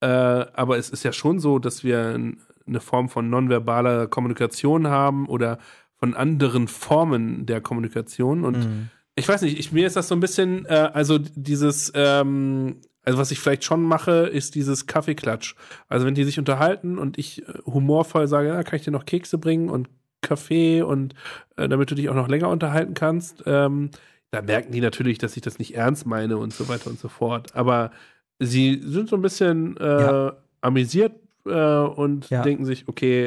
Äh, 0.00 0.06
aber 0.06 0.78
es 0.78 0.90
ist 0.90 1.02
ja 1.04 1.12
schon 1.12 1.38
so, 1.38 1.58
dass 1.58 1.84
wir 1.84 1.98
n- 2.14 2.40
eine 2.66 2.80
Form 2.80 3.08
von 3.08 3.28
nonverbaler 3.30 4.06
Kommunikation 4.06 4.88
haben 4.88 5.26
oder 5.26 5.58
von 5.96 6.14
anderen 6.14 6.68
Formen 6.68 7.46
der 7.46 7.60
Kommunikation. 7.60 8.44
Und 8.44 8.58
Mhm. 8.58 8.88
ich 9.14 9.28
weiß 9.28 9.42
nicht, 9.42 9.58
ich, 9.58 9.72
mir 9.72 9.86
ist 9.86 9.96
das 9.96 10.08
so 10.08 10.14
ein 10.16 10.20
bisschen, 10.20 10.64
äh, 10.66 10.90
also 10.92 11.18
dieses, 11.18 11.92
ähm, 11.94 12.76
also 13.04 13.18
was 13.18 13.30
ich 13.30 13.40
vielleicht 13.40 13.64
schon 13.64 13.82
mache, 13.82 14.26
ist 14.26 14.54
dieses 14.54 14.86
Kaffeeklatsch. 14.86 15.54
Also 15.88 16.06
wenn 16.06 16.14
die 16.14 16.24
sich 16.24 16.38
unterhalten 16.38 16.98
und 16.98 17.18
ich 17.18 17.46
äh, 17.48 17.52
humorvoll 17.66 18.26
sage, 18.28 18.48
ja, 18.48 18.62
kann 18.62 18.76
ich 18.76 18.84
dir 18.84 18.90
noch 18.90 19.04
Kekse 19.06 19.38
bringen 19.38 19.68
und 19.68 19.88
Kaffee 20.22 20.82
und 20.82 21.14
äh, 21.56 21.68
damit 21.68 21.90
du 21.90 21.94
dich 21.96 22.08
auch 22.08 22.14
noch 22.14 22.28
länger 22.28 22.48
unterhalten 22.48 22.94
kannst, 22.94 23.42
ähm, 23.46 23.90
da 24.30 24.40
merken 24.40 24.72
die 24.72 24.80
natürlich, 24.80 25.18
dass 25.18 25.36
ich 25.36 25.42
das 25.42 25.58
nicht 25.58 25.74
ernst 25.76 26.06
meine 26.06 26.38
und 26.38 26.52
so 26.54 26.68
weiter 26.68 26.88
und 26.90 26.98
so 26.98 27.08
fort. 27.08 27.54
Aber 27.54 27.90
sie 28.38 28.80
sind 28.82 29.08
so 29.08 29.16
ein 29.16 29.22
bisschen 29.22 29.76
äh, 29.76 30.00
Ja. 30.02 30.36
amüsiert 30.62 31.12
äh, 31.46 31.50
und 31.80 32.30
Ja. 32.30 32.42
denken 32.42 32.64
sich, 32.64 32.88
okay, 32.88 33.26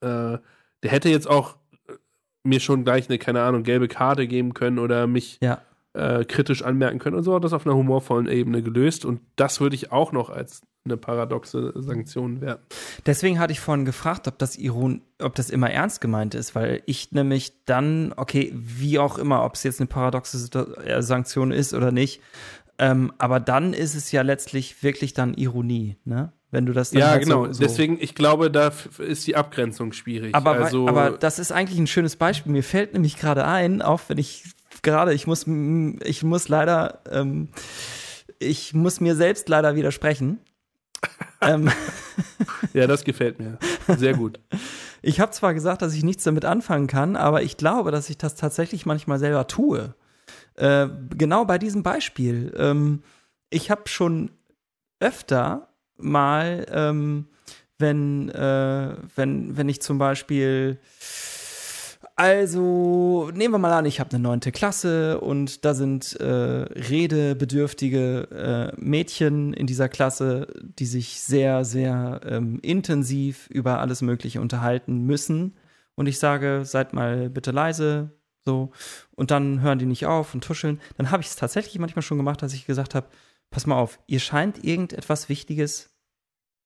äh, 0.00 0.38
der 0.82 0.90
hätte 0.90 1.08
jetzt 1.08 1.28
auch 1.28 1.56
äh, 1.88 1.92
mir 2.44 2.60
schon 2.60 2.84
gleich 2.84 3.08
eine, 3.08 3.18
keine 3.18 3.42
Ahnung, 3.42 3.62
gelbe 3.62 3.88
Karte 3.88 4.26
geben 4.26 4.54
können 4.54 4.78
oder 4.78 5.06
mich 5.06 5.38
Ja. 5.40 5.60
äh, 5.94 6.24
kritisch 6.24 6.62
anmerken 6.62 6.98
können 6.98 7.16
und 7.16 7.22
so 7.22 7.34
hat 7.34 7.44
das 7.44 7.52
auf 7.52 7.66
einer 7.66 7.76
humorvollen 7.76 8.26
Ebene 8.28 8.62
gelöst 8.62 9.04
und 9.04 9.20
das 9.36 9.60
würde 9.60 9.76
ich 9.76 9.92
auch 9.92 10.12
noch 10.12 10.30
als 10.30 10.62
eine 10.84 10.96
paradoxe 10.96 11.72
Sanktion 11.76 12.40
werten. 12.40 12.64
Deswegen 13.06 13.38
hatte 13.38 13.52
ich 13.52 13.60
vorhin 13.60 13.84
gefragt, 13.84 14.26
ob 14.26 14.36
das 14.38 14.58
Iron, 14.58 15.02
ob 15.20 15.36
das 15.36 15.48
immer 15.48 15.70
ernst 15.70 16.00
gemeint 16.00 16.34
ist, 16.34 16.56
weil 16.56 16.82
ich 16.86 17.12
nämlich 17.12 17.52
dann, 17.66 18.12
okay, 18.16 18.50
wie 18.54 18.98
auch 18.98 19.16
immer, 19.18 19.44
ob 19.44 19.54
es 19.54 19.62
jetzt 19.62 19.78
eine 19.80 19.86
paradoxe 19.86 20.48
äh, 20.84 21.00
Sanktion 21.02 21.52
ist 21.52 21.72
oder 21.72 21.92
nicht, 21.92 22.20
ähm, 22.78 23.12
aber 23.18 23.38
dann 23.38 23.74
ist 23.74 23.94
es 23.94 24.10
ja 24.10 24.22
letztlich 24.22 24.82
wirklich 24.82 25.12
dann 25.14 25.34
Ironie, 25.34 25.98
ne? 26.04 26.32
Wenn 26.52 26.66
du 26.66 26.74
das 26.74 26.90
dann 26.90 27.00
Ja, 27.00 27.08
halt 27.08 27.24
genau. 27.24 27.46
so, 27.46 27.54
so 27.54 27.60
Deswegen, 27.60 27.96
ich 27.98 28.14
glaube, 28.14 28.50
da 28.50 28.70
ist 28.98 29.26
die 29.26 29.36
Abgrenzung 29.36 29.92
schwierig. 29.92 30.34
Aber, 30.34 30.52
also, 30.52 30.86
aber 30.86 31.12
das 31.12 31.38
ist 31.38 31.50
eigentlich 31.50 31.78
ein 31.78 31.86
schönes 31.86 32.16
Beispiel. 32.16 32.52
Mir 32.52 32.62
fällt 32.62 32.92
nämlich 32.92 33.16
gerade 33.16 33.46
ein, 33.46 33.80
auch 33.80 34.02
wenn 34.08 34.18
ich 34.18 34.44
gerade, 34.82 35.14
ich 35.14 35.26
muss, 35.26 35.46
ich 35.46 36.22
muss 36.22 36.48
leider, 36.48 37.00
ähm, 37.10 37.48
ich 38.38 38.74
muss 38.74 39.00
mir 39.00 39.16
selbst 39.16 39.48
leider 39.48 39.74
widersprechen. 39.76 40.40
ähm, 41.40 41.70
ja, 42.74 42.86
das 42.86 43.04
gefällt 43.04 43.38
mir. 43.38 43.58
Sehr 43.96 44.12
gut. 44.12 44.38
ich 45.02 45.20
habe 45.20 45.32
zwar 45.32 45.54
gesagt, 45.54 45.80
dass 45.80 45.94
ich 45.94 46.04
nichts 46.04 46.24
damit 46.24 46.44
anfangen 46.44 46.86
kann, 46.86 47.16
aber 47.16 47.42
ich 47.42 47.56
glaube, 47.56 47.90
dass 47.92 48.10
ich 48.10 48.18
das 48.18 48.34
tatsächlich 48.34 48.84
manchmal 48.84 49.18
selber 49.18 49.46
tue. 49.46 49.94
Äh, 50.56 50.88
genau 51.16 51.46
bei 51.46 51.56
diesem 51.56 51.82
Beispiel. 51.82 52.52
Ähm, 52.58 53.02
ich 53.48 53.70
habe 53.70 53.88
schon 53.88 54.32
öfter 55.00 55.71
mal, 55.96 56.66
ähm, 56.70 57.26
wenn, 57.78 58.28
äh, 58.30 58.96
wenn, 59.16 59.56
wenn 59.56 59.68
ich 59.68 59.82
zum 59.82 59.98
Beispiel, 59.98 60.78
also 62.16 63.30
nehmen 63.34 63.54
wir 63.54 63.58
mal 63.58 63.72
an, 63.72 63.86
ich 63.86 64.00
habe 64.00 64.10
eine 64.10 64.22
neunte 64.22 64.52
Klasse 64.52 65.20
und 65.20 65.64
da 65.64 65.74
sind 65.74 66.14
äh, 66.20 66.24
redebedürftige 66.24 68.72
äh, 68.76 68.80
Mädchen 68.80 69.52
in 69.52 69.66
dieser 69.66 69.88
Klasse, 69.88 70.46
die 70.62 70.86
sich 70.86 71.20
sehr, 71.20 71.64
sehr 71.64 72.20
ähm, 72.24 72.60
intensiv 72.62 73.48
über 73.50 73.80
alles 73.80 74.02
Mögliche 74.02 74.40
unterhalten 74.40 75.04
müssen. 75.04 75.56
Und 75.94 76.06
ich 76.06 76.18
sage, 76.18 76.62
seid 76.64 76.94
mal 76.94 77.28
bitte 77.28 77.50
leise, 77.50 78.12
so. 78.44 78.72
Und 79.14 79.30
dann 79.30 79.60
hören 79.60 79.78
die 79.78 79.86
nicht 79.86 80.06
auf 80.06 80.34
und 80.34 80.44
tuscheln. 80.44 80.80
Dann 80.96 81.10
habe 81.10 81.22
ich 81.22 81.28
es 81.28 81.36
tatsächlich 81.36 81.78
manchmal 81.78 82.02
schon 82.02 82.18
gemacht, 82.18 82.42
dass 82.42 82.54
ich 82.54 82.66
gesagt 82.66 82.94
habe, 82.94 83.06
pass 83.52 83.66
mal 83.66 83.76
auf, 83.76 84.00
ihr 84.06 84.20
scheint 84.20 84.64
irgendetwas 84.64 85.28
Wichtiges, 85.28 85.94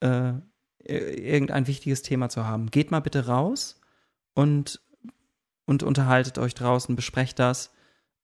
äh, 0.00 0.32
irgendein 0.78 1.66
wichtiges 1.66 2.02
Thema 2.02 2.28
zu 2.28 2.46
haben. 2.46 2.70
Geht 2.70 2.90
mal 2.90 3.00
bitte 3.00 3.26
raus 3.26 3.80
und, 4.34 4.80
und 5.66 5.82
unterhaltet 5.82 6.38
euch 6.38 6.54
draußen, 6.54 6.96
besprecht 6.96 7.38
das. 7.38 7.72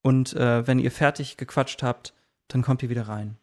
Und 0.02 0.34
äh, 0.34 0.66
wenn 0.66 0.78
ihr 0.78 0.90
fertig 0.90 1.36
gequatscht 1.36 1.82
habt, 1.82 2.14
dann 2.48 2.62
kommt 2.62 2.82
ihr 2.82 2.88
wieder 2.88 3.08
rein. 3.08 3.36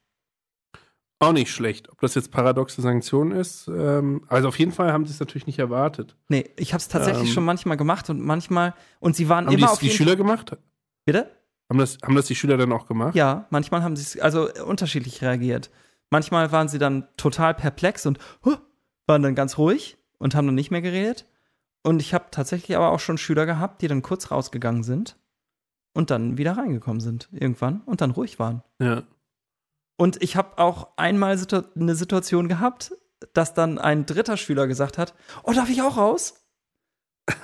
Auch 1.21 1.33
nicht 1.33 1.51
schlecht. 1.51 1.89
Ob 1.89 1.99
das 1.99 2.15
jetzt 2.15 2.31
paradoxe 2.31 2.81
Sanktion 2.81 3.31
ist, 3.31 3.67
ähm, 3.67 4.23
also 4.29 4.47
auf 4.47 4.57
jeden 4.57 4.71
Fall 4.71 4.93
haben 4.93 5.05
sie 5.05 5.11
es 5.11 5.19
natürlich 5.19 5.47
nicht 5.47 5.59
erwartet. 5.59 6.15
Nee, 6.29 6.49
ich 6.55 6.71
habe 6.71 6.79
es 6.79 6.87
tatsächlich 6.87 7.27
Ähm. 7.27 7.33
schon 7.33 7.43
manchmal 7.43 7.75
gemacht 7.75 8.09
und 8.09 8.21
manchmal, 8.21 8.73
und 9.01 9.17
sie 9.17 9.27
waren 9.27 9.45
Haben 9.45 9.51
die 9.51 9.57
immer 9.57 9.67
es 9.67 9.73
auf 9.73 9.79
die 9.79 9.89
Schüler 9.89 10.15
gemacht? 10.15 10.55
Bitte? 11.05 11.29
Haben 11.69 11.79
das, 11.79 11.97
haben 12.03 12.15
das 12.15 12.25
die 12.25 12.35
Schüler 12.35 12.57
dann 12.57 12.71
auch 12.71 12.87
gemacht? 12.87 13.15
Ja, 13.15 13.45
manchmal 13.51 13.83
haben 13.83 13.95
sie 13.95 14.21
also 14.21 14.49
unterschiedlich 14.65 15.21
reagiert. 15.21 15.69
Manchmal 16.09 16.51
waren 16.51 16.67
sie 16.67 16.79
dann 16.79 17.07
total 17.15 17.53
perplex 17.53 18.07
und 18.07 18.17
huh, 18.43 18.57
waren 19.05 19.21
dann 19.21 19.35
ganz 19.35 19.57
ruhig 19.57 19.97
und 20.17 20.33
haben 20.33 20.47
dann 20.47 20.55
nicht 20.55 20.71
mehr 20.71 20.81
geredet. 20.81 21.27
Und 21.83 22.01
ich 22.01 22.13
habe 22.13 22.25
tatsächlich 22.31 22.75
aber 22.75 22.91
auch 22.91 22.99
schon 22.99 23.17
Schüler 23.17 23.45
gehabt, 23.45 23.81
die 23.81 23.87
dann 23.87 24.01
kurz 24.01 24.31
rausgegangen 24.31 24.83
sind 24.83 25.17
und 25.93 26.09
dann 26.09 26.37
wieder 26.37 26.57
reingekommen 26.57 27.01
sind 27.01 27.29
irgendwann 27.31 27.81
und 27.81 28.01
dann 28.01 28.11
ruhig 28.11 28.39
waren. 28.39 28.63
Ja. 28.79 29.03
Und 29.95 30.21
ich 30.23 30.35
habe 30.35 30.57
auch 30.57 30.89
einmal 30.97 31.37
situ 31.37 31.61
eine 31.75 31.95
Situation 31.95 32.47
gehabt, 32.47 32.93
dass 33.33 33.53
dann 33.53 33.77
ein 33.77 34.05
dritter 34.05 34.37
Schüler 34.37 34.65
gesagt 34.65 34.97
hat, 34.97 35.13
oh, 35.43 35.51
darf 35.51 35.69
ich 35.69 35.81
auch 35.81 35.97
raus? 35.97 36.45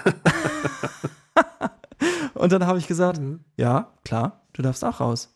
und 2.35 2.51
dann 2.51 2.65
habe 2.67 2.77
ich 2.79 2.87
gesagt, 2.87 3.19
Mhm. 3.19 3.43
ja, 3.57 3.93
klar, 4.03 4.45
du 4.53 4.61
darfst 4.61 4.83
auch 4.83 4.99
raus. 4.99 5.35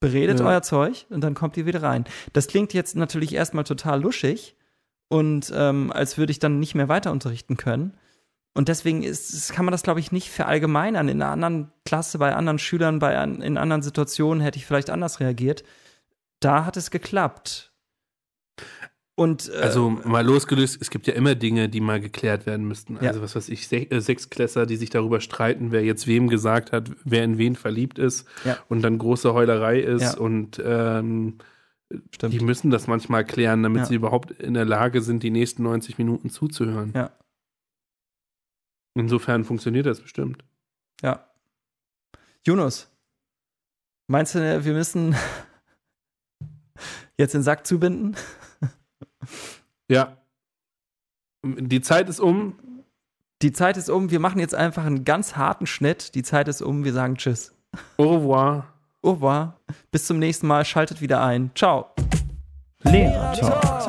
Beredet 0.00 0.40
Ja. 0.40 0.46
euer 0.46 0.62
Zeug 0.62 1.06
und 1.10 1.20
dann 1.22 1.34
kommt 1.34 1.56
ihr 1.56 1.66
wieder 1.66 1.82
rein. 1.82 2.04
Das 2.32 2.46
klingt 2.46 2.74
jetzt 2.74 2.94
natürlich 2.96 3.34
erstmal 3.34 3.64
total 3.64 4.02
luschig 4.02 4.56
und 5.08 5.52
ähm, 5.54 5.92
als 5.92 6.18
würde 6.18 6.30
ich 6.30 6.38
dann 6.38 6.58
nicht 6.58 6.74
mehr 6.74 6.88
weiter 6.88 7.10
unterrichten 7.12 7.56
können. 7.56 7.94
Und 8.56 8.68
deswegen 8.68 9.02
ist, 9.02 9.52
kann 9.52 9.64
man 9.64 9.72
das, 9.72 9.82
glaube 9.82 9.98
ich, 10.00 10.12
nicht 10.12 10.30
verallgemeinern. 10.30 11.08
In 11.08 11.20
einer 11.20 11.32
anderen 11.32 11.72
Klasse, 11.84 12.18
bei 12.18 12.36
anderen 12.36 12.58
Schülern, 12.60 13.00
bei 13.00 13.18
an, 13.18 13.42
in 13.42 13.56
anderen 13.58 13.82
Situationen 13.82 14.40
hätte 14.42 14.58
ich 14.58 14.66
vielleicht 14.66 14.90
anders 14.90 15.18
reagiert. 15.20 15.64
Da 16.38 16.64
hat 16.64 16.76
es 16.76 16.90
geklappt. 16.92 17.72
Und 19.16 19.48
äh, 19.48 19.58
Also 19.58 19.90
mal 19.90 20.26
losgelöst, 20.26 20.78
es 20.80 20.90
gibt 20.90 21.06
ja 21.06 21.14
immer 21.14 21.36
Dinge, 21.36 21.68
die 21.68 21.80
mal 21.80 22.00
geklärt 22.00 22.46
werden 22.46 22.66
müssten. 22.66 22.96
Ja. 23.00 23.10
Also 23.10 23.22
was 23.22 23.36
weiß 23.36 23.48
ich, 23.48 23.68
Se 23.68 23.76
äh, 23.90 24.00
Sechsklässler, 24.00 24.66
die 24.66 24.76
sich 24.76 24.90
darüber 24.90 25.20
streiten, 25.20 25.70
wer 25.70 25.84
jetzt 25.84 26.06
wem 26.08 26.26
gesagt 26.28 26.72
hat, 26.72 26.90
wer 27.04 27.22
in 27.22 27.38
wen 27.38 27.54
verliebt 27.54 27.98
ist 28.00 28.26
Ja. 28.44 28.58
und 28.68 28.82
dann 28.82 28.98
große 28.98 29.32
Heulerei 29.32 29.78
ist 29.80 30.02
Ja. 30.02 30.16
und 30.18 30.60
ähm, 30.64 31.38
die 32.22 32.40
müssen 32.40 32.72
das 32.72 32.88
manchmal 32.88 33.24
klären, 33.24 33.62
damit 33.62 33.82
Ja. 33.82 33.86
sie 33.86 33.94
überhaupt 33.94 34.32
in 34.32 34.54
der 34.54 34.64
Lage 34.64 35.00
sind, 35.00 35.22
die 35.22 35.30
nächsten 35.30 35.62
90 35.62 35.96
Minuten 35.96 36.28
zuzuhören. 36.28 36.92
Ja. 36.94 37.12
Insofern 38.94 39.44
funktioniert 39.44 39.86
das 39.86 40.00
bestimmt. 40.00 40.44
Ja. 41.02 41.24
Yunus, 42.44 42.88
meinst 44.08 44.34
du, 44.34 44.64
wir 44.64 44.72
müssen 44.72 45.14
jetzt 47.16 47.34
den 47.34 47.42
Sack 47.44 47.64
zubinden? 47.66 48.16
Ja. 49.88 50.16
Die 51.44 51.80
Zeit 51.80 52.08
ist 52.08 52.20
um. 52.20 52.54
Die 53.42 53.52
Zeit 53.52 53.76
ist 53.76 53.90
um, 53.90 54.10
wir 54.10 54.20
machen 54.20 54.38
jetzt 54.38 54.54
einfach 54.54 54.84
einen 54.84 55.04
ganz 55.04 55.36
harten 55.36 55.66
Schnitt. 55.66 56.14
Die 56.14 56.22
Zeit 56.22 56.48
ist 56.48 56.62
um, 56.62 56.84
wir 56.84 56.92
sagen 56.92 57.16
Tschüss. 57.16 57.54
Au 57.98 58.16
revoir. 58.16 58.66
Au 59.02 59.10
revoir. 59.12 59.60
Bis 59.90 60.06
zum 60.06 60.18
nächsten 60.18 60.46
Mal, 60.46 60.64
schaltet 60.64 61.00
wieder 61.00 61.22
ein. 61.22 61.50
Ciao. 61.54 61.90
Lehrer 62.84 63.32
Talk. 63.32 63.83